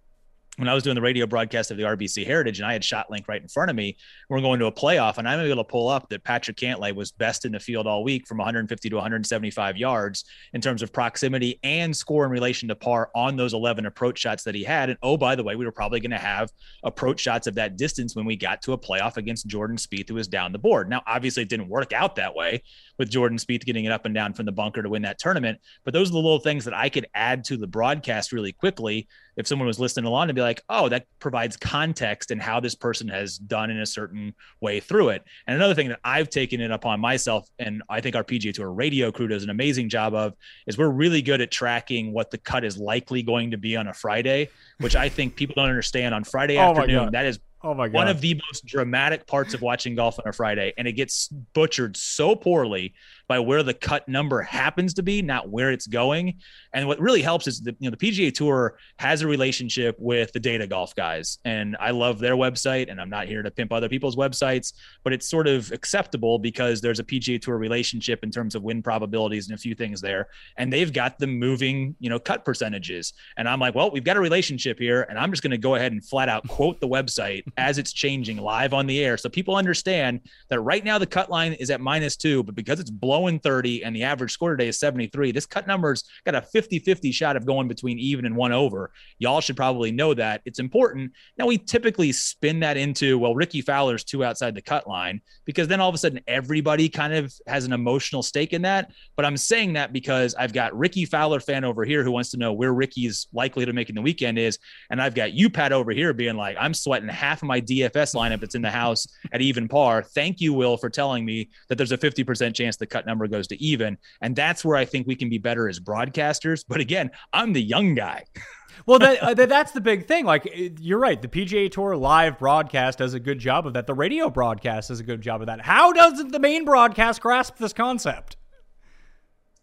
when 0.61 0.69
I 0.69 0.75
was 0.75 0.83
doing 0.83 0.95
the 0.95 1.01
radio 1.01 1.27
broadcast 1.27 1.71
of 1.71 1.79
the 1.79 1.85
RBC 1.85 2.27
Heritage 2.27 2.59
and 2.59 2.67
I 2.67 2.75
had 2.75 2.83
ShotLink 2.83 3.27
right 3.27 3.41
in 3.41 3.49
front 3.49 3.71
of 3.71 3.77
me, 3.77 3.97
we're 4.29 4.43
going 4.43 4.61
to 4.61 4.67
a 4.67 4.73
playoff 4.73 5.17
and 5.17 5.27
I'm 5.27 5.41
able 5.41 5.57
to 5.57 5.65
pull 5.65 5.89
up 5.89 6.11
that 6.11 6.23
Patrick 6.23 6.59
Cantlay 6.59 6.95
was 6.95 7.13
best 7.13 7.47
in 7.47 7.53
the 7.53 7.59
field 7.59 7.87
all 7.87 8.05
week 8.05 8.29
from 8.29 8.37
150 8.37 8.91
to 8.91 8.95
175 8.95 9.79
yards 9.79 10.27
in 10.53 10.61
terms 10.61 10.83
of 10.83 10.93
proximity 10.93 11.59
and 11.63 11.97
score 11.97 12.27
in 12.27 12.31
relation 12.31 12.69
to 12.69 12.75
par 12.75 13.11
on 13.15 13.37
those 13.37 13.55
11 13.55 13.87
approach 13.87 14.19
shots 14.19 14.45
that 14.45 14.55
he 14.55 14.63
had. 14.63 14.91
And 14.91 14.99
oh, 15.03 15.17
by 15.17 15.35
the 15.35 15.43
way, 15.43 15.57
we 15.57 15.65
were 15.65 15.73
probably 15.73 15.99
going 15.99 16.11
to 16.11 16.19
have 16.19 16.51
approach 16.83 17.21
shots 17.21 17.47
of 17.47 17.55
that 17.55 17.79
distance 17.79 18.15
when 18.15 18.27
we 18.27 18.37
got 18.37 18.61
to 18.63 18.75
a 18.75 18.79
playoff 18.79 19.17
against 19.17 19.47
Jordan 19.47 19.79
Spieth, 19.79 20.11
who 20.11 20.17
was 20.17 20.29
down 20.29 20.53
the 20.53 20.59
board. 20.59 20.91
Now, 20.91 21.01
obviously, 21.07 21.43
it 21.43 21.49
didn't 21.49 21.71
work 21.71 21.95
out 21.95 22.17
that 22.17 22.35
way 22.35 22.63
with 22.99 23.09
Jordan 23.09 23.39
Spieth 23.39 23.65
getting 23.65 23.87
it 23.87 23.93
up 23.93 24.05
and 24.05 24.15
down 24.15 24.35
from 24.35 24.45
the 24.45 24.53
bunker 24.53 24.83
to 24.83 24.91
win 24.91 25.01
that 25.03 25.19
tournament. 25.19 25.59
But 25.87 25.95
those 25.95 26.11
are 26.11 26.13
the 26.13 26.19
little 26.19 26.39
things 26.39 26.67
that 26.67 26.75
I 26.75 26.91
could 26.91 27.07
add 27.15 27.45
to 27.45 27.57
the 27.57 27.67
broadcast 27.67 28.31
really 28.31 28.53
quickly 28.53 29.09
if 29.41 29.47
someone 29.49 29.67
was 29.67 29.81
listening 29.81 30.05
along 30.05 30.29
to 30.29 30.35
be 30.35 30.41
like, 30.41 30.63
oh, 30.69 30.89
that 30.89 31.07
provides 31.19 31.57
context 31.57 32.31
and 32.31 32.41
how 32.41 32.61
this 32.61 32.75
person 32.77 33.09
has 33.09 33.39
done 33.39 33.71
in 33.71 33.81
a 33.81 33.87
certain 33.87 34.35
way 34.61 34.79
through 34.79 35.09
it. 35.09 35.25
And 35.47 35.57
another 35.57 35.75
thing 35.75 35.89
that 35.89 35.99
I've 36.05 36.31
taken 36.31 36.61
it 36.61 36.71
upon 36.71 37.01
myself, 37.01 37.49
and 37.59 37.83
I 37.89 38.01
think 38.01 38.15
our 38.15 38.23
PGA 38.23 38.55
Tour 38.55 38.71
radio 38.71 39.11
crew 39.11 39.27
does 39.27 39.43
an 39.43 39.51
amazing 39.51 39.89
job 39.89 40.15
of, 40.15 40.35
is 40.69 40.79
we're 40.79 40.89
really 40.89 41.23
good 41.23 41.41
at 41.41 41.51
tracking 41.51 42.13
what 42.13 42.31
the 42.31 42.39
cut 42.39 42.65
is 42.65 42.79
likely 42.79 43.23
going 43.23 43.51
to 43.51 43.59
be 43.59 43.77
on 43.77 43.89
a 43.89 43.95
Friday, 43.95 44.49
which 44.79 44.95
I 44.95 45.09
think 45.09 45.35
people 45.35 45.55
don't 45.57 45.69
understand 45.69 46.15
on 46.15 46.23
Friday 46.23 46.59
Oh 46.59 46.71
afternoon. 46.71 47.11
That 47.13 47.27
is 47.27 47.41
Oh 47.63 47.75
my 47.75 47.89
god. 47.89 47.95
one 47.95 48.09
of 48.09 48.23
the 48.23 48.41
most 48.49 48.65
dramatic 48.65 49.27
parts 49.27 49.53
of 49.53 49.61
watching 49.61 49.95
golf 49.95 50.19
on 50.19 50.27
a 50.27 50.33
Friday, 50.33 50.73
and 50.79 50.89
it 50.89 50.93
gets 50.93 51.29
butchered 51.29 51.95
so 51.97 52.35
poorly 52.35 52.95
by 53.31 53.39
where 53.39 53.63
the 53.63 53.73
cut 53.73 54.09
number 54.09 54.43
happens 54.43 54.93
to 54.93 55.05
be, 55.05 55.23
not 55.23 55.49
where 55.49 55.71
it's 55.71 55.87
going. 55.87 56.37
And 56.73 56.89
what 56.89 56.99
really 56.99 57.23
helps 57.23 57.47
is 57.47 57.61
the 57.61 57.77
you 57.79 57.89
know 57.89 57.97
the 57.97 58.11
PGA 58.11 58.35
Tour 58.35 58.77
has 58.99 59.23
a 59.23 59.29
relationship 59.29 59.95
with 60.01 60.33
the 60.33 60.41
Data 60.41 60.67
Golf 60.67 60.97
guys, 60.97 61.39
and 61.45 61.77
I 61.79 61.93
love 61.93 62.19
their 62.19 62.35
website. 62.35 62.91
And 62.91 63.01
I'm 63.01 63.09
not 63.09 63.29
here 63.29 63.41
to 63.43 63.51
pimp 63.53 63.73
other 63.73 63.89
people's 63.89 64.17
websites, 64.17 64.73
but 65.05 65.13
it's 65.13 65.31
sort 65.31 65.47
of 65.47 65.71
acceptable 65.71 66.41
because 66.41 66.81
there's 66.81 66.99
a 66.99 67.05
PGA 67.05 67.41
Tour 67.41 67.57
relationship 67.57 68.25
in 68.25 68.33
terms 68.33 68.57
of 68.57 68.65
win 68.65 68.83
probabilities 68.83 69.49
and 69.49 69.57
a 69.57 69.61
few 69.61 69.77
things 69.77 70.01
there, 70.01 70.27
and 70.57 70.73
they've 70.73 70.93
got 70.93 71.17
the 71.21 71.29
moving 71.29 71.95
you 72.01 72.11
know 72.11 72.19
cut 72.19 72.45
percentages. 72.45 73.13
And 73.37 73.49
I'm 73.49 73.61
like, 73.61 73.77
well, 73.77 73.93
we've 73.93 74.03
got 74.03 74.17
a 74.17 74.21
relationship 74.21 74.77
here, 74.77 75.03
and 75.03 75.17
I'm 75.17 75.31
just 75.31 75.45
going 75.45 75.53
to 75.53 75.59
go 75.59 75.77
ahead 75.77 75.93
and 75.93 76.05
flat 76.05 76.29
out 76.29 76.49
quote 76.49 76.81
the 76.81 76.89
website 76.89 77.45
as 77.57 77.79
it's 77.79 77.93
changing 77.93 78.39
live 78.39 78.75
on 78.75 78.89
the 78.89 79.05
air, 79.05 79.17
so 79.17 79.29
people 79.29 79.55
understand 79.55 80.19
that 80.49 80.59
right 80.63 80.85
now 80.85 80.99
the 80.99 81.07
cut 81.07 81.31
line 81.31 81.53
is 81.53 81.71
at 81.71 81.81
minus 81.81 82.17
two, 82.17 82.43
but 82.43 82.57
because 82.57 82.81
it's 82.81 82.91
blowing 82.91 83.20
30 83.29 83.85
and 83.85 83.95
the 83.95 84.05
average 84.05 84.33
score 84.33 84.51
today 84.51 84.69
is 84.69 84.79
73, 84.79 85.33
this 85.33 85.47
cut 85.47 85.67
number's 85.67 86.05
got 86.25 86.35
a 86.35 86.43
50 86.43 86.79
50 86.79 87.13
shot 87.13 87.37
of 87.37 87.47
going 87.47 87.69
between 87.69 87.99
even 87.99 88.25
and 88.25 88.37
one 88.37 88.53
over. 88.53 88.91
Y'all 89.19 89.41
should 89.41 89.57
probably 89.57 89.93
know 89.93 90.15
that. 90.15 90.41
It's 90.45 90.59
important. 90.59 91.13
Now, 91.37 91.47
we 91.47 91.59
typically 91.59 92.13
spin 92.13 92.61
that 92.61 92.77
into, 92.77 93.19
well, 93.19 93.35
Rickie 93.35 93.63
Fowler's 93.63 94.05
two 94.05 94.25
outside 94.25 94.55
the 94.55 94.63
cut 94.63 94.89
line, 94.89 95.21
because 95.45 95.69
then 95.69 95.81
all 95.81 95.89
of 95.89 95.95
a 95.95 95.99
sudden 95.99 96.21
everybody 96.27 96.89
kind 96.89 97.13
of 97.13 97.33
has 97.47 97.65
an 97.65 97.73
emotional 97.73 98.23
stake 98.23 98.53
in 98.53 98.63
that. 98.63 98.91
But 99.17 99.25
I'm 99.25 99.37
saying 99.37 99.75
that 99.75 99.93
because 99.93 100.35
I've 100.35 100.53
got 100.53 100.77
Rickie 100.77 101.05
Fowler 101.05 101.41
fan 101.41 101.65
over 101.65 101.85
here 101.85 102.03
who 102.03 102.13
wants 102.13 102.31
to 102.31 102.37
know 102.37 102.53
where 102.53 102.73
Rickie's 102.73 103.29
likely 103.33 103.67
to 103.67 103.73
make 103.73 103.89
in 103.89 103.95
the 103.95 104.03
weekend 104.03 104.39
is. 104.39 104.59
And 104.91 105.01
I've 105.01 105.15
got 105.15 105.33
you, 105.33 105.51
Pat, 105.51 105.73
over 105.73 105.93
here 105.93 106.13
being 106.13 106.37
like, 106.37 106.57
I'm 106.59 106.75
sweating 106.75 107.09
half 107.09 107.43
of 107.43 107.49
my 107.49 107.61
DFS 107.61 108.15
lineup 108.15 108.41
that's 108.41 108.55
in 108.55 108.63
the 108.63 108.71
house 108.71 109.07
at 109.33 109.41
even 109.41 109.69
par. 109.69 110.03
Thank 110.03 110.41
you, 110.41 110.53
Will, 110.53 110.77
for 110.77 110.91
telling 110.91 111.25
me 111.25 111.51
that 111.69 111.77
there's 111.77 111.93
a 111.93 111.99
50% 111.99 112.55
chance 112.55 112.77
the 112.77 112.87
cut 112.87 113.07
number 113.11 113.27
goes 113.27 113.47
to 113.49 113.63
even. 113.63 113.99
And 114.21 114.37
that's 114.37 114.65
where 114.65 114.77
I 114.77 114.85
think 114.85 115.07
we 115.07 115.17
can 115.17 115.29
be 115.29 115.39
better 115.39 115.69
as 115.69 115.81
broadcasters. 115.81 116.65
But 116.67 116.81
again, 116.81 117.11
I'm 117.33 117.53
the 117.53 117.63
young 117.63 117.95
guy. 117.95 118.25
well, 118.87 118.99
that, 119.01 119.23
uh, 119.23 119.35
that's 119.35 119.73
the 119.73 119.81
big 119.81 120.07
thing. 120.07 120.25
Like 120.25 120.49
you're 120.81 120.99
right. 120.99 121.21
The 121.21 121.29
PGA 121.29 121.71
Tour 121.71 121.97
live 121.97 122.39
broadcast 122.39 122.99
does 122.99 123.15
a 123.15 123.21
good 123.21 123.39
job 123.39 123.67
of 123.67 123.75
that. 123.75 123.87
The 123.87 123.95
radio 123.95 124.31
broadcast 124.31 124.89
does 124.89 125.01
a 125.01 125.05
good 125.05 125.21
job 125.21 125.41
of 125.41 125.49
that. 125.49 125.61
How 125.61 125.93
doesn't 125.93 126.33
the 126.33 126.39
main 126.39 126.65
broadcast 126.65 127.21
grasp 127.21 127.57
this 127.59 127.73
concept? 127.73 128.37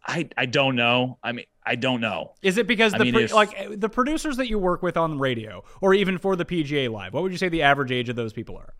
I, 0.05 0.29
I 0.37 0.45
don't 0.45 0.75
know. 0.75 1.17
I 1.21 1.33
mean, 1.33 1.45
I 1.65 1.75
don't 1.75 1.99
know. 1.99 2.33
Is 2.41 2.57
it 2.57 2.65
because 2.65 2.93
I 2.93 2.99
the 2.99 3.03
mean, 3.05 3.13
pro- 3.13 3.23
if- 3.23 3.33
like 3.33 3.53
uh, 3.59 3.75
the 3.75 3.89
producers 3.89 4.37
that 4.37 4.47
you 4.47 4.57
work 4.57 4.81
with 4.81 4.95
on 4.95 5.19
radio, 5.19 5.63
or 5.81 5.93
even 5.93 6.17
for 6.17 6.35
the 6.37 6.45
PGA 6.45 6.89
Live? 6.89 7.13
What 7.13 7.23
would 7.23 7.31
you 7.33 7.37
say 7.37 7.49
the 7.49 7.63
average 7.63 7.91
age 7.91 8.07
of 8.07 8.15
those 8.15 8.31
people 8.31 8.55
are? 8.55 8.73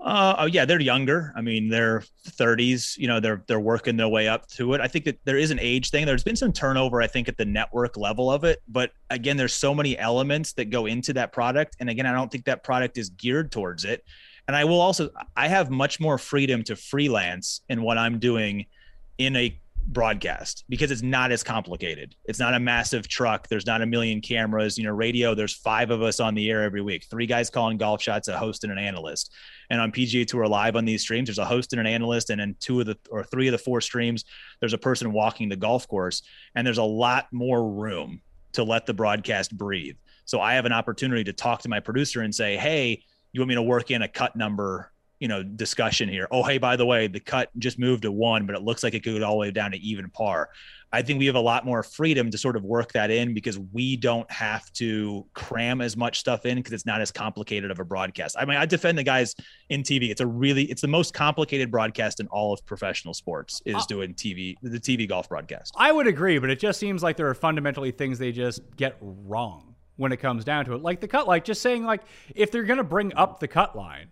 Uh, 0.00 0.36
oh 0.38 0.46
yeah, 0.46 0.64
they're 0.64 0.80
younger. 0.80 1.32
I 1.34 1.40
mean, 1.40 1.68
they're 1.68 2.04
30s. 2.28 2.96
You 2.96 3.08
know, 3.08 3.18
they're 3.18 3.42
they're 3.48 3.58
working 3.58 3.96
their 3.96 4.08
way 4.08 4.28
up 4.28 4.46
to 4.50 4.74
it. 4.74 4.80
I 4.80 4.86
think 4.86 5.04
that 5.06 5.18
there 5.24 5.36
is 5.36 5.50
an 5.50 5.58
age 5.60 5.90
thing. 5.90 6.06
There's 6.06 6.22
been 6.22 6.36
some 6.36 6.52
turnover, 6.52 7.02
I 7.02 7.08
think, 7.08 7.28
at 7.28 7.36
the 7.36 7.44
network 7.44 7.96
level 7.96 8.30
of 8.30 8.44
it. 8.44 8.62
But 8.68 8.92
again, 9.10 9.36
there's 9.36 9.54
so 9.54 9.74
many 9.74 9.98
elements 9.98 10.52
that 10.52 10.66
go 10.66 10.86
into 10.86 11.12
that 11.14 11.32
product, 11.32 11.76
and 11.80 11.90
again, 11.90 12.06
I 12.06 12.12
don't 12.12 12.30
think 12.30 12.44
that 12.44 12.62
product 12.62 12.96
is 12.96 13.10
geared 13.10 13.50
towards 13.50 13.84
it. 13.84 14.04
And 14.46 14.56
I 14.56 14.64
will 14.64 14.80
also, 14.80 15.10
I 15.36 15.48
have 15.48 15.68
much 15.68 16.00
more 16.00 16.16
freedom 16.16 16.62
to 16.64 16.76
freelance 16.76 17.60
in 17.68 17.82
what 17.82 17.98
I'm 17.98 18.18
doing 18.18 18.64
in 19.18 19.36
a 19.36 19.60
broadcast 19.88 20.64
because 20.68 20.90
it's 20.90 21.02
not 21.02 21.32
as 21.32 21.42
complicated. 21.42 22.14
It's 22.26 22.38
not 22.38 22.54
a 22.54 22.60
massive 22.60 23.08
truck. 23.08 23.48
There's 23.48 23.66
not 23.66 23.82
a 23.82 23.86
million 23.86 24.20
cameras. 24.20 24.76
You 24.76 24.84
know, 24.84 24.92
radio, 24.92 25.34
there's 25.34 25.54
five 25.54 25.90
of 25.90 26.02
us 26.02 26.20
on 26.20 26.34
the 26.34 26.50
air 26.50 26.62
every 26.62 26.82
week, 26.82 27.06
three 27.10 27.26
guys 27.26 27.50
calling 27.50 27.78
golf 27.78 28.02
shots, 28.02 28.28
a 28.28 28.36
host 28.36 28.64
and 28.64 28.72
an 28.72 28.78
analyst. 28.78 29.34
And 29.70 29.80
on 29.80 29.90
PGA 29.90 30.26
Tour 30.26 30.46
Live 30.46 30.76
on 30.76 30.84
these 30.84 31.02
streams, 31.02 31.28
there's 31.28 31.38
a 31.38 31.44
host 31.44 31.72
and 31.72 31.80
an 31.80 31.86
analyst. 31.86 32.30
And 32.30 32.40
in 32.40 32.54
two 32.60 32.80
of 32.80 32.86
the 32.86 32.98
or 33.10 33.24
three 33.24 33.48
of 33.48 33.52
the 33.52 33.58
four 33.58 33.80
streams, 33.80 34.24
there's 34.60 34.74
a 34.74 34.78
person 34.78 35.12
walking 35.12 35.48
the 35.48 35.56
golf 35.56 35.88
course. 35.88 36.22
And 36.54 36.66
there's 36.66 36.78
a 36.78 36.84
lot 36.84 37.26
more 37.32 37.68
room 37.68 38.20
to 38.52 38.64
let 38.64 38.86
the 38.86 38.94
broadcast 38.94 39.56
breathe. 39.56 39.96
So 40.24 40.40
I 40.40 40.54
have 40.54 40.66
an 40.66 40.72
opportunity 40.72 41.24
to 41.24 41.32
talk 41.32 41.62
to 41.62 41.68
my 41.68 41.80
producer 41.80 42.20
and 42.20 42.34
say, 42.34 42.56
hey, 42.56 43.02
you 43.32 43.40
want 43.40 43.48
me 43.48 43.54
to 43.54 43.62
work 43.62 43.90
in 43.90 44.02
a 44.02 44.08
cut 44.08 44.36
number 44.36 44.92
you 45.20 45.28
know 45.28 45.42
discussion 45.42 46.08
here. 46.08 46.28
Oh 46.30 46.42
hey 46.42 46.58
by 46.58 46.76
the 46.76 46.86
way 46.86 47.06
the 47.06 47.20
cut 47.20 47.50
just 47.58 47.78
moved 47.78 48.02
to 48.02 48.12
one 48.12 48.46
but 48.46 48.54
it 48.54 48.62
looks 48.62 48.82
like 48.82 48.94
it 48.94 49.02
could 49.02 49.18
go 49.18 49.26
all 49.26 49.34
the 49.34 49.38
way 49.38 49.50
down 49.50 49.72
to 49.72 49.78
even 49.78 50.10
par. 50.10 50.50
I 50.90 51.02
think 51.02 51.18
we 51.18 51.26
have 51.26 51.34
a 51.34 51.40
lot 51.40 51.66
more 51.66 51.82
freedom 51.82 52.30
to 52.30 52.38
sort 52.38 52.56
of 52.56 52.64
work 52.64 52.92
that 52.92 53.10
in 53.10 53.34
because 53.34 53.58
we 53.58 53.96
don't 53.96 54.30
have 54.30 54.72
to 54.74 55.26
cram 55.34 55.82
as 55.82 55.98
much 55.98 56.18
stuff 56.18 56.46
in 56.46 56.56
because 56.56 56.72
it's 56.72 56.86
not 56.86 57.02
as 57.02 57.10
complicated 57.10 57.70
of 57.70 57.78
a 57.78 57.84
broadcast. 57.84 58.36
I 58.38 58.44
mean 58.44 58.56
i 58.56 58.66
defend 58.66 58.96
the 58.98 59.02
guys 59.02 59.34
in 59.68 59.82
tv 59.82 60.10
it's 60.10 60.20
a 60.20 60.26
really 60.26 60.64
it's 60.64 60.82
the 60.82 60.88
most 60.88 61.14
complicated 61.14 61.70
broadcast 61.70 62.20
in 62.20 62.26
all 62.28 62.52
of 62.52 62.64
professional 62.64 63.14
sports 63.14 63.60
is 63.66 63.74
uh, 63.74 63.84
doing 63.88 64.14
tv 64.14 64.54
the 64.62 64.80
tv 64.80 65.08
golf 65.08 65.28
broadcast. 65.28 65.74
I 65.76 65.92
would 65.92 66.06
agree, 66.06 66.38
but 66.38 66.50
it 66.50 66.58
just 66.58 66.78
seems 66.78 67.02
like 67.02 67.16
there 67.16 67.28
are 67.28 67.34
fundamentally 67.34 67.90
things 67.90 68.18
they 68.18 68.32
just 68.32 68.60
get 68.76 68.96
wrong 69.00 69.74
when 69.96 70.12
it 70.12 70.18
comes 70.18 70.44
down 70.44 70.64
to 70.64 70.74
it. 70.74 70.82
Like 70.82 71.00
the 71.00 71.08
cut, 71.08 71.26
like 71.26 71.44
just 71.44 71.60
saying 71.60 71.84
like 71.84 72.02
if 72.34 72.50
they're 72.50 72.64
gonna 72.64 72.84
bring 72.84 73.12
up 73.14 73.40
the 73.40 73.48
cut 73.48 73.76
line, 73.76 74.08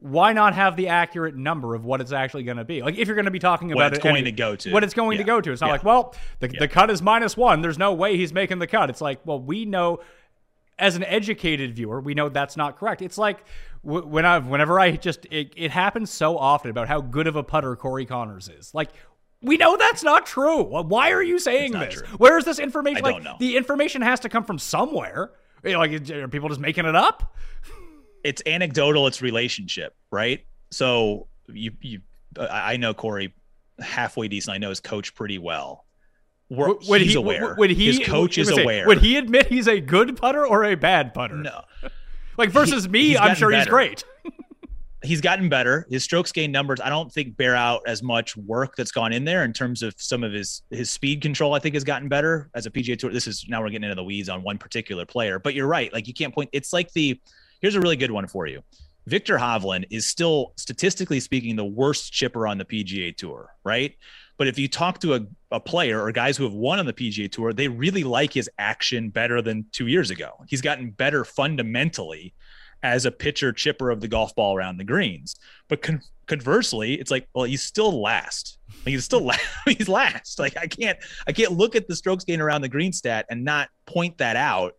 why 0.00 0.32
not 0.32 0.54
have 0.54 0.76
the 0.76 0.88
accurate 0.88 1.34
number 1.36 1.74
of 1.74 1.84
what 1.84 2.00
it's 2.00 2.12
actually 2.12 2.44
going 2.44 2.56
to 2.56 2.64
be? 2.64 2.82
Like 2.82 2.96
if 2.96 3.08
you're 3.08 3.16
going 3.16 3.24
to 3.24 3.30
be 3.32 3.38
talking 3.40 3.72
about 3.72 3.84
What 3.84 3.92
it's 3.94 3.98
it, 3.98 4.02
going 4.02 4.16
any- 4.16 4.24
to 4.26 4.32
go 4.32 4.54
to. 4.56 4.72
what 4.72 4.84
it's 4.84 4.94
going 4.94 5.18
to 5.18 5.24
go 5.24 5.40
to. 5.40 5.50
It's 5.52 5.60
not 5.60 5.66
Yeah. 5.68 5.72
like, 5.72 5.84
well, 5.84 6.14
the, 6.38 6.48
the 6.48 6.68
cut 6.68 6.90
is 6.90 7.02
minus 7.02 7.36
one. 7.36 7.62
There's 7.62 7.78
no 7.78 7.92
way 7.94 8.16
he's 8.16 8.32
making 8.32 8.58
the 8.60 8.66
cut. 8.68 8.90
It's 8.90 9.00
like, 9.00 9.20
well, 9.24 9.40
we 9.40 9.64
know 9.64 10.00
as 10.78 10.94
an 10.94 11.02
educated 11.02 11.74
viewer, 11.74 12.00
we 12.00 12.14
know 12.14 12.28
that's 12.28 12.56
not 12.56 12.78
correct. 12.78 13.02
It's 13.02 13.18
like 13.18 13.44
w- 13.84 14.06
when 14.06 14.24
I, 14.24 14.38
whenever 14.38 14.78
I 14.78 14.92
just, 14.92 15.26
it, 15.32 15.52
it 15.56 15.72
happens 15.72 16.10
so 16.12 16.38
often 16.38 16.70
about 16.70 16.86
how 16.86 17.00
good 17.00 17.26
of 17.26 17.34
a 17.34 17.42
putter 17.42 17.74
Corey 17.74 18.06
Conners 18.06 18.48
is. 18.48 18.72
Like, 18.72 18.90
we 19.42 19.56
know 19.56 19.76
that's 19.76 20.04
not 20.04 20.26
true. 20.26 20.62
Why 20.62 21.10
are 21.10 21.22
you 21.22 21.40
saying 21.40 21.72
this? 21.72 21.94
true. 21.94 22.06
Where 22.18 22.38
is 22.38 22.44
this 22.44 22.60
information? 22.60 23.04
I 23.04 23.08
like, 23.08 23.14
don't 23.16 23.24
know. 23.24 23.36
the 23.40 23.56
information 23.56 24.02
has 24.02 24.20
to 24.20 24.28
come 24.28 24.44
from 24.44 24.60
somewhere. 24.60 25.32
Eh, 25.64 25.76
like, 25.76 26.08
are 26.10 26.28
people 26.28 26.48
just 26.48 26.60
making 26.60 26.86
it 26.86 26.94
up? 26.94 27.34
It's 28.24 28.42
anecdotal 28.46 29.06
it's 29.06 29.22
relationship 29.22 29.94
right? 30.10 30.44
So 30.70 31.28
you 31.48 31.72
you 31.80 32.00
i 32.38 32.76
know 32.76 32.94
corey 32.94 33.34
halfway 33.80 34.28
decent. 34.28 34.54
I 34.54 34.58
know 34.58 34.70
his 34.70 34.80
coach 34.80 35.14
pretty 35.14 35.38
well. 35.38 35.84
We're, 36.50 36.74
would 36.88 37.02
he's 37.02 37.12
he, 37.12 37.16
aware. 37.16 37.54
Would 37.56 37.70
he? 37.70 37.86
his 37.86 37.98
coach 38.00 38.38
is 38.38 38.48
say, 38.48 38.62
aware. 38.62 38.86
Would 38.86 39.02
he 39.02 39.16
admit 39.16 39.46
he's 39.48 39.68
a 39.68 39.80
good 39.80 40.16
putter 40.16 40.46
or 40.46 40.64
a 40.64 40.74
bad 40.74 41.14
putter? 41.14 41.36
no. 41.36 41.62
Like 42.36 42.50
versus 42.50 42.84
He- 42.84 42.90
me, 42.90 43.18
I'm 43.18 43.34
sure 43.34 43.50
he's 43.50 43.66
great. 43.66 44.04
he's 45.02 45.20
gotten 45.20 45.48
better. 45.48 45.88
His 45.90 46.04
strokes 46.04 46.30
gain 46.30 46.52
numbers 46.52 46.78
i 46.80 46.88
don't 46.88 47.12
think 47.12 47.36
bear 47.36 47.56
out 47.56 47.82
as 47.84 48.00
much 48.00 48.36
work 48.36 48.76
that's 48.76 48.92
gone 48.92 49.12
in 49.12 49.24
there 49.24 49.42
in 49.42 49.52
terms 49.52 49.82
of 49.82 49.92
some 49.96 50.22
of 50.22 50.32
his 50.32 50.62
his 50.70 50.88
speed 50.88 51.20
control 51.20 51.52
i 51.54 51.58
think 51.58 51.74
has 51.74 51.82
gotten 51.82 52.08
better. 52.08 52.48
As 52.54 52.64
a 52.66 52.70
pga 52.70 52.96
tour 52.96 53.10
this 53.10 53.26
is 53.26 53.44
now 53.48 53.60
we're 53.60 53.70
getting 53.70 53.82
into 53.84 53.96
the 53.96 54.04
weeds 54.04 54.28
on 54.28 54.44
one 54.44 54.56
particular 54.56 55.04
player 55.04 55.40
but 55.40 55.54
you're 55.54 55.66
right. 55.66 55.92
Like 55.92 56.06
you 56.06 56.14
can't 56.14 56.32
point 56.32 56.48
it's 56.52 56.72
like 56.72 56.92
the 56.92 57.20
here's 57.60 57.74
a 57.74 57.80
really 57.80 57.96
good 57.96 58.10
one 58.10 58.26
for 58.26 58.46
you 58.46 58.62
Viktor 59.08 59.38
Hovland 59.38 59.86
is 59.90 60.06
still 60.06 60.52
statistically 60.56 61.18
speaking 61.18 61.56
the 61.56 61.64
worst 61.64 62.12
chipper 62.12 62.46
on 62.46 62.58
the 62.58 62.64
PGA 62.64 63.16
Tour, 63.16 63.54
right? 63.64 63.96
But 64.36 64.46
if 64.46 64.58
you 64.58 64.68
talk 64.68 65.00
to 65.00 65.14
a, 65.14 65.20
a 65.50 65.58
player 65.58 66.00
or 66.00 66.12
guys 66.12 66.36
who 66.36 66.44
have 66.44 66.52
won 66.52 66.78
on 66.78 66.86
the 66.86 66.92
PGA 66.92 67.30
Tour, 67.30 67.52
they 67.52 67.68
really 67.68 68.04
like 68.04 68.32
his 68.32 68.48
action 68.58 69.08
better 69.08 69.42
than 69.42 69.66
two 69.72 69.86
years 69.86 70.10
ago. 70.10 70.32
He's 70.46 70.60
gotten 70.60 70.90
better 70.90 71.24
fundamentally 71.24 72.34
as 72.82 73.06
a 73.06 73.10
pitcher 73.10 73.52
chipper 73.52 73.90
of 73.90 74.00
the 74.00 74.06
golf 74.06 74.34
ball 74.36 74.54
around 74.54 74.76
the 74.76 74.84
greens. 74.84 75.34
But 75.68 75.82
con- 75.82 76.02
conversely, 76.26 76.94
it's 76.94 77.10
like, 77.10 77.26
well, 77.34 77.44
he's 77.44 77.62
still 77.62 78.00
last. 78.00 78.58
Like 78.84 78.92
he's 78.92 79.04
still 79.04 79.20
last. 79.24 79.42
he's 79.66 79.88
last. 79.88 80.38
Like 80.38 80.56
I 80.56 80.66
can't, 80.66 80.98
I 81.26 81.32
can't 81.32 81.52
look 81.52 81.74
at 81.74 81.88
the 81.88 81.96
strokes 81.96 82.24
gain 82.24 82.40
around 82.40 82.60
the 82.60 82.68
green 82.68 82.92
stat 82.92 83.26
and 83.30 83.42
not 83.42 83.70
point 83.86 84.18
that 84.18 84.36
out 84.36 84.74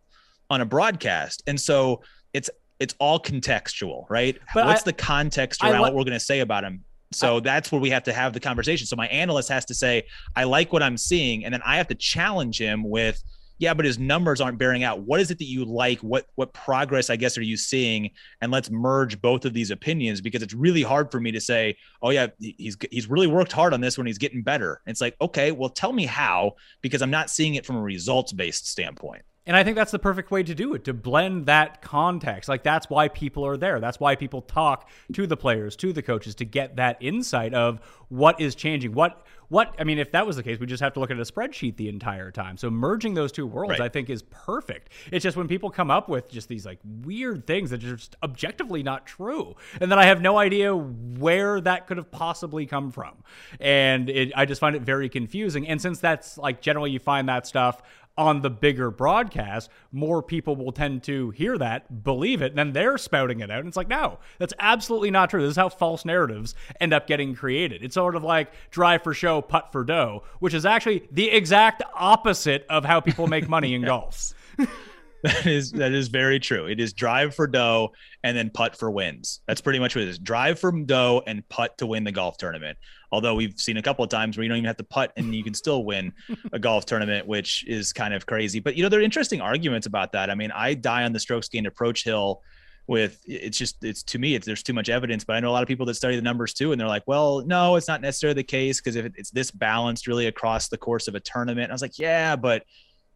on 0.48 0.60
a 0.60 0.64
broadcast. 0.64 1.42
And 1.46 1.60
so 1.60 2.02
it's 2.32 2.48
it's 2.80 2.94
all 2.98 3.20
contextual, 3.20 4.06
right? 4.10 4.36
But 4.54 4.66
What's 4.66 4.82
I- 4.82 4.86
the 4.86 4.92
context 4.94 5.62
around 5.62 5.74
li- 5.74 5.80
what 5.80 5.94
we're 5.94 6.04
going 6.04 6.14
to 6.14 6.20
say 6.20 6.40
about 6.40 6.64
him? 6.64 6.84
So 7.12 7.40
that's 7.40 7.72
where 7.72 7.80
we 7.80 7.90
have 7.90 8.04
to 8.04 8.12
have 8.12 8.32
the 8.32 8.40
conversation. 8.40 8.86
So 8.86 8.94
my 8.94 9.08
analyst 9.08 9.48
has 9.48 9.64
to 9.66 9.74
say, 9.74 10.04
I 10.36 10.44
like 10.44 10.72
what 10.72 10.82
I'm 10.82 10.96
seeing, 10.96 11.44
and 11.44 11.52
then 11.52 11.60
I 11.66 11.76
have 11.76 11.88
to 11.88 11.94
challenge 11.96 12.60
him 12.60 12.88
with, 12.88 13.20
yeah, 13.58 13.74
but 13.74 13.84
his 13.84 13.98
numbers 13.98 14.40
aren't 14.40 14.58
bearing 14.58 14.84
out. 14.84 15.00
What 15.00 15.20
is 15.20 15.30
it 15.30 15.38
that 15.38 15.44
you 15.44 15.64
like? 15.64 15.98
What 16.00 16.26
what 16.36 16.54
progress, 16.54 17.10
I 17.10 17.16
guess, 17.16 17.36
are 17.36 17.42
you 17.42 17.56
seeing? 17.56 18.10
And 18.40 18.50
let's 18.50 18.70
merge 18.70 19.20
both 19.20 19.44
of 19.44 19.52
these 19.52 19.70
opinions 19.70 20.20
because 20.20 20.42
it's 20.42 20.54
really 20.54 20.82
hard 20.82 21.10
for 21.10 21.20
me 21.20 21.30
to 21.32 21.40
say, 21.40 21.76
oh 22.00 22.10
yeah, 22.10 22.28
he's 22.38 22.78
he's 22.90 23.10
really 23.10 23.26
worked 23.26 23.52
hard 23.52 23.74
on 23.74 23.80
this 23.80 23.98
when 23.98 24.06
he's 24.06 24.16
getting 24.16 24.42
better. 24.42 24.80
It's 24.86 25.00
like, 25.00 25.16
okay, 25.20 25.50
well, 25.52 25.68
tell 25.68 25.92
me 25.92 26.06
how 26.06 26.52
because 26.80 27.02
I'm 27.02 27.10
not 27.10 27.28
seeing 27.28 27.56
it 27.56 27.66
from 27.66 27.76
a 27.76 27.82
results 27.82 28.32
based 28.32 28.66
standpoint. 28.68 29.22
And 29.50 29.56
I 29.56 29.64
think 29.64 29.74
that's 29.74 29.90
the 29.90 29.98
perfect 29.98 30.30
way 30.30 30.44
to 30.44 30.54
do 30.54 30.74
it, 30.74 30.84
to 30.84 30.94
blend 30.94 31.46
that 31.46 31.82
context. 31.82 32.48
Like 32.48 32.62
that's 32.62 32.88
why 32.88 33.08
people 33.08 33.44
are 33.44 33.56
there. 33.56 33.80
That's 33.80 33.98
why 33.98 34.14
people 34.14 34.42
talk 34.42 34.88
to 35.12 35.26
the 35.26 35.36
players, 35.36 35.74
to 35.78 35.92
the 35.92 36.02
coaches 36.02 36.36
to 36.36 36.44
get 36.44 36.76
that 36.76 36.98
insight 37.00 37.52
of 37.52 37.80
what 38.10 38.40
is 38.40 38.54
changing. 38.54 38.92
What 38.92 39.26
what 39.48 39.74
I 39.80 39.84
mean, 39.84 39.98
if 39.98 40.12
that 40.12 40.24
was 40.24 40.36
the 40.36 40.44
case, 40.44 40.60
we 40.60 40.66
just 40.66 40.80
have 40.80 40.92
to 40.92 41.00
look 41.00 41.10
at 41.10 41.18
a 41.18 41.22
spreadsheet 41.22 41.76
the 41.76 41.88
entire 41.88 42.30
time. 42.30 42.56
So 42.56 42.70
merging 42.70 43.14
those 43.14 43.32
two 43.32 43.46
worlds 43.46 43.70
Right. 43.70 43.80
I 43.80 43.88
think 43.88 44.08
is 44.08 44.22
perfect. 44.22 44.92
It's 45.10 45.24
just 45.24 45.36
when 45.36 45.48
people 45.48 45.70
come 45.70 45.90
up 45.90 46.08
with 46.08 46.30
just 46.30 46.48
these 46.48 46.64
like 46.64 46.78
weird 46.84 47.48
things 47.48 47.70
that 47.70 47.82
are 47.82 47.96
just 47.96 48.14
objectively 48.22 48.84
not 48.84 49.06
true. 49.06 49.56
And 49.80 49.90
then 49.90 49.98
I 49.98 50.06
have 50.06 50.22
no 50.22 50.38
idea 50.38 50.76
where 50.76 51.60
that 51.62 51.88
could 51.88 51.96
have 51.96 52.12
possibly 52.12 52.66
come 52.66 52.92
from. 52.92 53.24
And 53.58 54.08
it, 54.08 54.32
I 54.36 54.44
just 54.44 54.60
find 54.60 54.76
it 54.76 54.82
very 54.82 55.08
confusing. 55.08 55.66
And 55.66 55.82
since 55.82 55.98
that's 55.98 56.38
like 56.38 56.60
generally 56.60 56.92
you 56.92 57.00
find 57.00 57.28
that 57.28 57.44
stuff 57.44 57.82
on 58.20 58.42
the 58.42 58.50
bigger 58.50 58.90
broadcast, 58.90 59.70
more 59.92 60.22
people 60.22 60.54
will 60.54 60.72
tend 60.72 61.02
to 61.02 61.30
hear 61.30 61.56
that, 61.56 62.04
believe 62.04 62.42
it, 62.42 62.52
and 62.52 62.58
then 62.58 62.72
they're 62.72 62.98
spouting 62.98 63.40
it 63.40 63.50
out. 63.50 63.60
And 63.60 63.66
it's 63.66 63.78
like, 63.78 63.88
no, 63.88 64.18
that's 64.38 64.52
absolutely 64.58 65.10
not 65.10 65.30
true. 65.30 65.40
This 65.40 65.52
is 65.52 65.56
how 65.56 65.70
false 65.70 66.04
narratives 66.04 66.54
end 66.82 66.92
up 66.92 67.06
getting 67.06 67.34
created. 67.34 67.82
It's 67.82 67.94
sort 67.94 68.14
of 68.14 68.22
like 68.22 68.52
drive 68.70 69.02
for 69.02 69.14
show, 69.14 69.40
putt 69.40 69.72
for 69.72 69.84
dough, 69.84 70.22
which 70.38 70.52
is 70.52 70.66
actually 70.66 71.08
the 71.10 71.30
exact 71.30 71.82
opposite 71.94 72.66
of 72.68 72.84
how 72.84 73.00
people 73.00 73.26
make 73.26 73.48
money 73.48 73.72
in 73.72 73.80
golf. 73.86 74.34
That 75.30 75.46
is 75.46 75.72
that 75.72 75.92
is 75.92 76.08
very 76.08 76.40
true. 76.40 76.66
It 76.66 76.80
is 76.80 76.94
drive 76.94 77.34
for 77.34 77.46
dough 77.46 77.92
and 78.24 78.34
then 78.34 78.48
putt 78.48 78.74
for 78.74 78.90
wins. 78.90 79.40
That's 79.46 79.60
pretty 79.60 79.78
much 79.78 79.94
what 79.94 80.02
it 80.02 80.08
is. 80.08 80.18
Drive 80.18 80.58
for 80.58 80.72
dough 80.72 81.22
and 81.26 81.46
putt 81.50 81.76
to 81.78 81.86
win 81.86 82.04
the 82.04 82.12
golf 82.12 82.38
tournament. 82.38 82.78
Although 83.12 83.34
we've 83.34 83.58
seen 83.60 83.76
a 83.76 83.82
couple 83.82 84.02
of 84.02 84.10
times 84.10 84.36
where 84.36 84.44
you 84.44 84.48
don't 84.48 84.56
even 84.56 84.66
have 84.66 84.78
to 84.78 84.84
putt 84.84 85.12
and 85.18 85.34
you 85.34 85.44
can 85.44 85.52
still 85.52 85.84
win 85.84 86.14
a 86.52 86.58
golf 86.60 86.86
tournament, 86.86 87.26
which 87.26 87.66
is 87.66 87.92
kind 87.92 88.14
of 88.14 88.24
crazy. 88.24 88.60
But 88.60 88.76
you 88.76 88.82
know, 88.82 88.88
there 88.88 89.00
are 89.00 89.02
interesting 89.02 89.42
arguments 89.42 89.86
about 89.86 90.12
that. 90.12 90.30
I 90.30 90.34
mean, 90.34 90.52
I 90.52 90.72
die 90.72 91.04
on 91.04 91.12
the 91.12 91.20
strokes 91.20 91.48
gained 91.48 91.66
approach 91.66 92.02
hill 92.02 92.40
with 92.86 93.20
it's 93.24 93.56
just 93.56 93.84
it's 93.84 94.02
to 94.02 94.18
me 94.18 94.34
it's 94.34 94.44
there's 94.44 94.64
too 94.64 94.72
much 94.72 94.88
evidence 94.88 95.22
but 95.22 95.36
i 95.36 95.40
know 95.40 95.48
a 95.48 95.52
lot 95.52 95.62
of 95.62 95.68
people 95.68 95.86
that 95.86 95.94
study 95.94 96.16
the 96.16 96.22
numbers 96.22 96.52
too 96.52 96.72
and 96.72 96.80
they're 96.80 96.88
like 96.88 97.04
well 97.06 97.40
no 97.46 97.76
it's 97.76 97.86
not 97.86 98.00
necessarily 98.00 98.34
the 98.34 98.42
case 98.42 98.80
because 98.80 98.96
if 98.96 99.06
it's 99.16 99.30
this 99.30 99.52
balanced 99.52 100.08
really 100.08 100.26
across 100.26 100.66
the 100.66 100.76
course 100.76 101.06
of 101.06 101.14
a 101.14 101.20
tournament 101.20 101.70
i 101.70 101.72
was 101.74 101.82
like 101.82 102.00
yeah 102.00 102.34
but 102.34 102.64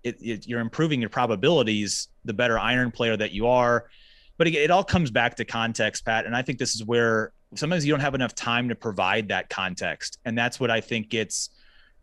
it, 0.05 0.17
it, 0.21 0.47
you're 0.47 0.61
improving 0.61 1.01
your 1.01 1.11
probabilities 1.11 2.09
the 2.25 2.33
better 2.33 2.59
iron 2.59 2.91
player 2.91 3.17
that 3.17 3.33
you 3.33 3.47
are 3.47 3.87
but 4.37 4.47
again, 4.47 4.63
it 4.63 4.71
all 4.71 4.85
comes 4.85 5.11
back 5.11 5.37
to 5.37 5.45
context 5.45 6.05
pat 6.05 6.27
and 6.27 6.37
i 6.37 6.43
think 6.43 6.59
this 6.59 6.75
is 6.75 6.85
where 6.85 7.33
sometimes 7.55 7.85
you 7.85 7.93
don't 7.93 8.01
have 8.01 8.15
enough 8.15 8.35
time 8.35 8.69
to 8.69 8.75
provide 8.75 9.29
that 9.29 9.49
context 9.49 10.19
and 10.25 10.37
that's 10.37 10.61
what 10.61 10.71
i 10.71 10.81
think 10.81 11.09
gets 11.09 11.51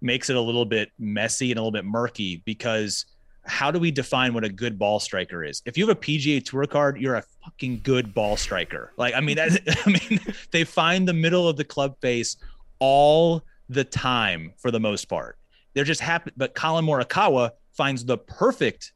makes 0.01 0.29
it 0.29 0.35
a 0.35 0.41
little 0.41 0.65
bit 0.65 0.91
messy 0.97 1.51
and 1.51 1.59
a 1.59 1.61
little 1.61 1.71
bit 1.71 1.85
murky 1.85 2.41
because 2.45 3.05
how 3.45 3.71
do 3.71 3.79
we 3.79 3.91
define 3.91 4.33
what 4.33 4.43
a 4.43 4.49
good 4.49 4.77
ball 4.77 4.99
striker 4.99 5.43
is? 5.43 5.61
If 5.65 5.77
you 5.77 5.87
have 5.87 5.95
a 5.95 5.99
PGA 5.99 6.43
Tour 6.43 6.65
card, 6.67 6.99
you're 6.99 7.15
a 7.15 7.23
fucking 7.43 7.81
good 7.83 8.13
ball 8.13 8.37
striker. 8.37 8.93
Like, 8.97 9.15
I 9.15 9.19
mean, 9.19 9.37
that, 9.37 9.59
I 9.85 9.89
mean, 9.89 10.19
they 10.51 10.63
find 10.63 11.07
the 11.07 11.13
middle 11.13 11.47
of 11.47 11.57
the 11.57 11.63
club 11.63 11.95
face 12.01 12.37
all 12.79 13.43
the 13.69 13.83
time 13.83 14.53
for 14.57 14.69
the 14.69 14.79
most 14.79 15.05
part. 15.05 15.37
They're 15.73 15.83
just 15.85 16.01
happy, 16.01 16.31
but 16.35 16.53
Collin 16.53 16.85
Morikawa 16.85 17.51
finds 17.75 18.05
the 18.05 18.17
perfect 18.17 18.93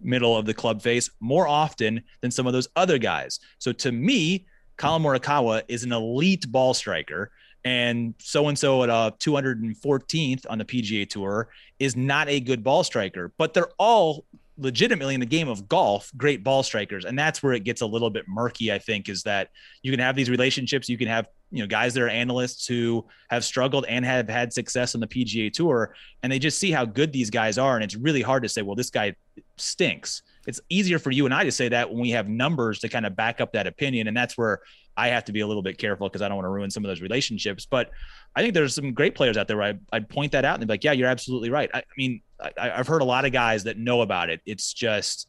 middle 0.00 0.36
of 0.36 0.46
the 0.46 0.54
club 0.54 0.82
face 0.82 1.10
more 1.20 1.46
often 1.46 2.02
than 2.20 2.30
some 2.30 2.46
of 2.46 2.52
those 2.52 2.68
other 2.76 2.98
guys. 2.98 3.40
So 3.58 3.72
to 3.72 3.92
me, 3.92 4.46
Collin 4.76 5.02
Morikawa 5.02 5.62
is 5.68 5.84
an 5.84 5.92
elite 5.92 6.50
ball 6.50 6.74
striker, 6.74 7.30
and 7.64 8.14
so 8.18 8.48
and 8.48 8.58
so 8.58 8.82
at 8.82 8.90
uh, 8.90 9.10
a 9.12 9.18
214th 9.18 10.46
on 10.48 10.58
the 10.58 10.64
PGA 10.64 11.08
Tour 11.08 11.48
is 11.78 11.96
not 11.96 12.28
a 12.28 12.40
good 12.40 12.62
ball 12.62 12.84
striker, 12.84 13.32
but 13.38 13.54
they're 13.54 13.70
all 13.78 14.24
legitimately 14.58 15.14
in 15.14 15.20
the 15.20 15.26
game 15.26 15.48
of 15.48 15.68
golf 15.68 16.10
great 16.16 16.42
ball 16.42 16.62
strikers 16.62 17.04
and 17.04 17.18
that's 17.18 17.42
where 17.42 17.52
it 17.52 17.62
gets 17.62 17.82
a 17.82 17.86
little 17.86 18.08
bit 18.08 18.24
murky 18.26 18.72
i 18.72 18.78
think 18.78 19.06
is 19.08 19.22
that 19.22 19.50
you 19.82 19.92
can 19.92 20.00
have 20.00 20.16
these 20.16 20.30
relationships 20.30 20.88
you 20.88 20.96
can 20.96 21.08
have 21.08 21.28
you 21.50 21.60
know 21.60 21.66
guys 21.66 21.94
that 21.94 22.02
are 22.02 22.08
analysts 22.08 22.66
who 22.66 23.04
have 23.30 23.44
struggled 23.44 23.84
and 23.88 24.04
have 24.04 24.28
had 24.28 24.52
success 24.52 24.94
on 24.94 25.00
the 25.00 25.06
pga 25.06 25.52
tour 25.52 25.94
and 26.22 26.32
they 26.32 26.38
just 26.38 26.58
see 26.58 26.70
how 26.70 26.84
good 26.84 27.12
these 27.12 27.30
guys 27.30 27.58
are 27.58 27.74
and 27.74 27.84
it's 27.84 27.94
really 27.94 28.22
hard 28.22 28.42
to 28.42 28.48
say 28.48 28.62
well 28.62 28.74
this 28.74 28.90
guy 28.90 29.14
stinks 29.56 30.22
it's 30.46 30.60
easier 30.68 30.98
for 30.98 31.10
you 31.10 31.24
and 31.24 31.34
i 31.34 31.44
to 31.44 31.52
say 31.52 31.68
that 31.68 31.88
when 31.88 32.00
we 32.00 32.10
have 32.10 32.28
numbers 32.28 32.78
to 32.80 32.88
kind 32.88 33.06
of 33.06 33.14
back 33.14 33.40
up 33.40 33.52
that 33.52 33.66
opinion 33.66 34.08
and 34.08 34.16
that's 34.16 34.36
where 34.36 34.60
i 34.96 35.08
have 35.08 35.24
to 35.24 35.32
be 35.32 35.40
a 35.40 35.46
little 35.46 35.62
bit 35.62 35.78
careful 35.78 36.08
because 36.08 36.22
i 36.22 36.28
don't 36.28 36.36
want 36.36 36.46
to 36.46 36.50
ruin 36.50 36.70
some 36.70 36.84
of 36.84 36.88
those 36.88 37.00
relationships 37.00 37.66
but 37.66 37.90
I 38.36 38.42
think 38.42 38.52
there's 38.52 38.74
some 38.74 38.92
great 38.92 39.14
players 39.14 39.38
out 39.38 39.48
there 39.48 39.56
where 39.56 39.72
I, 39.72 39.96
I'd 39.96 40.10
point 40.10 40.32
that 40.32 40.44
out 40.44 40.58
and 40.58 40.66
be 40.66 40.72
like, 40.74 40.84
yeah, 40.84 40.92
you're 40.92 41.08
absolutely 41.08 41.48
right. 41.48 41.70
I, 41.72 41.78
I 41.78 41.82
mean, 41.96 42.20
I, 42.38 42.70
I've 42.70 42.86
heard 42.86 43.00
a 43.00 43.06
lot 43.06 43.24
of 43.24 43.32
guys 43.32 43.64
that 43.64 43.78
know 43.78 44.02
about 44.02 44.28
it. 44.28 44.42
It's 44.44 44.74
just, 44.74 45.26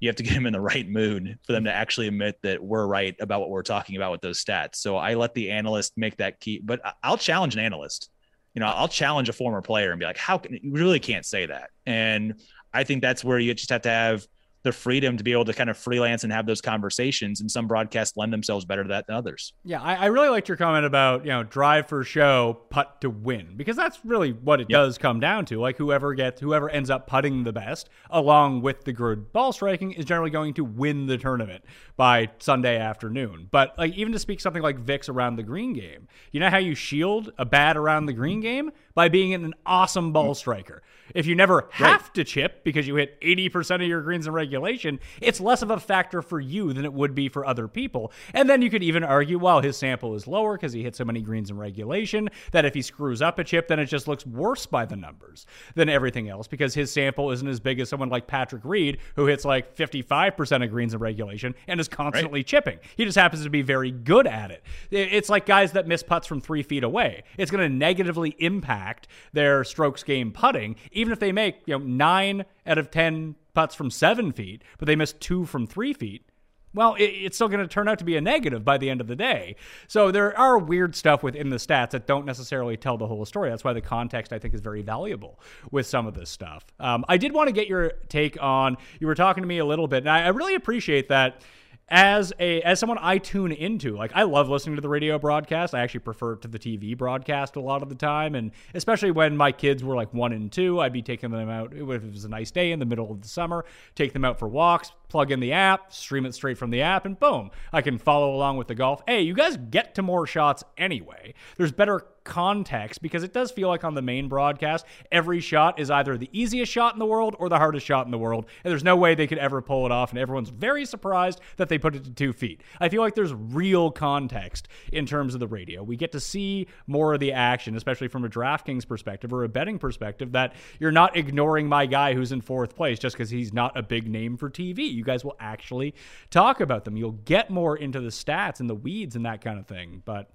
you 0.00 0.08
have 0.08 0.16
to 0.16 0.22
get 0.24 0.34
them 0.34 0.46
in 0.46 0.52
the 0.52 0.60
right 0.60 0.88
mood 0.88 1.38
for 1.44 1.52
them 1.52 1.64
to 1.64 1.72
actually 1.72 2.08
admit 2.08 2.38
that 2.42 2.62
we're 2.62 2.86
right 2.86 3.16
about 3.20 3.40
what 3.40 3.50
we're 3.50 3.62
talking 3.62 3.96
about 3.96 4.12
with 4.12 4.20
those 4.20 4.42
stats. 4.42 4.76
So 4.76 4.96
I 4.96 5.14
let 5.14 5.34
the 5.34 5.50
analyst 5.50 5.92
make 5.96 6.16
that 6.18 6.40
key, 6.40 6.60
but 6.62 6.80
I'll 7.02 7.18
challenge 7.18 7.54
an 7.54 7.60
analyst. 7.60 8.10
You 8.54 8.60
know, 8.60 8.66
I'll 8.66 8.88
challenge 8.88 9.28
a 9.28 9.34
former 9.34 9.60
player 9.60 9.90
and 9.90 10.00
be 10.00 10.06
like, 10.06 10.16
how 10.16 10.38
can 10.38 10.54
you 10.54 10.72
really 10.72 11.00
can't 11.00 11.26
say 11.26 11.46
that? 11.46 11.70
And 11.84 12.40
I 12.72 12.84
think 12.84 13.02
that's 13.02 13.22
where 13.22 13.38
you 13.38 13.52
just 13.54 13.70
have 13.70 13.82
to 13.82 13.90
have 13.90 14.26
the 14.66 14.72
freedom 14.72 15.16
to 15.16 15.24
be 15.24 15.32
able 15.32 15.44
to 15.46 15.52
kind 15.54 15.70
of 15.70 15.78
freelance 15.78 16.24
and 16.24 16.32
have 16.32 16.44
those 16.44 16.60
conversations. 16.60 17.40
And 17.40 17.50
some 17.50 17.66
broadcasts 17.66 18.16
lend 18.16 18.32
themselves 18.32 18.64
better 18.64 18.82
to 18.82 18.88
that 18.88 19.06
than 19.06 19.16
others. 19.16 19.52
Yeah, 19.64 19.80
I, 19.80 19.94
I 19.94 20.06
really 20.06 20.28
liked 20.28 20.48
your 20.48 20.56
comment 20.56 20.84
about 20.84 21.24
you 21.24 21.30
know 21.30 21.42
drive 21.44 21.88
for 21.88 22.04
show, 22.04 22.58
putt 22.70 23.00
to 23.00 23.08
win, 23.10 23.54
because 23.56 23.76
that's 23.76 23.98
really 24.04 24.32
what 24.32 24.60
it 24.60 24.66
Yep. 24.68 24.76
does 24.76 24.98
come 24.98 25.20
down 25.20 25.44
to. 25.46 25.60
Like 25.60 25.76
whoever 25.78 26.12
gets 26.14 26.40
whoever 26.40 26.68
ends 26.68 26.90
up 26.90 27.06
putting 27.06 27.44
the 27.44 27.52
best, 27.52 27.88
along 28.10 28.62
with 28.62 28.84
the 28.84 28.92
good 28.92 29.32
ball 29.32 29.52
striking, 29.52 29.92
is 29.92 30.04
generally 30.04 30.30
going 30.30 30.52
to 30.54 30.64
win 30.64 31.06
the 31.06 31.16
tournament 31.16 31.64
by 31.96 32.28
Sunday 32.38 32.76
afternoon. 32.78 33.48
But 33.50 33.78
like 33.78 33.94
even 33.94 34.12
to 34.12 34.18
speak 34.18 34.40
something 34.40 34.62
like 34.62 34.78
Vic's 34.80 35.08
around 35.08 35.36
the 35.36 35.42
green 35.44 35.72
game, 35.72 36.08
you 36.32 36.40
know 36.40 36.50
how 36.50 36.58
you 36.58 36.74
shield 36.74 37.32
a 37.38 37.44
bad 37.44 37.76
around 37.76 38.06
the 38.06 38.12
green 38.12 38.40
game 38.40 38.70
by 38.96 39.08
being 39.08 39.32
an 39.34 39.54
awesome 39.64 40.12
ball 40.12 40.34
striker. 40.34 40.82
If 41.14 41.26
you 41.26 41.36
never 41.36 41.68
have 41.70 42.12
to 42.14 42.24
chip 42.24 42.64
because 42.64 42.88
you 42.88 42.96
hit 42.96 43.20
80% 43.20 43.76
of 43.76 43.82
your 43.82 44.00
greens 44.02 44.26
in 44.26 44.32
regulation, 44.32 44.98
it's 45.20 45.40
less 45.40 45.62
of 45.62 45.70
a 45.70 45.78
factor 45.78 46.20
for 46.20 46.40
you 46.40 46.72
than 46.72 46.84
it 46.84 46.92
would 46.92 47.14
be 47.14 47.28
for 47.28 47.46
other 47.46 47.68
people. 47.68 48.10
And 48.34 48.50
then 48.50 48.60
you 48.60 48.70
could 48.70 48.82
even 48.82 49.04
argue, 49.04 49.38
well, 49.38 49.60
his 49.60 49.76
sample 49.76 50.16
is 50.16 50.26
lower 50.26 50.56
because 50.56 50.72
he 50.72 50.82
hit 50.82 50.96
so 50.96 51.04
many 51.04 51.20
greens 51.22 51.48
in 51.48 51.56
regulation 51.58 52.28
that 52.50 52.64
if 52.64 52.74
he 52.74 52.82
screws 52.82 53.22
up 53.22 53.38
a 53.38 53.44
chip, 53.44 53.68
then 53.68 53.78
it 53.78 53.86
just 53.86 54.08
looks 54.08 54.26
worse 54.26 54.66
by 54.66 54.84
the 54.84 54.96
numbers 54.96 55.46
than 55.76 55.88
everything 55.88 56.28
else 56.28 56.48
because 56.48 56.74
his 56.74 56.90
sample 56.92 57.30
isn't 57.30 57.46
as 57.46 57.60
big 57.60 57.78
as 57.78 57.88
someone 57.88 58.08
like 58.08 58.26
Patrick 58.26 58.64
Reed, 58.64 58.98
who 59.14 59.26
hits 59.26 59.44
like 59.44 59.76
55% 59.76 60.64
of 60.64 60.70
greens 60.70 60.92
in 60.92 60.98
regulation 60.98 61.54
and 61.68 61.78
is 61.78 61.86
constantly 61.86 62.42
chipping. 62.42 62.78
He 62.96 63.04
just 63.04 63.16
happens 63.18 63.44
to 63.44 63.50
be 63.50 63.62
very 63.62 63.92
good 63.92 64.26
at 64.26 64.50
it. 64.50 64.64
It- 64.90 65.12
It's 65.12 65.28
like 65.28 65.46
guys 65.46 65.72
that 65.72 65.86
miss 65.86 66.02
putts 66.02 66.26
from 66.26 66.40
three 66.40 66.62
feet 66.64 66.82
away. 66.82 67.22
It's 67.38 67.50
going 67.50 67.62
to 67.70 67.74
negatively 67.74 68.34
impact 68.38 68.85
their 69.32 69.64
strokes 69.64 70.02
game 70.02 70.32
putting, 70.32 70.76
even 70.92 71.12
if 71.12 71.18
they 71.18 71.32
make 71.32 71.56
you 71.66 71.78
know 71.78 71.84
nine 71.84 72.44
out 72.66 72.78
of 72.78 72.90
ten 72.90 73.36
putts 73.54 73.74
from 73.74 73.90
seven 73.90 74.32
feet, 74.32 74.62
but 74.78 74.86
they 74.86 74.96
miss 74.96 75.12
two 75.12 75.44
from 75.46 75.66
three 75.66 75.92
feet. 75.92 76.28
Well, 76.74 76.94
it, 76.96 77.04
it's 77.04 77.36
still 77.36 77.48
going 77.48 77.60
to 77.60 77.66
turn 77.66 77.88
out 77.88 77.98
to 78.00 78.04
be 78.04 78.16
a 78.16 78.20
negative 78.20 78.62
by 78.62 78.76
the 78.76 78.90
end 78.90 79.00
of 79.00 79.06
the 79.06 79.16
day. 79.16 79.56
So 79.88 80.10
there 80.10 80.38
are 80.38 80.58
weird 80.58 80.94
stuff 80.94 81.22
within 81.22 81.48
the 81.48 81.56
stats 81.56 81.90
that 81.90 82.06
don't 82.06 82.26
necessarily 82.26 82.76
tell 82.76 82.98
the 82.98 83.06
whole 83.06 83.24
story. 83.24 83.48
That's 83.48 83.64
why 83.64 83.72
the 83.72 83.80
context 83.80 84.30
I 84.30 84.38
think 84.38 84.52
is 84.52 84.60
very 84.60 84.82
valuable 84.82 85.40
with 85.70 85.86
some 85.86 86.06
of 86.06 86.12
this 86.12 86.28
stuff. 86.28 86.66
Um, 86.78 87.04
I 87.08 87.16
did 87.16 87.32
want 87.32 87.48
to 87.48 87.52
get 87.52 87.66
your 87.66 87.92
take 88.08 88.40
on. 88.42 88.76
You 89.00 89.06
were 89.06 89.14
talking 89.14 89.42
to 89.42 89.48
me 89.48 89.56
a 89.56 89.64
little 89.64 89.88
bit, 89.88 89.98
and 89.98 90.10
I, 90.10 90.24
I 90.24 90.28
really 90.28 90.54
appreciate 90.54 91.08
that 91.08 91.40
as 91.88 92.32
a 92.40 92.60
as 92.62 92.80
someone 92.80 92.98
I 93.00 93.18
tune 93.18 93.52
into, 93.52 93.96
like 93.96 94.12
I 94.14 94.24
love 94.24 94.48
listening 94.48 94.76
to 94.76 94.82
the 94.82 94.88
radio 94.88 95.18
broadcast. 95.18 95.74
I 95.74 95.80
actually 95.80 96.00
prefer 96.00 96.32
it 96.32 96.42
to 96.42 96.48
the 96.48 96.58
TV 96.58 96.96
broadcast 96.96 97.56
a 97.56 97.60
lot 97.60 97.82
of 97.82 97.88
the 97.88 97.94
time, 97.94 98.34
and 98.34 98.50
especially 98.74 99.12
when 99.12 99.36
my 99.36 99.52
kids 99.52 99.84
were 99.84 99.94
like 99.94 100.12
one 100.12 100.32
and 100.32 100.50
two, 100.50 100.80
I'd 100.80 100.92
be 100.92 101.02
taking 101.02 101.30
them 101.30 101.48
out 101.48 101.72
if 101.72 101.80
it 101.80 102.12
was 102.12 102.24
a 102.24 102.28
nice 102.28 102.50
day 102.50 102.72
in 102.72 102.80
the 102.80 102.86
middle 102.86 103.10
of 103.10 103.22
the 103.22 103.28
summer, 103.28 103.64
take 103.94 104.12
them 104.12 104.24
out 104.24 104.38
for 104.38 104.48
walks, 104.48 104.92
plug 105.08 105.30
in 105.30 105.40
the 105.40 105.52
app, 105.52 105.92
stream 105.92 106.26
it 106.26 106.34
straight 106.34 106.58
from 106.58 106.70
the 106.70 106.82
app, 106.82 107.06
and 107.06 107.18
boom, 107.18 107.50
I 107.72 107.82
can 107.82 107.98
follow 107.98 108.34
along 108.34 108.56
with 108.56 108.68
the 108.68 108.74
golf. 108.74 109.02
Hey, 109.06 109.22
you 109.22 109.34
guys 109.34 109.56
get 109.56 109.94
to 109.96 110.02
more 110.02 110.26
shots 110.26 110.64
anyway. 110.76 111.34
There's 111.56 111.72
better 111.72 112.06
context 112.26 113.00
because 113.00 113.22
it 113.22 113.32
does 113.32 113.50
feel 113.50 113.68
like 113.68 113.84
on 113.84 113.94
the 113.94 114.02
main 114.02 114.28
broadcast, 114.28 114.84
every 115.10 115.40
shot 115.40 115.78
is 115.78 115.90
either 115.90 116.18
the 116.18 116.28
easiest 116.32 116.70
shot 116.70 116.92
in 116.92 116.98
the 116.98 117.06
world 117.06 117.36
or 117.38 117.48
the 117.48 117.56
hardest 117.56 117.86
shot 117.86 118.04
in 118.04 118.10
the 118.10 118.18
world, 118.18 118.46
and 118.64 118.70
there's 118.70 118.84
no 118.84 118.96
way 118.96 119.14
they 119.14 119.26
could 119.26 119.38
ever 119.38 119.62
pull 119.62 119.86
it 119.86 119.92
off, 119.92 120.10
and 120.10 120.18
everyone's 120.18 120.50
very 120.50 120.84
surprised 120.84 121.40
that 121.56 121.68
they 121.68 121.78
put 121.78 121.94
it 121.94 122.04
to 122.04 122.10
two 122.10 122.32
feet. 122.32 122.62
I 122.80 122.88
feel 122.88 123.00
like 123.00 123.14
there's 123.14 123.32
real 123.32 123.90
context 123.90 124.68
in 124.92 125.06
terms 125.06 125.34
of 125.34 125.40
the 125.40 125.46
radio. 125.46 125.82
We 125.82 125.96
get 125.96 126.12
to 126.12 126.20
see 126.20 126.66
more 126.86 127.14
of 127.14 127.20
the 127.20 127.32
action, 127.32 127.76
especially 127.76 128.08
from 128.08 128.24
a 128.24 128.28
DraftKings 128.28 128.86
perspective 128.86 129.32
or 129.32 129.44
a 129.44 129.48
betting 129.48 129.78
perspective, 129.78 130.32
that 130.32 130.54
you're 130.80 130.92
not 130.92 131.16
ignoring 131.16 131.68
my 131.68 131.86
guy 131.86 132.14
who's 132.14 132.32
in 132.32 132.40
fourth 132.40 132.74
place 132.74 132.98
just 132.98 133.16
because 133.16 133.30
he's 133.30 133.52
not 133.52 133.76
a 133.76 133.82
big 133.82 134.10
name 134.10 134.36
for 134.36 134.50
TV. 134.50 134.95
You 134.96 135.04
guys 135.04 135.24
will 135.24 135.36
actually 135.38 135.94
talk 136.30 136.60
about 136.60 136.84
them. 136.84 136.96
You'll 136.96 137.12
get 137.12 137.50
more 137.50 137.76
into 137.76 138.00
the 138.00 138.08
stats 138.08 138.60
and 138.60 138.68
the 138.68 138.74
weeds 138.74 139.16
and 139.16 139.26
that 139.26 139.40
kind 139.42 139.58
of 139.58 139.66
thing. 139.66 140.02
But 140.04 140.30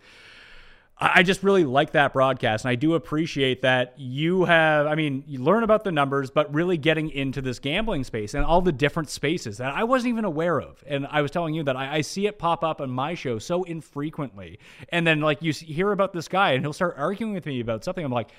I 1.04 1.24
just 1.24 1.42
really 1.42 1.64
like 1.64 1.94
that 1.94 2.14
broadcast. 2.14 2.64
And 2.64 2.70
I 2.70 2.76
do 2.76 2.94
appreciate 2.94 3.64
that 3.64 3.96
you 3.98 4.46
have, 4.46 4.86
I 4.86 4.94
mean, 4.94 5.24
you 5.26 5.40
learn 5.40 5.64
about 5.64 5.84
the 5.84 5.92
numbers, 5.92 6.30
but 6.30 6.54
really 6.54 6.78
getting 6.78 7.10
into 7.10 7.42
this 7.42 7.58
gambling 7.58 8.04
space 8.04 8.36
and 8.36 8.46
all 8.46 8.62
the 8.62 8.72
different 8.72 9.10
spaces 9.10 9.58
that 9.58 9.74
I 9.74 9.84
wasn't 9.84 10.10
even 10.10 10.26
aware 10.26 10.62
of. 10.62 10.84
And 10.86 11.08
I 11.10 11.24
was 11.24 11.32
telling 11.32 11.56
you 11.56 11.64
that 11.64 11.76
I, 11.76 11.96
I 11.96 12.02
see 12.02 12.28
it 12.28 12.38
pop 12.38 12.64
up 12.64 12.82
on 12.82 12.92
my 12.92 13.16
show 13.16 13.40
so 13.40 13.64
infrequently. 13.64 14.60
And 14.90 15.08
then, 15.08 15.22
like, 15.22 15.42
you 15.42 15.52
hear 15.54 15.92
about 15.92 16.14
this 16.14 16.28
guy 16.28 16.52
and 16.52 16.64
he'll 16.64 16.72
start 16.72 16.94
arguing 17.00 17.34
with 17.34 17.48
me 17.48 17.62
about 17.62 17.84
something. 17.84 18.06
I'm 18.06 18.12
like, 18.12 18.30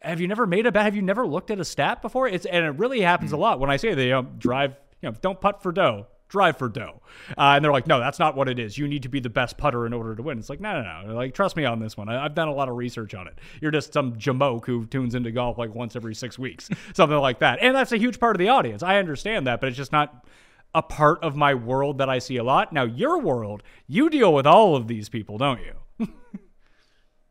have 0.00 0.20
you 0.20 0.28
never 0.28 0.46
made 0.46 0.66
a 0.66 0.70
bet? 0.70 0.84
Have 0.84 0.96
you 0.96 1.02
never 1.02 1.26
looked 1.26 1.50
at 1.50 1.58
a 1.58 1.64
stat 1.64 2.02
before? 2.02 2.28
It's 2.28 2.44
and 2.44 2.66
it 2.66 2.78
really 2.78 3.00
happens 3.00 3.32
a 3.32 3.38
lot 3.38 3.58
when 3.58 3.70
I 3.70 3.78
say 3.78 3.94
they 3.94 4.12
um, 4.12 4.34
drive, 4.38 4.76
you 5.02 5.08
know, 5.08 5.16
don't 5.20 5.40
putt 5.40 5.62
for 5.62 5.72
dough, 5.72 6.06
drive 6.28 6.56
for 6.56 6.68
dough, 6.68 7.00
uh, 7.30 7.54
and 7.54 7.64
they're 7.64 7.72
like, 7.72 7.86
no, 7.86 8.00
that's 8.00 8.18
not 8.18 8.36
what 8.36 8.48
it 8.48 8.58
is. 8.58 8.76
You 8.76 8.88
need 8.88 9.02
to 9.04 9.08
be 9.08 9.20
the 9.20 9.30
best 9.30 9.56
putter 9.56 9.86
in 9.86 9.92
order 9.92 10.14
to 10.14 10.22
win. 10.22 10.38
It's 10.38 10.50
like, 10.50 10.60
no, 10.60 10.82
no, 10.82 11.06
no. 11.06 11.14
Like, 11.14 11.34
trust 11.34 11.56
me 11.56 11.64
on 11.64 11.80
this 11.80 11.96
one. 11.96 12.08
I, 12.08 12.24
I've 12.24 12.34
done 12.34 12.48
a 12.48 12.54
lot 12.54 12.68
of 12.68 12.76
research 12.76 13.14
on 13.14 13.26
it. 13.28 13.38
You're 13.60 13.70
just 13.70 13.92
some 13.92 14.14
jamoke 14.14 14.66
who 14.66 14.86
tunes 14.86 15.14
into 15.14 15.30
golf 15.30 15.58
like 15.58 15.74
once 15.74 15.96
every 15.96 16.14
six 16.14 16.38
weeks, 16.38 16.68
something 16.94 17.18
like 17.18 17.38
that, 17.40 17.58
and 17.60 17.74
that's 17.74 17.92
a 17.92 17.98
huge 17.98 18.20
part 18.20 18.36
of 18.36 18.40
the 18.40 18.48
audience. 18.48 18.82
I 18.82 18.98
understand 18.98 19.46
that, 19.46 19.60
but 19.60 19.68
it's 19.68 19.76
just 19.76 19.92
not 19.92 20.26
a 20.74 20.82
part 20.82 21.22
of 21.22 21.34
my 21.34 21.54
world 21.54 21.98
that 21.98 22.10
I 22.10 22.18
see 22.18 22.36
a 22.36 22.44
lot. 22.44 22.72
Now, 22.72 22.84
your 22.84 23.18
world, 23.18 23.62
you 23.86 24.10
deal 24.10 24.34
with 24.34 24.46
all 24.46 24.76
of 24.76 24.86
these 24.86 25.08
people, 25.08 25.38
don't 25.38 25.60
you? 25.60 26.08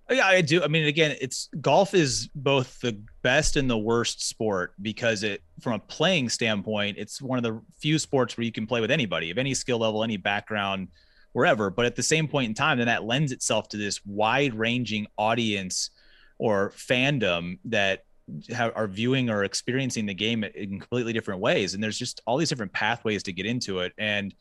Yeah, 0.09 0.25
I 0.25 0.41
do. 0.41 0.63
I 0.63 0.67
mean, 0.67 0.85
again, 0.85 1.17
it's 1.19 1.49
golf 1.59 1.93
is 1.93 2.29
both 2.33 2.79
the 2.79 2.97
best 3.27 3.57
and 3.57 3.69
the 3.69 3.77
worst 3.77 4.25
sport 4.25 4.71
because 4.81 5.21
it, 5.21 5.43
from 5.59 5.73
a 5.73 5.79
playing 5.79 6.29
standpoint, 6.29 6.95
it's 6.97 7.21
one 7.21 7.37
of 7.37 7.43
the 7.43 7.61
few 7.77 7.99
sports 7.99 8.37
where 8.37 8.45
you 8.45 8.53
can 8.53 8.65
play 8.65 8.79
with 8.79 8.89
anybody 8.89 9.29
of 9.31 9.37
any 9.37 9.53
skill 9.53 9.79
level, 9.79 10.01
any 10.01 10.15
background, 10.15 10.87
wherever. 11.33 11.69
But 11.69 11.85
at 11.85 11.97
the 11.97 12.03
same 12.03 12.29
point 12.29 12.47
in 12.47 12.53
time, 12.53 12.77
then 12.77 12.87
that 12.87 13.03
lends 13.03 13.33
itself 13.33 13.67
to 13.69 13.77
this 13.77 13.99
wide 14.05 14.53
ranging 14.53 15.07
audience 15.17 15.89
or 16.37 16.71
fandom 16.77 17.59
that 17.65 18.05
have, 18.47 18.71
are 18.77 18.87
viewing 18.87 19.29
or 19.29 19.43
experiencing 19.43 20.05
the 20.05 20.13
game 20.13 20.45
in 20.45 20.79
completely 20.79 21.11
different 21.11 21.41
ways. 21.41 21.73
And 21.73 21.83
there's 21.83 21.99
just 21.99 22.21
all 22.25 22.37
these 22.37 22.47
different 22.47 22.71
pathways 22.71 23.23
to 23.23 23.33
get 23.33 23.45
into 23.45 23.79
it. 23.79 23.91
And 23.97 24.33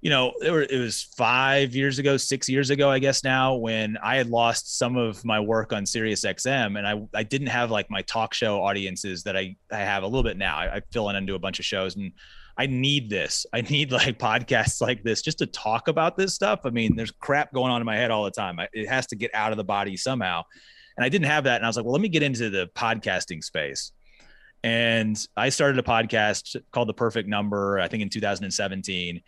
you 0.00 0.10
know, 0.10 0.32
it, 0.40 0.78
was 0.78 1.02
five 1.16 1.74
years 1.74 1.98
ago, 1.98 2.16
six 2.16 2.48
years 2.48 2.70
ago, 2.70 2.90
I 2.90 2.98
guess 2.98 3.24
now, 3.24 3.56
when 3.56 3.96
I 4.02 4.16
had 4.16 4.28
lost 4.28 4.78
some 4.78 4.96
of 4.96 5.24
my 5.24 5.40
work 5.40 5.72
on 5.72 5.86
Sirius 5.86 6.24
XM 6.24 6.78
and 6.78 6.86
I, 6.86 7.18
I 7.18 7.22
didn't 7.22 7.48
have 7.48 7.70
like 7.70 7.90
my 7.90 8.02
talk 8.02 8.34
show 8.34 8.62
audiences 8.62 9.22
that 9.24 9.36
I, 9.36 9.56
I 9.72 9.78
have 9.78 10.02
a 10.02 10.06
little 10.06 10.22
bit 10.22 10.36
now. 10.36 10.56
I, 10.58 10.76
I 10.76 10.80
fill 10.92 11.08
in 11.08 11.16
and 11.16 11.26
do 11.26 11.34
a 11.34 11.38
bunch 11.38 11.58
of 11.58 11.64
shows 11.64 11.96
and 11.96 12.12
I 12.58 12.66
need 12.66 13.10
this. 13.10 13.46
I 13.52 13.62
need 13.62 13.90
like 13.90 14.18
podcasts 14.20 14.80
like 14.80 15.02
this 15.02 15.22
just 15.22 15.38
to 15.38 15.46
talk 15.46 15.88
about 15.88 16.16
this 16.16 16.34
stuff. 16.34 16.60
I 16.64 16.70
mean, 16.70 16.94
there's 16.94 17.10
crap 17.10 17.52
going 17.52 17.72
on 17.72 17.80
in 17.80 17.86
my 17.86 17.96
head 17.96 18.10
all 18.10 18.24
the 18.24 18.30
time. 18.30 18.60
I, 18.60 18.68
it 18.72 18.88
has 18.88 19.06
to 19.08 19.16
get 19.16 19.34
out 19.34 19.50
of 19.50 19.56
the 19.56 19.64
body 19.64 19.96
somehow. 19.96 20.42
And 20.96 21.04
I 21.04 21.08
didn't 21.08 21.26
have 21.26 21.44
that. 21.44 21.56
And 21.56 21.64
I 21.64 21.68
was 21.68 21.76
like, 21.76 21.84
well, 21.84 21.92
let 21.92 22.00
me 22.00 22.08
get 22.08 22.22
into 22.22 22.48
the 22.48 22.68
podcasting 22.74 23.44
space. 23.44 23.92
And 24.62 25.18
I 25.36 25.50
started 25.50 25.78
a 25.78 25.82
podcast 25.82 26.56
called 26.72 26.88
The 26.88 26.94
Perfect 26.94 27.28
Number, 27.28 27.78
I 27.78 27.88
think 27.88 28.02
in 28.02 28.08
2017. 28.08 29.20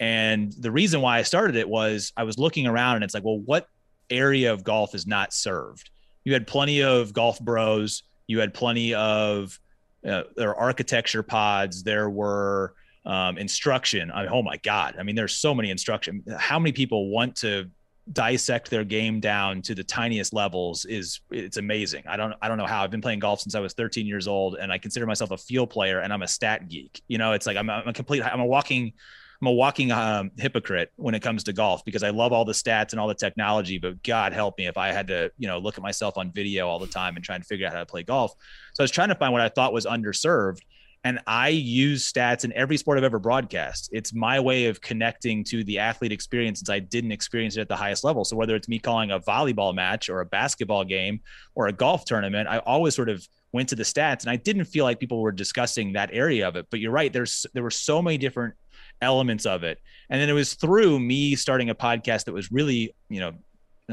And 0.00 0.52
the 0.52 0.70
reason 0.70 1.00
why 1.00 1.18
I 1.18 1.22
started 1.22 1.56
it 1.56 1.68
was 1.68 2.12
I 2.16 2.24
was 2.24 2.38
looking 2.38 2.66
around 2.66 2.96
and 2.96 3.04
it's 3.04 3.14
like, 3.14 3.24
well, 3.24 3.38
what 3.38 3.68
area 4.10 4.52
of 4.52 4.64
golf 4.64 4.94
is 4.94 5.06
not 5.06 5.32
served? 5.32 5.90
You 6.24 6.32
had 6.32 6.46
plenty 6.46 6.82
of 6.82 7.12
golf 7.12 7.40
bros, 7.40 8.02
you 8.26 8.40
had 8.40 8.54
plenty 8.54 8.94
of 8.94 9.58
uh, 10.06 10.22
there 10.36 10.48
were 10.48 10.56
architecture 10.56 11.22
pods, 11.22 11.82
there 11.82 12.08
were 12.08 12.74
um, 13.04 13.38
instruction. 13.38 14.10
I 14.12 14.22
mean, 14.22 14.32
oh 14.32 14.42
my 14.42 14.58
God. 14.58 14.96
I 14.98 15.02
mean, 15.02 15.16
there's 15.16 15.34
so 15.34 15.54
many 15.54 15.70
instruction. 15.70 16.22
How 16.38 16.58
many 16.58 16.72
people 16.72 17.10
want 17.10 17.36
to 17.36 17.68
dissect 18.12 18.70
their 18.70 18.84
game 18.84 19.20
down 19.20 19.60
to 19.62 19.74
the 19.74 19.84
tiniest 19.84 20.32
levels 20.32 20.84
is 20.84 21.20
it's 21.30 21.56
amazing. 21.56 22.04
I 22.06 22.16
don't 22.16 22.34
I 22.40 22.48
don't 22.48 22.58
know 22.58 22.66
how. 22.66 22.82
I've 22.82 22.90
been 22.90 23.00
playing 23.00 23.18
golf 23.18 23.40
since 23.40 23.54
I 23.54 23.60
was 23.60 23.74
13 23.74 24.06
years 24.06 24.28
old 24.28 24.56
and 24.56 24.72
I 24.72 24.78
consider 24.78 25.06
myself 25.06 25.30
a 25.30 25.36
field 25.36 25.70
player 25.70 26.00
and 26.00 26.12
I'm 26.12 26.22
a 26.22 26.28
stat 26.28 26.68
geek. 26.68 27.02
You 27.08 27.18
know, 27.18 27.32
it's 27.32 27.46
like 27.46 27.56
I'm 27.56 27.68
a, 27.68 27.74
I'm 27.74 27.88
a 27.88 27.92
complete 27.92 28.22
I'm 28.22 28.40
a 28.40 28.46
walking 28.46 28.92
I'm 29.40 29.46
a 29.46 29.52
walking 29.52 29.92
um, 29.92 30.32
hypocrite 30.36 30.90
when 30.96 31.14
it 31.14 31.22
comes 31.22 31.44
to 31.44 31.52
golf 31.52 31.84
because 31.84 32.02
I 32.02 32.10
love 32.10 32.32
all 32.32 32.44
the 32.44 32.52
stats 32.52 32.90
and 32.90 32.98
all 32.98 33.06
the 33.06 33.14
technology, 33.14 33.78
but 33.78 34.02
God 34.02 34.32
help 34.32 34.58
me 34.58 34.66
if 34.66 34.76
I 34.76 34.88
had 34.88 35.06
to, 35.08 35.30
you 35.38 35.46
know, 35.46 35.58
look 35.58 35.78
at 35.78 35.82
myself 35.82 36.18
on 36.18 36.32
video 36.32 36.66
all 36.66 36.80
the 36.80 36.88
time 36.88 37.14
and 37.14 37.24
try 37.24 37.36
and 37.36 37.46
figure 37.46 37.66
out 37.66 37.72
how 37.72 37.78
to 37.78 37.86
play 37.86 38.02
golf. 38.02 38.32
So 38.74 38.82
I 38.82 38.84
was 38.84 38.90
trying 38.90 39.10
to 39.10 39.14
find 39.14 39.32
what 39.32 39.42
I 39.42 39.48
thought 39.48 39.72
was 39.72 39.86
underserved. 39.86 40.58
And 41.04 41.20
I 41.28 41.50
use 41.50 42.12
stats 42.12 42.44
in 42.44 42.52
every 42.54 42.76
sport 42.76 42.98
I've 42.98 43.04
ever 43.04 43.20
broadcast. 43.20 43.88
It's 43.92 44.12
my 44.12 44.40
way 44.40 44.66
of 44.66 44.80
connecting 44.80 45.44
to 45.44 45.62
the 45.62 45.78
athlete 45.78 46.10
experience 46.10 46.58
since 46.58 46.70
I 46.70 46.80
didn't 46.80 47.12
experience 47.12 47.56
it 47.56 47.60
at 47.60 47.68
the 47.68 47.76
highest 47.76 48.02
level. 48.02 48.24
So 48.24 48.36
whether 48.36 48.56
it's 48.56 48.68
me 48.68 48.80
calling 48.80 49.12
a 49.12 49.20
volleyball 49.20 49.72
match 49.72 50.08
or 50.08 50.20
a 50.20 50.26
basketball 50.26 50.84
game 50.84 51.20
or 51.54 51.68
a 51.68 51.72
golf 51.72 52.04
tournament, 52.04 52.48
I 52.48 52.58
always 52.58 52.96
sort 52.96 53.08
of 53.08 53.26
went 53.52 53.68
to 53.68 53.76
the 53.76 53.84
stats 53.84 54.22
and 54.22 54.30
I 54.30 54.36
didn't 54.36 54.64
feel 54.64 54.84
like 54.84 54.98
people 54.98 55.22
were 55.22 55.32
discussing 55.32 55.92
that 55.92 56.10
area 56.12 56.48
of 56.48 56.56
it. 56.56 56.66
But 56.68 56.80
you're 56.80 56.90
right, 56.90 57.12
there's 57.12 57.46
there 57.54 57.62
were 57.62 57.70
so 57.70 58.02
many 58.02 58.18
different 58.18 58.54
elements 59.00 59.46
of 59.46 59.62
it. 59.62 59.80
And 60.10 60.20
then 60.20 60.28
it 60.28 60.34
was 60.34 60.54
through 60.54 60.98
me 60.98 61.36
starting 61.36 61.70
a 61.70 61.74
podcast 61.74 62.24
that 62.24 62.32
was 62.32 62.50
really, 62.50 62.94
you 63.08 63.20
know, 63.20 63.32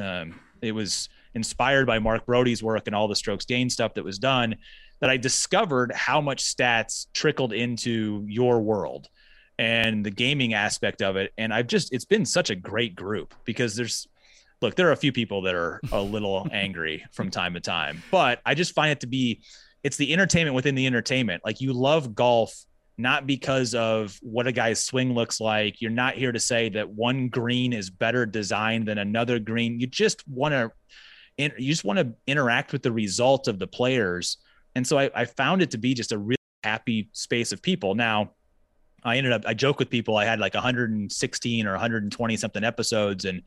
um, 0.02 0.40
it 0.62 0.74
was 0.74 1.10
inspired 1.34 1.86
by 1.86 2.00
Mark 2.00 2.26
Broadie's 2.26 2.64
work 2.64 2.84
and 2.88 2.96
all 2.96 3.08
the 3.08 3.16
strokes 3.16 3.46
gain 3.46 3.70
stuff 3.70 3.94
that 3.96 4.04
was 4.04 4.18
done 4.18 4.56
that 5.02 5.10
I 5.10 5.18
discovered 5.18 5.92
how 5.94 6.22
much 6.22 6.44
stats 6.44 7.08
trickled 7.14 7.54
into 7.54 8.24
your 8.28 8.62
world 8.62 9.10
and 9.60 10.06
the 10.06 10.12
gaming 10.12 10.54
aspect 10.54 11.02
of 11.02 11.16
it. 11.16 11.34
And 11.38 11.54
I've 11.54 11.68
just, 11.68 11.94
it's 11.94 12.06
been 12.06 12.26
such 12.26 12.50
a 12.50 12.56
great 12.56 12.96
group 12.96 13.34
because 13.44 13.76
there's, 13.76 14.08
look, 14.62 14.76
there 14.76 14.88
are 14.88 14.94
a 14.94 14.98
few 14.98 15.12
people 15.12 15.44
that 15.44 15.56
are 15.56 15.82
a 15.92 16.02
little 16.02 16.48
angry 16.52 17.06
from 17.12 17.30
time 17.30 17.54
to 17.54 17.60
time, 17.60 18.02
but 18.12 18.42
I 18.46 18.54
just 18.54 18.74
find 18.74 18.92
it 18.92 19.02
to 19.02 19.08
be, 19.08 19.42
it's 19.84 19.98
the 19.98 20.12
entertainment 20.14 20.56
within 20.56 20.76
the 20.76 20.88
entertainment. 20.88 21.44
Like 21.46 21.62
you 21.62 21.74
love 21.74 22.16
golf 22.16 22.66
not 22.98 23.28
because 23.28 23.76
of 23.76 24.18
what 24.22 24.48
a 24.48 24.52
guy's 24.52 24.84
swing 24.84 25.14
looks 25.14 25.42
like. 25.42 25.82
You're 25.82 25.92
not 25.92 26.16
here 26.16 26.32
to 26.32 26.40
say 26.40 26.70
that 26.70 26.90
one 26.90 27.28
green 27.28 27.74
is 27.74 27.90
better 27.90 28.26
designed 28.26 28.88
than 28.88 28.98
another 28.98 29.40
green. 29.40 29.80
You 29.80 29.88
just 29.88 30.26
want 30.28 30.54
to, 30.54 30.72
you 31.38 31.72
just 31.72 31.84
want 31.84 32.00
to 32.00 32.14
interact 32.26 32.72
with 32.72 32.84
the 32.84 32.92
result 32.92 33.48
of 33.48 33.60
the 33.60 33.68
players. 33.68 34.38
And 34.76 34.88
so 34.88 34.98
I, 34.98 35.10
I 35.14 35.26
found 35.26 35.62
it 35.62 35.72
to 35.72 35.78
be 35.78 35.94
just 35.94 36.14
a 36.14 36.18
really 36.18 36.38
happy 36.64 37.10
space 37.12 37.52
of 37.52 37.62
people. 37.62 37.96
Now, 37.96 38.32
I 39.04 39.18
ended 39.18 39.34
up, 39.34 39.44
I 39.46 39.54
joke 39.54 39.78
with 39.78 39.90
people, 39.90 40.18
I 40.18 40.26
had 40.26 40.40
like 40.40 40.56
116 40.56 41.68
or 41.68 41.72
120 41.72 42.38
something 42.38 42.64
episodes, 42.64 43.26
and 43.26 43.44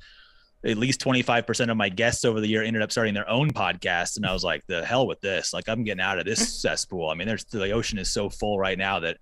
at 0.65 0.77
least 0.77 1.01
25% 1.01 1.71
of 1.71 1.77
my 1.77 1.89
guests 1.89 2.25
over 2.25 2.41
the 2.41 2.49
year 2.49 2.63
ended 2.63 2.83
up 2.83 2.91
starting 2.91 3.15
their 3.15 3.29
own 3.29 3.53
podcast. 3.53 4.17
And 4.17 4.27
I 4.27 4.33
was 4.33 4.43
like, 4.43 4.67
the 4.67 4.85
hell 4.85 5.07
with 5.07 5.21
this. 5.21 5.53
Like, 5.53 5.69
I'm 5.69 5.85
getting 5.85 6.01
out 6.01 6.19
of 6.19 6.25
this 6.25 6.55
cesspool. 6.63 7.09
I 7.09 7.15
mean, 7.15 7.29
there's 7.29 7.45
the 7.45 7.71
ocean 7.71 7.99
is 7.99 8.13
so 8.13 8.29
full 8.29 8.59
right 8.59 8.77
now 8.77 9.01
that 9.01 9.19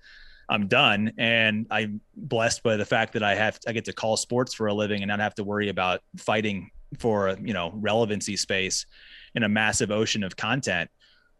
I'm 0.49 0.67
done. 0.69 1.13
And 1.19 1.67
I'm 1.71 2.01
blessed 2.15 2.63
by 2.63 2.77
the 2.77 2.87
fact 2.87 3.13
that 3.15 3.23
I 3.23 3.35
have, 3.35 3.59
I 3.67 3.73
get 3.73 3.85
to 3.87 3.93
call 3.93 4.17
sports 4.17 4.55
for 4.55 4.69
a 4.69 4.75
living 4.75 5.03
and 5.03 5.09
not 5.09 5.21
have 5.21 5.35
to 5.35 5.45
worry 5.45 5.69
about 5.69 6.01
fighting 6.17 6.71
for, 6.99 7.37
you 7.43 7.53
know, 7.53 7.73
relevancy 7.75 8.37
space 8.37 8.87
in 9.35 9.43
a 9.43 9.49
massive 9.49 9.91
ocean 9.91 10.23
of 10.23 10.37
content 10.37 10.91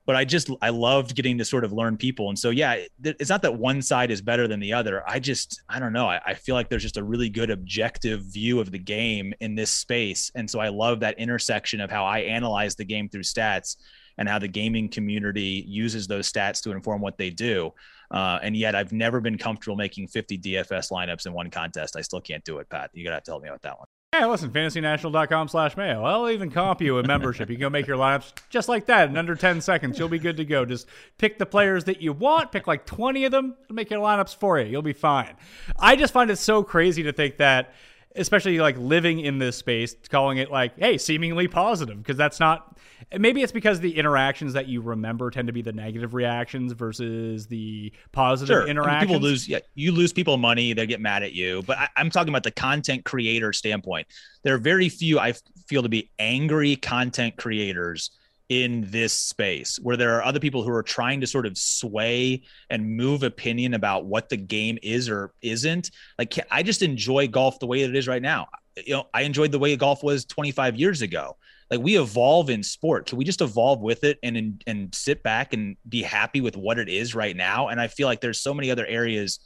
but 0.07 0.15
I 0.15 0.25
just 0.25 0.49
I 0.63 0.71
loved 0.71 1.15
getting 1.17 1.37
to 1.39 1.45
sort 1.45 1.65
of 1.65 1.73
learn 1.73 1.97
people. 1.97 2.29
And 2.29 2.39
so 2.39 2.51
yeah, 2.51 2.85
it's 3.03 3.29
not 3.29 3.43
that 3.43 3.59
one 3.59 3.83
side 3.83 4.13
is 4.13 4.23
better 4.23 4.47
than 4.47 4.61
the 4.61 4.73
other. 4.73 5.03
I 5.07 5.19
just 5.19 5.61
I 5.69 5.81
don't 5.81 5.93
know. 5.93 6.07
I, 6.07 6.21
I, 6.25 6.35
feel 6.35 6.55
like 6.55 6.69
there's 6.69 6.85
just 6.85 6.97
a 6.97 7.03
really 7.03 7.29
good 7.29 7.51
objective 7.51 8.23
view 8.23 8.61
of 8.61 8.71
the 8.71 8.79
game 8.79 9.35
in 9.41 9.57
this 9.57 9.71
space. 9.71 10.31
And 10.37 10.49
so 10.49 10.61
I 10.61 10.69
love 10.69 11.01
that 11.01 11.19
intersection 11.19 11.81
of 11.81 11.91
how 11.91 12.05
I 12.05 12.21
analyze 12.21 12.77
the 12.77 12.85
game 12.85 13.09
through 13.09 13.25
stats 13.25 13.77
and 14.17 14.29
how 14.29 14.39
the 14.39 14.49
gaming 14.49 14.89
community 14.89 15.65
uses 15.67 16.07
those 16.07 16.31
stats 16.31 16.63
to 16.63 16.71
inform 16.71 17.01
what 17.03 17.19
they 17.19 17.31
do. 17.31 17.73
Uh, 18.11 18.39
and 18.43 18.57
yet 18.57 18.77
I've 18.77 18.93
never 18.93 19.21
been 19.21 19.37
comfortable 19.37 19.77
making 19.77 20.07
50 20.07 20.39
DFS 20.39 20.93
lineups 20.93 21.27
in 21.27 21.33
one 21.33 21.51
contest. 21.51 21.97
I 21.97 22.03
still 22.03 22.21
can't 22.21 22.45
do 22.45 22.59
it, 22.59 22.69
Pat. 22.71 22.91
You 22.95 23.05
gotta 23.05 23.21
tell 23.21 23.41
me 23.41 23.49
about 23.49 23.63
that 23.63 23.79
one. 23.79 23.89
Yeah, 24.19 24.29
listen, 24.29 24.51
fantasynational.com 24.51 25.49
slash 25.49 25.77
mayo. 25.77 26.03
I'll 26.03 26.31
even 26.31 26.51
comp 26.51 26.81
you 26.81 26.99
a 26.99 27.07
membership. 27.07 27.51
You 27.51 27.57
can 27.57 27.61
go 27.61 27.71
make 27.71 27.87
your 27.87 27.99
lineups 27.99 28.33
just 28.49 28.67
like 28.67 28.87
that 28.87 29.11
in 29.11 29.17
under 29.19 29.35
10 29.35 29.61
seconds. 29.61 29.99
You'll 29.99 30.09
be 30.09 30.19
good 30.19 30.39
to 30.39 30.45
go. 30.47 30.65
Just 30.65 30.87
pick 31.19 31.39
the 31.39 31.45
players 31.45 31.85
that 31.85 32.01
you 32.01 32.15
want, 32.15 32.51
pick 32.51 32.67
like 32.67 32.87
20 32.87 33.27
of 33.27 33.33
them, 33.33 33.57
make 33.69 33.91
your 33.91 34.01
lineups 34.01 34.35
for 34.35 34.59
you. 34.59 34.65
You'll 34.67 34.81
be 34.81 34.95
fine. 34.95 35.35
I 35.79 35.97
just 35.97 36.15
find 36.15 36.31
it 36.31 36.37
so 36.37 36.63
crazy 36.63 37.03
to 37.03 37.13
think 37.13 37.37
that 37.37 37.75
especially 38.17 38.59
like 38.59 38.77
living 38.79 39.21
in 39.21 39.39
this 39.39 39.57
space, 39.57 39.95
calling 40.11 40.39
it 40.39 40.51
like, 40.51 40.79
hey, 40.79 40.99
seemingly 40.99 41.49
positive, 41.49 41.99
because 41.99 42.17
that's 42.17 42.41
not. 42.41 42.79
Maybe 43.17 43.43
it's 43.43 43.53
because 43.53 43.79
the 43.79 43.97
interactions 43.97 44.55
that 44.55 44.67
you 44.67 44.81
remember 44.81 45.31
tend 45.31 45.47
to 45.47 45.53
be 45.53 45.63
the 45.63 45.73
negative 45.73 46.15
reactions 46.15 46.73
versus 46.73 47.47
the 47.47 47.93
positive 48.11 48.55
sure. 48.55 48.67
interactions. 48.67 48.97
I 48.97 49.01
mean, 49.01 49.09
people 49.09 49.29
lose, 49.29 49.49
yeah, 49.49 49.59
you 49.75 49.93
lose 49.93 50.13
people 50.13 50.39
money, 50.39 50.73
they 50.73 50.87
get 50.87 51.01
mad 51.01 51.23
at 51.23 51.33
you. 51.33 51.63
But 51.63 51.79
I, 51.79 51.89
I'm 51.97 52.11
talking 52.11 52.31
about 52.31 52.43
the 52.43 52.51
content 52.51 53.05
creator 53.05 53.53
standpoint. 53.53 54.07
There 54.43 54.55
are 54.55 54.59
very 54.59 54.89
few 54.89 55.19
I 55.19 55.35
feel 55.67 55.83
to 55.83 55.89
be 55.89 56.11
angry 56.19 56.77
content 56.77 57.37
creators 57.37 58.11
in 58.49 58.87
this 58.91 59.13
space 59.13 59.79
where 59.83 59.97
there 59.97 60.17
are 60.17 60.25
other 60.25 60.39
people 60.39 60.63
who 60.63 60.71
are 60.71 60.83
trying 60.83 61.21
to 61.21 61.27
sort 61.27 61.47
of 61.47 61.59
sway 61.59 62.43
and 62.71 62.97
move 62.97 63.23
opinion 63.23 63.75
about 63.75 64.05
what 64.05 64.29
the 64.29 64.37
game 64.37 64.79
is 64.83 65.09
or 65.09 65.33
isn't. 65.43 65.91
Like 66.19 66.39
i 66.51 66.63
just 66.63 66.83
enjoy 66.83 67.27
golf 67.29 67.59
the 67.59 67.67
way 67.67 67.83
it 67.83 67.95
is 67.95 68.07
right 68.07 68.23
now. 68.23 68.47
You 68.77 68.95
know 68.95 69.07
i 69.13 69.23
enjoyed 69.23 69.53
the 69.53 69.59
way 69.59 69.75
golf 69.77 70.03
was 70.03 70.25
25 70.25 70.77
years 70.77 71.03
ago. 71.03 71.37
Like 71.71 71.81
we 71.81 71.99
evolve 71.99 72.49
in 72.49 72.63
sport. 72.63 73.07
Can 73.07 73.19
we 73.19 73.25
just 73.25 73.41
evolve 73.41 73.81
with 73.81 74.05
it 74.05 74.19
and 74.23 74.63
and 74.67 74.95
sit 74.95 75.25
back 75.25 75.53
and 75.53 75.77
be 75.89 76.03
happy 76.03 76.41
with 76.41 76.57
what 76.57 76.79
it 76.79 76.89
is 76.89 77.15
right 77.15 77.37
now? 77.37 77.69
And 77.69 77.81
i 77.81 77.89
feel 77.89 78.07
like 78.07 78.21
there's 78.21 78.41
so 78.41 78.55
many 78.55 78.71
other 78.71 78.87
areas 78.87 79.41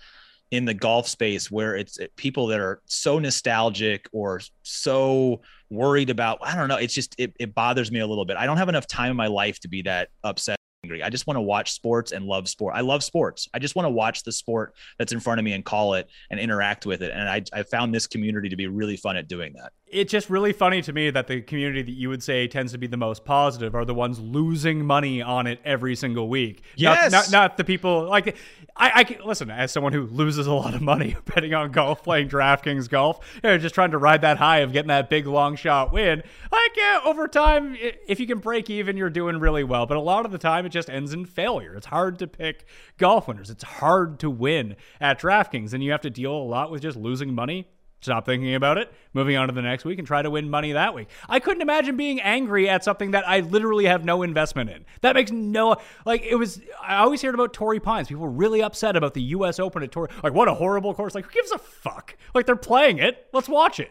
in 0.51 0.65
the 0.65 0.75
golf 0.75 1.09
space 1.09 1.51
where 1.51 1.77
it's 1.77 1.99
people 2.17 2.49
that 2.49 2.61
are 2.61 2.83
so 2.87 3.19
nostalgic 3.19 4.09
or 4.13 4.41
so 4.63 5.41
worried 5.71 6.11
about 6.11 6.39
i 6.43 6.55
don't 6.55 6.69
know 6.69 6.77
it's 6.77 6.95
just 6.95 7.15
it, 7.19 7.35
it 7.39 7.55
bothers 7.55 7.91
me 7.91 8.01
a 8.01 8.07
little 8.07 8.25
bit 8.25 8.37
i 8.37 8.47
don't 8.47 8.57
have 8.57 8.69
enough 8.69 8.87
time 8.87 9.11
in 9.11 9.17
my 9.17 9.29
life 9.29 9.61
to 9.61 9.69
be 9.69 9.83
that 9.83 10.09
upset 10.25 10.57
angry. 10.85 11.03
I 11.03 11.11
just 11.11 11.27
want 11.27 11.37
to 11.37 11.43
watch 11.43 11.73
sports 11.73 12.13
and 12.13 12.25
love 12.25 12.49
sport. 12.49 12.75
I 12.75 12.81
love 12.81 13.05
sports. 13.05 13.49
I 13.53 13.59
just 13.59 13.77
want 13.77 13.87
to 13.87 13.91
watch 13.91 14.23
the 14.23 14.33
sport 14.33 14.75
that's 14.99 15.13
in 15.13 15.21
front 15.21 15.39
of 15.39 15.45
me 15.45 15.53
and 15.53 15.65
call 15.65 15.95
it 15.95 16.09
and 16.31 16.41
interact 16.41 16.87
with 16.87 17.03
it. 17.03 17.13
And 17.13 17.29
I, 17.29 17.43
I 17.53 17.63
found 17.63 17.95
this 17.95 18.07
community 18.07 18.49
to 18.49 18.57
be 18.57 18.67
really 18.67 18.97
fun 18.97 19.17
at 19.17 19.29
doing 19.29 19.53
that. 19.55 19.73
It's 19.87 20.11
just 20.11 20.31
really 20.31 20.53
funny 20.53 20.83
to 20.83 20.93
me 20.93 21.11
that 21.11 21.27
the 21.27 21.43
community 21.43 21.83
that 21.83 21.93
you 21.93 22.09
would 22.09 22.23
say 22.23 22.47
tends 22.47 22.73
to 22.73 22.79
be 22.79 22.87
the 22.87 22.97
most 22.97 23.25
positive 23.25 23.75
are 23.75 23.85
the 23.85 23.95
ones 23.95 24.19
losing 24.21 24.85
money 24.85 25.21
on 25.21 25.47
it 25.47 25.61
every 25.65 25.97
single 25.97 26.29
week. 26.29 26.63
Yes. 26.77 27.11
Not, 27.11 27.25
not, 27.25 27.33
not 27.33 27.57
the 27.57 27.65
people 27.65 28.05
like 28.05 28.37
I, 28.81 29.05
I 29.09 29.27
listen 29.27 29.51
as 29.51 29.71
someone 29.71 29.93
who 29.93 30.07
loses 30.07 30.47
a 30.47 30.55
lot 30.55 30.75
of 30.75 30.81
money 30.81 31.15
betting 31.27 31.53
on 31.53 31.71
golf, 31.71 32.03
playing 32.03 32.31
DraftKings 32.31 32.89
golf, 32.89 33.21
you 33.35 33.51
know, 33.51 33.59
just 33.59 33.75
trying 33.75 33.91
to 33.91 33.99
ride 33.99 34.23
that 34.23 34.39
high 34.39 34.61
of 34.61 34.73
getting 34.73 34.89
that 34.89 35.11
big 35.11 35.27
long 35.27 35.55
shot 35.55 35.93
win. 35.93 36.23
Like 36.51 36.77
yeah, 36.77 37.01
over 37.05 37.29
time, 37.29 37.77
if 37.79 38.19
you 38.19 38.27
can 38.27 38.39
break 38.39 38.71
even, 38.71 38.97
you're 38.97 39.11
doing 39.11 39.39
really 39.39 39.65
well. 39.65 39.85
But 39.85 39.99
a 39.99 40.01
lot 40.01 40.25
of 40.25 40.33
the 40.33 40.39
time, 40.39 40.65
it 40.65 40.71
just 40.71 40.89
ends 40.89 41.13
in 41.13 41.27
failure. 41.27 41.75
It's 41.75 41.87
hard 41.87 42.19
to 42.21 42.27
pick 42.27 42.65
golf 42.97 43.29
winners. 43.29 43.51
It's 43.51 43.65
hard 43.65 44.19
to 44.21 44.31
win 44.31 44.77
at 44.99 45.21
DraftKings, 45.21 45.75
and 45.75 45.85
you 45.85 45.91
have 45.91 46.01
to 46.01 46.11
deal 46.11 46.33
a 46.33 46.39
lot 46.39 46.71
with 46.71 46.81
just 46.81 46.97
losing 46.97 47.35
money. 47.35 47.69
Stop 48.03 48.25
thinking 48.25 48.55
about 48.55 48.79
it, 48.79 48.91
moving 49.13 49.37
on 49.37 49.49
to 49.49 49.55
the 49.55 49.61
next 49.61 49.85
week, 49.85 49.99
and 49.99 50.07
try 50.07 50.23
to 50.23 50.31
win 50.31 50.49
money 50.49 50.73
that 50.73 50.95
week. 50.95 51.09
I 51.29 51.39
couldn't 51.39 51.61
imagine 51.61 51.99
being 51.99 52.19
angry 52.21 52.67
at 52.67 52.83
something 52.83 53.11
that 53.11 53.29
I 53.29 53.41
literally 53.41 53.85
have 53.85 54.07
no 54.07 54.23
investment 54.23 54.71
in. 54.71 54.87
That 55.03 55.15
makes 55.15 55.31
no 55.31 55.77
like 56.07 56.23
it 56.23 56.37
was. 56.37 56.63
I 56.83 56.97
always 56.97 57.21
heard 57.21 57.35
about 57.35 57.53
Torrey 57.53 57.79
Pines. 57.79 58.09
People 58.09 58.23
were 58.23 58.31
really 58.31 58.63
upset 58.63 58.97
about 58.97 59.13
the 59.13 59.23
U.S. 59.23 59.59
Open 59.59 59.83
at 59.83 59.93
Torrey. 59.93 60.09
Like, 60.23 60.33
what 60.33 60.49
a 60.49 60.55
horrible 60.55 60.95
course! 60.95 61.15
Like, 61.15 61.27
who 61.27 61.33
gives 61.33 61.51
a 61.53 61.59
fuck? 61.59 62.17
Like, 62.35 62.47
they're 62.47 62.57
playing 62.57 62.99
it. 62.99 63.27
Let's 63.35 63.51
watch 63.51 63.81
it. 63.81 63.91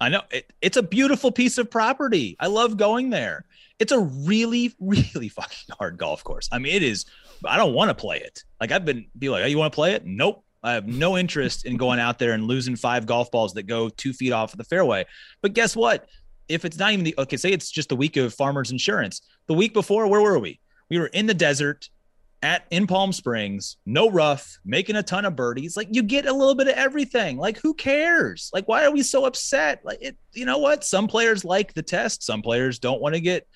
I 0.00 0.08
know 0.08 0.22
it, 0.32 0.52
it's 0.60 0.76
a 0.76 0.82
beautiful 0.82 1.30
piece 1.30 1.58
of 1.58 1.70
property. 1.70 2.36
I 2.40 2.48
love 2.48 2.76
going 2.76 3.10
there. 3.10 3.44
It's 3.78 3.92
a 3.92 4.00
really, 4.00 4.74
really 4.80 5.28
fucking 5.28 5.76
hard 5.78 5.98
golf 5.98 6.24
course. 6.24 6.48
I 6.50 6.58
mean, 6.58 6.74
it 6.74 6.82
is. 6.82 7.06
I 7.44 7.58
don't 7.58 7.74
want 7.74 7.90
to 7.90 7.94
play 7.94 8.18
it. 8.18 8.42
Like 8.60 8.72
I've 8.72 8.84
been 8.84 9.06
be 9.16 9.28
like, 9.28 9.44
oh, 9.44 9.46
you 9.46 9.58
want 9.58 9.72
to 9.72 9.74
play 9.74 9.92
it? 9.92 10.04
Nope. 10.04 10.42
I 10.66 10.72
have 10.72 10.88
no 10.88 11.16
interest 11.16 11.64
in 11.64 11.76
going 11.76 12.00
out 12.00 12.18
there 12.18 12.32
and 12.32 12.44
losing 12.44 12.74
five 12.74 13.06
golf 13.06 13.30
balls 13.30 13.54
that 13.54 13.68
go 13.68 13.88
two 13.88 14.12
feet 14.12 14.32
off 14.32 14.52
of 14.52 14.58
the 14.58 14.64
fairway. 14.64 15.06
But 15.40 15.54
guess 15.54 15.76
what? 15.76 16.08
If 16.48 16.64
it's 16.64 16.76
not 16.76 16.92
even 16.92 17.04
the 17.04 17.14
okay, 17.18 17.36
say 17.36 17.52
it's 17.52 17.70
just 17.70 17.88
the 17.88 17.94
week 17.94 18.16
of 18.16 18.34
Farmers 18.34 18.72
Insurance. 18.72 19.20
The 19.46 19.54
week 19.54 19.72
before, 19.72 20.08
where 20.08 20.20
were 20.20 20.40
we? 20.40 20.58
We 20.90 20.98
were 20.98 21.06
in 21.06 21.26
the 21.26 21.34
desert 21.34 21.88
at 22.42 22.64
in 22.72 22.88
Palm 22.88 23.12
Springs, 23.12 23.76
no 23.86 24.10
rough, 24.10 24.58
making 24.64 24.96
a 24.96 25.04
ton 25.04 25.24
of 25.24 25.36
birdies. 25.36 25.76
Like 25.76 25.86
you 25.92 26.02
get 26.02 26.26
a 26.26 26.32
little 26.32 26.56
bit 26.56 26.66
of 26.66 26.74
everything. 26.74 27.36
Like 27.36 27.58
who 27.58 27.72
cares? 27.72 28.50
Like 28.52 28.66
why 28.66 28.84
are 28.84 28.90
we 28.90 29.02
so 29.02 29.24
upset? 29.24 29.84
Like 29.84 30.02
it, 30.02 30.16
you 30.32 30.46
know 30.46 30.58
what? 30.58 30.82
Some 30.82 31.06
players 31.06 31.44
like 31.44 31.74
the 31.74 31.82
test. 31.82 32.24
Some 32.24 32.42
players 32.42 32.80
don't 32.80 33.00
want 33.00 33.14
to 33.14 33.20
get 33.20 33.46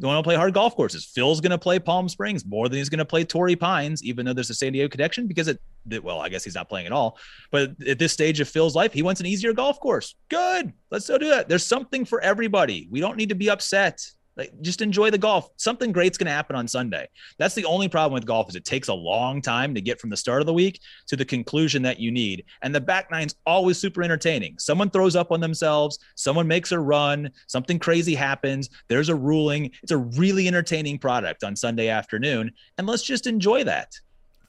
don't 0.00 0.12
want 0.12 0.24
to 0.24 0.26
play 0.26 0.36
hard 0.36 0.54
golf 0.54 0.76
courses. 0.76 1.04
Phil's 1.04 1.40
going 1.40 1.50
to 1.50 1.58
play 1.58 1.80
Palm 1.80 2.08
Springs 2.08 2.46
more 2.46 2.68
than 2.68 2.78
he's 2.78 2.88
going 2.88 2.98
to 2.98 3.04
play 3.04 3.24
Torrey 3.24 3.56
Pines, 3.56 4.02
even 4.02 4.24
though 4.24 4.32
there's 4.32 4.50
a 4.50 4.54
San 4.54 4.72
Diego 4.72 4.88
connection 4.88 5.26
because 5.26 5.48
it, 5.48 5.60
well, 6.02 6.20
I 6.20 6.28
guess 6.28 6.44
he's 6.44 6.54
not 6.54 6.68
playing 6.68 6.86
at 6.86 6.92
all. 6.92 7.18
But 7.50 7.70
at 7.86 7.98
this 7.98 8.12
stage 8.12 8.40
of 8.40 8.48
Phil's 8.48 8.74
life, 8.74 8.92
he 8.92 9.02
wants 9.02 9.20
an 9.20 9.26
easier 9.26 9.52
golf 9.52 9.80
course. 9.80 10.14
Good. 10.28 10.72
Let's 10.90 11.08
go 11.08 11.18
do 11.18 11.28
that. 11.28 11.48
There's 11.48 11.66
something 11.66 12.04
for 12.04 12.20
everybody. 12.20 12.88
We 12.90 13.00
don't 13.00 13.16
need 13.16 13.30
to 13.30 13.34
be 13.34 13.50
upset. 13.50 14.00
Like, 14.36 14.52
just 14.62 14.80
enjoy 14.80 15.10
the 15.10 15.18
golf. 15.18 15.50
Something 15.56 15.92
great's 15.92 16.16
going 16.16 16.28
to 16.28 16.32
happen 16.32 16.56
on 16.56 16.66
Sunday. 16.66 17.08
That's 17.38 17.54
the 17.54 17.66
only 17.66 17.88
problem 17.88 18.14
with 18.14 18.24
golf 18.24 18.48
is 18.48 18.54
it 18.56 18.64
takes 18.64 18.88
a 18.88 18.94
long 18.94 19.42
time 19.42 19.74
to 19.74 19.82
get 19.82 20.00
from 20.00 20.08
the 20.08 20.16
start 20.16 20.40
of 20.40 20.46
the 20.46 20.54
week 20.54 20.80
to 21.08 21.16
the 21.16 21.26
conclusion 21.26 21.82
that 21.82 21.98
you 21.98 22.10
need. 22.10 22.44
And 22.62 22.74
the 22.74 22.80
back 22.80 23.10
nine's 23.10 23.34
always 23.44 23.76
super 23.76 24.02
entertaining. 24.02 24.56
Someone 24.58 24.88
throws 24.88 25.14
up 25.14 25.30
on 25.30 25.40
themselves, 25.40 25.98
someone 26.14 26.46
makes 26.46 26.72
a 26.72 26.78
run, 26.78 27.30
something 27.48 27.78
crazy 27.78 28.14
happens, 28.14 28.70
there's 28.88 29.10
a 29.10 29.14
ruling. 29.14 29.72
It's 29.82 29.92
a 29.92 29.98
really 29.98 30.48
entertaining 30.48 30.98
product 30.98 31.44
on 31.44 31.54
Sunday 31.54 31.88
afternoon. 31.88 32.52
And 32.78 32.86
let's 32.86 33.02
just 33.02 33.26
enjoy 33.26 33.64
that. 33.64 33.92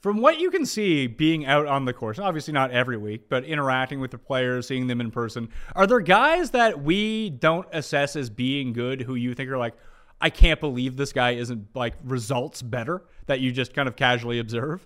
From 0.02 0.20
what 0.20 0.40
you 0.40 0.50
can 0.50 0.66
see 0.66 1.06
being 1.06 1.46
out 1.46 1.66
on 1.66 1.84
the 1.84 1.92
course, 1.92 2.18
obviously 2.18 2.52
not 2.52 2.72
every 2.72 2.96
week, 2.96 3.28
but 3.28 3.44
interacting 3.44 4.00
with 4.00 4.10
the 4.10 4.18
players, 4.18 4.66
seeing 4.66 4.88
them 4.88 5.00
in 5.00 5.12
person, 5.12 5.48
are 5.76 5.86
there 5.86 6.00
guys 6.00 6.50
that 6.50 6.82
we 6.82 7.30
don't 7.30 7.68
assess 7.72 8.16
as 8.16 8.28
being 8.28 8.72
good 8.72 9.02
who 9.02 9.14
you 9.14 9.32
think 9.32 9.48
are 9.48 9.58
like, 9.58 9.74
I 10.20 10.28
can't 10.28 10.58
believe 10.58 10.96
this 10.96 11.12
guy 11.12 11.32
isn't 11.32 11.68
like 11.76 11.94
results 12.02 12.62
better 12.62 13.04
that 13.26 13.38
you 13.38 13.52
just 13.52 13.74
kind 13.74 13.86
of 13.86 13.94
casually 13.94 14.40
observe? 14.40 14.84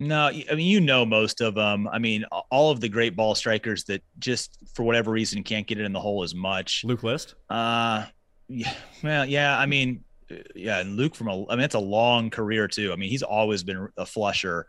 No, 0.00 0.28
I 0.28 0.54
mean 0.54 0.66
you 0.66 0.80
know 0.80 1.04
most 1.04 1.42
of 1.42 1.54
them. 1.54 1.86
I 1.86 1.98
mean 1.98 2.24
all 2.50 2.70
of 2.70 2.80
the 2.80 2.88
great 2.88 3.16
ball 3.16 3.34
strikers 3.34 3.84
that 3.84 4.02
just 4.18 4.58
for 4.74 4.82
whatever 4.82 5.10
reason 5.10 5.42
can't 5.42 5.66
get 5.66 5.78
it 5.78 5.84
in 5.84 5.92
the 5.92 6.00
hole 6.00 6.22
as 6.22 6.34
much. 6.34 6.84
Luke 6.84 7.02
List. 7.02 7.34
Uh, 7.50 8.06
yeah, 8.48 8.74
well, 9.02 9.26
yeah. 9.26 9.58
I 9.58 9.66
mean 9.66 10.04
yeah, 10.54 10.80
and 10.80 10.96
Luke 10.96 11.14
from 11.14 11.28
a, 11.28 11.46
I 11.48 11.56
mean, 11.56 11.64
it's 11.64 11.74
a 11.74 11.80
long 11.80 12.30
career 12.30 12.68
too. 12.68 12.92
I 12.92 12.96
mean, 12.96 13.10
he's 13.10 13.22
always 13.22 13.62
been 13.62 13.88
a 13.96 14.06
flusher, 14.06 14.66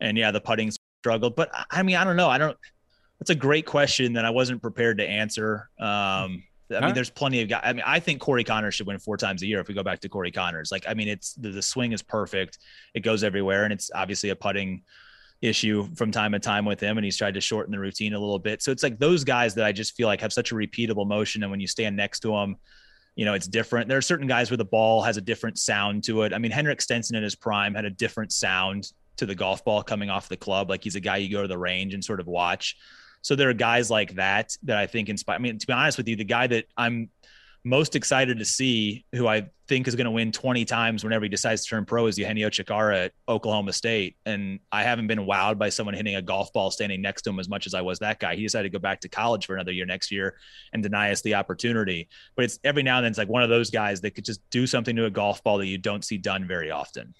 and 0.00 0.16
yeah, 0.16 0.30
the 0.30 0.40
putting 0.40 0.70
struggled. 1.00 1.36
But 1.36 1.50
I 1.70 1.82
mean, 1.82 1.96
I 1.96 2.04
don't 2.04 2.16
know. 2.16 2.28
I 2.28 2.38
don't. 2.38 2.56
That's 3.18 3.30
a 3.30 3.34
great 3.34 3.66
question 3.66 4.12
that 4.14 4.24
I 4.24 4.30
wasn't 4.30 4.62
prepared 4.62 4.98
to 4.98 5.08
answer. 5.08 5.68
Um, 5.80 6.44
I 6.70 6.84
mean, 6.84 6.94
there's 6.94 7.10
plenty 7.10 7.40
of 7.40 7.48
guys. 7.48 7.62
I 7.64 7.72
mean, 7.72 7.82
I 7.86 7.98
think 7.98 8.20
Corey 8.20 8.44
Conners 8.44 8.74
should 8.74 8.86
win 8.86 8.98
four 8.98 9.16
times 9.16 9.42
a 9.42 9.46
year 9.46 9.58
if 9.58 9.68
we 9.68 9.74
go 9.74 9.82
back 9.82 10.00
to 10.00 10.08
Corey 10.08 10.30
Conners, 10.30 10.70
Like, 10.70 10.84
I 10.86 10.92
mean, 10.92 11.08
it's 11.08 11.32
the, 11.32 11.48
the 11.48 11.62
swing 11.62 11.92
is 11.92 12.02
perfect. 12.02 12.58
It 12.94 13.00
goes 13.00 13.24
everywhere, 13.24 13.64
and 13.64 13.72
it's 13.72 13.90
obviously 13.94 14.28
a 14.28 14.36
putting 14.36 14.82
issue 15.40 15.88
from 15.94 16.10
time 16.10 16.32
to 16.32 16.38
time 16.38 16.64
with 16.64 16.80
him 16.80 16.98
and 16.98 17.04
he's 17.04 17.16
tried 17.16 17.34
to 17.34 17.40
shorten 17.40 17.70
the 17.70 17.78
routine 17.78 18.12
a 18.12 18.18
little 18.18 18.38
bit. 18.38 18.62
So 18.62 18.72
it's 18.72 18.82
like 18.82 18.98
those 18.98 19.24
guys 19.24 19.54
that 19.54 19.64
I 19.64 19.72
just 19.72 19.96
feel 19.96 20.08
like 20.08 20.20
have 20.20 20.32
such 20.32 20.50
a 20.50 20.54
repeatable 20.54 21.06
motion 21.06 21.42
and 21.42 21.50
when 21.50 21.60
you 21.60 21.68
stand 21.68 21.96
next 21.96 22.20
to 22.20 22.28
them, 22.32 22.56
you 23.18 23.24
know, 23.24 23.34
it's 23.34 23.48
different. 23.48 23.88
There 23.88 23.98
are 23.98 24.02
certain 24.02 24.28
guys 24.28 24.48
where 24.48 24.56
the 24.56 24.64
ball 24.64 25.02
has 25.02 25.16
a 25.16 25.20
different 25.20 25.58
sound 25.58 26.04
to 26.04 26.22
it. 26.22 26.32
I 26.32 26.38
mean, 26.38 26.52
Henrik 26.52 26.80
Stenson 26.80 27.16
in 27.16 27.24
his 27.24 27.34
prime 27.34 27.74
had 27.74 27.84
a 27.84 27.90
different 27.90 28.30
sound 28.30 28.92
to 29.16 29.26
the 29.26 29.34
golf 29.34 29.64
ball 29.64 29.82
coming 29.82 30.08
off 30.08 30.28
the 30.28 30.36
club. 30.36 30.70
Like 30.70 30.84
he's 30.84 30.94
a 30.94 31.00
guy 31.00 31.16
you 31.16 31.28
go 31.28 31.42
to 31.42 31.48
the 31.48 31.58
range 31.58 31.94
and 31.94 32.04
sort 32.04 32.20
of 32.20 32.28
watch. 32.28 32.76
So 33.22 33.34
there 33.34 33.48
are 33.48 33.54
guys 33.54 33.90
like 33.90 34.14
that 34.14 34.56
that 34.62 34.76
I 34.76 34.86
think 34.86 35.08
inspire. 35.08 35.34
I 35.34 35.38
mean, 35.40 35.58
to 35.58 35.66
be 35.66 35.72
honest 35.72 35.98
with 35.98 36.06
you, 36.06 36.14
the 36.14 36.22
guy 36.22 36.46
that 36.46 36.66
I'm 36.76 37.10
most 37.68 37.94
excited 37.94 38.38
to 38.38 38.44
see, 38.44 39.04
who 39.14 39.28
I 39.28 39.50
think 39.68 39.86
is 39.86 39.94
going 39.94 40.06
to 40.06 40.10
win 40.10 40.32
20 40.32 40.64
times 40.64 41.04
whenever 41.04 41.24
he 41.24 41.28
decides 41.28 41.62
to 41.62 41.68
turn 41.68 41.84
pro, 41.84 42.06
is 42.06 42.18
Eugenio 42.18 42.48
Chacarra 42.48 43.06
at 43.06 43.12
Oklahoma 43.28 43.72
State. 43.72 44.16
And 44.24 44.58
I 44.72 44.82
haven't 44.82 45.06
been 45.06 45.20
wowed 45.20 45.58
by 45.58 45.68
someone 45.68 45.94
hitting 45.94 46.16
a 46.16 46.22
golf 46.22 46.52
ball 46.52 46.70
standing 46.70 47.02
next 47.02 47.22
to 47.22 47.30
him 47.30 47.38
as 47.38 47.48
much 47.48 47.66
as 47.66 47.74
I 47.74 47.82
was 47.82 47.98
that 47.98 48.18
guy. 48.18 48.34
He 48.36 48.42
decided 48.42 48.72
to 48.72 48.76
go 48.76 48.80
back 48.80 49.00
to 49.02 49.08
college 49.08 49.46
for 49.46 49.54
another 49.54 49.72
year 49.72 49.86
next 49.86 50.10
year 50.10 50.36
and 50.72 50.82
deny 50.82 51.10
us 51.10 51.20
the 51.20 51.34
opportunity. 51.34 52.08
But 52.34 52.46
it's 52.46 52.58
every 52.64 52.82
now 52.82 52.96
and 52.96 53.04
then 53.04 53.10
it's 53.10 53.18
like 53.18 53.28
one 53.28 53.42
of 53.42 53.50
those 53.50 53.70
guys 53.70 54.00
that 54.00 54.12
could 54.12 54.24
just 54.24 54.40
do 54.50 54.66
something 54.66 54.96
to 54.96 55.04
a 55.04 55.10
golf 55.10 55.44
ball 55.44 55.58
that 55.58 55.66
you 55.66 55.78
don't 55.78 56.04
see 56.04 56.16
done 56.16 56.46
very 56.46 56.70
often. 56.70 57.14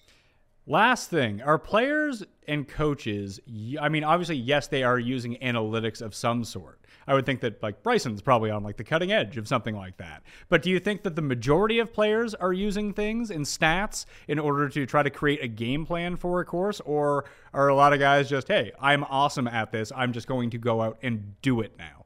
Last 0.65 1.09
thing, 1.09 1.41
are 1.41 1.57
players 1.57 2.23
and 2.47 2.67
coaches, 2.67 3.39
I 3.81 3.89
mean, 3.89 4.03
obviously, 4.03 4.35
yes, 4.35 4.67
they 4.67 4.83
are 4.83 4.99
using 4.99 5.35
analytics 5.41 5.99
of 5.99 6.13
some 6.13 6.43
sort. 6.43 6.79
I 7.07 7.13
would 7.13 7.25
think 7.25 7.41
that 7.41 7.61
like 7.61 7.83
Bryson's 7.83 8.21
probably 8.21 8.51
on 8.51 8.63
like 8.63 8.77
the 8.77 8.83
cutting 8.83 9.11
edge 9.11 9.37
of 9.37 9.47
something 9.47 9.75
like 9.75 9.97
that. 9.97 10.23
But 10.47 10.61
do 10.61 10.69
you 10.69 10.79
think 10.79 11.03
that 11.03 11.15
the 11.15 11.21
majority 11.21 11.79
of 11.79 11.93
players 11.93 12.33
are 12.35 12.53
using 12.53 12.93
things 12.93 13.31
in 13.31 13.41
stats 13.41 14.05
in 14.27 14.39
order 14.39 14.69
to 14.69 14.85
try 14.85 15.03
to 15.03 15.09
create 15.09 15.43
a 15.43 15.47
game 15.47 15.85
plan 15.85 16.15
for 16.15 16.39
a 16.41 16.45
course? 16.45 16.79
Or 16.81 17.25
are 17.53 17.67
a 17.67 17.75
lot 17.75 17.93
of 17.93 17.99
guys 17.99 18.29
just, 18.29 18.47
hey, 18.47 18.71
I'm 18.79 19.03
awesome 19.05 19.47
at 19.47 19.71
this. 19.71 19.91
I'm 19.95 20.13
just 20.13 20.27
going 20.27 20.51
to 20.51 20.57
go 20.57 20.81
out 20.81 20.97
and 21.01 21.39
do 21.41 21.61
it 21.61 21.73
now? 21.77 21.98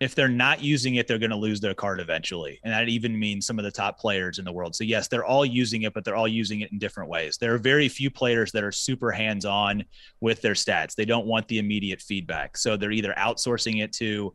If 0.00 0.14
they're 0.14 0.28
not 0.28 0.62
using 0.62 0.96
it, 0.96 1.06
they're 1.06 1.18
going 1.18 1.30
to 1.30 1.36
lose 1.36 1.60
their 1.60 1.74
card 1.74 2.00
eventually. 2.00 2.58
And 2.64 2.72
that 2.72 2.88
even 2.88 3.18
means 3.18 3.46
some 3.46 3.58
of 3.58 3.64
the 3.64 3.70
top 3.70 3.98
players 3.98 4.38
in 4.38 4.44
the 4.44 4.52
world. 4.52 4.74
So, 4.74 4.84
yes, 4.84 5.08
they're 5.08 5.24
all 5.24 5.46
using 5.46 5.82
it, 5.82 5.94
but 5.94 6.04
they're 6.04 6.16
all 6.16 6.28
using 6.28 6.62
it 6.62 6.72
in 6.72 6.78
different 6.78 7.08
ways. 7.08 7.38
There 7.38 7.54
are 7.54 7.58
very 7.58 7.88
few 7.88 8.10
players 8.10 8.50
that 8.52 8.64
are 8.64 8.72
super 8.72 9.12
hands 9.12 9.44
on 9.44 9.84
with 10.20 10.42
their 10.42 10.54
stats. 10.54 10.94
They 10.94 11.04
don't 11.04 11.26
want 11.26 11.46
the 11.48 11.58
immediate 11.58 12.02
feedback. 12.02 12.56
So, 12.56 12.76
they're 12.76 12.90
either 12.90 13.14
outsourcing 13.16 13.82
it 13.82 13.92
to 13.94 14.34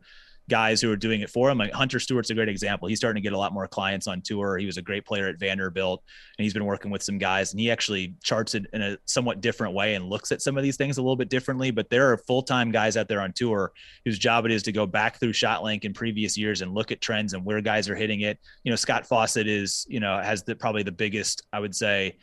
guys 0.49 0.81
who 0.81 0.91
are 0.91 0.97
doing 0.97 1.21
it 1.21 1.29
for 1.29 1.49
him. 1.49 1.57
Like 1.57 1.71
Hunter 1.71 1.99
Stewart's 1.99 2.29
a 2.29 2.35
great 2.35 2.49
example. 2.49 2.87
He's 2.87 2.97
starting 2.97 3.21
to 3.21 3.25
get 3.25 3.33
a 3.33 3.37
lot 3.37 3.53
more 3.53 3.67
clients 3.67 4.07
on 4.07 4.21
tour. 4.21 4.57
He 4.57 4.65
was 4.65 4.77
a 4.77 4.81
great 4.81 5.05
player 5.05 5.27
at 5.27 5.39
Vanderbilt, 5.39 6.03
and 6.37 6.43
he's 6.43 6.53
been 6.53 6.65
working 6.65 6.91
with 6.91 7.03
some 7.03 7.17
guys. 7.17 7.53
And 7.53 7.59
he 7.59 7.71
actually 7.71 8.15
charts 8.23 8.55
it 8.55 8.65
in 8.73 8.81
a 8.81 8.97
somewhat 9.05 9.41
different 9.41 9.73
way 9.73 9.95
and 9.95 10.09
looks 10.09 10.31
at 10.31 10.41
some 10.41 10.57
of 10.57 10.63
these 10.63 10.75
things 10.75 10.97
a 10.97 11.01
little 11.01 11.15
bit 11.15 11.29
differently. 11.29 11.71
But 11.71 11.89
there 11.89 12.11
are 12.11 12.17
full 12.17 12.43
time 12.43 12.71
guys 12.71 12.97
out 12.97 13.07
there 13.07 13.21
on 13.21 13.31
tour 13.33 13.71
whose 14.03 14.19
job 14.19 14.45
it 14.45 14.51
is 14.51 14.63
to 14.63 14.71
go 14.71 14.85
back 14.85 15.19
through 15.19 15.33
ShotLink 15.33 15.85
in 15.85 15.93
previous 15.93 16.37
years 16.37 16.61
and 16.61 16.73
look 16.73 16.91
at 16.91 16.99
trends 16.99 17.33
and 17.33 17.45
where 17.45 17.61
guys 17.61 17.87
are 17.87 17.95
hitting 17.95 18.21
it. 18.21 18.39
You 18.63 18.71
know, 18.71 18.75
Scott 18.75 19.07
Fawcett 19.07 19.47
is 19.47 19.85
you 19.87 19.99
know 19.99 20.19
has 20.19 20.43
the 20.43 20.55
probably 20.55 20.83
the 20.83 20.91
biggest 20.91 21.43
I 21.53 21.59
would 21.59 21.75
say 21.75 22.17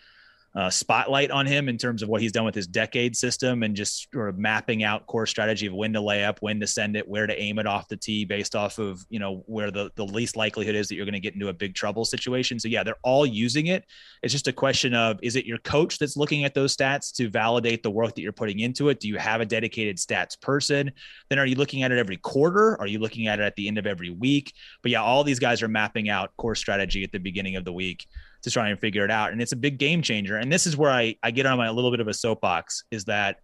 uh, 0.56 0.70
spotlight 0.70 1.30
on 1.30 1.44
him 1.44 1.68
in 1.68 1.76
terms 1.76 2.02
of 2.02 2.08
what 2.08 2.22
he's 2.22 2.32
done 2.32 2.46
with 2.46 2.54
his 2.54 2.66
decade 2.66 3.14
system 3.14 3.62
and 3.62 3.76
just 3.76 4.10
sort 4.10 4.30
of 4.30 4.38
mapping 4.38 4.82
out 4.82 5.06
core 5.06 5.26
strategy 5.26 5.66
of 5.66 5.74
when 5.74 5.92
to 5.92 6.00
lay 6.00 6.24
up, 6.24 6.38
when 6.40 6.58
to 6.58 6.66
send 6.66 6.96
it, 6.96 7.06
where 7.06 7.26
to 7.26 7.38
aim 7.38 7.58
it 7.58 7.66
off 7.66 7.88
the 7.88 7.96
tee 7.96 8.24
based 8.24 8.56
off 8.56 8.78
of, 8.78 9.04
you 9.10 9.18
know, 9.18 9.44
where 9.46 9.70
the, 9.70 9.90
the 9.96 10.04
least 10.04 10.34
likelihood 10.34 10.74
is 10.74 10.88
that 10.88 10.94
you're 10.94 11.04
going 11.04 11.12
to 11.12 11.20
get 11.20 11.34
into 11.34 11.48
a 11.48 11.52
big 11.52 11.74
trouble 11.74 12.06
situation. 12.06 12.58
So 12.58 12.68
yeah, 12.68 12.82
they're 12.82 12.96
all 13.02 13.26
using 13.26 13.66
it. 13.66 13.84
It's 14.22 14.32
just 14.32 14.48
a 14.48 14.52
question 14.52 14.94
of, 14.94 15.18
is 15.22 15.36
it 15.36 15.44
your 15.44 15.58
coach 15.58 15.98
that's 15.98 16.16
looking 16.16 16.44
at 16.44 16.54
those 16.54 16.74
stats 16.74 17.14
to 17.16 17.28
validate 17.28 17.82
the 17.82 17.90
work 17.90 18.14
that 18.14 18.22
you're 18.22 18.32
putting 18.32 18.60
into 18.60 18.88
it? 18.88 18.98
Do 18.98 19.08
you 19.08 19.18
have 19.18 19.42
a 19.42 19.46
dedicated 19.46 19.98
stats 19.98 20.40
person? 20.40 20.90
Then 21.28 21.38
are 21.38 21.46
you 21.46 21.56
looking 21.56 21.82
at 21.82 21.92
it 21.92 21.98
every 21.98 22.16
quarter? 22.16 22.80
Are 22.80 22.86
you 22.86 22.98
looking 22.98 23.26
at 23.26 23.40
it 23.40 23.42
at 23.42 23.56
the 23.56 23.68
end 23.68 23.76
of 23.76 23.86
every 23.86 24.08
week? 24.08 24.54
But 24.80 24.90
yeah, 24.90 25.02
all 25.02 25.22
these 25.22 25.38
guys 25.38 25.62
are 25.62 25.68
mapping 25.68 26.08
out 26.08 26.34
core 26.38 26.54
strategy 26.54 27.04
at 27.04 27.12
the 27.12 27.18
beginning 27.18 27.56
of 27.56 27.66
the 27.66 27.74
week 27.74 28.06
to 28.46 28.50
try 28.52 28.68
and 28.68 28.78
figure 28.78 29.04
it 29.04 29.10
out. 29.10 29.32
And 29.32 29.42
it's 29.42 29.50
a 29.50 29.56
big 29.56 29.76
game 29.76 30.02
changer. 30.02 30.36
And 30.36 30.52
this 30.52 30.68
is 30.68 30.76
where 30.76 30.90
I, 30.90 31.16
I 31.20 31.32
get 31.32 31.46
on 31.46 31.58
my 31.58 31.68
little 31.68 31.90
bit 31.90 31.98
of 31.98 32.06
a 32.06 32.14
soapbox 32.14 32.84
is 32.92 33.04
that 33.06 33.38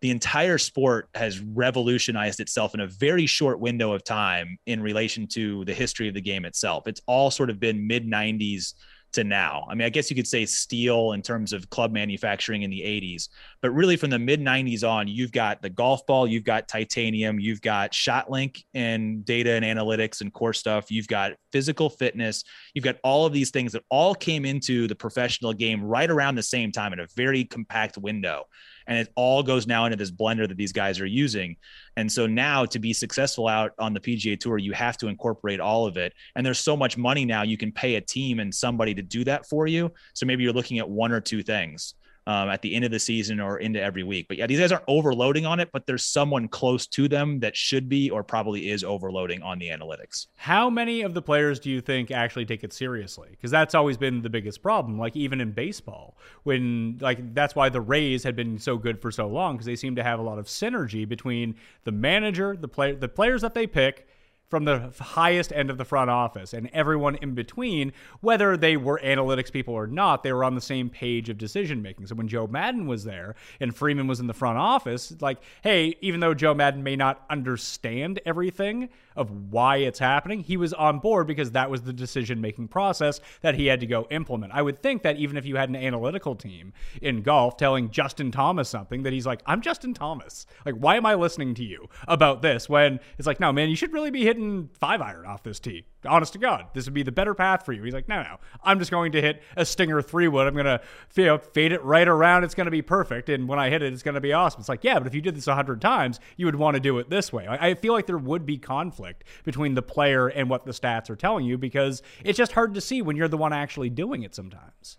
the 0.00 0.10
entire 0.10 0.56
sport 0.56 1.10
has 1.14 1.40
revolutionized 1.40 2.40
itself 2.40 2.72
in 2.72 2.80
a 2.80 2.86
very 2.86 3.26
short 3.26 3.60
window 3.60 3.92
of 3.92 4.04
time 4.04 4.56
in 4.64 4.80
relation 4.80 5.26
to 5.26 5.66
the 5.66 5.74
history 5.74 6.08
of 6.08 6.14
the 6.14 6.22
game 6.22 6.46
itself. 6.46 6.86
It's 6.86 7.02
all 7.06 7.30
sort 7.30 7.50
of 7.50 7.60
been 7.60 7.86
mid 7.86 8.06
90s 8.06 8.72
to 9.12 9.24
now. 9.24 9.66
I 9.68 9.74
mean, 9.74 9.86
I 9.86 9.88
guess 9.88 10.10
you 10.10 10.16
could 10.16 10.26
say 10.26 10.44
steel 10.44 11.12
in 11.12 11.22
terms 11.22 11.52
of 11.52 11.68
club 11.70 11.92
manufacturing 11.92 12.62
in 12.62 12.70
the 12.70 12.80
80s, 12.80 13.28
but 13.62 13.70
really 13.70 13.96
from 13.96 14.10
the 14.10 14.18
mid 14.18 14.40
90s 14.40 14.88
on, 14.88 15.08
you've 15.08 15.32
got 15.32 15.62
the 15.62 15.70
golf 15.70 16.06
ball, 16.06 16.26
you've 16.26 16.44
got 16.44 16.68
titanium, 16.68 17.40
you've 17.40 17.62
got 17.62 17.92
ShotLink 17.92 18.62
and 18.74 19.24
data 19.24 19.52
and 19.52 19.64
analytics 19.64 20.20
and 20.20 20.32
core 20.32 20.52
stuff, 20.52 20.90
you've 20.90 21.08
got 21.08 21.32
physical 21.52 21.88
fitness, 21.88 22.44
you've 22.74 22.84
got 22.84 22.96
all 23.02 23.26
of 23.26 23.32
these 23.32 23.50
things 23.50 23.72
that 23.72 23.82
all 23.90 24.14
came 24.14 24.44
into 24.44 24.86
the 24.86 24.94
professional 24.94 25.52
game 25.52 25.82
right 25.82 26.10
around 26.10 26.34
the 26.34 26.42
same 26.42 26.72
time 26.72 26.92
in 26.92 27.00
a 27.00 27.06
very 27.16 27.44
compact 27.44 27.96
window 27.96 28.44
and 28.88 28.98
it 28.98 29.12
all 29.14 29.42
goes 29.42 29.66
now 29.66 29.84
into 29.84 29.96
this 29.96 30.10
blender 30.10 30.48
that 30.48 30.56
these 30.56 30.72
guys 30.72 30.98
are 30.98 31.06
using. 31.06 31.56
And 31.96 32.10
so 32.10 32.26
now 32.26 32.64
to 32.64 32.78
be 32.78 32.92
successful 32.92 33.46
out 33.46 33.72
on 33.78 33.92
the 33.92 34.00
PGA 34.00 34.40
Tour, 34.40 34.58
you 34.58 34.72
have 34.72 34.96
to 34.98 35.08
incorporate 35.08 35.60
all 35.60 35.86
of 35.86 35.96
it. 35.96 36.14
And 36.34 36.44
there's 36.44 36.58
so 36.58 36.76
much 36.76 36.96
money 36.96 37.24
now 37.24 37.42
you 37.42 37.58
can 37.58 37.70
pay 37.70 37.96
a 37.96 38.00
team 38.00 38.40
and 38.40 38.52
somebody 38.52 38.94
to 38.94 39.02
do 39.02 39.24
that 39.24 39.46
for 39.46 39.66
you. 39.66 39.92
So 40.14 40.26
maybe 40.26 40.42
you're 40.42 40.52
looking 40.52 40.78
at 40.78 40.88
one 40.88 41.12
or 41.12 41.20
two 41.20 41.42
things 41.42 41.94
um, 42.28 42.50
at 42.50 42.60
the 42.60 42.74
end 42.74 42.84
of 42.84 42.90
the 42.90 42.98
season 42.98 43.40
or 43.40 43.58
into 43.58 43.82
every 43.82 44.02
week. 44.02 44.26
But 44.28 44.36
yeah, 44.36 44.46
these 44.46 44.60
guys 44.60 44.70
aren't 44.70 44.84
overloading 44.86 45.46
on 45.46 45.60
it, 45.60 45.70
but 45.72 45.86
there's 45.86 46.04
someone 46.04 46.46
close 46.46 46.86
to 46.88 47.08
them 47.08 47.40
that 47.40 47.56
should 47.56 47.88
be 47.88 48.10
or 48.10 48.22
probably 48.22 48.68
is 48.68 48.84
overloading 48.84 49.42
on 49.42 49.58
the 49.58 49.68
analytics. 49.68 50.26
How 50.36 50.68
many 50.68 51.00
of 51.00 51.14
the 51.14 51.22
players 51.22 51.58
do 51.58 51.70
you 51.70 51.80
think 51.80 52.10
actually 52.10 52.44
take 52.44 52.62
it 52.62 52.74
seriously? 52.74 53.30
Because 53.30 53.50
that's 53.50 53.74
always 53.74 53.96
been 53.96 54.20
the 54.20 54.28
biggest 54.28 54.62
problem. 54.62 54.98
Like 54.98 55.16
even 55.16 55.40
in 55.40 55.52
baseball, 55.52 56.18
when 56.42 56.98
like 57.00 57.32
that's 57.32 57.54
why 57.54 57.70
the 57.70 57.80
Rays 57.80 58.24
had 58.24 58.36
been 58.36 58.58
so 58.58 58.76
good 58.76 59.00
for 59.00 59.10
so 59.10 59.26
long 59.26 59.54
because 59.54 59.64
they 59.64 59.76
seem 59.76 59.96
to 59.96 60.02
have 60.02 60.20
a 60.20 60.22
lot 60.22 60.38
of 60.38 60.48
synergy 60.48 61.08
between 61.08 61.54
the 61.84 61.92
manager, 61.92 62.54
the 62.60 62.68
player, 62.68 62.94
the 62.94 63.08
players 63.08 63.40
that 63.40 63.54
they 63.54 63.66
pick 63.66 64.06
from 64.48 64.64
the 64.64 64.92
highest 64.98 65.52
end 65.52 65.70
of 65.70 65.78
the 65.78 65.84
front 65.84 66.10
office 66.10 66.54
and 66.54 66.70
everyone 66.72 67.16
in 67.16 67.34
between, 67.34 67.92
whether 68.20 68.56
they 68.56 68.76
were 68.76 69.00
analytics 69.04 69.52
people 69.52 69.74
or 69.74 69.86
not, 69.86 70.22
they 70.22 70.32
were 70.32 70.44
on 70.44 70.54
the 70.54 70.60
same 70.60 70.88
page 70.88 71.28
of 71.28 71.36
decision 71.36 71.82
making. 71.82 72.06
So 72.06 72.14
when 72.14 72.28
Joe 72.28 72.46
Maddon 72.46 72.86
was 72.86 73.04
there 73.04 73.34
and 73.60 73.74
Friedman 73.74 74.06
was 74.06 74.20
in 74.20 74.26
the 74.26 74.34
front 74.34 74.58
office, 74.58 75.14
like, 75.20 75.38
hey, 75.62 75.96
even 76.00 76.20
though 76.20 76.34
Joe 76.34 76.54
Maddon 76.54 76.82
may 76.82 76.96
not 76.96 77.24
understand 77.28 78.20
everything 78.24 78.88
of 79.16 79.30
why 79.50 79.78
it's 79.78 79.98
happening, 79.98 80.40
he 80.40 80.56
was 80.56 80.72
on 80.72 81.00
board 81.00 81.26
because 81.26 81.50
that 81.50 81.68
was 81.70 81.82
the 81.82 81.92
decision 81.92 82.40
making 82.40 82.68
process 82.68 83.20
that 83.40 83.56
he 83.56 83.66
had 83.66 83.80
to 83.80 83.86
go 83.86 84.06
implement. 84.10 84.52
I 84.52 84.62
would 84.62 84.78
think 84.78 85.02
that 85.02 85.16
even 85.16 85.36
if 85.36 85.44
you 85.44 85.56
had 85.56 85.68
an 85.68 85.76
analytical 85.76 86.36
team 86.36 86.72
in 87.02 87.22
golf 87.22 87.56
telling 87.56 87.90
Justin 87.90 88.30
Thomas 88.30 88.68
something, 88.68 89.02
that 89.02 89.12
he's 89.12 89.26
like, 89.26 89.42
I'm 89.44 89.60
Justin 89.60 89.92
Thomas. 89.92 90.46
Like, 90.64 90.76
why 90.76 90.96
am 90.96 91.04
I 91.04 91.14
listening 91.14 91.54
to 91.54 91.64
you 91.64 91.88
about 92.06 92.42
this 92.42 92.68
when 92.68 93.00
it's 93.18 93.26
like, 93.26 93.40
no, 93.40 93.52
man, 93.52 93.68
you 93.68 93.76
should 93.76 93.92
really 93.92 94.10
be 94.10 94.24
hitting 94.24 94.37
hitting 94.38 94.70
five 94.78 95.00
iron 95.00 95.26
off 95.26 95.42
this 95.42 95.58
tee. 95.58 95.84
Honest 96.06 96.32
to 96.32 96.38
God, 96.38 96.66
this 96.74 96.84
would 96.84 96.94
be 96.94 97.02
the 97.02 97.12
better 97.12 97.34
path 97.34 97.64
for 97.64 97.72
you. 97.72 97.82
He's 97.82 97.92
like, 97.92 98.08
no, 98.08 98.22
no, 98.22 98.36
I'm 98.62 98.78
just 98.78 98.90
going 98.90 99.12
to 99.12 99.20
hit 99.20 99.42
a 99.56 99.64
stinger 99.64 100.00
three 100.00 100.28
wood. 100.28 100.46
I'm 100.46 100.54
going 100.54 100.66
to 100.66 100.80
you 101.16 101.26
know, 101.26 101.38
fade 101.38 101.72
it 101.72 101.82
right 101.82 102.06
around. 102.06 102.44
It's 102.44 102.54
going 102.54 102.66
to 102.66 102.70
be 102.70 102.82
perfect. 102.82 103.28
And 103.28 103.48
when 103.48 103.58
I 103.58 103.68
hit 103.68 103.82
it, 103.82 103.92
it's 103.92 104.02
going 104.02 104.14
to 104.14 104.20
be 104.20 104.32
awesome. 104.32 104.60
It's 104.60 104.68
like, 104.68 104.84
yeah, 104.84 104.98
but 104.98 105.08
if 105.08 105.14
you 105.14 105.20
did 105.20 105.34
this 105.34 105.48
a 105.48 105.54
hundred 105.54 105.80
times, 105.80 106.20
you 106.36 106.46
would 106.46 106.54
want 106.54 106.74
to 106.74 106.80
do 106.80 106.98
it 106.98 107.10
this 107.10 107.32
way. 107.32 107.46
I 107.48 107.74
feel 107.74 107.92
like 107.92 108.06
there 108.06 108.18
would 108.18 108.46
be 108.46 108.58
conflict 108.58 109.24
between 109.44 109.74
the 109.74 109.82
player 109.82 110.28
and 110.28 110.48
what 110.48 110.64
the 110.64 110.72
stats 110.72 111.10
are 111.10 111.16
telling 111.16 111.44
you 111.44 111.58
because 111.58 112.02
it's 112.24 112.38
just 112.38 112.52
hard 112.52 112.74
to 112.74 112.80
see 112.80 113.02
when 113.02 113.16
you're 113.16 113.28
the 113.28 113.36
one 113.36 113.52
actually 113.52 113.90
doing 113.90 114.22
it 114.22 114.34
sometimes. 114.34 114.98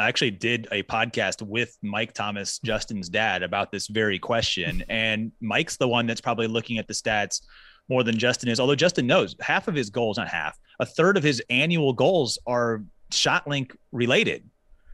I 0.00 0.06
actually 0.06 0.30
did 0.30 0.68
a 0.70 0.84
podcast 0.84 1.42
with 1.42 1.76
Mike 1.82 2.12
Thomas, 2.12 2.60
Justin's 2.60 3.08
dad, 3.08 3.42
about 3.42 3.72
this 3.72 3.88
very 3.88 4.18
question. 4.18 4.84
And 4.88 5.32
Mike's 5.40 5.76
the 5.76 5.88
one 5.88 6.06
that's 6.06 6.20
probably 6.20 6.46
looking 6.46 6.78
at 6.78 6.86
the 6.86 6.94
stats 6.94 7.42
more 7.88 8.02
than 8.02 8.18
Justin 8.18 8.48
is. 8.48 8.60
Although 8.60 8.74
Justin 8.74 9.06
knows 9.06 9.34
half 9.40 9.68
of 9.68 9.74
his 9.74 9.90
goals, 9.90 10.18
not 10.18 10.28
half, 10.28 10.58
a 10.80 10.86
third 10.86 11.16
of 11.16 11.22
his 11.22 11.42
annual 11.50 11.92
goals 11.92 12.38
are 12.46 12.82
shot 13.10 13.46
link 13.46 13.76
related. 13.92 14.48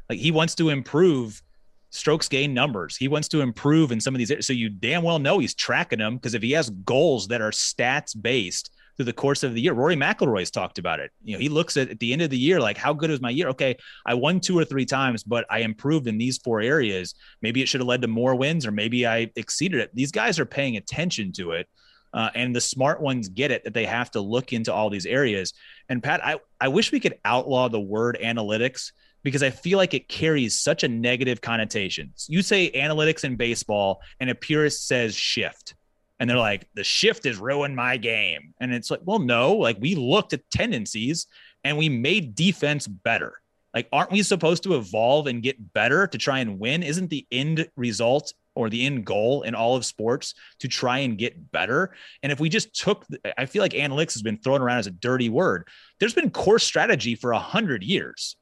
Like 0.09 0.19
he 0.19 0.31
wants 0.31 0.55
to 0.57 0.71
improve 0.71 1.43
strokes 1.91 2.29
gain 2.29 2.53
numbers. 2.53 2.97
He 2.97 3.09
wants 3.09 3.29
to 3.29 3.41
improve 3.41 3.93
in 3.93 4.01
some 4.01 4.15
of 4.15 4.19
these. 4.19 4.47
So 4.47 4.53
you 4.53 4.69
damn 4.69 5.03
well 5.03 5.19
know 5.19 5.39
he's 5.39 5.55
tracking 5.55 6.01
them 6.01 6.17
because 6.17 6.35
if 6.35 6.43
he 6.43 6.53
has 6.53 6.71
goals 6.71 7.29
that 7.29 7.41
are 7.41 7.51
stats 7.51 8.21
based, 8.21 8.71
through 8.97 9.05
the 9.07 9.13
course 9.13 9.43
of 9.43 9.55
the 9.55 9.61
year. 9.61 9.73
Rory 9.73 9.97
McIlroy's 9.97 10.51
talked 10.51 10.79
about 10.79 11.01
it. 11.01 11.11
You 11.23 11.35
know, 11.35 11.41
he 11.41 11.49
looks 11.49 11.77
at, 11.77 11.91
at 11.91 11.99
the 11.99 12.13
end 12.13 12.23
of 12.23 12.31
the 12.31 12.39
year 12.39 12.61
like, 12.61 12.77
how 12.77 12.93
good 12.93 13.11
was 13.11 13.21
my 13.21 13.31
year? 13.31 13.49
Okay, 13.49 13.77
I 14.07 14.15
won 14.15 14.41
two 14.41 14.59
or 14.59 14.65
three 14.65 14.87
times, 14.87 15.23
but 15.23 15.45
I 15.51 15.61
improved 15.61 16.07
in 16.07 16.19
these 16.19 16.39
four 16.39 16.61
areas. 16.61 17.15
Maybe 17.43 17.63
it 17.63 17.69
should 17.69 17.81
have 17.81 17.89
led 17.89 18.03
to 18.03 18.09
more 18.09 18.35
wins, 18.35 18.67
or 18.67 18.71
maybe 18.71 19.07
I 19.07 19.31
exceeded 19.37 19.81
it. 19.81 19.91
These 19.95 20.13
guys 20.13 20.39
are 20.39 20.47
paying 20.47 20.77
attention 20.77 21.33
to 21.33 21.53
it. 21.53 21.69
Uh, 22.15 22.31
and 22.37 22.55
the 22.55 22.61
smart 22.61 23.03
ones 23.03 23.29
get 23.29 23.51
it 23.51 23.65
that 23.65 23.75
they 23.75 23.85
have 23.85 24.11
to 24.13 24.21
look 24.21 24.53
into 24.53 24.73
all 24.73 24.89
these 24.89 25.05
areas. 25.05 25.53
And 25.89 26.01
Pat, 26.01 26.25
I, 26.25 26.39
I 26.61 26.69
wish 26.69 26.93
we 26.93 27.01
could 27.01 27.19
outlaw 27.25 27.69
the 27.69 27.81
word 27.81 28.17
analytics 28.23 28.93
because 29.25 29.43
I 29.43 29.51
feel 29.51 29.79
like 29.79 29.95
it 29.95 30.09
carries 30.09 30.61
such 30.61 30.85
a 30.85 30.89
negative 30.89 31.41
connotation. 31.41 32.13
You 32.29 32.43
say 32.43 32.71
analytics 32.71 33.25
in 33.25 33.37
baseball, 33.37 34.01
and 34.21 34.31
a 34.31 34.35
purist 34.35 34.87
says 34.87 35.17
shift. 35.17 35.75
And 36.21 36.31
they're 36.31 36.37
like, 36.37 36.69
the 36.75 36.85
shift 36.85 37.25
has 37.25 37.39
ruined 37.39 37.75
my 37.75 37.97
game. 37.97 38.55
And 38.61 38.73
it's 38.73 38.91
like, 38.91 39.01
well, 39.03 39.19
no, 39.19 39.55
like 39.57 39.79
we 39.81 39.97
looked 39.97 40.33
at 40.33 40.49
tendencies 40.51 41.27
and 41.65 41.77
we 41.77 41.89
made 41.89 42.37
defense 42.37 42.87
better. 42.87 43.41
Like, 43.75 43.89
aren't 43.93 44.13
we 44.13 44.23
supposed 44.23 44.63
to 44.63 44.77
evolve 44.77 45.27
and 45.27 45.43
get 45.43 45.73
better 45.73 46.07
to 46.07 46.17
try 46.17 46.39
and 46.39 46.61
win? 46.61 46.85
Isn't 46.85 47.11
the 47.11 47.27
end 47.33 47.69
result 47.77 48.33
or 48.55 48.69
the 48.69 48.85
end 48.85 49.05
goal 49.05 49.43
in 49.43 49.55
all 49.55 49.77
of 49.77 49.85
sports 49.85 50.35
to 50.61 50.69
try 50.69 50.99
and 50.99 51.19
get 51.19 51.51
better. 51.53 51.95
And 52.23 52.31
if 52.31 52.41
we 52.41 52.49
just 52.49 52.75
took, 52.75 53.05
I 53.37 53.47
feel 53.47 53.63
like 53.63 53.73
analytics 53.73 54.13
has 54.15 54.23
been 54.23 54.39
thrown 54.39 54.63
around 54.63 54.79
as 54.79 54.87
a 54.87 54.93
dirty 54.93 55.29
word. 55.29 55.69
There's 56.01 56.15
been 56.15 56.31
course 56.31 56.65
strategy 56.65 57.15
for 57.15 57.33
a 57.33 57.39
hundred 57.39 57.83
years. 57.83 58.37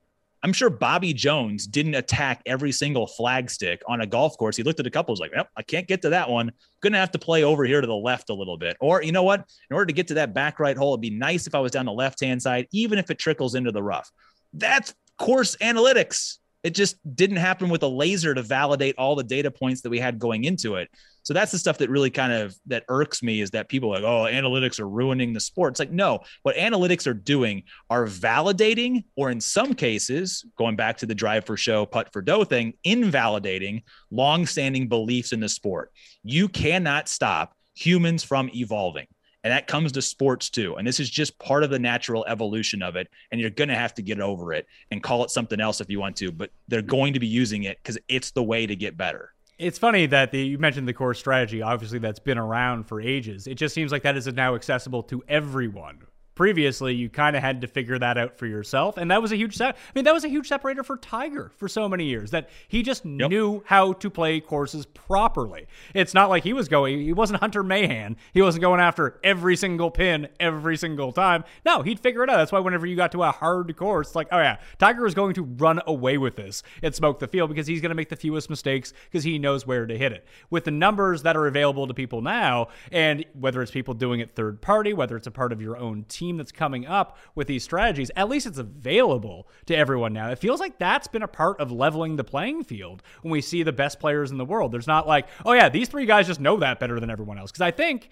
I'm 0.44 0.52
sure 0.52 0.70
Bobby 0.70 1.12
Jones 1.12 1.68
didn't 1.68 1.94
attack 1.94 2.43
every 2.47 2.72
single 2.72 3.06
flag 3.06 3.48
stick 3.48 3.80
on 3.86 4.01
a 4.01 4.06
golf 4.06 4.36
course. 4.36 4.56
He 4.56 4.64
looked 4.64 4.80
at 4.80 4.86
a 4.86 4.90
couple, 4.90 5.12
was 5.12 5.20
like, 5.20 5.30
"Yep, 5.32 5.48
I 5.56 5.62
can't 5.62 5.86
get 5.86 6.02
to 6.02 6.10
that 6.10 6.28
one. 6.28 6.51
Gonna 6.80 6.98
have 6.98 7.12
to 7.12 7.18
play 7.18 7.44
over 7.44 7.64
here 7.64 7.80
to 7.80 7.86
the 7.86 7.94
left 7.94 8.28
a 8.28 8.34
little 8.34 8.56
bit." 8.56 8.76
Or 8.80 9.02
you 9.02 9.12
know 9.12 9.22
what? 9.22 9.48
In 9.70 9.74
order 9.74 9.86
to 9.86 9.93
get 9.93 10.09
to 10.09 10.14
that 10.14 10.34
back 10.34 10.59
right 10.59 10.76
hole, 10.76 10.94
it'd 10.94 11.01
be 11.01 11.10
nice 11.10 11.47
if 11.47 11.55
I 11.55 11.60
was 11.60 11.70
down 11.70 11.86
the 11.86 11.93
left 11.93 12.20
hand 12.20 12.43
side, 12.43 12.66
even 12.72 12.98
if 12.98 13.09
it 13.09 13.20
trickles 13.20 13.55
into 13.55 13.70
the 13.70 13.82
rough. 13.82 14.10
That's 14.52 14.94
course 15.16 15.55
analytics. 15.56 16.39
It 16.62 16.74
just 16.74 16.97
didn't 17.16 17.39
happen 17.39 17.68
with 17.68 17.82
a 17.82 17.89
laser 17.89 18.34
to 18.34 18.43
validate 18.43 18.94
all 18.97 19.16
the 19.16 19.24
data 19.24 19.51
points 19.51 19.80
that 19.82 19.90
we 19.90 19.98
had 19.98 20.18
going 20.18 20.44
into 20.44 20.76
it. 20.76 20.89
So 21.24 21.34
that's 21.34 21.52
the 21.52 21.59
stuff 21.59 21.78
that 21.78 21.90
really 21.90 22.10
kind 22.10 22.32
of 22.32 22.56
that 22.66 22.84
irks 22.89 23.22
me 23.22 23.40
is 23.40 23.51
that 23.52 23.68
people 23.68 23.90
like, 23.90 24.02
oh, 24.02 24.26
analytics 24.30 24.80
are 24.80 24.89
ruining 24.89 25.32
the 25.32 25.40
sport. 25.40 25.72
It's 25.72 25.80
like, 25.80 25.93
no, 25.93 26.20
what 26.43 26.56
analytics 26.56 27.06
are 27.06 27.14
doing 27.14 27.62
are 27.90 28.06
validating, 28.06 29.05
or 29.16 29.30
in 29.30 29.40
some 29.40 29.74
cases, 29.74 30.44
going 30.56 30.76
back 30.76 30.98
to 30.98 31.06
the 31.06 31.14
drive 31.14 31.44
for 31.44 31.56
show, 31.56 31.86
putt 31.86 32.12
for 32.12 32.22
dough 32.22 32.44
thing, 32.44 32.74
invalidating 32.84 33.82
long-standing 34.10 34.89
beliefs 34.89 35.32
in 35.32 35.40
the 35.40 35.48
sport. 35.48 35.93
You 36.24 36.48
cannot 36.48 37.09
stop 37.09 37.56
humans 37.74 38.22
from 38.24 38.51
evolving. 38.55 39.06
And 39.44 39.52
that 39.52 39.66
comes 39.66 39.93
to 39.93 40.02
sports 40.02 40.51
too. 40.51 40.77
And 40.77 40.86
this 40.86 41.01
is 41.01 41.10
just 41.10 41.39
part 41.39 41.64
of 41.64 41.70
the 41.70 41.78
natural 41.78 42.24
evolution 42.27 42.82
of 42.82 42.97
it. 42.97 43.09
And 43.31 43.40
you're 43.40 43.51
going 43.51 43.69
to 43.69 43.74
have 43.74 43.94
to 43.94 44.02
get 44.02 44.20
over 44.20 44.52
it 44.52 44.66
and 44.90 45.02
call 45.02 45.24
it 45.24 45.31
something 45.31 45.60
else 45.60 45.81
if 45.81 45.90
you 45.90 45.98
want 45.98 46.16
to, 46.16 46.31
but 46.31 46.51
they're 46.69 46.82
going 46.82 47.14
to 47.14 47.20
be 47.20 47.27
using 47.27 47.64
it 47.64 47.78
because 47.82 47.98
it's 48.09 48.31
the 48.31 48.43
way 48.43 48.66
to 48.66 48.77
get 48.77 48.97
better. 48.97 49.32
It's 49.59 49.78
funny 49.78 50.06
that 50.06 50.32
the, 50.32 50.40
you 50.40 50.59
mentioned 50.59 50.89
the 50.89 50.93
core 50.93 51.14
strategy. 51.14 51.62
Obviously, 51.62 51.98
that's 51.98 52.19
been 52.19 52.39
around 52.39 52.85
for 52.85 53.01
ages. 53.01 53.47
It 53.47 53.55
just 53.55 53.74
seems 53.74 53.93
like 53.93 54.02
that 54.02 54.16
is 54.16 54.27
now 54.27 54.55
accessible 54.55 55.02
to 55.05 55.23
everyone 55.28 55.98
previously 56.35 56.95
you 56.95 57.09
kind 57.09 57.37
of 57.37 57.43
had 57.43 57.61
to 57.61 57.67
figure 57.67 57.99
that 57.99 58.19
out 58.19 58.37
for 58.37 58.47
yourself 58.47 58.97
and 58.97 59.11
that 59.11 59.21
was 59.21 59.33
a 59.33 59.37
huge 59.37 59.57
set 59.57 59.75
i 59.75 59.79
mean 59.95 60.05
that 60.05 60.15
was 60.15 60.25
a 60.25 60.29
huge 60.29 60.49
separator 60.49 60.83
for 60.83 60.97
tiger 60.97 61.51
for 61.57 61.69
so 61.69 61.89
many 61.89 62.05
years 62.05 62.31
that 62.31 62.49
he 62.69 62.83
just 62.83 63.05
yep. 63.05 63.31
knew 63.31 63.63
how 63.67 63.93
to 63.95 64.11
play 64.11 64.41
courses 64.41 64.87
properly. 64.87 65.67
It's 65.95 66.15
not 66.15 66.29
like 66.29 66.43
he 66.43 66.53
was 66.53 66.69
going 66.69 67.01
he 67.01 67.13
wasn't 67.13 67.41
hunter 67.41 67.63
mahan. 67.63 68.17
He 68.33 68.43
wasn't 68.43 68.63
going 68.63 68.81
after 68.81 69.21
every 69.23 69.57
single 69.57 69.91
pin 69.91 70.29
every 70.41 70.77
single 70.77 71.13
time. 71.13 71.45
No 71.65 71.83
he'd 71.83 72.01
figure 72.01 72.23
it 72.25 72.31
out. 72.31 72.37
That's 72.37 72.53
why 72.53 72.61
whenever 72.61 72.87
you 72.87 72.97
got 72.97 73.13
to 73.13 73.23
a 73.23 73.31
hard 73.31 73.75
course 73.77 74.09
it's 74.09 74.17
like 74.17 74.29
oh 74.33 74.39
yeah 74.39 74.59
tiger 74.79 75.07
is 75.07 75.15
going 75.15 75.35
to 75.35 75.43
run 75.43 75.81
away 75.87 76.19
with 76.19 76.37
this 76.37 76.63
and 76.83 76.95
smoke 76.95 77.19
the 77.19 77.29
field 77.29 77.49
because 77.51 77.67
he's 77.67 77.81
going 77.81 77.91
to 77.91 77.95
make 77.95 78.09
the 78.09 78.17
fewest 78.17 78.51
mistakes 78.51 78.93
because 79.05 79.25
he 79.25 79.39
knows 79.39 79.67
where 79.67 79.87
to 79.87 79.97
hit 79.97 80.13
it. 80.13 80.27
With 80.51 80.65
the 80.65 80.71
numbers 80.71 81.23
that 81.23 81.37
are 81.37 81.47
available 81.47 81.87
to 81.87 81.95
people 81.95 82.23
now 82.23 82.69
and 82.91 83.25
whether 83.39 83.63
it's 83.63 83.71
people 83.71 83.95
doing 83.95 84.21
it 84.21 84.35
third 84.35 84.61
party 84.61 84.93
whether 84.93 85.17
it's 85.17 85.27
a 85.27 85.31
part 85.31 85.53
of 85.53 85.61
your 85.61 85.77
own 85.77 86.05
team 86.05 86.22
team 86.23 86.36
that's 86.36 86.53
coming 86.53 86.86
up 86.86 87.19
with 87.35 87.49
these 87.49 87.65
strategies, 87.65 88.11
at 88.15 88.28
least 88.28 88.47
it's 88.47 88.59
available 88.59 89.49
to 89.66 89.77
everyone 89.77 90.12
now. 90.12 90.31
It 90.31 90.39
feels 90.39 90.61
like 90.61 90.78
that's 90.78 91.09
been 91.09 91.23
a 91.23 91.28
part 91.28 91.61
of 91.61 91.73
leveling 91.73 92.16
the 92.16 92.24
playing 92.24 92.65
field 92.65 93.03
when 93.23 93.32
we 93.32 93.40
see 93.40 93.62
the 93.62 93.73
best 93.73 93.99
players 93.99 94.31
in 94.31 94.39
the 94.39 94.44
world. 94.44 94.73
There's 94.73 94.86
not 94.86 95.09
like, 95.09 95.27
oh, 95.44 95.53
yeah, 95.53 95.69
these 95.69 95.89
three 95.89 96.07
guys 96.07 96.28
just 96.28 96.40
know 96.40 96.57
that 96.59 96.78
better 96.78 97.01
than 97.01 97.11
everyone 97.11 97.39
else. 97.39 97.51
Because 97.51 97.62
I 97.62 97.73
think 97.73 98.09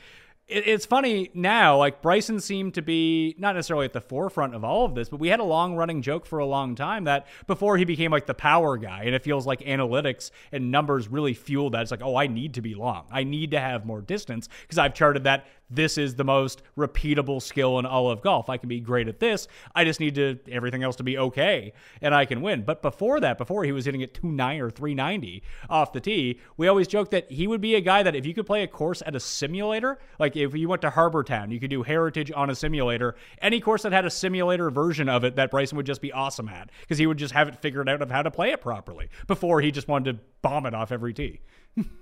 it's 0.48 0.84
funny 0.84 1.30
now, 1.32 1.76
like 1.76 2.02
Bryson 2.02 2.40
seemed 2.40 2.74
to 2.74 2.82
be 2.82 3.36
not 3.38 3.54
necessarily 3.54 3.84
at 3.84 3.92
the 3.92 4.00
forefront 4.00 4.54
of 4.54 4.64
all 4.64 4.84
of 4.84 4.96
this, 4.96 5.08
but 5.08 5.20
we 5.20 5.28
had 5.28 5.38
a 5.38 5.44
long 5.44 5.76
running 5.76 6.02
joke 6.02 6.26
for 6.26 6.40
a 6.40 6.46
long 6.46 6.74
time 6.74 7.04
that 7.04 7.28
before 7.46 7.76
he 7.76 7.84
became 7.84 8.10
like 8.10 8.26
the 8.26 8.34
power 8.34 8.76
guy, 8.76 9.04
and 9.04 9.14
it 9.14 9.22
feels 9.22 9.46
like 9.46 9.60
analytics 9.60 10.32
and 10.50 10.72
numbers 10.72 11.06
really 11.06 11.34
fueled 11.34 11.74
that. 11.74 11.82
It's 11.82 11.92
like, 11.92 12.02
oh, 12.02 12.16
I 12.16 12.26
need 12.26 12.54
to 12.54 12.62
be 12.62 12.74
long. 12.74 13.06
I 13.12 13.22
need 13.22 13.52
to 13.52 13.60
have 13.60 13.86
more 13.86 14.00
distance 14.00 14.48
because 14.62 14.78
I've 14.78 14.94
charted 14.94 15.22
that 15.24 15.46
this 15.70 15.96
is 15.96 16.14
the 16.14 16.24
most 16.24 16.62
repeatable 16.76 17.40
skill 17.40 17.78
in 17.78 17.86
all 17.86 18.10
of 18.10 18.22
golf. 18.22 18.50
I 18.50 18.56
can 18.56 18.68
be 18.68 18.80
great 18.80 19.08
at 19.08 19.20
this. 19.20 19.46
I 19.74 19.84
just 19.84 20.00
need 20.00 20.14
to 20.16 20.38
everything 20.50 20.82
else 20.82 20.96
to 20.96 21.02
be 21.02 21.16
okay 21.18 21.72
and 22.02 22.14
I 22.14 22.24
can 22.24 22.42
win. 22.42 22.62
But 22.62 22.82
before 22.82 23.20
that, 23.20 23.38
before 23.38 23.64
he 23.64 23.72
was 23.72 23.84
hitting 23.84 24.00
it 24.00 24.14
290 24.14 24.60
or 24.60 24.70
390 24.70 25.42
off 25.68 25.92
the 25.92 26.00
tee, 26.00 26.40
we 26.56 26.68
always 26.68 26.88
joked 26.88 27.12
that 27.12 27.30
he 27.30 27.46
would 27.46 27.60
be 27.60 27.74
a 27.74 27.80
guy 27.80 28.02
that 28.02 28.16
if 28.16 28.26
you 28.26 28.34
could 28.34 28.46
play 28.46 28.62
a 28.62 28.66
course 28.66 29.02
at 29.06 29.14
a 29.14 29.20
simulator, 29.20 29.98
like 30.18 30.36
if 30.36 30.54
you 30.54 30.68
went 30.68 30.82
to 30.82 30.90
Harbour 30.90 31.22
Town, 31.22 31.50
you 31.50 31.60
could 31.60 31.70
do 31.70 31.82
Heritage 31.82 32.32
on 32.34 32.50
a 32.50 32.54
simulator. 32.54 33.14
Any 33.40 33.60
course 33.60 33.82
that 33.82 33.92
had 33.92 34.04
a 34.04 34.10
simulator 34.10 34.70
version 34.70 35.08
of 35.08 35.24
it 35.24 35.36
that 35.36 35.50
Bryson 35.50 35.76
would 35.76 35.86
just 35.86 36.02
be 36.02 36.12
awesome 36.12 36.48
at 36.48 36.70
because 36.80 36.98
he 36.98 37.06
would 37.06 37.18
just 37.18 37.34
have 37.34 37.48
it 37.48 37.56
figured 37.56 37.88
out 37.88 38.02
of 38.02 38.10
how 38.10 38.22
to 38.22 38.30
play 38.30 38.50
it 38.50 38.60
properly 38.60 39.08
before 39.26 39.60
he 39.60 39.70
just 39.70 39.88
wanted 39.88 40.12
to 40.12 40.24
bomb 40.42 40.66
it 40.66 40.74
off 40.74 40.92
every 40.92 41.14
tee. 41.14 41.40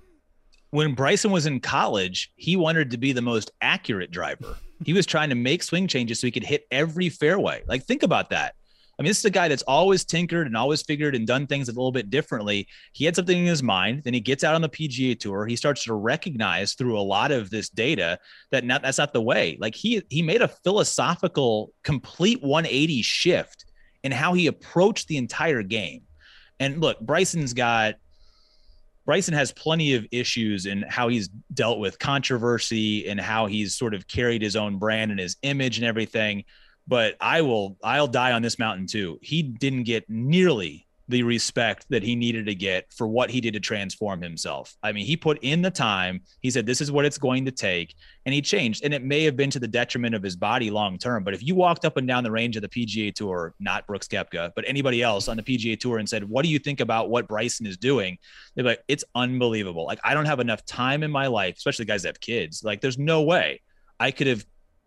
when 0.71 0.93
Bryson 0.93 1.31
was 1.31 1.45
in 1.45 1.59
college, 1.59 2.31
he 2.35 2.55
wanted 2.55 2.91
to 2.91 2.97
be 2.97 3.11
the 3.11 3.21
most 3.21 3.51
accurate 3.61 4.11
driver. 4.11 4.57
He 4.85 4.93
was 4.93 5.05
trying 5.05 5.29
to 5.29 5.35
make 5.35 5.63
swing 5.63 5.87
changes 5.87 6.19
so 6.19 6.27
he 6.27 6.31
could 6.31 6.43
hit 6.43 6.65
every 6.71 7.09
fairway. 7.09 7.63
Like, 7.67 7.85
think 7.85 8.03
about 8.03 8.29
that. 8.29 8.55
I 8.97 9.01
mean, 9.01 9.09
this 9.09 9.19
is 9.19 9.25
a 9.25 9.29
guy 9.29 9.47
that's 9.47 9.63
always 9.63 10.03
tinkered 10.03 10.45
and 10.45 10.57
always 10.57 10.81
figured 10.81 11.15
and 11.15 11.25
done 11.25 11.47
things 11.47 11.69
a 11.69 11.71
little 11.71 11.93
bit 11.93 12.09
differently. 12.09 12.67
He 12.91 13.05
had 13.05 13.15
something 13.15 13.37
in 13.37 13.45
his 13.45 13.63
mind. 13.63 14.03
Then 14.03 14.13
he 14.13 14.19
gets 14.19 14.43
out 14.43 14.55
on 14.55 14.61
the 14.61 14.67
PGA 14.67 15.17
tour. 15.17 15.45
He 15.45 15.55
starts 15.55 15.85
to 15.85 15.93
recognize 15.93 16.73
through 16.73 16.99
a 16.99 17.01
lot 17.01 17.31
of 17.31 17.49
this 17.49 17.69
data 17.69 18.19
that 18.51 18.65
not, 18.65 18.81
that's 18.81 18.97
not 18.97 19.13
the 19.13 19.21
way. 19.21 19.57
Like 19.61 19.73
he 19.73 20.03
he 20.09 20.21
made 20.21 20.41
a 20.41 20.49
philosophical 20.49 21.71
complete 21.85 22.43
180 22.43 23.01
shift 23.01 23.63
in 24.03 24.11
how 24.11 24.33
he 24.33 24.47
approached 24.47 25.07
the 25.07 25.15
entire 25.15 25.63
game. 25.63 26.01
And 26.59 26.81
look, 26.81 26.99
Bryson's 26.99 27.53
got 27.53 27.95
Bryson 29.09 29.33
has 29.33 29.51
plenty 29.51 29.95
of 29.95 30.05
issues 30.11 30.67
in 30.67 30.83
how 30.83 31.07
he's 31.07 31.29
dealt 31.55 31.79
with 31.79 31.97
controversy 31.97 33.09
and 33.09 33.19
how 33.19 33.47
he's 33.47 33.73
sort 33.73 33.95
of 33.95 34.07
carried 34.07 34.43
his 34.43 34.55
own 34.55 34.77
brand 34.77 35.09
and 35.09 35.19
his 35.19 35.35
image 35.41 35.79
and 35.79 35.87
everything. 35.87 36.43
But 36.87 37.15
I 37.19 37.41
will, 37.41 37.75
I'll 37.83 38.05
die 38.05 38.33
on 38.33 38.43
this 38.43 38.59
mountain 38.59 38.85
too. 38.85 39.17
He 39.23 39.41
didn't 39.41 39.85
get 39.85 40.07
nearly 40.11 40.87
the 41.09 41.23
respect 41.23 41.87
that 41.89 42.03
he 42.03 42.15
needed 42.15 42.45
to 42.45 42.55
get 42.55 42.93
for 42.93 43.07
what 43.07 43.31
he 43.31 43.41
did 43.41 43.53
to 43.53 43.59
transform 43.59 44.21
himself. 44.21 44.75
I 44.83 44.91
mean, 44.91 45.05
he 45.05 45.17
put 45.17 45.39
in 45.41 45.63
the 45.63 45.71
time. 45.71 46.21
He 46.41 46.51
said, 46.51 46.67
This 46.67 46.81
is 46.81 46.91
what 46.91 47.03
it's 47.03 47.17
going 47.17 47.45
to 47.45 47.51
take. 47.51 47.95
And 48.25 48.33
he 48.33 48.41
changed. 48.41 48.85
And 48.85 48.93
it 48.93 49.03
may 49.03 49.23
have 49.23 49.35
been 49.35 49.49
to 49.49 49.59
the 49.59 49.67
detriment 49.67 50.13
of 50.13 50.21
his 50.21 50.35
body 50.35 50.69
long 50.69 50.99
term. 50.99 51.23
But 51.23 51.33
if 51.33 51.43
you 51.43 51.55
walked 51.55 51.83
up 51.83 51.97
and 51.97 52.07
down 52.07 52.23
the 52.23 52.31
range 52.31 52.55
of 52.55 52.61
the 52.61 52.69
PGA 52.69 53.13
Tour, 53.13 53.55
not 53.59 53.87
Brooks 53.87 54.07
Koepka, 54.07 54.51
but 54.55 54.63
anybody 54.67 55.01
else 55.01 55.27
on 55.27 55.35
the 55.35 55.43
PGA 55.43 55.79
Tour 55.79 55.97
and 55.97 56.07
said, 56.07 56.23
What 56.23 56.45
do 56.45 56.49
you 56.49 56.59
think 56.59 56.79
about 56.79 57.09
what 57.09 57.27
Bryson 57.27 57.65
is 57.65 57.75
doing? 57.75 58.19
They're 58.55 58.63
like, 58.63 58.83
It's 58.87 59.03
unbelievable. 59.15 59.85
Like, 59.85 59.99
I 60.03 60.13
don't 60.13 60.25
have 60.25 60.39
enough 60.39 60.63
time 60.65 61.01
in 61.01 61.09
my 61.09 61.25
life, 61.25 61.55
especially 61.57 61.85
guys 61.85 62.03
that 62.03 62.09
have 62.09 62.19
kids. 62.19 62.63
Like, 62.63 62.81
there's 62.81 62.99
no 62.99 63.23
way 63.23 63.61
I 63.99 64.11
could 64.11 64.27
have 64.27 64.45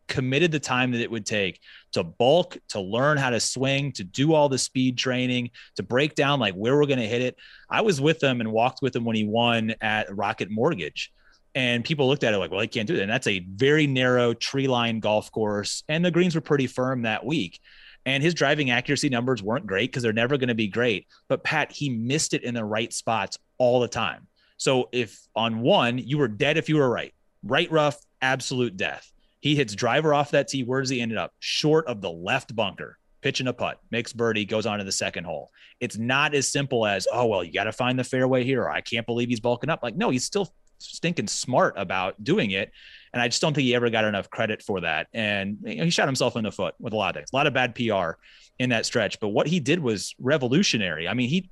committed 0.09 0.53
the 0.53 0.61
time 0.61 0.93
that 0.93 1.01
it 1.01 1.11
would 1.11 1.27
take 1.27 1.61
to 1.93 2.05
bulk, 2.05 2.57
to 2.69 2.81
learn 2.81 3.17
how 3.17 3.31
to 3.31 3.41
swing, 3.41 3.93
to 3.93 4.05
do 4.05 4.35
all 4.35 4.49
the 4.49 4.59
speed 4.59 4.99
training, 4.99 5.51
to 5.77 5.83
break 5.83 6.15
down 6.15 6.41
like 6.41 6.55
where 6.55 6.77
we're 6.77 6.87
going 6.87 6.99
to 6.99 7.07
hit 7.07 7.23
it. 7.23 7.37
I 7.71 7.81
was 7.83 8.01
with 8.01 8.23
him 8.23 8.41
and 8.41 8.53
walked 8.53 8.83
with 8.83 8.95
him 8.95 9.05
when 9.05 9.17
he 9.17 9.25
won 9.25 9.75
at 9.81 10.15
Rocket 10.15 10.51
Mortgage. 10.51 11.13
And 11.55 11.85
people 11.85 12.09
looked 12.09 12.25
at 12.25 12.33
it 12.33 12.39
like, 12.39 12.51
well, 12.51 12.61
he 12.61 12.67
can't 12.67 12.89
do 12.89 12.97
that. 12.97 13.03
And 13.03 13.11
that's 13.11 13.27
a 13.27 13.41
very 13.41 13.87
narrow 13.87 14.33
tree 14.33 14.69
line 14.69 15.01
golf 15.01 15.31
course. 15.31 15.85
And 15.89 16.05
the 16.05 16.11
greens 16.11 16.35
were 16.35 16.41
pretty 16.41 16.67
firm 16.67 17.03
that 17.03 17.25
week. 17.25 17.61
And 18.05 18.23
his 18.23 18.35
driving 18.35 18.71
accuracy 18.71 19.09
numbers 19.09 19.43
weren't 19.43 19.67
great 19.67 19.91
because 19.91 20.03
they're 20.03 20.13
never 20.13 20.37
going 20.37 20.49
to 20.49 20.55
be 20.55 20.69
great. 20.69 21.07
But 21.29 21.45
Pat, 21.45 21.71
he 21.71 21.91
missed 21.91 22.35
it 22.35 22.43
in 22.43 22.55
the 22.55 22.65
right 22.65 22.93
spots 22.93 23.39
all 23.59 23.81
the 23.81 23.89
time. 23.89 24.27
So 24.57 24.89
if 24.93 25.21
on 25.37 25.61
one, 25.61 25.99
you 25.99 26.19
were 26.19 26.29
dead 26.29 26.57
if 26.57 26.69
you 26.69 26.77
were 26.77 26.89
right, 26.89 27.15
right 27.43 27.71
rough, 27.71 27.99
absolute 28.21 28.77
death. 28.77 29.13
He 29.43 29.57
hits 29.57 29.75
driver 29.75 30.15
off 30.15 30.31
that 30.31 30.47
tee. 30.47 30.63
Where 30.63 30.81
does 30.81 30.89
he 30.89 31.01
end 31.01 31.19
up? 31.19 31.33
Short 31.41 31.89
of 31.89 32.01
the 32.01 32.11
left 32.11 32.55
bunker, 32.55 32.97
pitching 33.23 33.49
a 33.49 33.53
putt, 33.53 33.81
makes 33.91 34.13
birdie, 34.13 34.45
goes 34.45 34.67
on 34.67 34.79
to 34.79 34.85
the 34.85 34.93
second 34.93 35.25
hole. 35.25 35.51
It's 35.81 35.99
not 35.99 36.33
as 36.33 36.47
simple 36.47 36.87
as, 36.87 37.09
oh, 37.13 37.27
well, 37.27 37.43
you 37.43 37.53
got 37.53 37.65
to 37.65 37.73
find 37.73 37.99
the 37.99 38.05
fairway 38.05 38.45
here. 38.45 38.63
Or 38.63 38.71
I 38.71 38.81
can't 38.81 39.05
believe 39.05 39.29
he's 39.29 39.41
bulking 39.41 39.69
up. 39.69 39.81
Like, 39.83 39.97
no, 39.97 40.11
he's 40.11 40.25
still 40.25 40.55
stinking 40.79 41.27
smart 41.27 41.75
about 41.77 42.23
doing 42.23 42.53
it. 42.53 42.71
And 43.13 43.21
I 43.21 43.27
just 43.27 43.43
don't 43.43 43.53
think 43.53 43.65
he 43.65 43.75
ever 43.75 43.91
got 43.91 44.05
enough 44.05 44.31
credit 44.31 44.63
for 44.63 44.81
that. 44.83 45.09
And 45.13 45.59
you 45.65 45.75
know, 45.75 45.85
he 45.85 45.91
shot 45.91 46.07
himself 46.07 46.37
in 46.37 46.45
the 46.45 46.53
foot 46.53 46.77
with 46.79 46.93
a 46.93 46.97
lot 46.97 47.11
of 47.11 47.17
things, 47.17 47.31
a 47.33 47.37
lot 47.37 47.49
of 47.49 47.53
bad 47.53 47.75
PR 47.75 48.13
in 48.61 48.71
that 48.71 48.87
stretch. 48.87 49.19
But 49.19 49.31
what 49.31 49.49
he 49.49 49.59
did 49.59 49.81
was 49.81 50.15
revolutionary. 50.21 51.09
I 51.09 51.15
mean, 51.15 51.29
he 51.29 51.51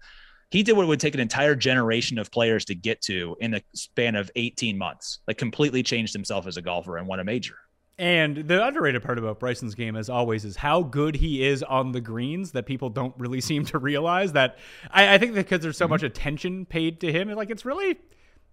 he 0.53 0.63
did 0.63 0.77
what 0.77 0.87
would 0.87 1.01
take 1.01 1.15
an 1.15 1.21
entire 1.21 1.57
generation 1.57 2.19
of 2.19 2.31
players 2.31 2.65
to 2.67 2.75
get 2.77 3.01
to 3.03 3.37
in 3.41 3.51
the 3.51 3.63
span 3.75 4.15
of 4.15 4.31
18 4.37 4.79
months. 4.79 5.21
Like 5.27 5.39
completely 5.39 5.83
changed 5.83 6.13
himself 6.13 6.47
as 6.47 6.57
a 6.57 6.63
golfer 6.63 6.99
and 6.99 7.07
won 7.09 7.21
a 7.21 7.25
major. 7.25 7.57
And 8.01 8.49
the 8.49 8.67
underrated 8.67 9.03
part 9.03 9.19
about 9.19 9.39
Bryson's 9.39 9.75
game, 9.75 9.95
as 9.95 10.09
always, 10.09 10.47
is 10.47 10.57
how 10.57 10.83
good 10.83 11.15
he 11.15 11.47
is 11.47 11.63
on 11.63 11.93
the 11.93 12.01
greens 12.01 12.53
that 12.53 12.65
people 12.65 12.89
don't 12.89 13.15
really 13.19 13.41
seem 13.43 13.67
to 13.67 13.79
realize. 13.79 14.33
That 14.33 14.59
I, 14.91 15.15
I 15.15 15.19
think 15.19 15.35
because 15.35 15.61
there's 15.61 15.77
so 15.77 15.85
mm-hmm. 15.85 15.91
much 15.91 16.03
attention 16.03 16.65
paid 16.65 17.01
to 17.03 17.13
him, 17.13 17.31
like 17.33 17.51
it's 17.51 17.67
really 17.67 17.99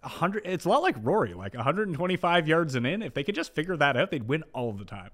hundred. 0.03 0.45
It's 0.45 0.65
a 0.65 0.69
lot 0.69 0.81
like 0.81 0.97
Rory, 1.01 1.33
like 1.33 1.53
125 1.53 2.47
yards 2.47 2.75
and 2.75 2.85
in. 2.85 3.01
If 3.01 3.13
they 3.13 3.23
could 3.23 3.35
just 3.35 3.55
figure 3.55 3.77
that 3.77 3.95
out, 3.95 4.11
they'd 4.11 4.27
win 4.27 4.43
all 4.53 4.73
the 4.73 4.83
time. 4.83 5.11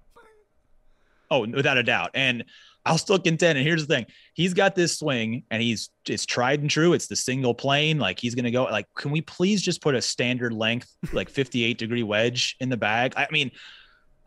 Oh, 1.29 1.47
without 1.47 1.77
a 1.77 1.83
doubt. 1.83 2.09
And 2.15 2.43
I'll 2.87 2.97
still 2.97 3.19
contend. 3.19 3.59
And 3.59 3.67
here's 3.67 3.85
the 3.85 3.95
thing: 3.95 4.07
he's 4.33 4.55
got 4.55 4.73
this 4.73 4.97
swing, 4.97 5.43
and 5.51 5.61
he's 5.61 5.91
it's 6.09 6.25
tried 6.25 6.59
and 6.59 6.71
true. 6.71 6.93
It's 6.93 7.05
the 7.05 7.15
single 7.15 7.53
plane. 7.53 7.99
Like 7.99 8.19
he's 8.19 8.33
gonna 8.33 8.49
go. 8.49 8.63
Like, 8.63 8.87
can 8.95 9.11
we 9.11 9.21
please 9.21 9.61
just 9.61 9.79
put 9.79 9.93
a 9.93 10.01
standard 10.01 10.53
length, 10.53 10.91
like 11.13 11.29
58 11.29 11.77
degree 11.77 12.01
wedge 12.01 12.55
in 12.59 12.69
the 12.69 12.77
bag? 12.77 13.13
I 13.15 13.27
mean, 13.31 13.51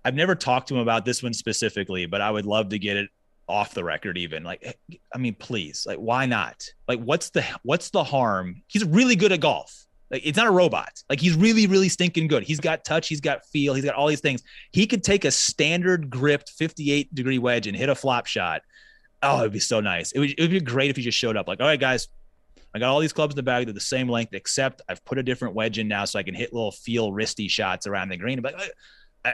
I've 0.07 0.15
never 0.15 0.37
talked 0.37 0.69
to 0.69 0.75
him 0.75 0.81
about 0.81 1.05
this 1.05 1.21
one 1.21 1.35
specifically, 1.35 2.07
but 2.07 2.21
I 2.21 2.31
would 2.31 2.47
love 2.47 2.69
to 2.69 2.79
get 2.79 2.97
it 2.97 3.11
off 3.49 3.75
the 3.75 3.83
record. 3.83 4.17
Even 4.17 4.45
like, 4.45 4.79
I 5.13 5.19
mean, 5.19 5.35
please, 5.35 5.85
like, 5.85 5.99
why 5.99 6.27
not? 6.27 6.65
Like, 6.87 7.01
what's 7.01 7.31
the 7.31 7.45
what's 7.65 7.91
the 7.91 8.05
harm? 8.05 8.63
He's 8.69 8.85
really 8.85 9.17
good 9.17 9.33
at 9.33 9.41
golf. 9.41 9.85
Like 10.09 10.23
it's 10.25 10.37
not 10.37 10.47
a 10.47 10.53
robot. 10.53 11.03
Like 11.11 11.19
he's 11.19 11.35
really, 11.35 11.67
really 11.67 11.89
stinking 11.89 12.29
good. 12.29 12.45
He's 12.45 12.61
got 12.61 12.85
touch, 12.85 13.09
he's 13.09 13.21
got 13.21 13.45
feel, 13.47 13.75
he's 13.75 13.85
got 13.85 13.97
all 13.97 14.07
these 14.07 14.21
things. 14.21 14.45
He 14.71 14.87
could 14.87 15.03
take 15.03 15.25
a 15.25 15.33
standard 15.33 16.09
gripped 16.09 16.51
58 16.51 17.13
degree 17.13 17.39
wedge 17.39 17.67
and 17.67 17.77
hit 17.77 17.89
a 17.89 17.95
flop 17.97 18.27
shot. 18.27 18.63
Oh, 19.25 19.41
it'd 19.41 19.53
be 19.53 19.59
so 19.59 19.81
nice. 19.81 20.13
It 20.13 20.21
would, 20.21 20.31
it 20.31 20.41
would 20.41 20.51
be 20.51 20.61
great 20.61 20.91
if 20.91 20.97
he 20.97 21.03
just 21.03 21.19
showed 21.19 21.37
up 21.37 21.49
like, 21.49 21.61
all 21.61 21.67
right, 21.67 21.81
guys, 21.81 22.07
I 22.73 22.79
got 22.79 22.91
all 22.91 23.01
these 23.01 23.13
clubs 23.13 23.33
in 23.33 23.37
the 23.37 23.43
bag. 23.43 23.67
They're 23.67 23.73
the 23.73 23.81
same 23.81 24.09
length, 24.09 24.35
except 24.35 24.83
I've 24.89 25.05
put 25.05 25.19
a 25.19 25.23
different 25.23 25.55
wedge 25.55 25.79
in 25.79 25.89
now 25.89 26.05
so 26.05 26.19
I 26.19 26.23
can 26.23 26.35
hit 26.35 26.53
little 26.53 26.73
feel 26.73 27.11
wristy 27.11 27.51
shots 27.51 27.87
around 27.87 28.11
the 28.11 28.17
green. 28.19 28.43
But 28.43 28.55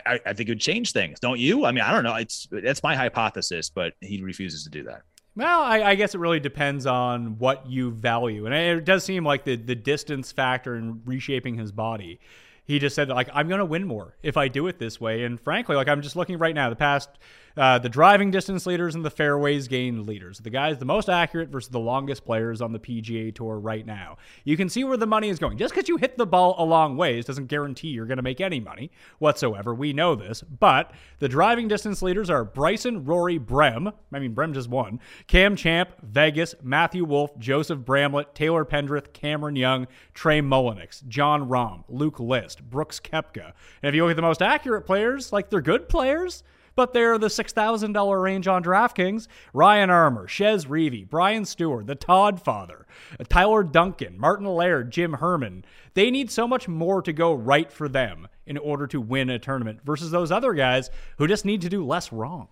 I, 0.06 0.20
I, 0.26 0.32
think 0.32 0.48
it 0.48 0.52
would 0.52 0.60
change 0.60 0.92
things, 0.92 1.20
don't 1.20 1.38
you? 1.38 1.64
I 1.64 1.72
mean, 1.72 1.84
I 1.84 1.92
don't 1.92 2.04
know. 2.04 2.14
It's 2.14 2.48
that's 2.50 2.82
my 2.82 2.94
hypothesis, 2.94 3.70
but 3.70 3.94
he 4.00 4.22
refuses 4.22 4.64
to 4.64 4.70
do 4.70 4.84
that. 4.84 5.02
Well, 5.34 5.62
I, 5.62 5.82
I, 5.82 5.94
guess 5.94 6.14
it 6.14 6.18
really 6.18 6.40
depends 6.40 6.84
on 6.84 7.38
what 7.38 7.66
you 7.66 7.90
value, 7.90 8.44
and 8.46 8.54
it 8.54 8.84
does 8.84 9.04
seem 9.04 9.24
like 9.24 9.44
the 9.44 9.56
the 9.56 9.74
distance 9.74 10.30
factor 10.30 10.76
in 10.76 11.00
reshaping 11.04 11.56
his 11.56 11.72
body. 11.72 12.20
He 12.64 12.78
just 12.78 12.94
said 12.94 13.08
like 13.08 13.28
I'm 13.32 13.48
going 13.48 13.58
to 13.58 13.64
win 13.64 13.86
more 13.86 14.16
if 14.22 14.36
I 14.36 14.48
do 14.48 14.66
it 14.66 14.78
this 14.78 15.00
way, 15.00 15.24
and 15.24 15.40
frankly, 15.40 15.76
like 15.76 15.88
I'm 15.88 16.02
just 16.02 16.16
looking 16.16 16.38
right 16.38 16.54
now, 16.54 16.70
the 16.70 16.76
past 16.76 17.08
uh, 17.56 17.78
the 17.78 17.88
driving 17.88 18.30
distance 18.30 18.66
leaders 18.66 18.94
and 18.94 19.04
the 19.04 19.10
fairways 19.10 19.68
gained 19.68 20.06
leaders. 20.06 20.38
The 20.38 20.50
guys 20.50 20.78
the 20.78 20.84
most 20.84 21.08
accurate 21.08 21.48
versus 21.48 21.70
the 21.70 21.78
longest 21.78 22.24
players 22.24 22.60
on 22.60 22.72
the 22.72 22.78
PGA 22.78 23.34
Tour 23.34 23.58
right 23.58 23.84
now. 23.84 24.16
You 24.44 24.56
can 24.56 24.68
see 24.68 24.84
where 24.84 24.96
the 24.96 25.06
money 25.06 25.28
is 25.28 25.38
going. 25.38 25.58
Just 25.58 25.74
because 25.74 25.88
you 25.88 25.96
hit 25.96 26.16
the 26.16 26.26
ball 26.26 26.54
a 26.58 26.64
long 26.64 26.96
ways 26.96 27.24
doesn't 27.24 27.46
guarantee 27.46 27.88
you're 27.88 28.06
going 28.06 28.16
to 28.16 28.22
make 28.22 28.40
any 28.40 28.60
money 28.60 28.90
whatsoever. 29.18 29.74
We 29.74 29.92
know 29.92 30.14
this. 30.14 30.42
But 30.42 30.92
the 31.18 31.28
driving 31.28 31.68
distance 31.68 32.02
leaders 32.02 32.30
are 32.30 32.44
Bryson, 32.44 33.04
Rory, 33.04 33.38
Brehm. 33.38 33.92
I 34.12 34.18
mean, 34.18 34.34
Brehm 34.34 34.54
just 34.54 34.68
won. 34.68 35.00
Cam 35.26 35.56
Champ, 35.56 35.90
Vegas, 36.02 36.54
Matthew 36.62 37.04
Wolff, 37.04 37.36
Joseph 37.38 37.80
Bramlett, 37.80 38.34
Taylor 38.34 38.64
Pendrith, 38.64 39.12
Cameron 39.12 39.56
Young, 39.56 39.86
Trey 40.14 40.40
Mullinax, 40.40 41.06
Jon 41.08 41.48
Rahm, 41.48 41.84
Luke 41.88 42.20
List, 42.20 42.62
Brooks 42.68 43.00
Koepka. 43.00 43.52
And 43.82 43.88
if 43.88 43.94
you 43.94 44.02
look 44.02 44.10
at 44.10 44.16
the 44.16 44.22
most 44.22 44.42
accurate 44.42 44.86
players, 44.86 45.32
like 45.32 45.50
they're 45.50 45.60
good 45.60 45.88
players 45.88 46.42
but 46.74 46.92
they're 46.92 47.18
the 47.18 47.28
$6,000 47.28 48.22
range 48.22 48.48
on 48.48 48.62
DraftKings. 48.62 49.28
Ryan 49.52 49.90
Armour, 49.90 50.26
Chez 50.26 50.66
Reavie, 50.66 51.08
Brian 51.08 51.44
Stuard, 51.44 51.86
the 51.86 51.94
Todd 51.94 52.40
Father, 52.42 52.86
Tyler 53.28 53.62
Duncan, 53.62 54.18
Martin 54.18 54.46
Laird, 54.46 54.90
Jim 54.90 55.14
Herman. 55.14 55.64
They 55.94 56.10
need 56.10 56.30
so 56.30 56.46
much 56.46 56.68
more 56.68 57.02
to 57.02 57.12
go 57.12 57.32
right 57.34 57.72
for 57.72 57.88
them 57.88 58.28
in 58.46 58.58
order 58.58 58.86
to 58.88 59.00
win 59.00 59.30
a 59.30 59.38
tournament 59.38 59.80
versus 59.84 60.10
those 60.10 60.30
other 60.30 60.52
guys 60.54 60.90
who 61.18 61.26
just 61.26 61.44
need 61.44 61.62
to 61.62 61.68
do 61.68 61.84
less 61.84 62.12
wrong. 62.12 62.48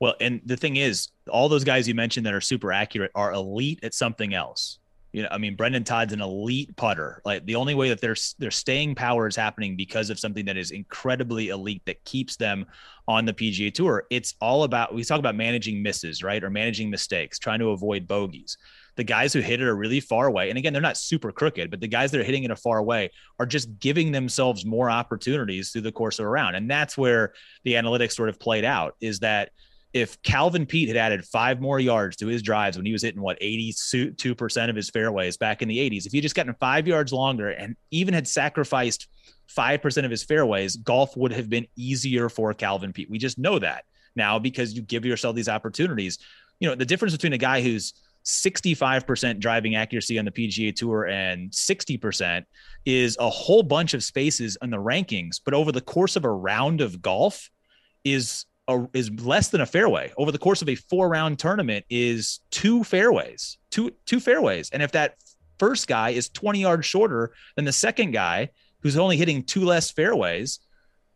Well, 0.00 0.14
and 0.20 0.40
the 0.44 0.56
thing 0.56 0.76
is, 0.76 1.10
all 1.28 1.48
those 1.48 1.64
guys 1.64 1.86
you 1.86 1.94
mentioned 1.94 2.26
that 2.26 2.34
are 2.34 2.40
super 2.40 2.72
accurate 2.72 3.12
are 3.14 3.32
elite 3.32 3.80
at 3.82 3.94
something 3.94 4.32
else. 4.34 4.79
You 5.12 5.22
know, 5.22 5.28
I 5.30 5.38
mean, 5.38 5.56
Brendon 5.56 5.82
Todd's 5.82 6.12
an 6.12 6.20
elite 6.20 6.76
putter. 6.76 7.20
Like 7.24 7.44
the 7.44 7.56
only 7.56 7.74
way 7.74 7.88
that 7.88 8.00
their 8.00 8.14
their 8.38 8.50
staying 8.50 8.94
power 8.94 9.26
is 9.26 9.34
happening 9.34 9.76
because 9.76 10.08
of 10.10 10.20
something 10.20 10.44
that 10.44 10.56
is 10.56 10.70
incredibly 10.70 11.48
elite 11.48 11.82
that 11.86 12.04
keeps 12.04 12.36
them 12.36 12.66
on 13.08 13.24
the 13.24 13.32
PGA 13.32 13.74
Tour. 13.74 14.04
It's 14.10 14.34
all 14.40 14.62
about 14.62 14.94
we 14.94 15.02
talk 15.02 15.18
about 15.18 15.34
managing 15.34 15.82
misses, 15.82 16.22
right, 16.22 16.42
or 16.42 16.50
managing 16.50 16.90
mistakes, 16.90 17.38
trying 17.38 17.58
to 17.58 17.70
avoid 17.70 18.06
bogeys. 18.06 18.56
The 18.96 19.04
guys 19.04 19.32
who 19.32 19.40
hit 19.40 19.60
it 19.60 19.66
are 19.66 19.76
really 19.76 20.00
far 20.00 20.26
away, 20.26 20.48
and 20.48 20.58
again, 20.58 20.72
they're 20.72 20.82
not 20.82 20.96
super 20.96 21.32
crooked, 21.32 21.70
but 21.70 21.80
the 21.80 21.88
guys 21.88 22.10
that 22.10 22.20
are 22.20 22.24
hitting 22.24 22.44
it 22.44 22.50
a 22.50 22.56
far 22.56 22.78
away 22.78 23.10
are 23.38 23.46
just 23.46 23.78
giving 23.78 24.12
themselves 24.12 24.64
more 24.64 24.90
opportunities 24.90 25.70
through 25.70 25.80
the 25.82 25.92
course 25.92 26.18
of 26.18 26.26
a 26.26 26.28
round, 26.28 26.54
and 26.54 26.70
that's 26.70 26.96
where 26.96 27.32
the 27.64 27.74
analytics 27.74 28.12
sort 28.12 28.28
of 28.28 28.38
played 28.38 28.64
out. 28.64 28.94
Is 29.00 29.20
that 29.20 29.50
if 29.92 30.20
Calvin 30.22 30.66
Peete 30.66 30.88
had 30.88 30.96
added 30.96 31.24
five 31.24 31.60
more 31.60 31.80
yards 31.80 32.16
to 32.16 32.26
his 32.26 32.42
drives 32.42 32.76
when 32.76 32.86
he 32.86 32.92
was 32.92 33.02
hitting 33.02 33.20
what 33.20 33.40
82% 33.40 34.70
of 34.70 34.76
his 34.76 34.90
fairways 34.90 35.36
back 35.36 35.62
in 35.62 35.68
the 35.68 35.78
80s, 35.78 36.06
if 36.06 36.12
he 36.12 36.20
just 36.20 36.34
gotten 36.34 36.54
five 36.54 36.86
yards 36.86 37.12
longer 37.12 37.50
and 37.50 37.76
even 37.90 38.14
had 38.14 38.28
sacrificed 38.28 39.08
5% 39.48 40.04
of 40.04 40.10
his 40.10 40.22
fairways, 40.22 40.76
golf 40.76 41.16
would 41.16 41.32
have 41.32 41.50
been 41.50 41.66
easier 41.76 42.28
for 42.28 42.54
Calvin 42.54 42.92
Peete. 42.92 43.10
We 43.10 43.18
just 43.18 43.38
know 43.38 43.58
that 43.58 43.84
now 44.14 44.38
because 44.38 44.74
you 44.74 44.82
give 44.82 45.04
yourself 45.04 45.34
these 45.34 45.48
opportunities. 45.48 46.18
You 46.60 46.68
know, 46.68 46.76
the 46.76 46.86
difference 46.86 47.12
between 47.12 47.32
a 47.32 47.38
guy 47.38 47.60
who's 47.60 47.94
65% 48.24 49.40
driving 49.40 49.74
accuracy 49.74 50.18
on 50.18 50.24
the 50.24 50.30
PGA 50.30 50.76
Tour 50.76 51.06
and 51.06 51.50
60% 51.50 52.44
is 52.84 53.16
a 53.18 53.30
whole 53.30 53.62
bunch 53.62 53.94
of 53.94 54.04
spaces 54.04 54.56
in 54.62 54.70
the 54.70 54.76
rankings. 54.76 55.40
But 55.44 55.54
over 55.54 55.72
the 55.72 55.80
course 55.80 56.14
of 56.16 56.24
a 56.24 56.30
round 56.30 56.80
of 56.80 57.02
golf, 57.02 57.50
is 58.04 58.46
a, 58.70 58.88
is 58.92 59.10
less 59.20 59.48
than 59.48 59.60
a 59.60 59.66
fairway 59.66 60.12
over 60.16 60.32
the 60.32 60.38
course 60.38 60.62
of 60.62 60.68
a 60.68 60.74
four 60.74 61.08
round 61.08 61.38
tournament 61.38 61.84
is 61.90 62.40
two 62.50 62.84
fairways, 62.84 63.58
two 63.70 63.92
two 64.06 64.20
fairways. 64.20 64.70
And 64.70 64.82
if 64.82 64.92
that 64.92 65.16
first 65.58 65.86
guy 65.86 66.10
is 66.10 66.28
20 66.30 66.60
yards 66.60 66.86
shorter 66.86 67.32
than 67.56 67.64
the 67.64 67.72
second 67.72 68.12
guy 68.12 68.50
who's 68.80 68.96
only 68.96 69.16
hitting 69.16 69.42
two 69.42 69.64
less 69.64 69.90
fairways, 69.90 70.60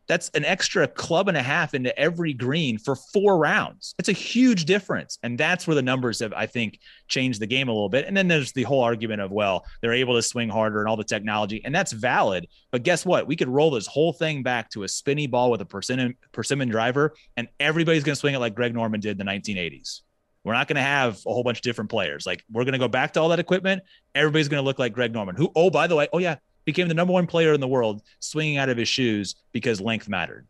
that's 0.07 0.29
an 0.31 0.45
extra 0.45 0.87
club 0.87 1.29
and 1.29 1.37
a 1.37 1.43
half 1.43 1.75
into 1.75 1.97
every 1.99 2.33
green 2.33 2.79
for 2.79 2.97
four 2.97 3.39
rounds. 3.39 3.95
It's 3.99 4.09
a 4.09 4.13
huge 4.13 4.65
difference. 4.65 5.19
And 5.23 5.39
that's 5.39 5.67
where 5.67 5.75
the 5.75 5.83
numbers 5.83 6.21
have, 6.21 6.33
I 6.33 6.47
think, 6.47 6.79
changed 7.09 7.41
the 7.41 7.47
game 7.47 7.69
a 7.69 7.73
little 7.73 7.89
bit. 7.89 8.07
And 8.07 8.17
then 8.17 8.29
there's 8.29 8.53
the 8.53 8.65
whole 8.65 8.83
argument 8.83 9.23
of, 9.23 9.31
well, 9.31 9.65
they're 9.81 9.93
able 9.93 10.15
to 10.15 10.23
swing 10.23 10.49
harder 10.49 10.81
and 10.81 10.89
all 10.89 10.97
the 10.97 11.05
technology. 11.05 11.63
And 11.65 11.75
that's 11.75 11.93
valid. 11.93 12.49
But 12.71 12.83
guess 12.83 13.07
what? 13.07 13.27
We 13.27 13.37
could 13.37 13.49
roll 13.49 13.71
this 13.71 13.87
whole 13.87 14.13
thing 14.13 14.43
back 14.43 14.71
to 14.71 14.83
a 14.83 14.89
spinny 14.89 15.27
ball 15.27 15.51
with 15.51 15.61
a 15.61 15.67
persimmon, 15.67 16.17
persimmon 16.33 16.69
driver, 16.69 17.15
and 17.37 17.49
everybody's 17.59 18.05
going 18.05 18.15
to 18.15 18.21
swing 18.21 18.35
it 18.35 18.39
like 18.39 18.55
Greg 18.55 18.75
Norman 18.75 19.01
did 19.01 19.19
in 19.21 19.27
the 19.27 19.33
1980s. 19.33 20.01
We're 20.45 20.53
not 20.53 20.69
going 20.69 20.77
to 20.77 20.83
have 20.83 21.21
a 21.27 21.33
whole 21.33 21.43
bunch 21.43 21.59
of 21.59 21.63
different 21.63 21.91
players. 21.91 22.27
Like 22.27 22.45
we're 22.53 22.65
going 22.65 22.75
to 22.75 22.79
go 22.79 22.89
back 22.89 23.15
to 23.15 23.21
all 23.21 23.31
that 23.31 23.39
equipment. 23.39 23.83
Everybody's 24.15 24.49
going 24.49 24.63
to 24.63 24.65
look 24.65 24.79
like 24.79 24.93
Greg 24.93 25.13
Norman, 25.13 25.37
who, 25.37 25.51
oh, 25.57 25.71
by 25.71 25.87
the 25.87 25.97
way, 25.97 26.07
oh, 26.13 26.19
yeah, 26.19 26.37
became 26.65 26.89
the 26.89 26.95
number 26.95 27.13
one 27.13 27.27
player 27.27 27.53
in 27.53 27.61
the 27.61 27.69
world 27.69 28.03
swinging 28.21 28.57
out 28.57 28.69
of 28.69 28.77
his 28.77 28.89
shoes 28.89 29.35
because 29.53 29.81
length 29.81 30.09
mattered. 30.09 30.47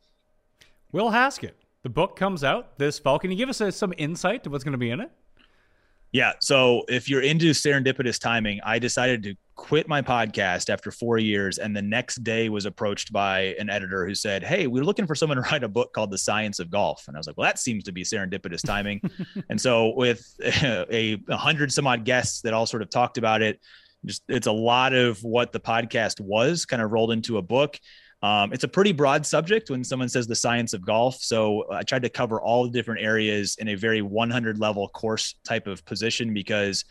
Will 0.93 1.11
Haskett, 1.11 1.57
the 1.83 1.89
book 1.89 2.17
comes 2.17 2.45
out 2.45 2.79
this 2.79 2.99
fall. 2.99 3.19
Can 3.19 3.31
you 3.31 3.37
give 3.37 3.49
us 3.49 3.61
a, 3.61 3.73
some 3.73 3.93
insight 3.99 4.45
to 4.45 4.51
what's 4.51 4.65
going 4.65 4.73
to 4.73 4.79
be 4.79 4.91
in 4.91 5.01
it? 5.01 5.11
Yeah. 6.15 6.35
So 6.41 6.85
if 6.89 7.09
you're 7.09 7.23
into 7.23 7.51
serendipitous 7.51 8.21
timing, 8.21 8.61
I 8.65 8.79
decided 8.79 9.25
to 9.25 9.35
quit 9.57 9.89
my 9.89 10.01
podcast 10.01 10.71
after 10.71 10.93
four 10.93 11.19
years. 11.19 11.59
And 11.59 11.77
the 11.77 11.83
next 11.83 12.23
day 12.23 12.49
was 12.49 12.67
approached 12.67 13.13
by 13.13 13.57
an 13.59 13.69
editor 13.69 14.07
who 14.07 14.15
said, 14.15 14.45
Hey, 14.45 14.69
we're 14.69 14.85
looking 14.85 15.09
for 15.09 15.17
someone 15.17 15.37
to 15.39 15.43
write 15.51 15.65
a 15.65 15.69
book 15.69 15.93
called 15.93 16.13
The 16.13 16.19
Science 16.19 16.61
of 16.61 16.71
Golf. 16.71 17.09
And 17.09 17.17
I 17.17 17.19
was 17.19 17.27
like, 17.27 17.37
Well, 17.37 17.49
that 17.49 17.59
seems 17.59 17.83
to 17.83 17.93
be 17.93 18.05
serendipitous 18.05 18.65
timing. 18.65 19.01
and 19.51 19.61
so 19.61 19.93
with 19.97 20.25
a, 20.41 21.21
a 21.29 21.37
hundred 21.37 21.73
some 21.73 21.89
odd 21.89 22.05
guests 22.05 22.43
that 22.43 22.55
all 22.55 22.65
sort 22.65 22.83
of 22.83 22.91
talked 22.91 23.19
about 23.19 23.43
it, 23.43 23.61
just 24.05 24.23
it's 24.29 24.47
a 24.47 24.53
lot 24.53 24.93
of 24.93 25.23
what 25.23 25.53
the 25.53 25.61
podcast 25.61 26.21
was 26.21 26.65
kind 26.67 26.83
of 26.83 26.93
rolled 26.93 27.13
into 27.13 27.39
a 27.39 27.43
book. 27.43 27.79
Um, 28.23 28.53
it's 28.53 28.65
a 28.65 28.69
pretty 28.69 28.93
broad 28.93 29.27
subject 29.27 29.69
when 29.69 29.85
someone 29.85 30.09
says 30.09 30.27
the 30.27 30.35
science 30.35 30.73
of 30.73 30.87
golf. 30.87 31.17
So 31.17 31.65
I 31.71 31.83
tried 31.83 32.03
to 32.03 32.09
cover 32.09 32.41
all 32.41 32.65
the 32.65 32.71
different 32.71 33.03
areas 33.03 33.57
in 33.59 33.69
a 33.69 33.75
very 33.75 34.01
100 34.01 34.59
level 34.59 34.89
course 34.89 35.35
type 35.45 35.67
of 35.67 35.85
position 35.85 36.33
because 36.33 36.85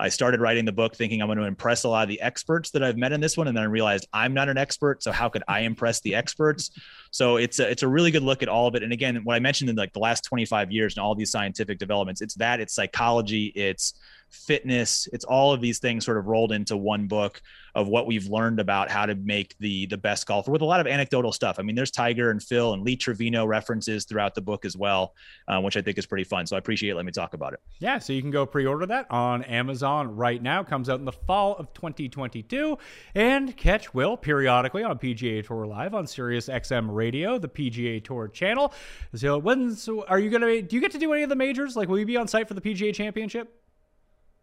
I 0.00 0.08
started 0.08 0.40
writing 0.40 0.64
the 0.64 0.72
book 0.72 0.94
thinking 0.94 1.20
I'm 1.20 1.26
going 1.26 1.38
to 1.38 1.44
impress 1.44 1.82
a 1.82 1.88
lot 1.88 2.04
of 2.04 2.08
the 2.08 2.20
experts 2.20 2.70
that 2.70 2.84
I've 2.84 2.96
met 2.96 3.12
in 3.12 3.20
this 3.20 3.36
one, 3.36 3.48
and 3.48 3.56
then 3.56 3.64
I 3.64 3.66
realized 3.66 4.06
I'm 4.12 4.32
not 4.32 4.48
an 4.48 4.56
expert. 4.56 5.02
So 5.02 5.10
how 5.10 5.28
could 5.28 5.42
I 5.48 5.60
impress 5.60 6.00
the 6.00 6.14
experts? 6.14 6.70
So 7.10 7.36
it's 7.36 7.58
a, 7.58 7.68
it's 7.68 7.82
a 7.82 7.88
really 7.88 8.12
good 8.12 8.22
look 8.22 8.42
at 8.42 8.48
all 8.48 8.68
of 8.68 8.76
it. 8.76 8.84
And 8.84 8.92
again, 8.92 9.16
what 9.24 9.34
I 9.34 9.40
mentioned 9.40 9.70
in 9.70 9.76
like 9.76 9.92
the 9.92 9.98
last 9.98 10.22
25 10.24 10.70
years 10.70 10.96
and 10.96 11.02
all 11.02 11.16
these 11.16 11.32
scientific 11.32 11.78
developments, 11.78 12.20
it's 12.20 12.34
that 12.34 12.60
it's 12.60 12.74
psychology, 12.74 13.46
it's 13.56 13.94
fitness. 14.30 15.08
It's 15.12 15.24
all 15.24 15.52
of 15.52 15.60
these 15.60 15.78
things 15.78 16.04
sort 16.04 16.18
of 16.18 16.26
rolled 16.26 16.52
into 16.52 16.76
one 16.76 17.06
book 17.06 17.40
of 17.74 17.86
what 17.86 18.06
we've 18.06 18.26
learned 18.26 18.58
about 18.58 18.90
how 18.90 19.06
to 19.06 19.14
make 19.14 19.56
the 19.58 19.86
the 19.86 19.96
best 19.96 20.26
golfer 20.26 20.50
with 20.50 20.62
a 20.62 20.64
lot 20.64 20.80
of 20.80 20.86
anecdotal 20.86 21.32
stuff. 21.32 21.58
I 21.58 21.62
mean, 21.62 21.76
there's 21.76 21.90
Tiger 21.90 22.30
and 22.30 22.42
Phil 22.42 22.72
and 22.72 22.82
Lee 22.82 22.96
Trevino 22.96 23.46
references 23.46 24.04
throughout 24.04 24.34
the 24.34 24.40
book 24.40 24.64
as 24.64 24.76
well, 24.76 25.14
um, 25.46 25.62
which 25.62 25.76
I 25.76 25.82
think 25.82 25.98
is 25.98 26.06
pretty 26.06 26.24
fun. 26.24 26.46
So 26.46 26.56
I 26.56 26.58
appreciate 26.58 26.90
it. 26.90 26.96
Let 26.96 27.04
me 27.04 27.12
talk 27.12 27.34
about 27.34 27.52
it. 27.52 27.60
Yeah, 27.78 27.98
so 27.98 28.12
you 28.12 28.20
can 28.20 28.30
go 28.30 28.44
pre-order 28.46 28.86
that 28.86 29.06
on 29.10 29.42
Amazon 29.44 30.16
right 30.16 30.42
now. 30.42 30.62
Comes 30.62 30.88
out 30.88 30.98
in 30.98 31.04
the 31.04 31.12
fall 31.12 31.54
of 31.56 31.72
2022, 31.74 32.78
and 33.14 33.56
catch 33.56 33.94
Will 33.94 34.16
periodically 34.16 34.82
on 34.82 34.98
PGA 34.98 35.46
Tour 35.46 35.66
Live 35.66 35.94
on 35.94 36.06
Sirius 36.06 36.48
XM 36.48 36.88
Radio, 36.90 37.38
the 37.38 37.48
PGA 37.48 38.02
Tour 38.02 38.28
channel. 38.28 38.72
So 39.14 39.38
when 39.38 39.74
so 39.76 40.04
are 40.06 40.18
you 40.18 40.30
gonna? 40.30 40.62
Do 40.62 40.76
you 40.76 40.80
get 40.80 40.92
to 40.92 40.98
do 40.98 41.12
any 41.12 41.22
of 41.22 41.28
the 41.28 41.36
majors? 41.36 41.76
Like, 41.76 41.88
will 41.88 41.98
you 41.98 42.06
be 42.06 42.16
on 42.16 42.28
site 42.28 42.48
for 42.48 42.54
the 42.54 42.60
PGA 42.60 42.92
Championship? 42.94 43.54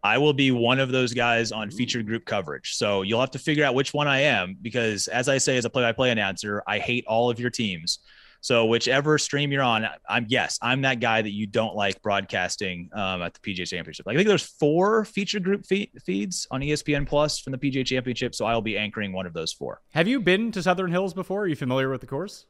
I 0.06 0.18
will 0.18 0.32
be 0.32 0.52
one 0.52 0.78
of 0.78 0.92
those 0.92 1.12
guys 1.12 1.50
on 1.50 1.68
featured 1.68 2.06
group 2.06 2.24
coverage. 2.24 2.76
So 2.76 3.02
you'll 3.02 3.20
have 3.20 3.32
to 3.32 3.40
figure 3.40 3.64
out 3.64 3.74
which 3.74 3.92
one 3.92 4.06
I 4.06 4.20
am 4.20 4.56
because, 4.62 5.08
as 5.08 5.28
I 5.28 5.38
say, 5.38 5.56
as 5.56 5.64
a 5.64 5.70
play 5.70 5.82
by 5.82 5.90
play 5.90 6.10
announcer, 6.12 6.62
I 6.66 6.78
hate 6.78 7.04
all 7.08 7.28
of 7.28 7.40
your 7.40 7.50
teams. 7.50 7.98
So 8.40 8.66
whichever 8.66 9.18
stream 9.18 9.50
you're 9.50 9.64
on, 9.64 9.88
I'm 10.08 10.26
yes, 10.28 10.60
I'm 10.62 10.82
that 10.82 11.00
guy 11.00 11.20
that 11.22 11.32
you 11.32 11.48
don't 11.48 11.74
like 11.74 12.00
broadcasting 12.02 12.88
um, 12.92 13.20
at 13.20 13.34
the 13.34 13.40
PGA 13.40 13.66
Championship. 13.68 14.06
Like, 14.06 14.14
I 14.14 14.18
think 14.18 14.28
there's 14.28 14.44
four 14.46 15.04
featured 15.04 15.42
group 15.42 15.66
fe- 15.66 15.90
feeds 16.04 16.46
on 16.52 16.60
ESPN 16.60 17.08
Plus 17.08 17.40
from 17.40 17.50
the 17.50 17.58
PGA 17.58 17.84
Championship, 17.84 18.36
so 18.36 18.46
I'll 18.46 18.62
be 18.62 18.78
anchoring 18.78 19.12
one 19.12 19.26
of 19.26 19.32
those 19.32 19.52
four. 19.52 19.80
Have 19.94 20.06
you 20.06 20.20
been 20.20 20.52
to 20.52 20.62
Southern 20.62 20.92
Hills 20.92 21.12
before? 21.12 21.42
Are 21.42 21.46
you 21.48 21.56
familiar 21.56 21.90
with 21.90 22.02
the 22.02 22.06
course? 22.06 22.46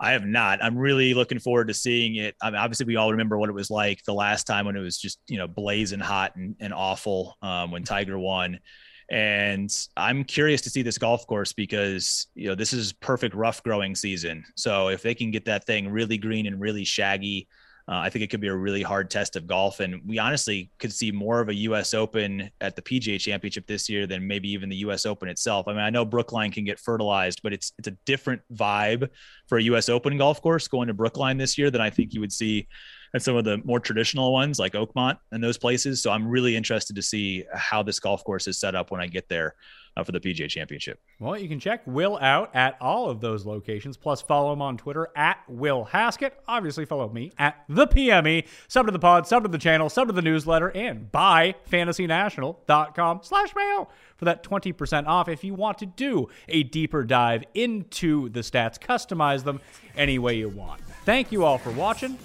I 0.00 0.12
have 0.12 0.24
not. 0.24 0.62
I'm 0.62 0.78
really 0.78 1.14
looking 1.14 1.40
forward 1.40 1.68
to 1.68 1.74
seeing 1.74 2.16
it. 2.16 2.36
I 2.40 2.50
mean, 2.50 2.60
obviously, 2.60 2.86
we 2.86 2.96
all 2.96 3.10
remember 3.10 3.36
what 3.38 3.48
it 3.48 3.54
was 3.54 3.70
like 3.70 4.02
the 4.04 4.14
last 4.14 4.44
time 4.44 4.66
when 4.66 4.76
it 4.76 4.80
was 4.80 4.98
just 4.98 5.18
you 5.28 5.38
know 5.38 5.48
blazing 5.48 6.00
hot 6.00 6.36
and, 6.36 6.54
and 6.60 6.72
awful 6.72 7.36
um, 7.42 7.70
when 7.70 7.82
Tiger 7.84 8.18
won. 8.18 8.60
And 9.10 9.70
I'm 9.96 10.24
curious 10.24 10.60
to 10.62 10.70
see 10.70 10.82
this 10.82 10.98
golf 10.98 11.26
course 11.26 11.52
because 11.52 12.26
you 12.34 12.48
know 12.48 12.54
this 12.54 12.72
is 12.72 12.92
perfect 12.92 13.34
rough 13.34 13.62
growing 13.62 13.94
season. 13.94 14.44
So 14.56 14.88
if 14.88 15.02
they 15.02 15.14
can 15.14 15.30
get 15.30 15.46
that 15.46 15.64
thing 15.64 15.88
really 15.88 16.18
green 16.18 16.46
and 16.46 16.60
really 16.60 16.84
shaggy, 16.84 17.48
uh, 17.88 17.96
I 17.96 18.10
think 18.10 18.22
it 18.22 18.26
could 18.28 18.42
be 18.42 18.48
a 18.48 18.54
really 18.54 18.82
hard 18.82 19.10
test 19.10 19.34
of 19.34 19.46
golf, 19.46 19.80
and 19.80 20.02
we 20.06 20.18
honestly 20.18 20.70
could 20.78 20.92
see 20.92 21.10
more 21.10 21.40
of 21.40 21.48
a 21.48 21.54
U.S. 21.54 21.94
Open 21.94 22.50
at 22.60 22.76
the 22.76 22.82
PGA 22.82 23.18
Championship 23.18 23.66
this 23.66 23.88
year 23.88 24.06
than 24.06 24.26
maybe 24.26 24.50
even 24.50 24.68
the 24.68 24.76
U.S. 24.76 25.06
Open 25.06 25.26
itself. 25.26 25.66
I 25.66 25.72
mean, 25.72 25.80
I 25.80 25.88
know 25.88 26.04
Brookline 26.04 26.52
can 26.52 26.64
get 26.64 26.78
fertilized, 26.78 27.40
but 27.42 27.54
it's 27.54 27.72
it's 27.78 27.88
a 27.88 27.96
different 28.04 28.42
vibe 28.52 29.08
for 29.46 29.56
a 29.56 29.62
U.S. 29.62 29.88
Open 29.88 30.18
golf 30.18 30.42
course 30.42 30.68
going 30.68 30.88
to 30.88 30.94
Brookline 30.94 31.38
this 31.38 31.56
year 31.56 31.70
than 31.70 31.80
I 31.80 31.88
think 31.88 32.12
you 32.12 32.20
would 32.20 32.32
see 32.32 32.68
at 33.14 33.22
some 33.22 33.36
of 33.36 33.44
the 33.44 33.56
more 33.64 33.80
traditional 33.80 34.34
ones 34.34 34.58
like 34.58 34.74
Oakmont 34.74 35.16
and 35.32 35.42
those 35.42 35.56
places. 35.56 36.02
So 36.02 36.10
I'm 36.10 36.28
really 36.28 36.56
interested 36.56 36.94
to 36.96 37.02
see 37.02 37.44
how 37.54 37.82
this 37.82 38.00
golf 38.00 38.22
course 38.22 38.46
is 38.46 38.60
set 38.60 38.74
up 38.74 38.90
when 38.90 39.00
I 39.00 39.06
get 39.06 39.30
there 39.30 39.54
uh, 39.96 40.04
for 40.04 40.12
the 40.12 40.20
PGA 40.20 40.48
Championship. 40.48 41.00
Well, 41.18 41.38
you 41.38 41.48
can 41.48 41.60
check 41.60 41.82
Will 41.86 42.18
out 42.18 42.54
at 42.54 42.76
all 42.80 43.10
of 43.10 43.20
those 43.20 43.44
locations. 43.46 43.96
Plus, 43.96 44.22
follow 44.22 44.52
him 44.52 44.62
on 44.62 44.76
Twitter 44.76 45.08
at 45.16 45.38
Will 45.48 45.84
Haskett. 45.84 46.38
Obviously, 46.46 46.84
follow 46.84 47.08
me 47.08 47.32
at 47.38 47.64
the 47.68 47.86
PME. 47.86 48.46
Sub 48.68 48.86
to 48.86 48.92
the 48.92 48.98
pod, 48.98 49.26
sub 49.26 49.42
to 49.42 49.48
the 49.48 49.58
channel, 49.58 49.88
sub 49.88 50.08
to 50.08 50.12
the 50.12 50.22
newsletter, 50.22 50.68
and 50.68 51.10
buy 51.10 51.54
fantasynational.com 51.70 53.20
slash 53.22 53.54
mayo 53.54 53.88
for 54.16 54.24
that 54.24 54.42
20% 54.42 55.06
off 55.06 55.28
if 55.28 55.44
you 55.44 55.54
want 55.54 55.78
to 55.78 55.86
do 55.86 56.28
a 56.48 56.62
deeper 56.64 57.04
dive 57.04 57.44
into 57.54 58.28
the 58.30 58.40
stats, 58.40 58.78
customize 58.78 59.44
them 59.44 59.60
any 59.96 60.18
way 60.18 60.36
you 60.36 60.48
want. 60.48 60.80
Thank 61.04 61.32
you 61.32 61.44
all 61.44 61.58
for 61.58 61.70
watching. 61.70 62.18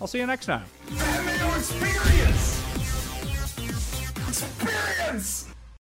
I'll 0.00 0.06
see 0.06 0.18
you 0.18 0.26
next 0.26 0.46
time. 0.46 0.64
Experience. 1.56 2.62
Experience. 4.28 5.55